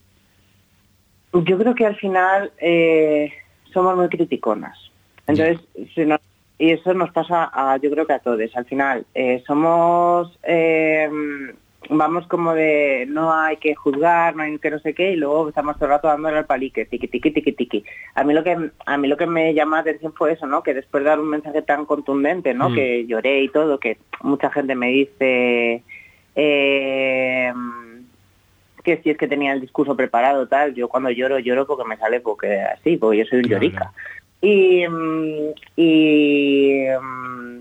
Yo 1.33 1.57
creo 1.57 1.75
que 1.75 1.85
al 1.85 1.95
final 1.95 2.51
eh, 2.59 3.31
somos 3.73 3.95
muy 3.95 4.09
criticonas. 4.09 4.77
Entonces, 5.27 5.59
si 5.95 6.03
y 6.57 6.71
eso 6.71 6.93
nos 6.93 7.09
pasa 7.11 7.49
a, 7.51 7.77
yo 7.77 7.89
creo 7.89 8.05
que 8.05 8.13
a 8.13 8.19
todos. 8.19 8.39
Al 8.55 8.65
final, 8.65 9.05
eh, 9.15 9.43
somos, 9.47 10.37
eh, 10.43 11.09
vamos 11.89 12.27
como 12.27 12.53
de 12.53 13.05
no 13.09 13.33
hay 13.33 13.57
que 13.57 13.75
juzgar, 13.75 14.35
no 14.35 14.43
hay 14.43 14.57
que 14.59 14.71
no 14.71 14.79
sé 14.79 14.93
qué, 14.93 15.11
y 15.11 15.15
luego 15.15 15.49
estamos 15.49 15.75
todo 15.75 15.85
el 15.85 15.91
rato 15.91 16.07
dándole 16.07 16.37
al 16.37 16.45
palique, 16.45 16.85
tiqui, 16.85 17.07
tiqui, 17.07 17.31
tiqui, 17.31 17.51
tiqui. 17.53 17.83
A 18.15 18.23
mí 18.23 18.33
lo 18.33 18.43
que, 18.43 18.71
a 18.85 18.97
mí 18.97 19.07
lo 19.07 19.17
que 19.17 19.25
me 19.25 19.53
llama 19.53 19.77
la 19.77 19.81
atención 19.81 20.13
fue 20.13 20.33
eso, 20.33 20.45
¿no? 20.45 20.63
Que 20.63 20.73
después 20.73 21.03
de 21.03 21.09
dar 21.09 21.19
un 21.19 21.29
mensaje 21.29 21.61
tan 21.61 21.85
contundente, 21.85 22.53
¿no? 22.53 22.69
Mm. 22.69 22.75
Que 22.75 23.05
lloré 23.07 23.41
y 23.41 23.49
todo, 23.49 23.79
que 23.79 23.97
mucha 24.21 24.51
gente 24.51 24.75
me 24.75 24.87
dice, 24.89 25.83
eh, 26.35 27.53
que 28.83 28.97
si 28.97 29.09
es 29.09 29.17
que 29.17 29.27
tenía 29.27 29.53
el 29.53 29.61
discurso 29.61 29.95
preparado 29.95 30.47
tal, 30.47 30.73
yo 30.73 30.87
cuando 30.87 31.09
lloro 31.09 31.39
lloro 31.39 31.67
porque 31.67 31.87
me 31.87 31.97
sale 31.97 32.19
porque 32.19 32.61
así, 32.61 32.97
porque 32.97 33.19
yo 33.19 33.25
soy 33.25 33.39
un 33.39 33.49
llorica. 33.49 33.91
Y, 34.41 34.87
mm, 34.87 35.53
y, 35.75 36.85
mm, 36.99 37.59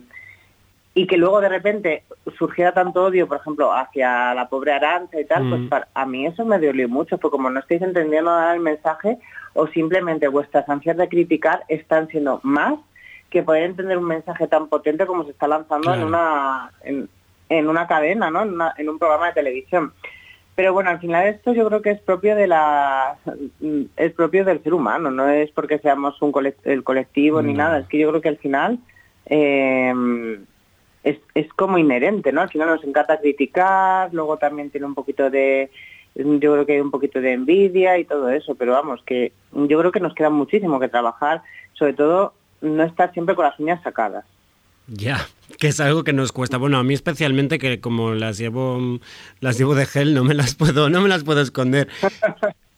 y 0.95 1.07
que 1.07 1.17
luego 1.17 1.41
de 1.41 1.49
repente 1.49 2.03
surgiera 2.37 2.73
tanto 2.73 3.05
odio, 3.05 3.29
por 3.29 3.37
ejemplo, 3.39 3.73
hacia 3.73 4.35
la 4.35 4.49
pobre 4.49 4.73
Aranza 4.73 5.21
y 5.21 5.25
tal, 5.25 5.49
pues 5.49 5.61
Mm. 5.63 5.69
para, 5.69 5.89
a 5.95 6.05
mí 6.07 6.27
eso 6.27 6.45
me 6.45 6.59
dolió 6.59 6.89
mucho, 6.89 7.17
porque 7.19 7.37
como 7.37 7.49
no 7.51 7.61
estáis 7.61 7.83
entendiendo 7.83 8.31
nada 8.31 8.53
del 8.53 8.61
mensaje 8.61 9.19
o 9.55 9.67
simplemente 9.69 10.27
vuestras 10.29 10.69
ansias 10.69 10.97
de 10.97 11.09
criticar 11.09 11.63
están 11.69 12.09
siendo 12.09 12.41
más 12.43 12.75
que 13.31 13.43
poder 13.45 13.63
entender 13.65 13.97
un 13.99 14.07
mensaje 14.07 14.49
tan 14.49 14.67
potente 14.69 15.07
como 15.07 15.23
se 15.25 15.31
está 15.31 15.47
lanzando 15.47 15.95
en 15.95 16.03
una 16.03 16.73
en, 16.83 17.09
en 17.49 17.69
una 17.69 17.87
cadena, 17.87 18.29
¿no? 18.31 18.43
En, 18.43 18.55
una- 18.55 18.75
en 18.77 18.89
un 18.89 18.99
programa 18.99 19.27
de 19.29 19.33
televisión. 19.35 19.93
Pero 20.57 20.73
bueno, 20.73 20.91
al 20.91 20.99
final 20.99 21.27
esto 21.29 21.53
yo 21.55 21.67
creo 21.69 21.81
que 21.83 21.91
es 21.93 22.01
propio 22.01 22.35
de 22.35 22.49
la 22.49 23.17
es 23.97 24.13
propio 24.13 24.45
del 24.45 24.61
ser 24.65 24.75
humano, 24.75 25.11
no 25.13 25.29
es 25.29 25.51
porque 25.53 25.79
seamos 25.79 26.21
un 26.21 26.33
colec- 26.33 26.57
el 26.65 26.83
colectivo 26.83 27.41
ni 27.41 27.55
nada, 27.55 27.79
es 27.79 27.87
que 27.87 27.99
yo 27.99 28.09
creo 28.11 28.21
que 28.21 28.29
al 28.29 28.37
final 28.39 28.79
eh, 29.27 30.41
es, 31.05 31.19
es 31.35 31.53
como 31.55 31.79
inherente, 31.79 32.33
¿no? 32.33 32.41
Al 32.41 32.51
final 32.51 32.69
nos 32.69 32.85
encanta 32.85 33.21
criticar, 33.21 34.13
luego 34.13 34.37
también 34.37 34.71
tiene 34.71 34.87
un 34.87 34.95
poquito 34.95 35.31
de 35.31 35.71
yo 36.15 36.53
creo 36.53 36.67
que 36.67 36.73
hay 36.75 36.81
un 36.81 36.91
poquito 36.91 37.21
de 37.21 37.33
envidia 37.33 37.99
y 37.99 38.05
todo 38.05 38.31
eso, 38.31 38.55
pero 38.55 38.73
vamos, 38.73 39.01
que 39.07 39.33
yo 39.53 39.79
creo 39.79 39.93
que 39.93 40.01
nos 40.01 40.15
queda 40.15 40.31
muchísimo 40.31 40.81
que 40.81 40.89
trabajar, 40.89 41.43
sobre 41.75 41.95
todo 41.95 42.35
no 42.61 42.83
estar 42.83 43.13
siempre 43.13 43.35
con 43.35 43.45
las 43.45 43.59
uñas 43.59 43.83
sacadas. 43.83 44.25
Ya, 44.89 45.25
que 45.59 45.69
es 45.69 45.79
algo 45.79 46.03
que 46.03 46.13
nos 46.13 46.33
cuesta. 46.33 46.59
Bueno, 46.59 46.79
a 46.79 46.83
mí 46.83 46.95
especialmente 46.95 47.59
que 47.59 47.81
como 47.81 48.13
las 48.15 48.39
llevo 48.39 48.99
las 49.39 49.57
llevo 49.57 49.77
de 49.77 49.87
gel, 49.87 50.15
no 50.15 50.25
me 50.25 50.35
las 50.35 50.57
puedo, 50.57 50.91
no 50.91 51.01
me 51.01 51.09
las 51.09 51.23
puedo 51.23 51.41
esconder. 51.41 51.89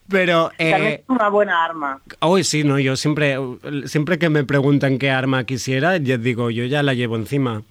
Pero 0.09 0.51
También 0.59 0.83
eh, 0.83 0.95
es 1.03 1.09
una 1.09 1.31
buena 1.31 1.65
arma. 1.65 2.03
hoy 2.21 2.45
sí, 2.45 2.65
no, 2.65 2.79
yo 2.79 2.97
siempre 2.97 3.39
siempre 3.87 4.19
que 4.19 4.29
me 4.29 4.45
preguntan 4.45 4.99
qué 4.99 5.11
arma 5.11 5.45
quisiera, 5.45 5.97
yo 5.97 6.19
digo, 6.19 6.51
yo 6.51 6.67
ya 6.67 6.83
la 6.83 6.93
llevo 6.93 7.17
encima. 7.17 7.63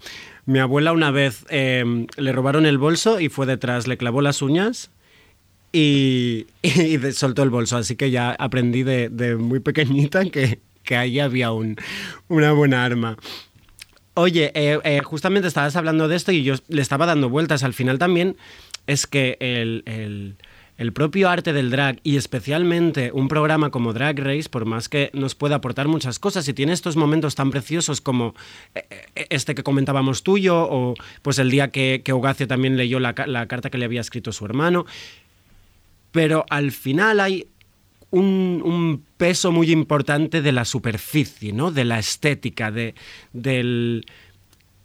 Mi 0.45 0.59
abuela 0.59 0.91
una 0.91 1.11
vez 1.11 1.45
eh, 1.49 2.07
le 2.17 2.31
robaron 2.31 2.65
el 2.65 2.77
bolso 2.77 3.19
y 3.19 3.29
fue 3.29 3.45
detrás, 3.45 3.87
le 3.87 3.97
clavó 3.97 4.21
las 4.21 4.41
uñas 4.41 4.89
y, 5.71 6.47
soltó 7.13 7.43
el 7.43 7.49
bolso. 7.49 7.77
Así 7.77 7.95
que 7.95 8.11
ya 8.11 8.31
aprendí 8.31 8.83
de, 8.83 9.35
muy 9.37 9.59
pequeñita 9.59 10.25
que, 10.25 10.59
que 10.83 10.95
ahí 10.95 11.19
había 11.19 11.51
un, 11.51 11.77
una 12.27 12.51
buena 12.51 12.83
arma. 12.83 13.17
Oye, 14.13 14.51
eh, 14.55 14.79
eh, 14.83 14.99
justamente 15.03 15.47
estabas 15.47 15.75
hablando 15.75 16.07
de 16.07 16.15
esto 16.17 16.31
y 16.31 16.43
yo 16.43 16.55
le 16.67 16.81
estaba 16.81 17.05
dando 17.05 17.29
vueltas. 17.29 17.63
Al 17.63 17.73
final 17.73 17.97
también 17.97 18.35
es 18.87 19.07
que 19.07 19.37
el- 19.39 20.35
el 20.81 20.93
propio 20.93 21.29
arte 21.29 21.53
del 21.53 21.69
drag 21.69 21.99
y 22.01 22.17
especialmente 22.17 23.11
un 23.13 23.27
programa 23.27 23.69
como 23.69 23.93
Drag 23.93 24.17
Race, 24.17 24.49
por 24.49 24.65
más 24.65 24.89
que 24.89 25.11
nos 25.13 25.35
pueda 25.35 25.57
aportar 25.57 25.87
muchas 25.87 26.17
cosas 26.17 26.47
y 26.47 26.53
tiene 26.55 26.73
estos 26.73 26.95
momentos 26.95 27.35
tan 27.35 27.51
preciosos 27.51 28.01
como 28.01 28.33
eh, 28.73 28.83
eh, 29.15 29.27
este 29.29 29.53
que 29.53 29.61
comentábamos 29.61 30.23
tuyo 30.23 30.57
o 30.67 30.95
pues 31.21 31.37
el 31.37 31.51
día 31.51 31.67
que, 31.69 32.01
que 32.03 32.11
también 32.47 32.77
leyó 32.77 32.99
la, 32.99 33.13
ca- 33.13 33.27
la 33.27 33.45
carta 33.45 33.69
que 33.69 33.77
le 33.77 33.85
había 33.85 34.01
escrito 34.01 34.31
su 34.31 34.43
hermano, 34.43 34.87
pero 36.11 36.45
al 36.49 36.71
final 36.71 37.19
hay 37.19 37.45
un, 38.09 39.03
peso 39.17 39.51
muy 39.51 39.71
importante 39.71 40.41
de 40.41 40.51
la 40.51 40.65
superficie, 40.65 41.53
¿no? 41.53 41.69
De 41.71 41.85
la 41.85 41.99
estética, 41.99 42.71
de, 42.71 42.95
del... 43.33 44.03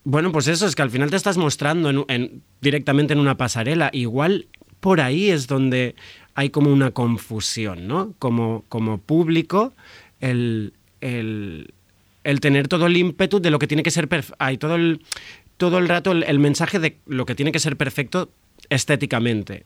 Bueno, 0.05 0.31
pues 0.31 0.47
eso 0.47 0.67
es 0.67 0.75
que 0.77 0.83
al 0.83 0.91
final 0.91 1.09
te 1.09 1.17
estás 1.17 1.39
mostrando 1.39 1.89
en- 1.89 2.05
en- 2.09 2.43
directamente 2.61 3.15
en 3.15 3.19
una 3.19 3.39
pasarela. 3.39 3.89
Igual 3.95 4.47
por 4.87 5.01
ahí 5.01 5.31
es 5.31 5.49
donde 5.49 5.97
hay 6.37 6.51
como 6.51 6.73
una 6.73 6.93
confusión, 6.93 7.89
¿no? 7.89 8.13
Como, 8.21 8.63
como 8.69 8.99
público, 8.99 9.73
el, 10.21 10.75
el, 11.01 11.75
el 12.23 12.39
tener 12.39 12.69
todo 12.69 12.87
el 12.87 12.97
ímpetu 12.97 13.41
de 13.41 13.51
lo 13.51 13.59
que 13.59 13.67
tiene 13.67 13.83
que 13.83 13.91
ser 13.91 14.07
perfecto. 14.07 14.37
Hay 14.39 14.59
todo 14.59 14.77
el, 14.77 15.01
todo 15.57 15.79
el 15.79 15.89
rato 15.89 16.13
el, 16.13 16.23
el 16.23 16.39
mensaje 16.39 16.79
de 16.79 16.99
lo 17.07 17.27
que 17.27 17.35
tiene 17.35 17.51
que 17.51 17.59
ser 17.59 17.77
perfecto 17.77 18.29
estéticamente. 18.71 19.65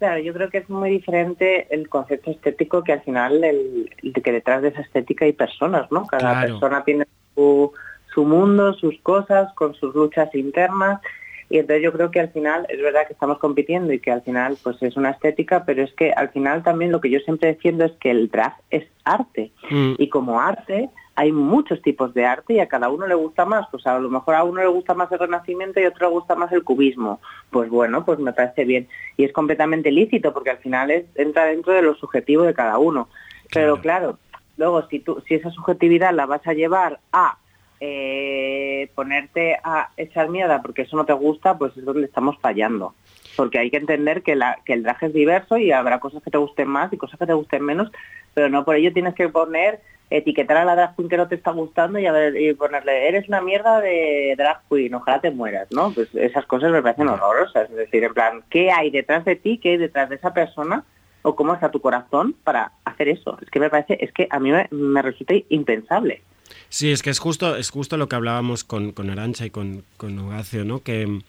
Claro, 0.00 0.20
yo 0.20 0.32
creo 0.34 0.50
que 0.50 0.58
es 0.58 0.68
muy 0.68 0.90
diferente 0.90 1.72
el 1.72 1.88
concepto 1.88 2.32
estético 2.32 2.82
que 2.82 2.92
al 2.92 3.02
final 3.02 3.44
el, 3.44 3.88
el 4.02 4.12
que 4.14 4.32
detrás 4.32 4.62
de 4.62 4.70
esa 4.70 4.80
estética 4.80 5.26
hay 5.26 5.32
personas, 5.32 5.92
¿no? 5.92 6.08
Cada 6.08 6.32
Claro. 6.32 6.48
persona 6.48 6.82
tiene 6.82 7.06
su, 7.36 7.70
su 8.12 8.24
mundo, 8.24 8.74
sus 8.74 8.98
cosas, 9.02 9.52
con 9.54 9.74
sus 9.76 9.94
luchas 9.94 10.34
internas. 10.34 11.00
Y 11.48 11.58
entonces 11.58 11.82
yo 11.82 11.92
creo 11.92 12.10
que 12.10 12.20
al 12.20 12.30
final 12.30 12.66
es 12.68 12.80
verdad 12.80 13.06
que 13.06 13.12
estamos 13.12 13.38
compitiendo 13.38 13.92
y 13.92 14.00
que 14.00 14.10
al 14.10 14.22
final 14.22 14.56
pues 14.62 14.82
es 14.82 14.96
una 14.96 15.10
estética, 15.10 15.64
pero 15.64 15.82
es 15.82 15.92
que 15.92 16.12
al 16.12 16.30
final 16.30 16.62
también 16.62 16.90
lo 16.90 17.00
que 17.00 17.10
yo 17.10 17.20
siempre 17.20 17.48
defiendo 17.48 17.84
es 17.84 17.92
que 17.92 18.10
el 18.10 18.28
drag 18.28 18.56
es 18.70 18.84
arte. 19.04 19.52
Mm. 19.70 19.94
Y 19.98 20.08
como 20.08 20.40
arte 20.40 20.90
hay 21.14 21.32
muchos 21.32 21.80
tipos 21.80 22.12
de 22.14 22.26
arte 22.26 22.54
y 22.54 22.60
a 22.60 22.68
cada 22.68 22.90
uno 22.90 23.06
le 23.06 23.14
gusta 23.14 23.44
más. 23.44 23.66
Pues 23.70 23.86
a 23.86 23.98
lo 23.98 24.10
mejor 24.10 24.34
a 24.34 24.44
uno 24.44 24.60
le 24.60 24.66
gusta 24.66 24.94
más 24.94 25.10
el 25.12 25.18
renacimiento 25.18 25.80
y 25.80 25.84
a 25.84 25.88
otro 25.88 26.08
le 26.08 26.14
gusta 26.14 26.34
más 26.34 26.52
el 26.52 26.64
cubismo. 26.64 27.20
Pues 27.50 27.70
bueno, 27.70 28.04
pues 28.04 28.18
me 28.18 28.32
parece 28.32 28.64
bien. 28.64 28.88
Y 29.16 29.24
es 29.24 29.32
completamente 29.32 29.90
lícito 29.90 30.32
porque 30.32 30.50
al 30.50 30.58
final 30.58 30.90
es, 30.90 31.06
entra 31.14 31.46
dentro 31.46 31.72
de 31.72 31.82
lo 31.82 31.94
subjetivo 31.94 32.42
de 32.42 32.54
cada 32.54 32.78
uno. 32.78 33.08
Pero 33.52 33.80
claro, 33.80 34.18
luego 34.56 34.86
si, 34.88 34.98
tú, 34.98 35.22
si 35.26 35.34
esa 35.34 35.50
subjetividad 35.50 36.12
la 36.12 36.26
vas 36.26 36.46
a 36.46 36.52
llevar 36.52 37.00
a 37.12 37.38
eh, 37.80 38.90
ponerte 38.94 39.58
a 39.62 39.90
echar 39.96 40.28
mierda 40.28 40.62
porque 40.62 40.82
eso 40.82 40.96
no 40.96 41.04
te 41.04 41.12
gusta, 41.12 41.58
pues 41.58 41.76
es 41.76 41.84
donde 41.84 42.06
estamos 42.06 42.36
fallando. 42.40 42.94
Porque 43.36 43.58
hay 43.58 43.70
que 43.70 43.76
entender 43.76 44.22
que, 44.22 44.34
la, 44.34 44.58
que 44.64 44.72
el 44.72 44.82
traje 44.82 45.06
es 45.06 45.12
diverso 45.12 45.58
y 45.58 45.72
habrá 45.72 46.00
cosas 46.00 46.22
que 46.22 46.30
te 46.30 46.38
gusten 46.38 46.68
más 46.68 46.92
y 46.92 46.96
cosas 46.96 47.18
que 47.18 47.26
te 47.26 47.34
gusten 47.34 47.62
menos, 47.62 47.90
pero 48.32 48.48
no 48.48 48.64
por 48.64 48.76
ello 48.76 48.92
tienes 48.92 49.14
que 49.14 49.28
poner, 49.28 49.80
etiquetar 50.08 50.56
a 50.56 50.64
la 50.64 50.76
drag 50.76 50.96
queen 50.96 51.08
que 51.08 51.16
no 51.16 51.28
te 51.28 51.34
está 51.34 51.50
gustando 51.50 51.98
y, 51.98 52.06
a 52.06 52.12
ver, 52.12 52.40
y 52.40 52.54
ponerle, 52.54 53.08
eres 53.08 53.28
una 53.28 53.40
mierda 53.40 53.80
de 53.80 54.34
drag 54.38 54.62
queen, 54.70 54.94
ojalá 54.94 55.20
te 55.20 55.30
mueras, 55.30 55.68
¿no? 55.70 55.92
Pues 55.92 56.14
esas 56.14 56.46
cosas 56.46 56.70
me 56.70 56.82
parecen 56.82 57.08
horrorosas. 57.08 57.68
Es 57.68 57.76
decir, 57.76 58.04
en 58.04 58.14
plan, 58.14 58.42
¿qué 58.48 58.70
hay 58.70 58.90
detrás 58.90 59.24
de 59.24 59.36
ti? 59.36 59.58
¿Qué 59.58 59.70
hay 59.70 59.76
detrás 59.76 60.08
de 60.08 60.16
esa 60.16 60.32
persona? 60.32 60.84
¿O 61.22 61.34
cómo 61.34 61.54
está 61.54 61.70
tu 61.70 61.80
corazón 61.80 62.34
para 62.44 62.72
hacer 62.84 63.08
eso? 63.08 63.36
Es 63.42 63.50
que 63.50 63.60
me 63.60 63.68
parece, 63.68 63.98
es 64.00 64.12
que 64.12 64.28
a 64.30 64.38
mí 64.38 64.52
me, 64.52 64.68
me 64.70 65.02
resulta 65.02 65.34
impensable. 65.48 66.22
Sí, 66.68 66.90
es 66.90 67.02
que 67.02 67.10
es 67.10 67.18
justo, 67.18 67.56
es 67.56 67.70
justo 67.70 67.96
lo 67.96 68.08
que 68.08 68.16
hablábamos 68.16 68.64
con, 68.64 68.92
con 68.92 69.10
Arancha 69.10 69.46
y 69.46 69.50
con, 69.50 69.84
con 69.96 70.18
Horacio, 70.18 70.64
¿no? 70.64 70.82
Que, 70.82 71.20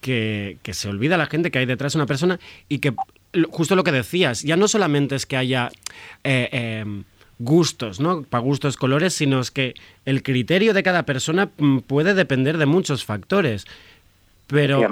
que, 0.00 0.58
que 0.62 0.74
se 0.74 0.88
olvida 0.88 1.16
la 1.16 1.26
gente 1.26 1.50
que 1.50 1.58
hay 1.58 1.66
detrás 1.66 1.92
de 1.92 1.98
una 1.98 2.06
persona 2.06 2.38
y 2.68 2.78
que 2.78 2.94
justo 3.50 3.76
lo 3.76 3.84
que 3.84 3.92
decías, 3.92 4.42
ya 4.42 4.56
no 4.56 4.68
solamente 4.68 5.14
es 5.14 5.26
que 5.26 5.36
haya 5.36 5.70
eh, 6.22 6.48
eh, 6.52 7.02
gustos, 7.38 8.00
¿no? 8.00 8.22
Para 8.22 8.42
gustos 8.42 8.76
colores, 8.76 9.14
sino 9.14 9.40
es 9.40 9.50
que 9.50 9.74
el 10.04 10.22
criterio 10.22 10.74
de 10.74 10.82
cada 10.82 11.04
persona 11.04 11.50
mm, 11.58 11.78
puede 11.80 12.14
depender 12.14 12.58
de 12.58 12.66
muchos 12.66 13.04
factores. 13.04 13.64
Pero 14.46 14.86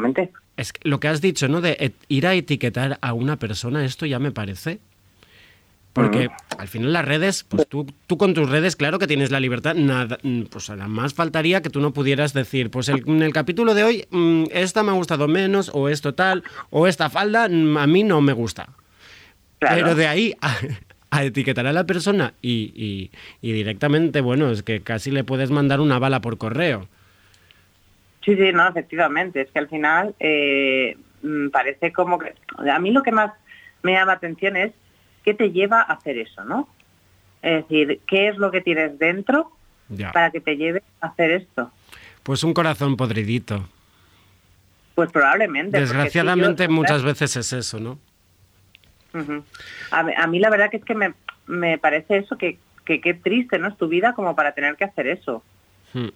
es 0.56 0.72
que 0.72 0.88
lo 0.88 0.98
que 0.98 1.08
has 1.08 1.20
dicho, 1.20 1.48
¿no? 1.48 1.60
De 1.60 1.92
ir 2.08 2.26
a 2.26 2.34
etiquetar 2.34 2.98
a 3.00 3.12
una 3.12 3.36
persona, 3.36 3.84
esto 3.84 4.06
ya 4.06 4.18
me 4.18 4.32
parece. 4.32 4.80
Porque 5.92 6.30
al 6.58 6.68
final 6.68 6.92
las 6.94 7.04
redes, 7.04 7.44
pues 7.44 7.66
tú, 7.68 7.86
tú 8.06 8.16
con 8.16 8.32
tus 8.32 8.48
redes, 8.48 8.76
claro 8.76 8.98
que 8.98 9.06
tienes 9.06 9.30
la 9.30 9.40
libertad, 9.40 9.74
nada, 9.74 10.18
pues 10.50 10.70
nada 10.70 10.88
más 10.88 11.12
faltaría 11.12 11.60
que 11.60 11.68
tú 11.68 11.80
no 11.80 11.92
pudieras 11.92 12.32
decir, 12.32 12.70
pues 12.70 12.88
el- 12.88 13.02
en 13.06 13.22
el 13.22 13.32
capítulo 13.34 13.74
de 13.74 13.84
hoy, 13.84 14.06
mm, 14.10 14.44
esta 14.52 14.82
me 14.82 14.90
ha 14.90 14.94
gustado 14.94 15.28
menos, 15.28 15.70
o 15.74 15.90
esto 15.90 16.14
tal, 16.14 16.44
o 16.70 16.86
esta 16.86 17.10
falda 17.10 17.46
mm, 17.48 17.76
a 17.76 17.86
mí 17.86 18.04
no 18.04 18.22
me 18.22 18.32
gusta. 18.32 18.70
Claro. 19.58 19.76
Pero 19.76 19.94
de 19.94 20.06
ahí 20.06 20.34
a, 20.40 20.56
a 21.10 21.24
etiquetar 21.24 21.66
a 21.66 21.72
la 21.74 21.84
persona 21.84 22.32
y, 22.40 22.72
y- 22.74 23.10
y 23.46 23.52
directamente, 23.52 24.22
bueno, 24.22 24.50
es 24.50 24.62
que 24.62 24.80
casi 24.80 25.10
le 25.10 25.24
puedes 25.24 25.50
mandar 25.50 25.80
una 25.80 25.98
bala 25.98 26.22
por 26.22 26.38
correo. 26.38 26.88
Sí, 28.24 28.34
sí, 28.34 28.50
no, 28.54 28.66
efectivamente. 28.66 29.42
Es 29.42 29.50
que 29.50 29.58
al 29.58 29.68
final 29.68 30.14
eh, 30.20 30.96
mm, 31.22 31.48
parece 31.50 31.92
como 31.92 32.18
que... 32.18 32.32
A 32.70 32.78
mí 32.78 32.92
lo 32.92 33.02
que 33.02 33.12
más 33.12 33.32
me 33.82 33.92
llama 33.92 34.06
la 34.06 34.12
atención 34.14 34.56
es 34.56 34.72
qué 35.24 35.34
te 35.34 35.50
lleva 35.50 35.80
a 35.80 35.92
hacer 35.94 36.18
eso, 36.18 36.44
¿no? 36.44 36.68
Es 37.42 37.62
decir, 37.62 38.00
¿qué 38.06 38.28
es 38.28 38.36
lo 38.36 38.50
que 38.50 38.60
tienes 38.60 38.98
dentro 38.98 39.50
Ya. 39.88 40.12
para 40.12 40.30
que 40.30 40.40
te 40.40 40.56
lleve 40.56 40.82
a 41.00 41.08
hacer 41.08 41.30
esto? 41.32 41.70
Pues 42.22 42.44
un 42.44 42.54
corazón 42.54 42.96
podridito. 42.96 43.68
Pues 44.94 45.10
probablemente. 45.10 45.80
Desgraciadamente 45.80 46.64
si 46.64 46.68
yo- 46.68 46.74
muchas 46.74 47.02
veces 47.02 47.34
es 47.36 47.52
eso, 47.52 47.80
¿no? 47.80 47.98
A, 49.90 50.02
mí- 50.02 50.12
a 50.16 50.26
mí 50.26 50.38
la 50.38 50.48
verdad 50.50 50.70
que 50.70 50.78
es 50.78 50.84
que 50.84 50.94
me, 50.94 51.12
me 51.46 51.78
parece 51.78 52.18
eso, 52.18 52.36
que 52.38 52.58
que 52.84 53.00
qué 53.00 53.14
triste, 53.14 53.58
¿no? 53.60 53.68
Es 53.68 53.76
tu 53.76 53.86
vida 53.86 54.12
como 54.12 54.34
para 54.34 54.52
tener 54.52 54.74
que 54.76 54.82
hacer 54.84 55.06
eso. 55.06 55.44
Hmm. 55.92 56.08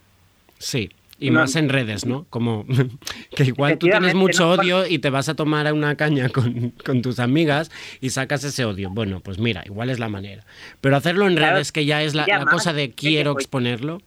Sí. 0.59 0.91
Y 1.19 1.31
No. 1.31 1.41
más 1.41 1.57
en 1.57 1.71
redes, 1.71 2.05
¿no? 2.05 2.27
Como 2.29 2.67
que 3.35 3.45
igual 3.45 3.79
tú 3.79 3.87
tienes 3.89 4.15
mucho 4.15 4.51
odio 4.51 4.87
y 4.87 4.99
te 4.99 5.09
vas 5.09 5.29
a 5.31 5.35
tomar 5.35 5.67
a 5.67 5.73
una 5.73 5.97
caña 5.97 6.29
con, 6.29 6.71
con 6.85 7.01
tus 7.01 7.19
amigas 7.21 7.71
y 8.03 8.11
sacas 8.11 8.45
ese 8.45 8.65
odio. 8.67 8.91
Bueno, 8.91 9.21
pues 9.21 9.39
mira, 9.39 9.63
igual 9.65 9.89
es 9.89 9.99
la 9.99 10.09
manera. 10.11 10.45
Pero 10.83 10.97
hacerlo 10.97 11.27
en 11.27 11.37
Claro, 11.37 11.55
redes, 11.55 11.73
que 11.73 11.87
ya 11.87 12.03
es 12.03 12.15
la, 12.15 12.27
ya 12.27 12.39
la 12.41 12.45
más, 12.45 12.53
cosa 12.55 12.73
de 12.75 12.91
quiero 12.91 13.33
exponerlo. 13.33 14.03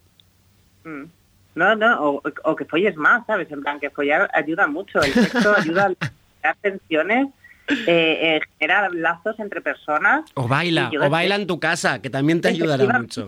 Mm. 0.83 1.03
No, 1.55 1.75
no, 1.75 2.01
o, 2.03 2.21
o 2.43 2.55
que 2.55 2.65
folles 2.65 2.95
más, 2.95 3.25
¿sabes? 3.25 3.51
En 3.51 3.61
plan, 3.61 3.79
que 3.79 3.89
follar 3.89 4.29
ayuda 4.33 4.67
mucho, 4.67 5.01
el 5.01 5.11
sexo 5.11 5.53
ayuda 5.57 5.87
a 5.99 6.09
crear 6.41 6.57
tensiones, 6.61 7.27
eh, 7.69 7.75
eh, 7.87 8.39
generar 8.59 8.93
lazos 8.93 9.37
entre 9.39 9.59
personas. 9.61 10.29
O 10.35 10.47
baila, 10.47 10.91
o 11.01 11.09
baila 11.09 11.35
en 11.35 11.47
tu 11.47 11.59
casa, 11.59 12.01
que 12.01 12.09
también 12.11 12.39
te 12.39 12.49
ayudará 12.49 12.99
mucho. 12.99 13.25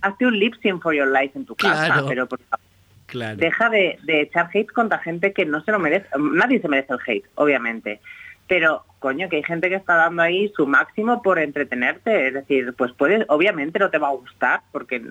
Hazte 0.00 0.26
un 0.26 0.38
lip 0.38 0.54
sync 0.62 0.82
for 0.82 0.94
your 0.94 1.06
life 1.08 1.38
en 1.38 1.44
tu 1.44 1.54
casa, 1.54 1.86
Claro. 1.86 2.06
pero 2.08 2.26
por 2.26 2.40
favor, 2.40 2.64
Claro. 3.08 3.36
deja 3.36 3.70
de, 3.70 3.98
de 4.02 4.20
echar 4.20 4.50
hate 4.52 4.70
contra 4.70 4.98
gente 4.98 5.32
que 5.32 5.46
no 5.46 5.62
se 5.62 5.72
lo 5.72 5.78
merece. 5.78 6.06
Nadie 6.18 6.60
se 6.60 6.68
merece 6.68 6.92
el 6.92 7.00
hate, 7.06 7.26
obviamente. 7.36 8.00
Pero, 8.46 8.84
coño, 8.98 9.28
que 9.28 9.36
hay 9.36 9.42
gente 9.42 9.68
que 9.68 9.76
está 9.76 9.94
dando 9.94 10.22
ahí 10.22 10.52
su 10.54 10.66
máximo 10.66 11.22
por 11.22 11.38
entretenerte. 11.38 12.28
Es 12.28 12.34
decir, 12.34 12.74
pues 12.76 12.92
puedes, 12.92 13.24
obviamente 13.28 13.78
no 13.78 13.90
te 13.90 13.98
va 13.98 14.08
a 14.08 14.12
gustar, 14.12 14.60
porque, 14.72 15.02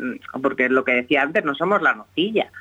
porque 0.41 0.69
lo 0.69 0.83
que 0.83 0.93
decía 0.93 1.23
antes, 1.23 1.43
no 1.43 1.55
somos 1.55 1.81
la 1.81 1.95
nocilla. 1.95 2.51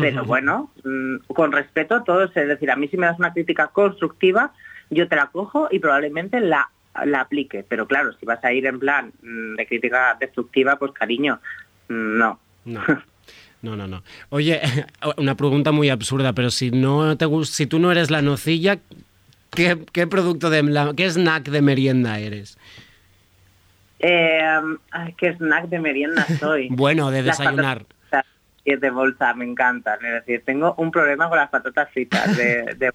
Pero 0.00 0.24
bueno, 0.24 0.72
mm, 0.82 1.32
con 1.32 1.52
respeto 1.52 1.94
a 1.94 2.04
todos, 2.04 2.36
es 2.36 2.48
decir, 2.48 2.70
a 2.70 2.76
mí 2.76 2.88
si 2.88 2.96
me 2.96 3.06
das 3.06 3.18
una 3.18 3.32
crítica 3.32 3.68
constructiva, 3.68 4.52
yo 4.90 5.06
te 5.08 5.14
la 5.14 5.26
cojo 5.26 5.68
y 5.70 5.78
probablemente 5.78 6.40
la, 6.40 6.70
la 7.04 7.20
aplique. 7.20 7.64
Pero 7.68 7.86
claro, 7.86 8.12
si 8.14 8.26
vas 8.26 8.42
a 8.44 8.52
ir 8.52 8.66
en 8.66 8.80
plan 8.80 9.12
mm, 9.22 9.54
de 9.54 9.66
crítica 9.66 10.16
destructiva, 10.18 10.76
pues 10.76 10.92
cariño, 10.92 11.40
mm, 11.88 12.18
no. 12.18 12.40
No. 12.64 12.82
No, 13.66 13.74
no, 13.74 13.88
no. 13.88 14.04
Oye, 14.28 14.60
una 15.16 15.34
pregunta 15.34 15.72
muy 15.72 15.90
absurda, 15.90 16.32
pero 16.32 16.50
si 16.50 16.70
no 16.70 17.16
te 17.16 17.26
si 17.46 17.66
tú 17.66 17.80
no 17.80 17.90
eres 17.90 18.12
la 18.12 18.22
nocilla, 18.22 18.78
¿qué, 19.50 19.76
qué 19.92 20.06
producto 20.06 20.50
de 20.50 20.62
la- 20.62 20.94
qué 20.96 21.10
snack 21.10 21.48
de 21.48 21.62
merienda 21.62 22.20
eres? 22.20 22.56
Eh, 23.98 24.40
ay, 24.92 25.14
qué 25.18 25.30
snack 25.34 25.68
de 25.68 25.80
merienda 25.80 26.24
soy. 26.40 26.68
Bueno, 26.70 27.10
de 27.10 27.24
desayunar. 27.24 27.86
fritas 28.64 28.80
de 28.80 28.90
bolsa 28.90 29.34
me 29.34 29.44
encantan. 29.44 29.98
Es 30.04 30.12
decir, 30.24 30.42
tengo 30.46 30.74
un 30.78 30.92
problema 30.92 31.28
con 31.28 31.38
las 31.38 31.50
patatas 31.50 31.90
fritas 31.92 32.36
de, 32.36 32.62
de- 32.78 32.92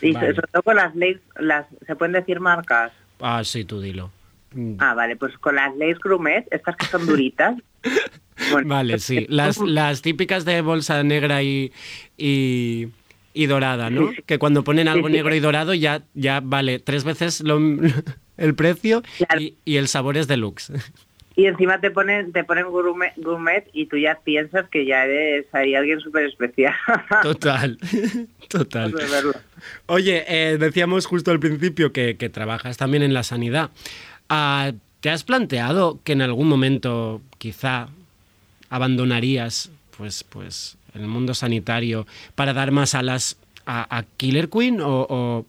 y 0.00 0.12
Vale. 0.12 0.34
sobre 0.34 0.46
todo 0.48 0.62
con 0.64 0.76
las 0.76 0.94
leyes, 0.96 1.20
las 1.36 1.66
se 1.86 1.94
pueden 1.94 2.12
decir 2.14 2.40
marcas. 2.40 2.90
Ah, 3.20 3.42
sí, 3.44 3.64
tú 3.64 3.80
dilo. 3.80 4.10
Mm, 4.54 4.74
Ah, 4.78 4.94
vale, 4.94 5.16
pues 5.16 5.36
con 5.38 5.56
las 5.56 5.76
leyes 5.76 5.98
grumet, 5.98 6.46
estas 6.50 6.76
que 6.76 6.86
son 6.86 7.06
duritas. 7.06 7.54
bueno, 8.50 8.68
Vale, 8.68 8.98
sí. 8.98 9.26
Las, 9.28 9.58
las 9.66 10.02
típicas 10.02 10.44
de 10.44 10.60
bolsa 10.62 11.02
negra 11.02 11.42
y, 11.42 11.72
y, 12.16 12.88
y 13.34 13.46
dorada, 13.46 13.90
¿no? 13.90 14.10
Que 14.26 14.38
cuando 14.38 14.64
ponen 14.64 14.88
algo 14.88 15.08
sí. 15.08 15.14
negro 15.14 15.34
y 15.34 15.40
dorado 15.40 15.74
ya, 15.74 16.02
ya 16.14 16.40
vale 16.42 16.78
tres 16.78 17.04
veces 17.04 17.40
lo- 17.42 17.60
el 18.38 18.54
precio 18.54 19.02
y, 19.38 19.54
y 19.64 19.76
el 19.76 19.88
sabor 19.88 20.16
es 20.16 20.28
deluxe. 20.28 20.72
Y 21.36 21.46
encima 21.46 21.80
te 21.80 21.92
ponen 21.92 22.32
te 22.32 22.42
ponen 22.42 22.66
gourmet, 22.66 23.12
gourmet 23.16 23.68
y 23.72 23.86
tú 23.86 23.96
ya 23.96 24.18
piensas 24.24 24.68
que 24.70 24.84
ya 24.86 25.04
eres 25.04 25.46
ahí 25.52 25.76
alguien 25.76 26.00
súper 26.00 26.24
especial. 26.24 26.74
Total, 27.22 27.78
total. 28.48 28.92
Oye, 29.86 30.24
eh, 30.26 30.58
decíamos 30.58 31.06
justo 31.06 31.30
al 31.30 31.38
principio 31.38 31.92
que, 31.92 32.16
que 32.16 32.28
trabajas 32.28 32.76
también 32.76 33.04
en 33.04 33.14
la 33.14 33.22
sanidad. 33.22 33.70
Ah, 34.28 34.72
¿Te 35.00 35.10
has 35.10 35.22
planteado 35.24 36.00
que 36.04 36.12
en 36.12 36.22
algún 36.22 36.48
momento 36.48 37.20
quizá 37.38 37.88
abandonarías 38.70 39.70
pues, 39.96 40.24
pues, 40.24 40.76
el 40.94 41.06
mundo 41.06 41.34
sanitario 41.34 42.06
para 42.34 42.52
dar 42.52 42.70
más 42.72 42.94
alas 42.94 43.36
a, 43.66 43.96
a 43.96 44.02
Killer 44.16 44.48
Queen 44.48 44.80
o, 44.80 45.06
o- 45.08 45.46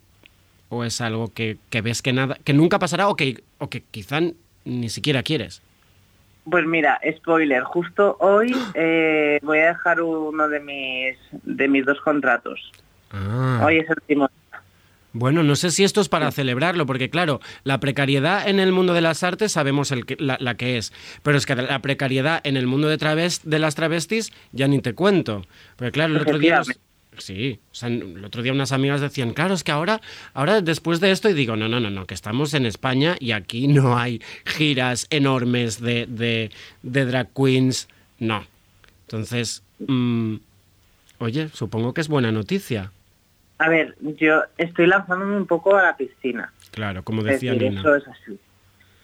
o 0.71 0.83
es 0.83 1.01
algo 1.01 1.33
que, 1.33 1.57
que 1.71 1.81
ves 1.81 2.03
que, 2.03 2.13
nada, 2.13 2.37
que 2.43 2.53
nunca 2.53 2.77
pasará 2.77 3.07
o 3.07 3.15
que, 3.15 3.41
o 3.57 3.69
que 3.71 3.81
quizá 3.81 4.19
ni 4.65 4.89
siquiera 4.89 5.23
quieres? 5.23 5.63
Pues 6.49 6.63
mira, 6.65 6.99
spoiler, 7.17 7.63
justo 7.63 8.17
hoy 8.19 8.55
eh, 8.75 9.39
voy 9.41 9.57
a 9.59 9.67
dejar 9.69 10.01
uno 10.01 10.47
de 10.47 10.59
mis 10.59 11.17
de 11.43 11.67
mis 11.67 11.85
dos 11.85 11.99
contratos. 12.01 12.71
Ah. 13.11 13.61
Hoy 13.65 13.77
es 13.79 13.89
el 13.89 13.95
último. 14.01 14.29
Bueno, 15.11 15.41
no 15.43 15.55
sé 15.55 15.71
si 15.71 15.83
esto 15.83 16.01
es 16.01 16.09
para 16.09 16.31
celebrarlo, 16.31 16.85
porque 16.85 17.09
claro, 17.09 17.41
la 17.63 17.79
precariedad 17.79 18.47
en 18.47 18.59
el 18.59 18.71
mundo 18.71 18.93
de 18.93 19.01
las 19.01 19.23
artes 19.23 19.51
sabemos 19.51 19.91
el 19.91 20.05
que- 20.05 20.17
la, 20.19 20.37
la 20.39 20.55
que 20.55 20.77
es, 20.77 20.93
pero 21.23 21.37
es 21.37 21.45
que 21.47 21.55
la 21.55 21.81
precariedad 21.81 22.41
en 22.43 22.57
el 22.57 22.67
mundo 22.67 22.87
de, 22.89 22.97
de 23.43 23.59
las 23.59 23.73
travestis 23.75 24.31
ya 24.51 24.67
ni 24.67 24.79
te 24.81 24.93
cuento. 24.93 25.45
Porque 25.77 25.91
claro, 25.91 26.15
el 26.15 26.21
otro 26.21 26.37
día... 26.37 26.57
nos- 26.59 26.79
Sí, 27.17 27.59
o 27.71 27.75
sea, 27.75 27.89
el 27.89 28.23
otro 28.23 28.41
día 28.43 28.53
unas 28.53 28.71
amigas 28.71 29.01
decían, 29.01 29.33
claro, 29.33 29.53
es 29.53 29.65
que 29.65 29.73
ahora, 29.73 29.99
ahora 30.33 30.61
después 30.61 31.01
de 31.01 31.11
esto, 31.11 31.27
y 31.29 31.33
digo, 31.33 31.57
no, 31.57 31.67
no, 31.67 31.81
no, 31.81 31.89
no, 31.89 32.05
que 32.05 32.13
estamos 32.13 32.53
en 32.53 32.65
España 32.65 33.17
y 33.19 33.31
aquí 33.31 33.67
no 33.67 33.97
hay 33.97 34.21
giras 34.45 35.05
enormes 35.09 35.81
de, 35.81 36.05
de, 36.05 36.49
de 36.81 37.05
drag 37.05 37.27
queens, 37.33 37.89
no. 38.19 38.45
Entonces, 39.07 39.63
mm, 39.85 40.35
oye, 41.17 41.49
supongo 41.49 41.93
que 41.93 41.99
es 42.01 42.07
buena 42.07 42.31
noticia. 42.31 42.93
A 43.59 43.69
ver, 43.69 43.95
yo 43.99 44.43
estoy 44.57 44.87
lanzándome 44.87 45.35
un 45.37 45.45
poco 45.45 45.75
a 45.75 45.83
la 45.83 45.97
piscina. 45.97 46.51
Claro, 46.71 47.03
como 47.03 47.21
Es 47.21 47.27
decía 47.27 47.53
decir, 47.53 47.69
Nina. 47.69 47.81
eso 47.81 47.95
es 47.95 48.07
así. 48.07 48.39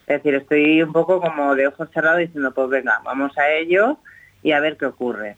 Es 0.07 0.17
decir, 0.23 0.35
estoy 0.35 0.81
un 0.81 0.93
poco 0.93 1.19
como 1.19 1.55
de 1.55 1.67
ojos 1.67 1.89
cerrados 1.93 2.19
diciendo, 2.19 2.53
pues 2.53 2.69
venga, 2.69 3.01
vamos 3.03 3.37
a 3.37 3.49
ello 3.51 3.97
y 4.43 4.51
a 4.53 4.59
ver 4.59 4.77
qué 4.77 4.85
ocurre. 4.85 5.37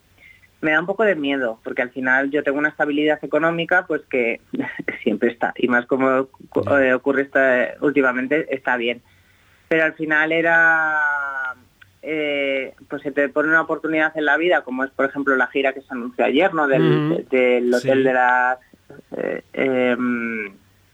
Me 0.62 0.72
da 0.72 0.80
un 0.80 0.86
poco 0.86 1.04
de 1.04 1.16
miedo, 1.16 1.60
porque 1.64 1.82
al 1.84 1.92
final 1.92 2.30
yo 2.32 2.44
tengo 2.44 2.58
una 2.58 2.70
estabilidad 2.70 3.20
económica, 3.24 3.86
pues 3.88 4.02
que 4.10 4.42
siempre 5.04 5.30
está, 5.32 5.54
y 5.56 5.68
más 5.68 5.86
como 5.86 6.28
eh, 6.80 6.94
ocurre 6.94 7.22
esta, 7.24 7.76
últimamente, 7.82 8.54
está 8.54 8.76
bien. 8.78 9.02
Pero 9.70 9.84
al 9.84 9.94
final 9.94 10.32
era, 10.32 11.56
eh, 12.02 12.74
pues 12.90 13.02
se 13.02 13.12
te 13.12 13.30
pone 13.30 13.50
una 13.50 13.62
oportunidad 13.62 14.16
en 14.18 14.26
la 14.26 14.38
vida, 14.38 14.62
como 14.64 14.84
es 14.84 14.92
por 14.92 15.06
ejemplo 15.06 15.36
la 15.36 15.48
gira 15.48 15.74
que 15.74 15.82
se 15.82 15.88
anunció 15.94 16.26
ayer, 16.26 16.54
¿no? 16.54 16.68
Del, 16.68 17.14
hotel 17.74 17.80
Sí. 17.82 18.04
de 18.04 18.14
las... 18.14 18.58
eh, 19.18 19.42
em, 19.54 20.46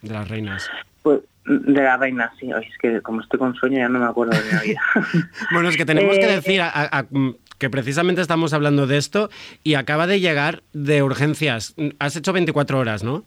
De 0.02 0.14
las 0.14 0.28
reinas. 0.30 0.70
pues, 1.02 1.20
de 1.46 1.82
la 1.82 1.98
reina, 1.98 2.32
sí. 2.40 2.52
Ay, 2.52 2.66
es 2.72 2.78
que 2.78 3.02
como 3.02 3.22
estoy 3.22 3.38
con 3.40 3.54
sueño 3.56 3.78
ya 3.78 3.90
no 3.90 4.00
me 4.00 4.06
acuerdo 4.06 4.32
de 4.32 4.44
mi 4.44 4.68
vida. 4.70 4.82
Bueno, 5.52 5.70
es 5.70 5.78
que 5.78 5.86
tenemos 5.86 6.18
que 6.18 6.26
Eh, 6.26 6.36
decir 6.36 6.62
a- 6.62 7.06
mm, 7.10 7.32
que 7.60 7.70
precisamente 7.70 8.22
estamos 8.22 8.54
hablando 8.54 8.88
de 8.88 8.98
esto 8.98 9.30
y 9.64 9.76
acaba 9.76 10.08
de 10.08 10.20
llegar 10.20 10.64
de 10.74 11.04
urgencias. 11.04 11.76
Has 12.00 12.16
hecho 12.16 12.34
24 12.34 12.78
horas, 12.80 13.04
¿no? 13.04 13.24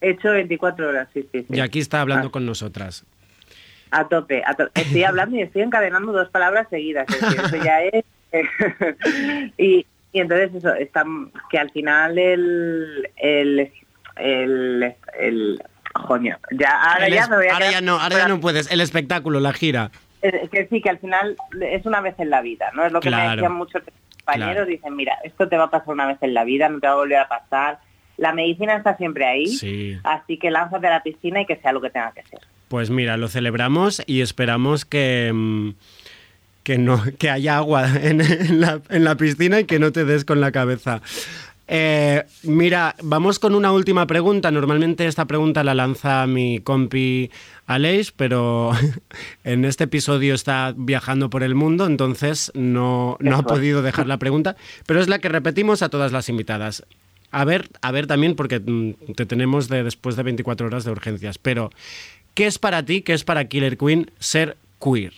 He 0.00 0.10
hecho 0.10 0.30
24 0.32 0.88
horas, 0.88 1.08
sí, 1.14 1.28
sí, 1.32 1.40
sí. 1.40 1.46
Y 1.56 1.60
aquí 1.60 1.78
está 1.78 2.00
hablando 2.00 2.30
con 2.32 2.44
nosotras. 2.46 3.04
A 3.92 4.08
tope, 4.08 4.42
a 4.46 4.54
tope. 4.54 4.80
Estoy 4.80 5.04
hablando 5.04 5.36
y 5.36 5.42
estoy 5.42 5.62
encadenando 5.62 6.12
dos 6.12 6.28
palabras 6.30 6.66
seguidas. 6.70 7.06
Es 7.08 7.20
decir, 7.20 7.40
eso 7.44 7.56
ya 7.64 7.82
es... 7.84 8.04
y, 9.58 9.86
y 10.12 10.20
entonces 10.20 10.54
eso, 10.54 10.74
está, 10.74 11.04
que 11.50 11.58
al 11.58 11.70
final 11.70 12.18
el... 12.18 13.08
el, 13.16 13.70
el, 14.16 14.94
el 15.18 15.62
ya, 16.52 16.80
ahora 16.82 17.08
ya 17.08 17.20
es- 17.22 17.28
me 17.30 17.36
voy 17.36 17.46
a 17.48 17.52
ahora 17.54 17.70
ya 17.70 17.80
no, 17.80 18.00
ahora 18.00 18.16
ya 18.18 18.28
no 18.28 18.40
puedes. 18.40 18.70
El 18.70 18.80
espectáculo, 18.80 19.40
la 19.40 19.52
gira. 19.52 19.90
Eh, 20.22 20.48
que 20.50 20.66
sí, 20.68 20.80
que 20.80 20.88
al 20.90 20.98
final 20.98 21.36
es 21.60 21.84
una 21.84 22.00
vez 22.00 22.14
en 22.18 22.30
la 22.30 22.40
vida, 22.40 22.66
¿no? 22.74 22.84
Es 22.84 22.92
lo 22.92 23.00
que 23.00 23.10
me 23.10 23.16
decían 23.30 23.52
muchos 23.52 23.82
compañeros, 24.24 24.54
Claro. 24.54 24.66
dicen, 24.66 24.96
mira, 24.96 25.14
esto 25.24 25.48
te 25.48 25.56
va 25.56 25.64
a 25.64 25.70
pasar 25.70 25.90
una 25.90 26.06
vez 26.06 26.18
en 26.22 26.32
la 26.32 26.44
vida, 26.44 26.68
no 26.68 26.80
te 26.80 26.86
va 26.86 26.92
a 26.94 26.96
volver 26.96 27.18
a 27.18 27.28
pasar. 27.28 27.78
La 28.16 28.32
medicina 28.32 28.76
está 28.76 28.96
siempre 28.96 29.26
ahí, 29.26 29.46
Sí. 29.48 29.98
así 30.04 30.38
que 30.38 30.50
lánzate 30.50 30.86
a 30.86 30.90
la 30.90 31.02
piscina 31.02 31.40
y 31.40 31.46
que 31.46 31.56
sea 31.56 31.72
lo 31.72 31.80
que 31.80 31.90
tenga 31.90 32.12
que 32.12 32.22
ser. 32.22 32.38
Pues 32.68 32.88
mira, 32.90 33.16
lo 33.16 33.28
celebramos 33.28 34.02
y 34.06 34.20
esperamos 34.20 34.84
que, 34.84 35.30
mm, 35.34 35.70
que, 36.62 36.78
no, 36.78 37.02
que 37.18 37.28
haya 37.30 37.56
agua 37.56 37.86
en, 38.02 38.20
en 38.20 38.60
la, 38.60 38.80
en 38.90 39.04
la 39.04 39.16
piscina 39.16 39.60
y 39.60 39.64
que 39.64 39.78
no 39.78 39.90
te 39.92 40.04
des 40.04 40.24
con 40.24 40.40
la 40.40 40.52
cabeza. 40.52 41.02
Eh, 41.74 42.26
mira, 42.42 42.96
vamos 43.02 43.38
con 43.38 43.54
una 43.54 43.72
última 43.72 44.06
pregunta. 44.06 44.50
Normalmente 44.50 45.06
esta 45.06 45.24
pregunta 45.24 45.64
la 45.64 45.74
lanza 45.74 46.26
mi 46.26 46.60
compi 46.60 47.30
Aleix, 47.66 48.12
pero 48.12 48.72
en 49.44 49.64
este 49.64 49.84
episodio 49.84 50.34
está 50.34 50.74
viajando 50.76 51.30
por 51.30 51.42
el 51.42 51.54
mundo, 51.54 51.86
entonces 51.86 52.52
no, 52.54 53.16
no 53.20 53.36
ha 53.36 53.42
podido 53.44 53.80
dejar 53.80 54.06
la 54.06 54.18
pregunta, 54.18 54.54
pero 54.84 55.00
es 55.00 55.08
la 55.08 55.18
que 55.18 55.30
repetimos 55.30 55.80
a 55.80 55.88
todas 55.88 56.12
las 56.12 56.28
invitadas. 56.28 56.84
A 57.30 57.46
ver, 57.46 57.70
a 57.80 57.90
ver 57.90 58.06
también, 58.06 58.36
porque 58.36 58.60
mm, 58.60 59.14
te 59.16 59.24
tenemos 59.24 59.70
de, 59.70 59.82
después 59.82 60.14
de 60.14 60.24
24 60.24 60.66
horas 60.66 60.84
de 60.84 60.90
urgencias, 60.90 61.38
pero 61.38 61.70
¿qué 62.34 62.46
es 62.46 62.58
para 62.58 62.84
ti, 62.84 63.00
qué 63.00 63.14
es 63.14 63.24
para 63.24 63.46
Killer 63.46 63.78
Queen 63.78 64.10
ser 64.18 64.58
queer? 64.78 65.14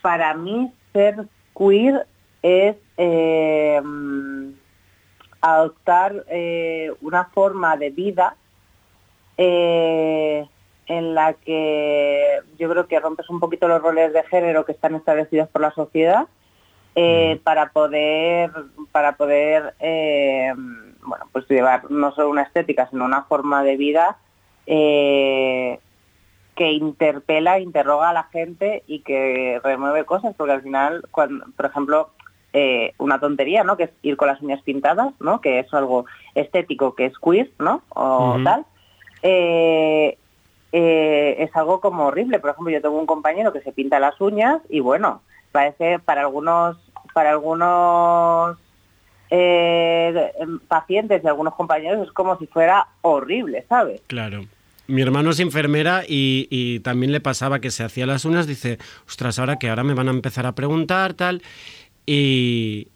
Para 0.00 0.32
mí 0.34 0.70
ser 0.92 1.26
queer 1.58 2.06
es 2.42 2.76
eh, 3.02 3.80
adoptar 5.40 6.26
eh, 6.28 6.92
una 7.00 7.24
forma 7.24 7.78
de 7.78 7.90
vida 7.90 8.36
eh, 9.38 10.46
en 10.86 11.14
la 11.14 11.32
que 11.32 12.40
yo 12.58 12.68
creo 12.68 12.86
que 12.86 13.00
rompes 13.00 13.30
un 13.30 13.40
poquito 13.40 13.68
los 13.68 13.80
roles 13.80 14.12
de 14.12 14.22
género 14.24 14.66
que 14.66 14.72
están 14.72 14.94
establecidos 14.94 15.48
por 15.48 15.62
la 15.62 15.70
sociedad 15.70 16.26
eh, 16.94 17.40
para 17.42 17.70
poder 17.70 18.50
para 18.92 19.16
poder 19.16 19.74
eh, 19.80 20.52
bueno 21.00 21.24
pues 21.32 21.48
llevar 21.48 21.90
no 21.90 22.12
solo 22.12 22.28
una 22.28 22.42
estética 22.42 22.90
sino 22.90 23.06
una 23.06 23.22
forma 23.22 23.62
de 23.62 23.76
vida 23.78 24.18
eh, 24.66 25.78
que 26.54 26.72
interpela, 26.72 27.60
interroga 27.60 28.10
a 28.10 28.12
la 28.12 28.24
gente 28.24 28.82
y 28.86 29.00
que 29.00 29.58
remueve 29.64 30.04
cosas, 30.04 30.34
porque 30.36 30.52
al 30.52 30.60
final, 30.60 31.02
cuando, 31.10 31.46
por 31.56 31.64
ejemplo, 31.64 32.10
eh, 32.52 32.94
una 32.98 33.20
tontería, 33.20 33.64
¿no? 33.64 33.76
Que 33.76 33.84
es 33.84 33.90
ir 34.02 34.16
con 34.16 34.28
las 34.28 34.40
uñas 34.42 34.62
pintadas, 34.62 35.12
¿no? 35.20 35.40
Que 35.40 35.60
es 35.60 35.72
algo 35.72 36.06
estético, 36.34 36.94
que 36.94 37.06
es 37.06 37.14
queer, 37.18 37.50
¿no? 37.58 37.82
O 37.90 38.38
tal. 38.42 38.64
Eh, 39.22 40.16
eh, 40.72 41.36
es 41.38 41.54
algo 41.56 41.80
como 41.80 42.06
horrible. 42.06 42.38
Por 42.38 42.50
ejemplo, 42.50 42.72
yo 42.72 42.82
tengo 42.82 42.98
un 42.98 43.06
compañero 43.06 43.52
que 43.52 43.60
se 43.60 43.72
pinta 43.72 43.98
las 43.98 44.20
uñas 44.20 44.60
y 44.68 44.80
bueno, 44.80 45.22
parece 45.52 45.98
para 45.98 46.22
algunos, 46.22 46.76
para 47.12 47.30
algunos 47.30 48.56
eh, 49.30 50.32
pacientes 50.68 51.22
y 51.22 51.26
algunos 51.26 51.54
compañeros 51.54 52.06
es 52.06 52.12
como 52.12 52.38
si 52.38 52.46
fuera 52.46 52.88
horrible, 53.02 53.64
¿sabes? 53.68 54.00
Claro. 54.06 54.46
Mi 54.86 55.02
hermano 55.02 55.30
es 55.30 55.38
enfermera 55.38 56.02
y, 56.06 56.48
y 56.50 56.80
también 56.80 57.12
le 57.12 57.20
pasaba 57.20 57.60
que 57.60 57.70
se 57.70 57.84
hacía 57.84 58.06
las 58.06 58.24
uñas, 58.24 58.48
dice, 58.48 58.78
ostras, 59.06 59.38
ahora 59.38 59.56
que 59.56 59.68
ahora 59.68 59.84
me 59.84 59.94
van 59.94 60.08
a 60.08 60.10
empezar 60.10 60.46
a 60.46 60.56
preguntar, 60.56 61.14
tal. 61.14 61.42
Y, 62.12 62.88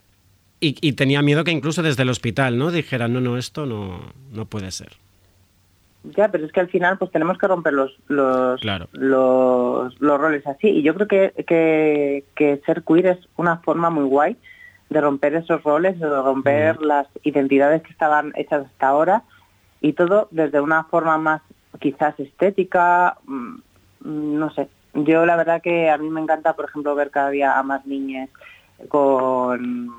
y, 0.59 0.77
y 0.81 0.93
tenía 0.95 1.23
miedo 1.23 1.45
que 1.45 1.53
incluso 1.53 1.85
desde 1.85 2.03
el 2.03 2.09
hospital, 2.11 2.59
¿no? 2.59 2.73
Dijeran, 2.73 3.13
no, 3.13 3.21
no, 3.21 3.37
esto 3.39 3.65
no, 3.65 4.01
no 4.33 4.47
puede 4.47 4.73
ser. 4.73 4.89
Ya, 6.03 6.33
pero 6.33 6.45
es 6.45 6.51
que 6.51 6.59
al 6.59 6.69
final 6.69 6.99
pues 6.99 7.13
tenemos 7.13 7.39
que 7.39 7.47
romper 7.47 7.75
los 7.75 7.97
los, 8.09 8.61
Claro. 8.61 8.89
los, 8.91 10.01
los 10.01 10.21
roles 10.21 10.45
así. 10.49 10.67
Y 10.69 10.83
yo 10.83 10.95
creo 10.97 11.07
que, 11.07 11.33
que, 11.47 12.25
que 12.35 12.61
ser 12.67 12.83
queer 12.83 13.07
es 13.07 13.19
una 13.37 13.59
forma 13.59 13.89
muy 13.89 14.05
guay 14.05 14.37
de 14.91 15.01
romper 15.01 15.37
esos 15.37 15.63
roles, 15.63 15.97
de 16.01 16.09
romper 16.09 16.83
las 16.83 17.07
identidades 17.23 17.83
que 17.83 17.93
estaban 17.93 18.33
hechas 18.35 18.67
hasta 18.67 18.89
ahora 18.89 19.23
y 19.81 19.93
todo 19.93 20.27
desde 20.33 20.61
una 20.61 20.83
forma 20.85 21.19
más 21.19 21.41
quizás 21.81 22.19
estética, 22.19 23.17
mm, 23.27 23.55
no 24.01 24.53
sé. 24.55 24.69
Yo 24.95 25.25
la 25.25 25.37
verdad 25.37 25.63
que 25.63 25.89
a 25.89 25.99
mí 25.99 26.11
me 26.11 26.21
encanta, 26.21 26.55
por 26.55 26.65
ejemplo, 26.65 26.97
ver 26.97 27.11
cada 27.13 27.31
día 27.31 27.57
a 27.57 27.63
más 27.63 27.87
niñas 27.87 28.29
con, 28.89 29.91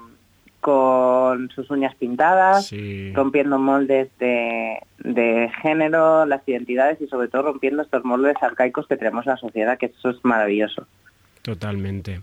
con 0.61 1.49
sus 1.52 1.69
uñas 1.69 1.95
pintadas, 1.95 2.68
Sí. 2.68 3.11
rompiendo 3.14 3.60
moldes 3.60 4.10
de, 4.19 4.80
de 4.99 5.52
género, 5.61 6.26
las 6.26 6.47
identidades 6.47 6.99
y 7.02 7.07
sobre 7.07 7.27
todo 7.27 7.43
rompiendo 7.43 7.81
estos 7.84 8.03
moldes 8.03 8.35
arcaicos 8.41 8.88
que 8.88 8.97
tenemos 8.97 9.26
en 9.27 9.31
la 9.31 9.38
sociedad, 9.38 9.77
que 9.77 9.88
eso 9.88 10.10
es 10.10 10.18
maravilloso. 10.23 10.88
Totalmente. 11.41 12.22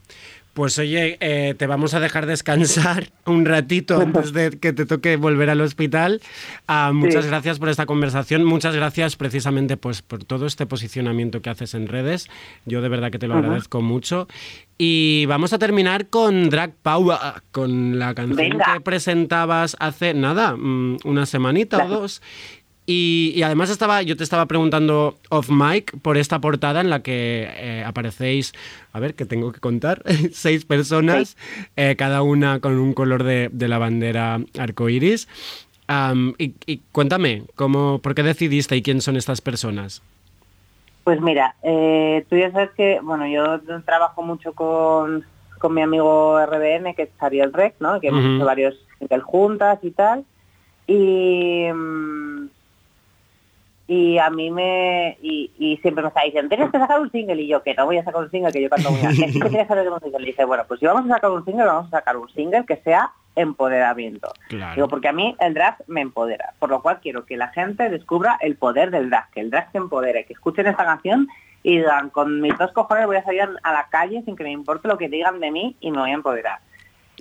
Pues 0.55 0.79
oye, 0.79 1.17
eh, 1.21 1.55
te 1.57 1.67
vamos 1.67 1.95
a 1.95 2.01
dejar 2.01 2.27
descansar 2.27 3.09
un 3.27 3.47
ratito 3.47 3.99
antes 3.99 4.35
de 4.35 4.51
que 4.59 4.75
te 4.75 4.85
toque 4.85 5.17
volver 5.17 5.49
al 5.49 5.63
hospital. 5.63 6.21
Ah, 6.67 6.91
muchas 6.93 7.25
Sí. 7.25 7.31
gracias 7.31 7.59
por 7.59 7.71
esta 7.71 7.87
conversación, 7.87 8.45
muchas 8.45 8.77
gracias 8.77 9.17
precisamente 9.17 9.79
pues, 9.79 10.03
por 10.03 10.25
todo 10.25 10.45
este 10.47 10.67
posicionamiento 10.67 11.41
que 11.41 11.49
haces 11.49 11.73
en 11.73 11.89
redes. 11.89 12.29
Yo 12.67 12.83
de 12.83 12.91
verdad 12.91 13.11
que 13.11 13.19
te 13.19 13.29
lo 13.29 13.35
agradezco 13.37 13.81
mucho. 13.81 14.29
Y 14.77 15.25
vamos 15.27 15.53
a 15.53 15.59
terminar 15.59 16.09
con 16.09 16.51
Drag 16.51 16.75
Power, 16.83 17.17
con 17.51 17.99
la 17.99 18.15
canción 18.15 18.37
Venga. 18.37 18.75
que 18.75 18.81
presentabas 18.81 19.77
hace 19.81 20.13
nada, 20.13 20.57
mm, 20.57 20.99
una 21.05 21.25
semanita 21.25 21.85
o 21.85 21.89
dos. 21.89 22.21
Y, 22.85 23.33
y 23.37 23.43
además 23.45 23.71
estaba, 23.71 24.03
yo 24.03 24.17
te 24.17 24.25
estaba 24.25 24.47
preguntando 24.47 25.17
off 25.31 25.51
mic 25.51 25.97
por 26.01 26.17
esta 26.17 26.41
portada 26.41 26.81
en 26.81 26.91
la 26.91 27.01
que 27.03 27.49
eh, 27.49 27.85
aparecéis, 27.87 28.53
a 28.93 28.99
ver, 28.99 29.15
que 29.15 29.25
tengo 29.25 29.53
que 29.53 29.61
contar, 29.61 30.03
seis 30.33 30.65
personas, 30.65 31.37
eh, 31.77 31.95
cada 31.97 32.23
una 32.23 32.59
con 32.59 32.79
un 32.79 32.93
color 32.93 33.23
de, 33.23 33.51
de 33.53 33.69
la 33.69 33.79
bandera 33.79 34.41
arcoiris. 34.59 35.29
Am, 35.87 36.35
y, 36.39 36.55
y 36.67 36.79
cuéntame, 36.91 37.45
¿cómo, 37.55 38.01
¿por 38.01 38.15
qué 38.15 38.23
decidiste 38.23 38.77
y 38.77 38.83
quién 38.83 39.01
son 39.01 39.17
estas 39.17 39.41
personas? 39.41 40.03
Pues 41.05 41.21
mira, 41.21 41.55
eh, 41.63 42.25
tú 42.31 42.37
ya 42.37 42.51
sabes 42.53 42.71
que, 42.77 43.01
bueno, 43.01 43.27
yo 43.27 43.61
trabajo 43.85 44.23
mucho 44.23 44.55
con, 44.55 45.25
con 45.59 45.75
mi 45.75 45.83
amigo 45.83 46.39
RBN, 46.39 46.95
que 46.95 47.03
es 47.03 47.11
Ariel 47.19 47.53
Rec, 47.53 47.75
¿no? 47.81 48.01
Que 48.01 48.09
hemos 48.09 48.25
Ujú. 48.25 48.35
hecho 48.37 48.45
varios 48.45 48.75
juntas 49.25 49.79
y 49.83 49.91
tal. 49.91 50.25
Y, 50.87 51.67
mm, 51.73 52.32
y 53.87 54.19
a 54.19 54.31
mí 54.31 54.51
me... 54.51 55.19
Y, 55.23 55.51
y 55.59 55.77
siempre 55.79 56.03
me 56.03 56.09
está 56.09 56.23
diciendo, 56.23 56.49
tienes 56.49 56.71
que 56.71 56.79
sacar 56.79 57.01
un 57.01 57.11
single. 57.11 57.43
Y 57.43 57.49
yo, 57.49 57.63
que 57.63 57.75
no 57.75 57.87
voy 57.87 57.99
a 57.99 58.05
sacar 58.05 58.23
un 58.23 58.31
single, 58.31 58.53
que 58.53 58.63
yo 58.63 58.71
canto 58.71 58.91
muy 58.91 59.01
bien. 59.15 59.33
Que 59.43 59.51
que 59.51 59.67
sacar 59.67 59.89
un 59.89 60.01
single. 60.01 60.23
Y 60.23 60.27
dice, 60.27 60.45
bueno, 60.45 60.65
pues 60.67 60.81
si 60.81 60.87
vamos 60.87 61.11
a 61.11 61.15
sacar 61.15 61.31
un 61.31 61.45
single, 61.45 61.65
vamos 61.65 61.87
a 61.89 61.99
sacar 61.99 62.17
un 62.17 62.29
single 62.31 62.65
que 62.67 62.77
sea 62.77 63.13
empoderamiento. 63.37 64.33
Claro. 64.49 64.75
Digo, 64.75 64.89
porque 64.89 65.09
a 65.09 65.13
mí 65.13 65.35
el 65.41 65.55
drag 65.55 65.77
me 65.87 66.01
empodera, 66.01 66.53
por 66.59 66.71
lo 66.71 66.83
cual 66.83 67.01
quiero 67.01 67.25
que 67.25 67.37
la 67.37 67.49
gente 67.49 67.89
descubra 67.89 68.37
el 68.41 68.57
poder 68.57 68.91
del 68.91 69.11
drag, 69.11 69.31
que 69.31 69.41
el 69.41 69.51
drag 69.51 69.73
se 69.73 69.79
empodere, 69.79 70.25
que 70.27 70.35
escuchen 70.35 70.67
esta 70.67 70.85
canción 70.85 71.29
y 71.63 71.79
digan, 71.79 72.11
con 72.11 72.41
mis 72.41 72.57
dos 72.59 72.73
cojones 72.73 73.07
voy 73.07 73.17
a 73.17 73.25
salir 73.25 73.49
a 73.63 73.73
la 73.73 73.87
calle 73.89 74.23
sin 74.25 74.37
que 74.37 74.45
me 74.45 74.51
importe 74.51 74.89
lo 74.89 74.99
que 74.99 75.09
digan 75.09 75.41
de 75.41 75.51
mí 75.51 75.77
y 75.81 75.91
me 75.91 75.99
voy 75.99 76.11
a 76.11 76.15
empoderar. 76.15 76.59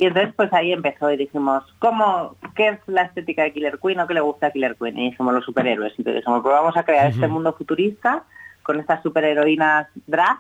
Y 0.02 0.08
entonces 0.08 0.34
pues 0.36 0.52
ahí 0.52 0.74
empezó 0.74 1.12
y 1.12 1.18
dijimos, 1.18 1.64
¿cómo, 1.78 2.36
qué 2.56 2.70
es 2.70 2.80
la 2.88 3.04
estética 3.04 3.44
de 3.44 3.54
Killer 3.54 3.78
Queen 3.80 4.00
o 4.00 4.08
qué 4.08 4.16
le 4.16 4.22
gusta 4.22 4.48
a 4.48 4.52
Killer 4.52 4.76
Queen? 4.76 4.98
Y 4.98 5.12
dijimos 5.12 5.32
los 5.32 5.46
superhéroes. 5.46 5.94
Entonces 5.96 6.22
dijimos, 6.22 6.42
pues 6.42 6.56
vamos 6.56 6.76
a 6.76 6.82
crear 6.82 7.12
este 7.12 7.28
mundo 7.28 7.54
futurista 7.54 8.24
con 8.64 8.80
estas 8.80 9.04
superheroínas 9.04 9.90
drag 10.08 10.40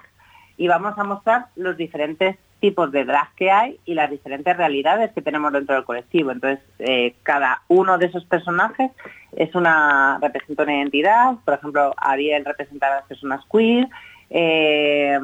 y 0.57 0.67
vamos 0.67 0.97
a 0.97 1.03
mostrar 1.03 1.45
los 1.55 1.77
diferentes 1.77 2.37
tipos 2.59 2.91
de 2.91 3.05
drag 3.05 3.35
que 3.35 3.51
hay 3.51 3.79
y 3.85 3.93
las 3.93 4.09
diferentes 4.09 4.57
realidades 4.57 5.11
que 5.11 5.21
tenemos 5.21 5.53
dentro 5.53 5.75
del 5.75 5.85
colectivo. 5.85 6.31
Entonces, 6.31 6.65
eh, 6.79 7.13
cada 7.21 7.61
uno 7.67 7.99
de 7.99 8.07
esos 8.07 8.25
personajes 8.25 8.89
es 9.33 9.53
una 9.53 10.17
representa 10.19 10.63
una 10.63 10.77
identidad. 10.77 11.35
Por 11.45 11.53
ejemplo, 11.53 11.93
Ariel 11.97 12.45
representa 12.45 12.87
a 12.87 12.95
las 12.95 13.05
personas 13.05 13.45
queer. 13.51 13.87
eh, 14.31 15.19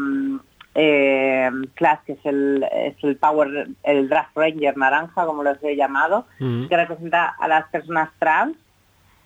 eh, 0.80 1.49
Clash, 1.74 1.99
que 2.06 2.12
es 2.14 2.24
el, 2.26 2.64
es 2.72 2.95
el 3.04 3.16
Power, 3.18 3.68
el 3.84 4.08
Drag 4.10 4.28
Ranger 4.36 4.78
naranja, 4.78 5.26
como 5.26 5.41
los 5.44 5.58
he 5.64 5.76
llamado, 5.76 6.28
Mm. 6.40 6.68
que 6.68 6.78
representa 6.78 7.36
a 7.40 7.48
las 7.48 7.68
personas 7.70 8.10
trans 8.20 8.56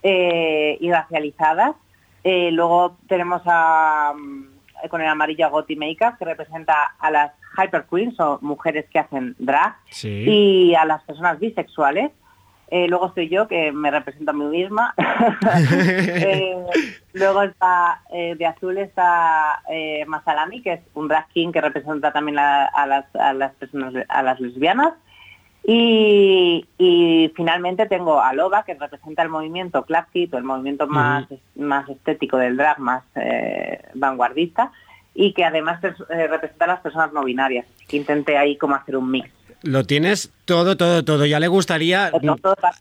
eh, 0.01 0.77
y 0.79 0.89
racializadas. 0.91 1.75
Eh, 2.23 2.51
luego 2.51 2.97
tenemos 3.07 3.41
a, 3.45 4.13
mm, 4.15 4.87
con 4.89 5.01
el 5.01 5.07
amarillo 5.07 5.49
Gotti 5.49 5.75
Makeup, 5.75 6.17
que 6.17 6.25
representa 6.25 6.95
a 6.99 7.11
las 7.11 7.31
Hyper 7.57 7.83
Queens, 7.91 8.17
o 8.19 8.39
mujeres 8.41 8.85
que 8.89 8.99
hacen 8.99 9.35
drag, 9.37 9.75
Sí. 9.89 10.07
y 10.27 10.75
a 10.75 10.85
las 10.85 11.03
personas 11.03 11.37
bisexuales. 11.39 12.11
Eh, 12.73 12.87
luego 12.87 13.07
estoy 13.07 13.27
yo, 13.27 13.47
que 13.49 13.71
me 13.73 13.91
represento 13.91 14.31
a 14.31 14.33
mí 14.33 14.45
misma. 14.45 14.93
Eh, 16.23 16.55
luego 17.13 17.43
está 17.43 18.01
eh, 18.13 18.35
de 18.35 18.45
azul 18.45 18.77
está 18.77 19.61
Masalami, 20.07 20.61
que 20.61 20.73
es 20.73 20.79
un 20.93 21.07
drag 21.07 21.27
king 21.29 21.51
que 21.51 21.59
representa 21.61 22.11
también 22.13 22.39
a, 22.39 22.65
a 22.65 22.85
las, 22.87 23.05
a 23.15 23.33
las 23.33 23.51
personas, 23.55 23.93
a 24.07 24.23
las 24.23 24.39
lesbianas. 24.39 24.93
Y, 25.63 26.65
y 26.79 27.31
finalmente 27.35 27.85
tengo 27.85 28.19
a 28.21 28.33
Loba, 28.33 28.63
que 28.63 28.73
representa 28.73 29.21
el 29.21 29.29
movimiento 29.29 29.83
clásico, 29.85 30.37
el 30.37 30.43
movimiento 30.43 30.87
más, 30.87 31.27
más 31.55 31.87
estético 31.89 32.37
del 32.37 32.57
drag, 32.57 32.79
más 32.79 33.03
vanguardista, 33.93 34.71
y 35.13 35.33
que 35.33 35.43
además 35.45 35.83
es- 35.83 35.99
representa 36.07 36.65
a 36.65 36.69
las 36.69 36.79
personas 36.79 37.13
no 37.13 37.23
binarias. 37.23 37.65
Intenté 37.91 38.37
ahí 38.37 38.57
como 38.57 38.75
hacer 38.75 38.95
un 38.97 39.11
mix. 39.11 39.29
Lo 39.63 39.83
tienes 39.83 40.31
todo, 40.45 40.75
todo, 40.75 41.05
todo. 41.05 41.25
Ya 41.25 41.39
le 41.39 41.47
gustaría 41.47 42.11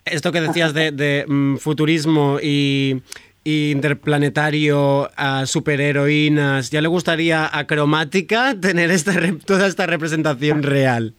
esto 0.04 0.32
que 0.32 0.40
decías 0.40 0.72
de, 0.72 0.92
de, 0.92 1.24
mm, 1.28 1.56
futurismo 1.56 2.38
y, 2.42 3.02
y 3.44 3.70
interplanetario 3.70 5.10
a 5.16 5.46
superheroínas. 5.46 6.70
Ya 6.70 6.80
le 6.80 6.88
gustaría 6.88 7.50
a 7.52 7.66
cromática 7.66 8.54
tener 8.60 8.90
esta 8.90 9.12
toda 9.44 9.66
esta 9.66 9.86
representación 9.86 10.62
real. 10.62 11.14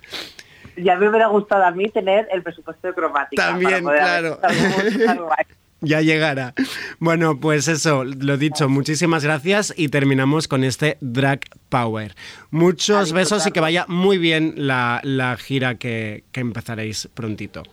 Ya 0.78 0.96
me 0.96 1.10
hubiera 1.10 1.28
gustado 1.28 1.64
a 1.64 1.72
mí 1.72 1.90
tener 1.90 2.28
el 2.32 2.42
presupuesto 2.42 2.88
de 2.88 2.94
cromática. 2.94 3.44
También, 3.44 3.84
para 3.84 4.32
poder 4.32 4.38
claro. 5.04 5.30
Ya 5.82 6.02
llegará. 6.02 6.54
Bueno, 7.00 7.40
pues 7.40 7.68
eso, 7.68 8.04
lo 8.04 8.38
dicho, 8.38 8.70
muchísimas 8.70 9.24
gracias 9.24 9.74
y 9.76 9.90
terminamos 9.90 10.48
con 10.48 10.64
este 10.64 10.98
Drag 11.02 11.42
Power. 11.70 12.16
Muchos 12.52 13.14
besos 13.14 13.48
y 13.48 13.52
que 13.52 13.60
vaya 13.60 13.86
muy 13.88 14.20
bien 14.20 14.54
la, 14.58 15.02
la 15.04 15.36
gira 15.38 15.76
que, 15.76 16.24
que 16.32 16.42
empezaréis 16.42 17.10
prontito. 17.14 17.64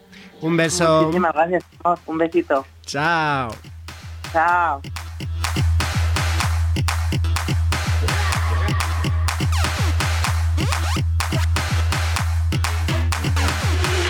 Un 0.40 0.56
beso. 0.56 1.02
Muchísimas 1.02 1.34
gracias. 1.34 1.64
chicos. 1.70 2.00
Un 2.06 2.18
besito. 2.18 2.66
Chao. 2.86 3.54
Chao. 4.32 4.80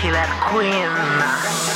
Killer 0.01 0.29
Queen. 0.51 1.68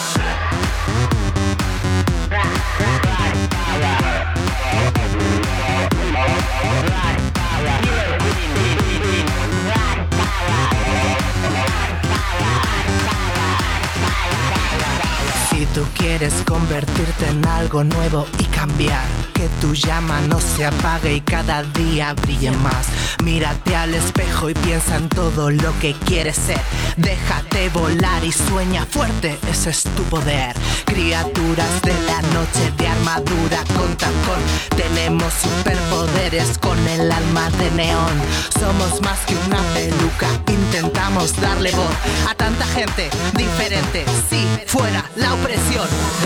Tú 15.74 15.84
quieres 15.98 16.34
convertirte 16.46 17.28
en 17.30 17.46
algo 17.48 17.84
nuevo 17.84 18.28
y 18.38 18.44
cambiar, 18.46 19.06
que 19.34 19.48
tu 19.60 19.74
llama 19.74 20.22
no 20.22 20.40
se 20.40 20.66
apague 20.66 21.16
y 21.16 21.22
cada 21.22 21.64
día 21.64 22.14
brille 22.14 22.52
más. 22.52 22.88
Mírate 23.24 23.76
al 23.76 23.96
espejo 23.96 24.50
y 24.50 24.54
piensa 24.54 24.98
en 24.98 25.10
todo 25.10 25.50
lo 25.50 25.78
que 25.80 25.94
quieres 26.06 26.36
ser. 26.36 26.62
Déjate 26.98 27.70
volar 27.70 28.24
y 28.24 28.32
sueña 28.32 28.86
fuerte, 28.86 29.40
ese 29.50 29.72
es 29.72 29.84
tu 29.84 30.04
poder. 30.04 30.56
Criaturas 30.86 31.82
de 31.82 31.94
la 32.06 32.22
noche 32.34 32.72
de 32.78 32.88
armadura 32.88 33.64
con 33.76 33.96
tacón. 33.98 34.42
Tenemos 34.76 35.34
superpoderes 35.34 36.58
con 36.60 36.78
el 36.88 37.12
alma 37.12 37.50
de 37.52 37.72
neón. 37.72 38.22
Somos 38.60 39.02
más 39.02 39.20
que 39.26 39.36
una 39.48 39.62
peluca, 39.74 40.28
intentamos 40.52 41.36
darle 41.42 41.72
voz 41.72 41.96
a 42.30 42.36
tanta 42.36 42.66
gente 42.68 43.10
diferente. 43.36 44.06
Si 44.30 44.46
fuera 44.68 45.04
la 45.16 45.34
opresión, 45.34 45.63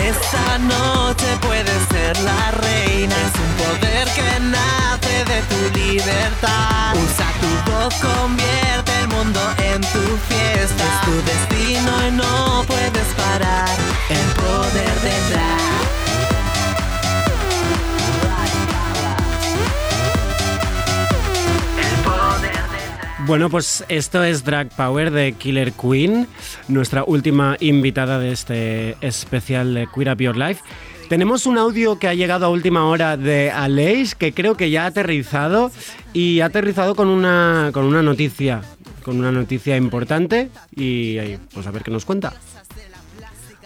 esta 0.02 0.58
noche 0.58 1.26
puedes 1.40 1.80
ser 1.90 2.18
la 2.20 2.50
reina. 2.52 3.14
Es 3.26 3.34
un 3.44 3.52
poder 3.64 4.08
que 4.08 4.40
nace 4.40 5.24
de 5.24 5.42
tu 5.50 5.78
libertad. 5.78 6.94
Usa 6.94 7.28
tu 7.40 7.70
voz, 7.70 7.94
convierte 7.94 8.92
el 9.00 9.08
mundo 9.08 9.40
en 9.58 9.80
tu 9.80 10.04
fiesta. 10.28 10.84
Es 10.90 11.00
tu 11.04 11.14
destino 11.32 12.08
y 12.08 12.10
no 12.12 12.64
puedes 12.66 13.08
parar. 13.16 13.68
El 14.08 14.26
poder 14.34 15.00
de 15.00 15.18
Bueno, 23.28 23.50
pues 23.50 23.84
esto 23.90 24.24
es 24.24 24.42
Drag 24.42 24.70
Power 24.70 25.10
de 25.10 25.32
Killer 25.32 25.72
Queen, 25.72 26.26
nuestra 26.66 27.04
última 27.04 27.58
invitada 27.60 28.18
de 28.18 28.32
este 28.32 28.96
especial 29.06 29.74
de 29.74 29.86
Queer 29.94 30.14
Up 30.14 30.18
Your 30.22 30.34
Life. 30.34 30.62
Tenemos 31.10 31.44
un 31.44 31.58
audio 31.58 31.98
que 31.98 32.08
ha 32.08 32.14
llegado 32.14 32.46
a 32.46 32.48
última 32.48 32.86
hora 32.86 33.18
de 33.18 33.50
Aleix, 33.50 34.14
que 34.14 34.32
creo 34.32 34.56
que 34.56 34.70
ya 34.70 34.84
ha 34.84 34.86
aterrizado 34.86 35.70
y 36.14 36.40
ha 36.40 36.46
aterrizado 36.46 36.94
con 36.94 37.08
una, 37.08 37.68
con 37.74 37.84
una 37.84 38.02
noticia, 38.02 38.62
con 39.02 39.18
una 39.18 39.30
noticia 39.30 39.76
importante 39.76 40.48
y 40.74 41.18
ahí, 41.18 41.38
pues 41.52 41.66
a 41.66 41.70
ver 41.70 41.82
qué 41.82 41.90
nos 41.90 42.06
cuenta. 42.06 42.32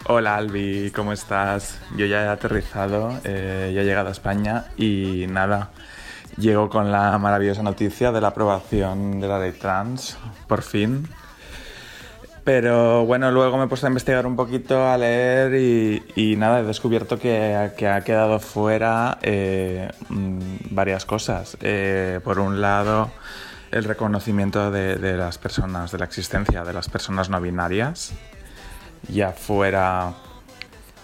Hola 0.06 0.34
Albi, 0.34 0.90
¿cómo 0.90 1.12
estás? 1.12 1.78
Yo 1.96 2.06
ya 2.06 2.24
he 2.24 2.28
aterrizado, 2.28 3.16
eh, 3.22 3.70
ya 3.72 3.82
he 3.82 3.84
llegado 3.84 4.08
a 4.08 4.12
España 4.12 4.64
y 4.76 5.26
nada, 5.28 5.70
llego 6.36 6.68
con 6.68 6.90
la 6.90 7.16
maravillosa 7.18 7.62
noticia 7.62 8.12
de 8.12 8.20
la 8.20 8.28
aprobación 8.28 9.20
de 9.20 9.28
la 9.28 9.38
ley 9.38 9.52
trans, 9.52 10.18
por 10.46 10.62
fin. 10.62 11.08
Pero 12.44 13.06
bueno, 13.06 13.30
luego 13.30 13.56
me 13.56 13.64
he 13.64 13.68
puesto 13.68 13.86
a 13.86 13.90
investigar 13.90 14.26
un 14.26 14.34
poquito, 14.34 14.88
a 14.88 14.98
leer 14.98 15.54
y, 15.54 16.02
y 16.16 16.36
nada, 16.36 16.60
he 16.60 16.64
descubierto 16.64 17.18
que, 17.18 17.70
que 17.76 17.86
ha 17.88 18.00
quedado 18.00 18.40
fuera 18.40 19.18
eh, 19.22 19.88
mm, 20.08 20.40
varias 20.70 21.04
cosas. 21.04 21.56
Eh, 21.60 22.18
por 22.24 22.40
un 22.40 22.60
lado, 22.60 23.10
el 23.70 23.84
reconocimiento 23.84 24.72
de, 24.72 24.96
de 24.96 25.16
las 25.16 25.38
personas, 25.38 25.92
de 25.92 25.98
la 25.98 26.04
existencia 26.04 26.64
de 26.64 26.72
las 26.72 26.88
personas 26.88 27.30
no 27.30 27.40
binarias, 27.40 28.12
ya 29.08 29.30
fuera 29.30 30.12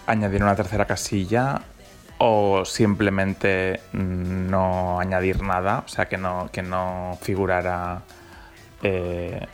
añadir 0.09 0.43
una 0.43 0.57
tercera 0.57 0.87
casilla 0.87 1.63
o 2.19 2.65
simplemente 2.65 3.81
mm, 3.93 4.51
no 4.51 5.01
añadir 5.01 5.43
nada, 5.43 5.85
o 5.87 5.89
sea, 5.89 6.07
que 6.07 6.19
no, 6.19 6.51
que 6.53 6.63
no 6.63 7.19
figurara 7.23 8.03
eh, 8.83 9.47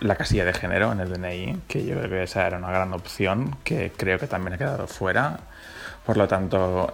la 0.00 0.16
casilla 0.16 0.44
de 0.44 0.52
género 0.52 0.92
en 0.92 1.00
el 1.00 1.10
DNI, 1.12 1.62
que 1.66 1.84
yo 1.84 1.96
creo 1.96 2.10
que 2.10 2.22
esa 2.24 2.46
era 2.46 2.58
una 2.58 2.70
gran 2.70 2.92
opción, 2.92 3.56
que 3.64 3.90
creo 3.96 4.18
que 4.18 4.26
también 4.26 4.54
ha 4.54 4.58
quedado 4.58 4.86
fuera. 4.86 5.40
Por 6.04 6.16
lo 6.18 6.28
tanto, 6.28 6.92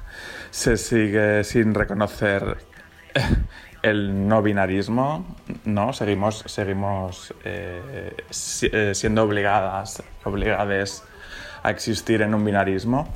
se 0.50 0.76
sigue 0.76 1.42
sin 1.44 1.74
reconocer 1.74 2.58
el 3.82 4.28
no 4.28 4.42
binarismo, 4.42 5.36
¿no? 5.64 5.92
Seguimos, 5.92 6.44
seguimos 6.46 7.34
eh, 7.44 8.14
eh, 8.62 8.92
siendo 8.94 9.24
obligadas, 9.24 10.02
obligades 10.24 11.02
a 11.64 11.70
existir 11.70 12.22
en 12.22 12.34
un 12.34 12.44
binarismo. 12.44 13.12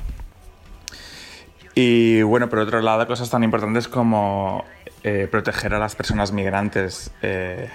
Y 1.79 2.23
bueno, 2.23 2.49
por 2.49 2.57
otro 2.57 2.81
lado, 2.81 3.05
cosas 3.05 3.29
tan 3.29 3.43
importantes 3.43 3.87
como 3.87 4.65
eh, 5.03 5.27
proteger 5.29 5.75
a 5.75 5.77
las 5.77 5.95
personas 5.95 6.31
migrantes. 6.31 7.11
eh, 7.21 7.69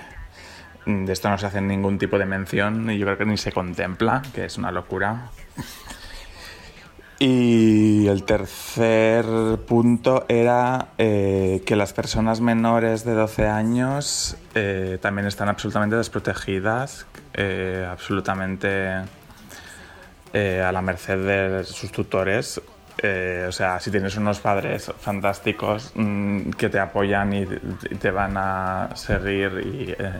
de 0.84 1.12
esto 1.12 1.30
no 1.30 1.38
se 1.38 1.46
hace 1.46 1.60
ningún 1.60 2.00
tipo 2.00 2.18
de 2.18 2.26
mención 2.26 2.90
y 2.90 2.98
yo 2.98 3.06
creo 3.06 3.16
que 3.18 3.26
ni 3.26 3.36
se 3.36 3.52
contempla, 3.52 4.22
que 4.34 4.46
es 4.46 4.58
una 4.58 4.72
locura. 4.72 5.30
Y 7.20 8.08
el 8.08 8.24
tercer 8.24 9.24
punto 9.68 10.24
era 10.28 10.88
eh, 10.98 11.62
que 11.64 11.76
las 11.76 11.92
personas 11.92 12.40
menores 12.40 13.04
de 13.04 13.12
12 13.12 13.46
años 13.46 14.36
también 15.00 15.28
están 15.28 15.48
absolutamente 15.48 15.94
desprotegidas, 15.94 17.06
absolutamente 17.88 19.04
a 20.34 20.72
la 20.72 20.82
merced 20.82 21.18
de 21.18 21.62
sus 21.62 21.92
tutores. 21.92 22.60
Eh, 22.98 23.46
o 23.48 23.52
sea, 23.52 23.80
si 23.80 23.90
tienes 23.90 24.16
unos 24.16 24.40
padres 24.40 24.90
fantásticos 25.00 25.92
mm, 25.94 26.50
que 26.50 26.68
te 26.68 26.78
apoyan 26.78 27.32
y, 27.32 27.46
te 27.46 28.10
van 28.10 28.36
a 28.36 28.90
seguir 28.94 29.52
y, 29.64 29.90
eh, 29.90 30.12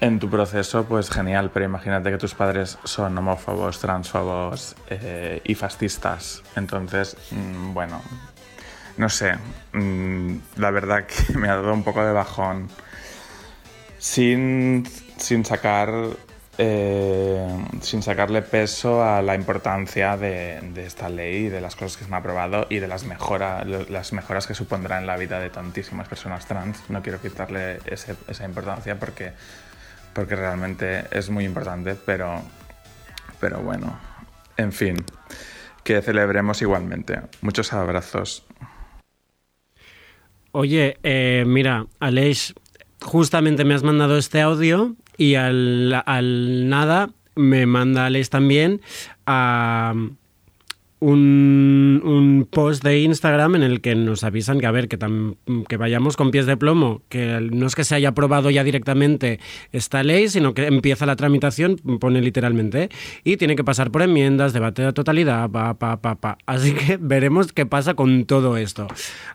en 0.00 0.20
tu 0.20 0.30
proceso, 0.30 0.84
pues 0.84 1.10
genial, 1.10 1.50
pero 1.52 1.64
imagínate 1.64 2.10
que 2.10 2.18
tus 2.18 2.34
padres 2.34 2.78
son 2.84 3.18
homófobos, 3.18 3.80
transfobos 3.80 4.76
eh, 4.88 5.40
y 5.44 5.54
fascistas. 5.54 6.42
Entonces, 6.54 7.16
mm, 7.32 7.74
bueno, 7.74 8.00
no 8.96 9.08
sé, 9.08 9.34
mm, 9.72 10.36
la 10.56 10.70
verdad 10.70 11.06
que 11.06 11.32
me 11.38 11.48
ha 11.48 11.56
dado 11.56 11.72
un 11.72 11.82
poco 11.82 12.04
de 12.04 12.12
bajón. 12.12 12.68
Sin, 13.98 14.84
sin 15.16 15.44
sacar. 15.44 15.90
Eh, 16.58 17.64
sin 17.80 18.02
sacarle 18.02 18.42
peso 18.42 19.02
a 19.02 19.22
la 19.22 19.34
importancia 19.34 20.16
de, 20.16 20.60
esta 20.76 21.08
ley 21.08 21.46
y 21.46 21.48
de 21.48 21.60
las 21.60 21.76
cosas 21.76 21.96
que 21.96 22.04
se 22.04 22.10
han 22.10 22.18
aprobado 22.18 22.66
y 22.68 22.80
de 22.80 22.88
las, 22.88 23.04
mejora, 23.04 23.64
las 23.64 24.12
mejoras 24.12 24.46
que 24.46 24.54
supondrá 24.54 24.98
en 24.98 25.06
la 25.06 25.16
vida 25.16 25.40
de 25.40 25.50
tantísimas 25.50 26.08
personas 26.08 26.46
trans. 26.46 26.82
No 26.90 27.00
quiero 27.02 27.20
quitarle 27.20 27.78
esa 27.86 28.44
importancia 28.44 28.98
porque 28.98 29.32
porque 30.18 30.34
realmente 30.34 31.04
es 31.12 31.30
muy 31.30 31.44
importante, 31.44 31.94
pero, 31.94 32.42
pero 33.38 33.60
bueno, 33.60 33.96
en 34.56 34.72
fin, 34.72 34.96
que 35.84 36.02
celebremos 36.02 36.60
igualmente. 36.60 37.20
Muchos 37.40 37.72
abrazos. 37.72 38.44
Oye, 40.50 40.98
eh, 41.04 41.44
mira, 41.46 41.86
Aleix, 42.00 42.52
justamente 43.00 43.64
me 43.64 43.74
has 43.74 43.84
mandado 43.84 44.18
este 44.18 44.40
audio 44.40 44.96
y 45.18 45.34
al, 45.34 46.02
al 46.06 46.68
nada 46.70 47.10
me 47.36 47.66
manda 47.66 48.06
Aleix 48.06 48.30
también 48.30 48.80
a 49.26 49.92
un, 51.00 52.02
un 52.04 52.48
post 52.50 52.82
de 52.82 52.98
Instagram 53.02 53.54
en 53.54 53.62
el 53.62 53.80
que 53.80 53.94
nos 53.94 54.24
avisan 54.24 54.58
que 54.58 54.66
a 54.66 54.72
ver 54.72 54.88
que, 54.88 54.98
tam- 54.98 55.36
que 55.68 55.76
vayamos 55.76 56.16
con 56.16 56.32
pies 56.32 56.44
de 56.46 56.56
plomo, 56.56 57.02
que 57.08 57.38
no 57.52 57.66
es 57.68 57.76
que 57.76 57.84
se 57.84 57.94
haya 57.94 58.08
aprobado 58.08 58.50
ya 58.50 58.64
directamente 58.64 59.38
esta 59.70 60.02
ley, 60.02 60.28
sino 60.28 60.54
que 60.54 60.66
empieza 60.66 61.06
la 61.06 61.14
tramitación, 61.14 61.76
pone 62.00 62.20
literalmente, 62.20 62.88
y 63.22 63.36
tiene 63.36 63.54
que 63.54 63.62
pasar 63.62 63.92
por 63.92 64.02
enmiendas, 64.02 64.52
debate 64.52 64.82
de 64.82 64.92
totalidad, 64.92 65.48
pa, 65.50 65.74
pa, 65.74 66.00
pa, 66.00 66.16
pa. 66.16 66.38
Así 66.46 66.72
que 66.72 66.96
veremos 67.00 67.52
qué 67.52 67.64
pasa 67.64 67.94
con 67.94 68.24
todo 68.24 68.56
esto. 68.56 68.88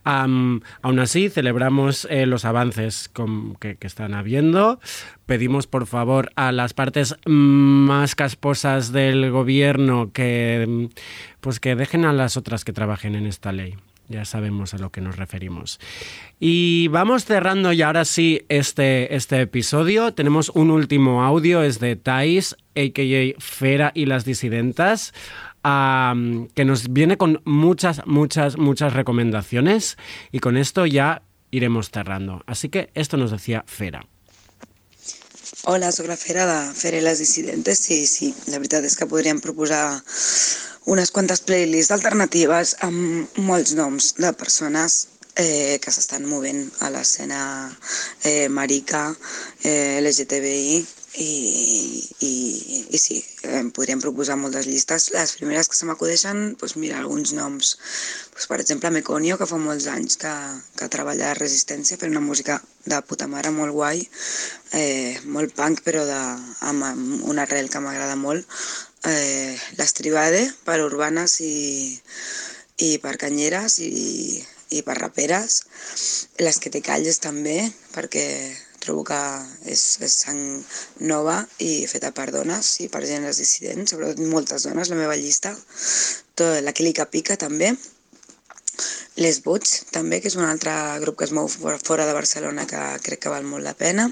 Aún 0.04 0.62
así, 1.00 1.30
celebramos 1.30 2.06
eh, 2.10 2.26
los 2.26 2.44
avances 2.44 3.08
con- 3.08 3.56
que, 3.56 3.78
que 3.78 3.88
están 3.88 4.16
habiendo. 4.16 4.82
Pedimos, 5.26 5.68
por 5.68 5.88
favor, 5.88 6.32
a 6.36 6.52
las 6.52 6.74
partes 6.74 7.16
más 7.26 8.16
casposas 8.16 8.92
del 8.92 9.32
gobierno 9.32 10.12
que, 10.12 10.90
pues 11.40 11.60
que 11.60 11.76
dejen 11.76 12.04
a 12.06 12.14
las 12.14 12.36
otras 12.36 12.66
que 12.66 12.74
trabajen 12.74 13.16
en 13.16 13.26
esta 13.26 13.52
ley. 13.54 13.76
Ya 14.10 14.26
sabemos 14.26 14.74
a 14.74 14.78
lo 14.78 14.90
que 14.90 15.00
nos 15.00 15.16
referimos. 15.16 15.80
Y 16.40 16.90
vamos 16.90 17.24
cerrando 17.24 17.72
ya 17.72 17.88
ahora 17.88 18.04
sí 18.04 18.42
este, 18.50 19.16
este 19.16 19.40
episodio. 19.40 20.14
Tenemos 20.14 20.50
un 20.50 20.72
último 20.72 21.24
audio, 21.24 21.64
es 21.64 21.80
de 21.80 21.96
Thais, 21.96 22.58
a.k.a. 22.76 23.40
Fera 23.40 23.92
y 23.96 24.06
las 24.06 24.26
disidentas, 24.26 25.14
que 25.64 26.66
nos 26.66 26.92
viene 26.92 27.16
con 27.16 27.42
muchas, 27.46 28.06
muchas, 28.06 28.58
muchas 28.58 28.92
recomendaciones. 28.92 29.98
Y 30.34 30.40
con 30.40 30.58
esto 30.58 30.86
ya 30.86 31.22
iremos 31.50 31.90
cerrando. 31.90 32.44
Así 32.46 32.68
que 32.68 32.90
esto 32.96 33.16
nos 33.16 33.32
decía 33.32 33.64
Fera. 33.68 34.06
Hola, 35.66 35.94
sóc 35.96 36.10
la 36.12 36.18
Fera 36.20 36.44
de 36.44 36.56
Fer 36.76 36.90
i 36.98 37.00
les 37.00 37.22
Dissidentes. 37.24 37.80
Sí, 37.86 38.02
sí, 38.04 38.34
la 38.52 38.58
veritat 38.60 38.84
és 38.84 38.98
que 39.00 39.06
podríem 39.08 39.38
proposar 39.40 39.84
unes 40.92 41.12
quantes 41.16 41.40
playlists 41.48 41.94
alternatives 41.96 42.74
amb 42.88 43.40
molts 43.48 43.72
noms 43.78 44.10
de 44.18 44.34
persones 44.42 44.98
eh, 45.40 45.80
que 45.80 45.94
s'estan 45.96 46.28
movent 46.28 46.66
a 46.84 46.90
l'escena 46.92 47.40
eh, 48.28 48.50
marica, 48.52 49.06
eh, 49.64 50.02
LGTBI 50.04 50.84
i, 51.16 52.10
i, 52.20 52.34
i 52.90 52.98
sí, 52.98 53.20
eh, 53.44 53.62
podríem 53.76 54.02
proposar 54.02 54.38
moltes 54.40 54.66
llistes. 54.66 55.10
Les 55.14 55.34
primeres 55.38 55.70
que 55.70 55.78
se 55.78 55.86
m'acudeixen, 55.86 56.56
doncs 56.60 56.76
mira, 56.82 57.00
alguns 57.00 57.34
noms. 57.38 57.76
Pues, 58.34 58.48
per 58.50 58.60
exemple, 58.64 58.92
Meconio, 58.96 59.38
que 59.38 59.48
fa 59.50 59.60
molts 59.62 59.88
anys 59.92 60.18
que, 60.22 60.34
que 60.80 60.90
treballa 60.94 61.30
a 61.32 61.38
Resistència 61.38 62.00
fent 62.02 62.16
una 62.16 62.26
música 62.26 62.58
de 62.90 63.02
puta 63.06 63.28
mare 63.30 63.54
molt 63.54 63.76
guai, 63.76 64.02
eh, 64.74 65.20
molt 65.36 65.54
punk 65.58 65.84
però 65.86 66.04
de, 66.10 66.22
amb 66.72 67.30
una 67.30 67.46
arrel 67.46 67.70
que 67.70 67.84
m'agrada 67.84 68.18
molt. 68.18 68.50
Eh, 69.06 69.54
L'Estribade, 69.78 70.48
per 70.66 70.82
urbanes 70.82 71.40
i, 71.46 71.94
i 72.82 72.98
per 73.04 73.18
canyeres 73.22 73.78
i, 73.86 74.42
i 74.74 74.82
per 74.82 74.98
raperes. 74.98 75.62
Les 76.42 76.58
que 76.60 76.74
te 76.74 76.82
calles 76.82 77.22
també, 77.22 77.60
perquè 77.94 78.28
trobo 78.84 79.06
que 79.08 79.20
és, 79.72 79.82
és 80.04 80.20
sang 80.26 80.42
nova 81.00 81.40
i 81.64 81.88
feta 81.90 82.12
per 82.16 82.30
dones 82.36 82.76
i 82.84 82.90
per 82.92 83.06
gèneres 83.08 83.40
dissidents, 83.42 83.96
sobretot 83.96 84.22
moltes 84.36 84.68
dones, 84.68 84.92
la 84.92 85.00
meva 85.00 85.18
llista. 85.20 85.56
Tot, 86.36 86.60
la 86.66 86.76
Quilica 86.76 87.08
Pica 87.10 87.40
també. 87.40 87.74
Les 89.22 89.38
Butch 89.46 89.92
també, 89.94 90.18
que 90.20 90.30
és 90.32 90.36
un 90.40 90.48
altre 90.48 90.74
grup 91.04 91.20
que 91.20 91.28
es 91.28 91.34
mou 91.38 91.48
fora, 91.48 92.08
de 92.08 92.16
Barcelona 92.18 92.66
que 92.70 92.82
crec 93.06 93.22
que 93.24 93.34
val 93.34 93.46
molt 93.46 93.66
la 93.68 93.76
pena. 93.78 94.08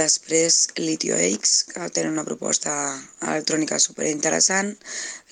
Després 0.00 0.58
Litio 0.78 1.16
X, 1.18 1.64
que 1.72 1.88
tenen 1.96 2.14
una 2.14 2.26
proposta 2.28 2.72
electrònica 3.24 3.80
superinteressant. 3.82 4.74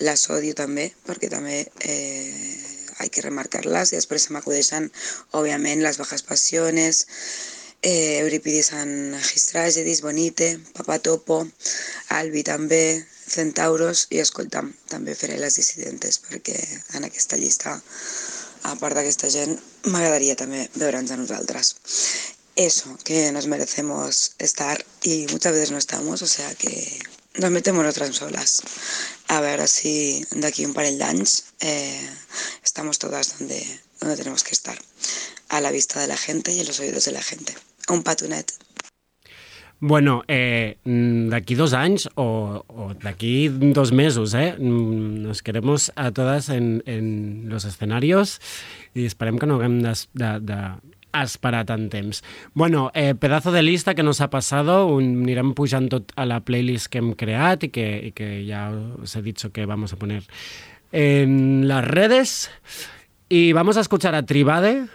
La 0.09 0.17
Sodio 0.19 0.57
també, 0.59 0.89
perquè 1.07 1.31
també 1.31 1.61
eh, 1.63 2.97
hay 2.99 3.13
que 3.13 3.23
remarcarlas. 3.23 3.93
I 3.93 4.01
després 4.01 4.27
se 4.27 4.35
m'acudeixen, 4.35 4.91
òbviament, 5.31 5.85
les 5.87 6.01
Bajas 6.03 6.27
Passiones, 6.27 7.05
eh, 7.87 9.23
His 9.35 9.47
Tragedies, 9.47 10.01
Bonite, 10.03 10.59
Papatopo, 10.75 11.47
Albi 12.09 12.43
també, 12.43 13.07
Centauros 13.27 14.07
i 14.11 14.19
escolta'm, 14.23 14.73
també 14.91 15.15
faré 15.15 15.37
les 15.39 15.55
dissidentes 15.59 16.19
perquè 16.25 16.57
en 16.99 17.07
aquesta 17.07 17.39
llista, 17.39 17.77
a 18.67 18.75
part 18.81 18.99
d'aquesta 18.99 19.31
gent, 19.31 19.55
m'agradaria 19.87 20.35
també 20.35 20.65
veure'ns 20.75 21.13
a 21.13 21.21
nosaltres. 21.21 21.75
Eso, 22.57 22.97
que 23.05 23.31
nos 23.33 23.47
merecemos 23.47 24.33
estar 24.39 24.85
y 25.03 25.27
muchas 25.31 25.53
veces 25.53 25.71
no 25.71 25.79
estamos, 25.79 26.23
o 26.23 26.27
sea 26.27 26.55
que 26.55 26.99
nos 27.35 27.51
metemos 27.51 27.85
nosotras 27.85 28.17
solas. 28.17 28.63
A 29.29 29.41
ver 29.41 29.69
si 29.69 30.25
de 30.31 30.47
aquí 30.47 30.65
un 30.65 30.75
parell 30.75 30.99
d'anys 30.99 31.45
eh, 31.61 32.11
estamos 32.65 32.99
todas 32.99 33.39
donde, 33.39 33.61
donde 34.01 34.17
tenemos 34.17 34.43
que 34.43 34.55
estar, 34.55 34.79
a 35.49 35.61
la 35.61 35.71
vista 35.71 36.01
de 36.01 36.07
la 36.07 36.17
gente 36.17 36.53
y 36.53 36.61
en 36.61 36.67
los 36.67 36.81
oídos 36.81 37.05
de 37.05 37.13
la 37.13 37.23
gente. 37.23 37.55
Un 37.89 38.03
patunet. 38.03 38.53
Bueno, 39.79 40.23
eh, 40.27 40.79
mm, 40.85 41.29
d'aquí 41.29 41.55
dos 41.55 41.75
anys 41.77 42.09
o, 42.17 42.65
o 42.67 42.95
d'aquí 42.97 43.49
dos 43.49 43.93
mesos, 43.93 44.33
eh? 44.35 44.57
Mm, 44.59 45.23
Nos 45.23 45.43
queremos 45.43 45.93
a 45.97 46.11
todas 46.13 46.49
en, 46.49 46.83
en 46.87 47.49
los 47.51 47.65
escenarios 47.65 48.41
i 48.95 49.05
esperem 49.05 49.37
que 49.39 49.47
no 49.47 49.61
haguem 49.61 49.83
de, 49.85 49.93
de, 50.15 50.31
de 50.41 50.61
esperar 51.23 51.67
tant 51.69 51.91
temps. 51.93 52.23
Bueno, 52.55 52.91
eh, 52.95 53.15
pedazo 53.15 53.53
de 53.53 53.63
lista 53.63 53.95
que 53.95 54.03
nos 54.03 54.21
ha 54.21 54.31
un, 54.87 55.23
anirem 55.23 55.53
pujant 55.55 55.89
tot 55.89 56.13
a 56.17 56.25
la 56.25 56.41
playlist 56.41 56.89
que 56.89 56.99
hem 56.99 57.13
creat 57.15 57.65
i 57.65 57.69
que, 57.69 57.87
i 58.09 58.13
que 58.13 58.47
ya 58.47 58.71
os 58.73 59.17
he 59.17 59.23
dicho 59.23 59.53
que 59.53 59.67
vamos 59.67 59.93
a 59.93 59.97
poner 59.97 60.25
en 60.93 61.69
las 61.69 61.85
redes. 61.85 62.51
Y 63.29 63.53
vamos 63.53 63.77
a 63.77 63.81
escuchar 63.81 64.15
a 64.15 64.25
Tribade 64.25 64.87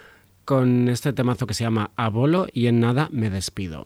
con 0.45 0.89
este 0.89 1.13
temazo 1.13 1.47
que 1.47 1.53
se 1.53 1.63
llama 1.63 1.91
Abolo 1.95 2.47
y 2.51 2.67
en 2.67 2.79
nada 2.79 3.09
me 3.11 3.29
despido. 3.29 3.85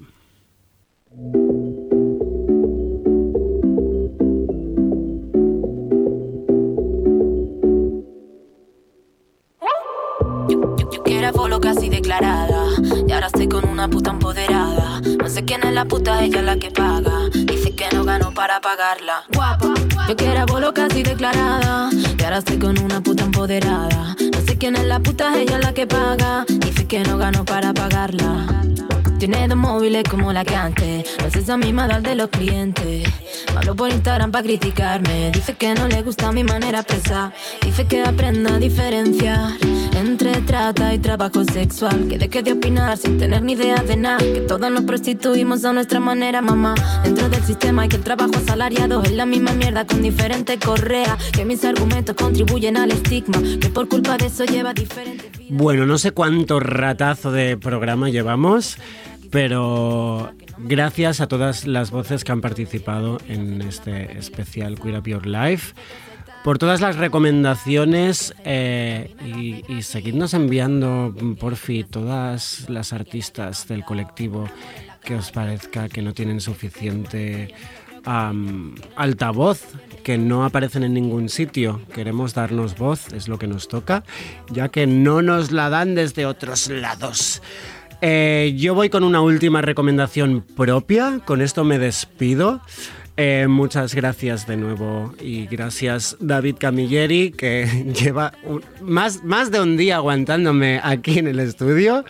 Era 11.25 11.31
bolo 11.31 11.59
casi 11.59 11.89
declarada 11.89 12.67
Y 13.07 13.11
ahora 13.11 13.25
estoy 13.25 13.47
con 13.47 13.67
una 13.67 13.87
puta 13.87 14.11
empoderada. 14.11 15.01
No 15.01 15.27
sé 15.27 15.43
quién 15.43 15.63
es 15.63 15.73
la 15.73 15.85
puta, 15.85 16.23
ella 16.23 16.37
es 16.37 16.45
la 16.45 16.59
que 16.59 16.69
paga. 16.69 17.29
Dice 17.33 17.73
que 17.75 17.85
no 17.95 18.03
ganó 18.03 18.31
para 18.31 18.61
pagarla. 18.61 19.23
Guapa 19.33 19.73
Yo 20.07 20.15
que 20.15 20.27
era 20.27 20.45
bolo 20.45 20.71
casi 20.71 21.01
declarada 21.01 21.89
Y 21.91 22.23
ahora 22.23 22.37
estoy 22.37 22.59
con 22.59 22.77
una 22.77 23.01
puta 23.01 23.23
empoderada 23.23 24.15
Sé 24.55 24.59
quién 24.59 24.77
es 24.77 24.85
la 24.85 25.01
puta, 25.01 25.37
ella 25.37 25.57
es 25.57 25.65
la 25.65 25.73
que 25.73 25.85
paga 25.85 26.45
Dice 26.47 26.87
que 26.87 26.99
no 26.99 27.17
ganó 27.17 27.43
para 27.43 27.73
pagarla 27.73 28.45
tiene 29.17 29.47
dos 29.47 29.57
móviles 29.57 30.03
como 30.09 30.33
la 30.33 30.43
que 30.43 30.55
antes. 30.55 31.05
No 31.19 31.27
es 31.27 31.35
esa 31.35 31.55
misma 31.55 31.85
edad 31.85 32.01
de 32.01 32.15
los 32.15 32.29
clientes. 32.29 33.09
Me 33.53 33.57
Hablo 33.57 33.73
por 33.73 33.89
Instagram 33.89 34.29
para 34.29 34.43
criticarme. 34.43 35.31
Dice 35.31 35.55
que 35.55 35.73
no 35.73 35.87
le 35.87 36.03
gusta 36.03 36.31
mi 36.33 36.43
manera 36.43 36.83
de 36.83 36.93
expresar. 36.93 37.33
Dice 37.61 37.87
que 37.87 38.03
aprenda 38.03 38.55
a 38.55 38.59
diferenciar 38.59 39.51
entre 39.95 40.41
trata 40.41 40.93
y 40.93 40.99
trabajo 40.99 41.43
sexual. 41.43 42.07
Que 42.07 42.17
deje 42.17 42.43
de 42.43 42.53
opinar 42.53 42.97
sin 42.97 43.17
tener 43.17 43.41
ni 43.41 43.53
idea 43.53 43.81
de 43.83 43.95
nada. 43.95 44.19
Que 44.19 44.41
todos 44.41 44.71
nos 44.71 44.83
prostituimos 44.83 45.65
a 45.65 45.73
nuestra 45.73 45.99
manera, 45.99 46.41
mamá. 46.41 46.75
Dentro 47.03 47.29
del 47.29 47.43
sistema 47.43 47.85
y 47.85 47.89
que 47.89 47.97
el 47.97 48.03
trabajo 48.03 48.33
asalariado 48.35 49.03
es 49.03 49.11
la 49.11 49.25
misma 49.25 49.53
mierda 49.53 49.85
con 49.85 50.01
diferente 50.01 50.59
correa. 50.59 51.17
Que 51.33 51.45
mis 51.45 51.63
argumentos 51.63 52.15
contribuyen 52.15 52.77
al 52.77 52.91
estigma. 52.91 53.39
Que 53.59 53.69
por 53.69 53.87
culpa 53.87 54.17
de 54.17 54.27
eso 54.27 54.45
lleva 54.45 54.73
diferente. 54.73 55.31
Bueno, 55.49 55.85
no 55.85 55.97
sé 55.97 56.11
cuánto 56.11 56.59
ratazo 56.59 57.31
de 57.31 57.55
programa 57.55 58.09
llevamos, 58.09 58.77
pero 59.29 60.31
gracias 60.57 61.21
a 61.21 61.27
todas 61.27 61.67
las 61.67 61.91
voces 61.91 62.23
que 62.23 62.31
han 62.31 62.41
participado 62.41 63.19
en 63.27 63.61
este 63.61 64.17
especial 64.17 64.79
Queer 64.79 64.99
Up 64.99 65.07
Your 65.07 65.27
Life, 65.27 65.75
por 66.45 66.59
todas 66.59 66.79
las 66.79 66.97
recomendaciones 66.97 68.35
eh, 68.45 69.15
y, 69.25 69.63
y 69.67 69.81
seguidnos 69.81 70.35
enviando, 70.35 71.11
por 71.39 71.55
fin, 71.55 71.87
todas 71.89 72.69
las 72.69 72.93
artistas 72.93 73.67
del 73.67 73.83
colectivo 73.83 74.47
que 75.03 75.15
os 75.15 75.31
parezca 75.31 75.89
que 75.89 76.03
no 76.03 76.13
tienen 76.13 76.39
suficiente 76.39 77.51
altavoz, 78.05 79.63
que 80.03 80.19
no 80.19 80.45
aparecen 80.45 80.83
en 80.83 80.93
ningún 80.93 81.29
sitio. 81.29 81.81
Queremos 81.91 82.35
darnos 82.35 82.77
voz, 82.77 83.11
es 83.11 83.27
lo 83.27 83.39
que 83.39 83.47
nos 83.47 83.67
toca, 83.67 84.03
ya 84.51 84.69
que 84.69 84.85
no 84.85 85.23
nos 85.23 85.51
la 85.51 85.71
dan 85.71 85.95
desde 85.95 86.27
otros 86.27 86.69
lados. 86.69 87.41
Eh, 88.01 88.53
yo 88.55 88.75
voy 88.75 88.89
con 88.89 89.03
una 89.03 89.21
última 89.21 89.63
recomendación 89.63 90.45
propia, 90.55 91.21
con 91.25 91.41
esto 91.41 91.63
me 91.63 91.79
despido. 91.79 92.61
Eh, 93.17 93.47
muchas 93.47 93.95
gracias 93.95 94.45
de 94.45 94.57
nuevo 94.57 95.13
y 95.21 95.45
gracias 95.45 96.17
David 96.19 96.57
Camilleri 96.59 97.31
que 97.31 97.65
lleva 98.03 98.33
más, 98.81 99.23
más 99.23 99.51
de 99.51 99.61
un 99.61 99.77
día 99.77 99.97
aguantándome 99.97 100.81
aquí 100.83 101.19
en 101.19 101.27
el 101.27 101.39
estudio. 101.39 102.03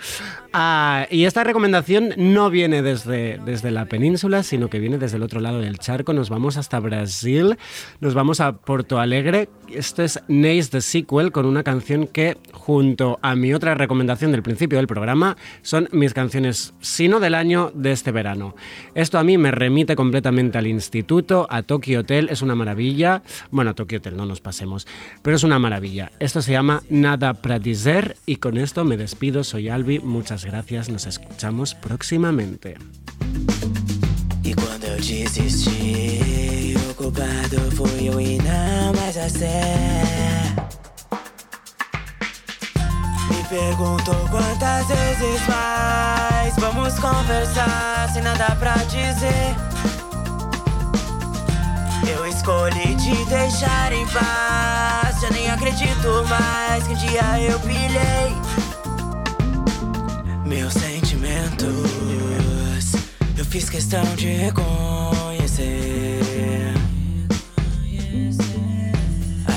Ah, 0.57 1.05
y 1.11 1.25
esta 1.25 1.43
recomendación 1.43 2.13
no 2.15 2.49
viene 2.49 2.81
desde, 2.81 3.39
desde 3.43 3.71
la 3.71 3.87
península, 3.87 4.41
sino 4.41 4.69
que 4.69 4.79
viene 4.79 4.97
desde 4.97 5.17
el 5.17 5.23
otro 5.23 5.41
lado 5.41 5.59
del 5.59 5.79
charco. 5.79 6.13
Nos 6.13 6.29
vamos 6.29 6.55
hasta 6.55 6.79
Brasil, 6.79 7.57
nos 7.99 8.13
vamos 8.13 8.39
a 8.39 8.53
Porto 8.53 8.97
Alegre. 8.97 9.49
Esto 9.69 10.01
es 10.01 10.21
Nace 10.29 10.69
the 10.71 10.79
Sequel 10.79 11.33
con 11.33 11.45
una 11.45 11.63
canción 11.63 12.07
que, 12.07 12.37
junto 12.53 13.19
a 13.21 13.35
mi 13.35 13.53
otra 13.53 13.75
recomendación 13.75 14.31
del 14.31 14.43
principio 14.43 14.77
del 14.77 14.87
programa, 14.87 15.35
son 15.61 15.89
mis 15.91 16.13
canciones, 16.13 16.73
si 16.79 17.09
no 17.09 17.19
del 17.19 17.35
año, 17.35 17.73
de 17.75 17.91
este 17.91 18.13
verano. 18.13 18.55
Esto 18.93 19.19
a 19.19 19.25
mí 19.25 19.37
me 19.37 19.51
remite 19.51 19.97
completamente 19.97 20.57
al 20.57 20.67
instituto, 20.67 21.47
a 21.49 21.63
Tokyo 21.63 21.99
Hotel, 21.99 22.29
es 22.31 22.41
una 22.41 22.55
maravilla. 22.55 23.23
Bueno, 23.51 23.71
a 23.71 23.73
Tokyo 23.73 23.97
Hotel 23.97 24.15
no 24.15 24.25
nos 24.25 24.39
pasemos, 24.39 24.87
pero 25.21 25.35
es 25.35 25.43
una 25.43 25.59
maravilla. 25.59 26.13
Esto 26.21 26.41
se 26.41 26.53
llama 26.53 26.81
Nada 26.89 27.33
dizer 27.61 28.15
y 28.25 28.37
con 28.37 28.57
esto 28.57 28.85
me 28.85 28.95
despido. 28.95 29.43
Soy 29.43 29.67
Albi, 29.67 29.99
muchas 29.99 30.44
gracias, 30.45 30.87
nos 30.89 31.05
escuchamos 31.05 31.73
próximamente. 31.73 32.75
E 34.43 34.53
quando 34.53 34.83
eu 34.83 34.97
desisti, 34.97 36.75
o 36.89 36.93
culpado 36.93 37.59
fui 37.75 38.09
eu 38.09 38.21
e 38.21 38.37
não 38.37 38.93
mais 38.93 39.15
você. 39.15 39.49
Me 43.29 43.43
perguntou 43.49 44.29
quantas 44.29 44.87
vezes 44.87 45.41
mais 45.47 46.55
vamos 46.57 46.93
conversar 46.99 48.09
sem 48.13 48.21
nada 48.21 48.55
pra 48.55 48.75
dizer. 48.85 49.55
Eu 52.07 52.25
escolhi 52.27 52.95
te 52.97 53.25
deixar 53.25 53.91
em 53.91 54.05
paz. 54.07 55.21
Já 55.21 55.29
nem 55.31 55.49
acredito 55.49 56.23
mais 56.29 56.83
que 56.85 56.93
um 56.93 56.97
dia 56.97 57.41
eu 57.41 57.59
pilhei 57.61 58.44
meus 60.45 60.73
sentimentos. 60.73 61.67
Eu 63.37 63.43
fiz 63.45 63.69
questão 63.69 64.03
de 64.15 64.27
reconhecer. 64.27 65.83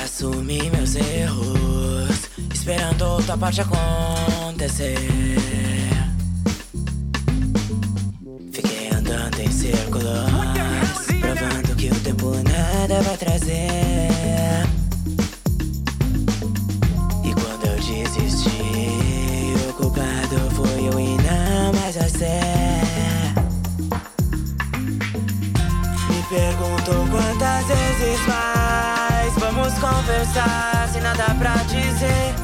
Assumi 0.02 0.70
meus 0.70 0.96
erros, 0.96 2.28
esperando 2.52 3.02
outra 3.02 3.36
parte 3.36 3.60
acontecer. 3.60 4.98
Fiquei 8.52 8.90
andando 8.90 9.40
em 9.40 9.52
círculos, 9.52 10.30
provando 11.20 11.76
que 11.76 11.88
o 11.90 12.00
tempo 12.00 12.32
nada 12.42 13.02
vai 13.02 13.16
trazer. 13.16 14.08
Me 26.08 26.22
perguntou 26.28 27.08
quantas 27.10 27.66
vezes 27.66 28.20
mais 28.26 29.34
vamos 29.34 29.74
conversar 29.74 30.88
sem 30.92 31.02
nada 31.02 31.34
pra 31.34 31.54
dizer. 31.64 32.34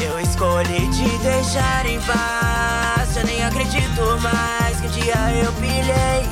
Eu 0.00 0.18
escolhi 0.20 0.88
te 0.90 1.18
deixar 1.18 1.84
em 1.84 2.00
paz. 2.00 3.14
Já 3.14 3.22
nem 3.24 3.44
acredito 3.44 4.18
mais 4.22 4.80
que 4.80 4.86
um 4.86 4.90
dia 4.90 5.14
eu 5.44 5.52
pilhei. 5.52 6.26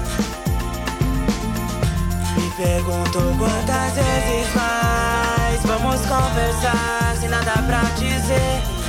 Me 2.37 2.51
perguntou 2.57 3.37
quantas 3.37 3.93
vezes 3.93 4.55
mais 4.55 5.63
vamos 5.63 6.01
conversar 6.07 7.17
sem 7.21 7.29
nada 7.29 7.53
pra 7.67 7.83
dizer. 7.99 8.80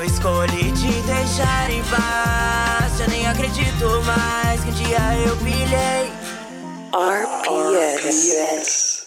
Eu 0.00 0.06
escolhi 0.06 0.72
te 0.72 0.90
deixar 1.02 1.70
em 1.70 1.82
paz. 1.82 2.96
Já 2.98 3.06
nem 3.06 3.26
acredito 3.26 4.02
mais 4.06 4.64
que 4.64 4.70
um 4.70 4.72
dia 4.72 4.98
eu 5.26 5.36
pilhei. 5.36 6.10
RPS. 8.00 8.99